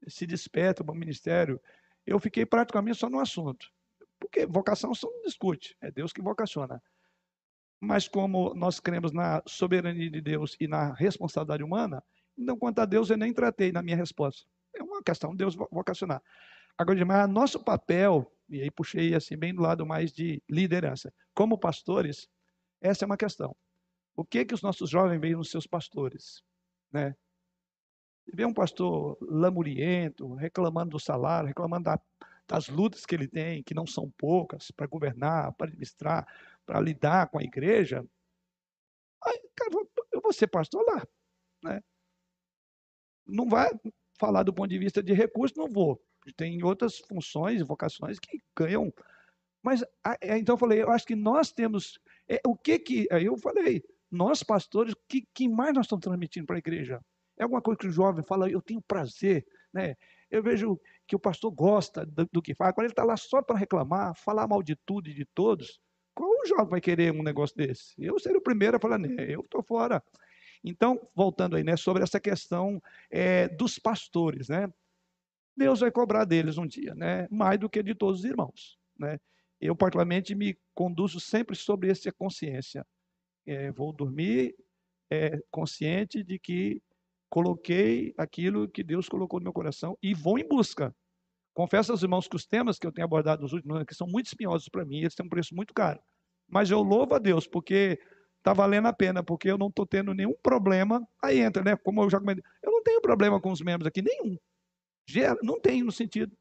se 0.06 0.26
despertam 0.26 0.84
para 0.84 0.94
o 0.94 0.98
ministério. 0.98 1.60
Eu 2.04 2.18
fiquei 2.18 2.44
praticamente 2.44 2.98
só 2.98 3.08
no 3.08 3.20
assunto. 3.20 3.70
Porque 4.18 4.44
vocação 4.44 4.92
só 4.94 5.08
não 5.08 5.22
discute, 5.22 5.76
é 5.80 5.90
Deus 5.90 6.12
que 6.12 6.20
vocaciona. 6.20 6.82
Mas 7.80 8.08
como 8.08 8.52
nós 8.54 8.80
cremos 8.80 9.12
na 9.12 9.40
soberania 9.46 10.10
de 10.10 10.20
Deus 10.20 10.56
e 10.58 10.66
na 10.66 10.92
responsabilidade 10.92 11.62
humana, 11.62 12.02
então 12.38 12.56
quanto 12.56 12.78
a 12.78 12.84
Deus 12.84 13.10
eu 13.10 13.16
nem 13.16 13.32
tratei 13.32 13.72
na 13.72 13.82
minha 13.82 13.96
resposta. 13.96 14.48
É 14.74 14.82
uma 14.82 15.02
questão 15.02 15.30
de 15.30 15.38
Deus 15.38 15.54
vocacionar. 15.54 16.22
Agora, 16.76 17.04
mas 17.04 17.28
nosso 17.28 17.62
papel, 17.62 18.32
e 18.48 18.62
aí 18.62 18.70
puxei 18.70 19.14
assim 19.14 19.36
bem 19.36 19.54
do 19.54 19.60
lado 19.60 19.84
mais 19.84 20.12
de 20.12 20.42
liderança, 20.48 21.12
como 21.34 21.58
pastores, 21.58 22.28
essa 22.80 23.04
é 23.04 23.06
uma 23.06 23.16
questão. 23.16 23.56
O 24.14 24.24
que 24.24 24.44
que 24.44 24.54
os 24.54 24.62
nossos 24.62 24.88
jovens 24.88 25.20
veem 25.20 25.34
nos 25.34 25.50
seus 25.50 25.66
pastores, 25.66 26.42
né? 26.92 27.16
Vê 28.32 28.44
um 28.44 28.52
pastor 28.52 29.16
lamuriento, 29.20 30.34
reclamando 30.34 30.90
do 30.90 31.00
salário, 31.00 31.48
reclamando 31.48 31.84
da 31.84 32.00
das 32.48 32.68
lutas 32.68 33.04
que 33.04 33.14
ele 33.14 33.28
tem, 33.28 33.62
que 33.62 33.74
não 33.74 33.86
são 33.86 34.10
poucas, 34.16 34.70
para 34.70 34.86
governar, 34.86 35.52
para 35.52 35.66
administrar, 35.66 36.26
para 36.64 36.80
lidar 36.80 37.28
com 37.28 37.38
a 37.38 37.42
igreja, 37.42 38.02
aí, 39.22 39.38
cara, 39.54 39.70
eu 40.12 40.20
vou 40.22 40.32
ser 40.32 40.46
pastor 40.46 40.82
lá. 40.86 41.06
Né? 41.62 41.82
Não 43.28 43.48
vai 43.48 43.70
falar 44.18 44.42
do 44.42 44.52
ponto 44.52 44.68
de 44.68 44.78
vista 44.78 45.02
de 45.02 45.12
recurso, 45.12 45.54
não 45.56 45.70
vou. 45.70 46.00
Tem 46.36 46.62
outras 46.62 46.98
funções 46.98 47.62
vocações 47.62 48.18
que 48.18 48.38
ganham. 48.56 48.92
Mas, 49.62 49.82
é, 50.20 50.38
então 50.38 50.54
eu 50.54 50.58
falei, 50.58 50.82
eu 50.82 50.90
acho 50.90 51.06
que 51.06 51.16
nós 51.16 51.52
temos. 51.52 51.98
É, 52.28 52.40
o 52.46 52.56
que 52.56 52.78
que. 52.78 53.08
Aí 53.10 53.26
eu 53.26 53.36
falei, 53.36 53.82
nós 54.10 54.42
pastores, 54.42 54.92
o 54.92 54.98
que, 55.08 55.26
que 55.34 55.48
mais 55.48 55.74
nós 55.74 55.86
estamos 55.86 56.02
transmitindo 56.02 56.46
para 56.46 56.56
a 56.56 56.58
igreja? 56.58 57.00
É 57.38 57.42
alguma 57.42 57.62
coisa 57.62 57.78
que 57.78 57.86
o 57.86 57.92
jovem 57.92 58.24
fala, 58.24 58.50
eu 58.50 58.60
tenho 58.60 58.82
prazer, 58.82 59.46
né? 59.72 59.94
Eu 60.30 60.42
vejo 60.42 60.78
que 61.06 61.16
o 61.16 61.18
pastor 61.18 61.50
gosta 61.50 62.04
do, 62.04 62.28
do 62.30 62.42
que 62.42 62.54
faz. 62.54 62.70
Agora 62.70 62.86
ele 62.86 62.92
está 62.92 63.04
lá 63.04 63.16
só 63.16 63.40
para 63.40 63.56
reclamar, 63.56 64.14
falar 64.16 64.46
mal 64.46 64.62
de 64.62 64.76
tudo 64.84 65.08
e 65.08 65.14
de 65.14 65.24
todos. 65.24 65.80
Qual 66.14 66.46
jovem 66.46 66.68
vai 66.68 66.80
querer 66.80 67.12
um 67.12 67.22
negócio 67.22 67.56
desse? 67.56 67.94
Eu 67.96 68.18
seria 68.18 68.38
o 68.38 68.42
primeiro 68.42 68.76
a 68.76 68.80
falar, 68.80 68.98
né, 68.98 69.14
eu 69.18 69.40
estou 69.40 69.62
fora. 69.62 70.02
Então, 70.64 71.00
voltando 71.14 71.56
aí, 71.56 71.64
né, 71.64 71.76
sobre 71.76 72.02
essa 72.02 72.20
questão 72.20 72.82
é, 73.10 73.48
dos 73.48 73.78
pastores, 73.78 74.48
né? 74.48 74.72
Deus 75.56 75.80
vai 75.80 75.90
cobrar 75.90 76.24
deles 76.24 76.56
um 76.56 76.66
dia, 76.66 76.94
né? 76.94 77.26
Mais 77.30 77.58
do 77.58 77.68
que 77.68 77.82
de 77.82 77.94
todos 77.94 78.20
os 78.20 78.24
irmãos, 78.24 78.78
né? 78.98 79.18
Eu, 79.60 79.74
particularmente, 79.74 80.34
me 80.34 80.56
conduzo 80.74 81.18
sempre 81.18 81.56
sobre 81.56 81.90
essa 81.90 82.12
consciência. 82.12 82.86
é, 83.46 83.72
vou 83.72 83.92
dormir 83.92 84.54
é, 85.10 85.40
consciente 85.50 86.22
de 86.22 86.38
que 86.38 86.82
coloquei 87.28 88.14
aquilo 88.16 88.68
que 88.68 88.82
Deus 88.82 89.08
colocou 89.08 89.40
no 89.40 89.44
meu 89.44 89.52
coração 89.52 89.96
e 90.02 90.14
vou 90.14 90.38
em 90.38 90.46
busca. 90.46 90.94
Confesso 91.54 91.90
aos 91.92 92.02
irmãos 92.02 92.28
que 92.28 92.36
os 92.36 92.46
temas 92.46 92.78
que 92.78 92.86
eu 92.86 92.92
tenho 92.92 93.04
abordado 93.04 93.42
nos 93.42 93.52
últimos 93.52 93.76
anos 93.76 93.86
que 93.88 93.94
são 93.94 94.06
muito 94.06 94.26
espinhosos 94.26 94.68
para 94.68 94.84
mim, 94.84 94.98
eles 95.00 95.14
têm 95.14 95.26
um 95.26 95.28
preço 95.28 95.54
muito 95.54 95.74
caro. 95.74 96.00
Mas 96.48 96.70
eu 96.70 96.82
louvo 96.82 97.14
a 97.14 97.18
Deus, 97.18 97.46
porque 97.46 98.00
está 98.48 98.52
valendo 98.54 98.86
a 98.86 98.92
pena, 98.92 99.22
porque 99.22 99.50
eu 99.50 99.58
não 99.58 99.68
estou 99.68 99.86
tendo 99.86 100.14
nenhum 100.14 100.34
problema. 100.42 101.06
Aí 101.22 101.38
entra, 101.40 101.62
né? 101.62 101.76
Como 101.76 102.02
eu 102.02 102.08
já 102.08 102.18
comentei, 102.18 102.42
eu 102.62 102.72
não 102.72 102.82
tenho 102.82 103.00
problema 103.00 103.40
com 103.40 103.52
os 103.52 103.60
membros 103.60 103.86
aqui, 103.86 104.02
nenhum. 104.02 104.38
Não 105.42 105.60
tenho 105.60 105.84
no 105.84 105.92
sentido. 105.92 106.36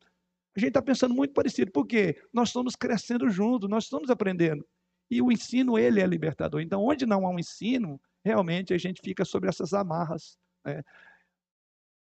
A 0.55 0.59
gente 0.59 0.69
está 0.69 0.81
pensando 0.81 1.13
muito 1.13 1.33
parecido, 1.33 1.71
porque 1.71 2.19
nós 2.33 2.49
estamos 2.49 2.75
crescendo 2.75 3.29
juntos, 3.29 3.69
nós 3.69 3.83
estamos 3.83 4.09
aprendendo. 4.09 4.65
E 5.09 5.21
o 5.21 5.31
ensino, 5.31 5.77
ele 5.77 6.01
é 6.01 6.07
libertador. 6.07 6.61
Então, 6.61 6.83
onde 6.83 7.05
não 7.05 7.25
há 7.25 7.29
um 7.29 7.39
ensino, 7.39 8.01
realmente 8.25 8.73
a 8.73 8.77
gente 8.77 9.01
fica 9.01 9.23
sobre 9.23 9.49
essas 9.49 9.73
amarras. 9.73 10.37
Né? 10.65 10.83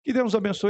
Que 0.02 0.12
Deus 0.12 0.34
abençoe. 0.34 0.64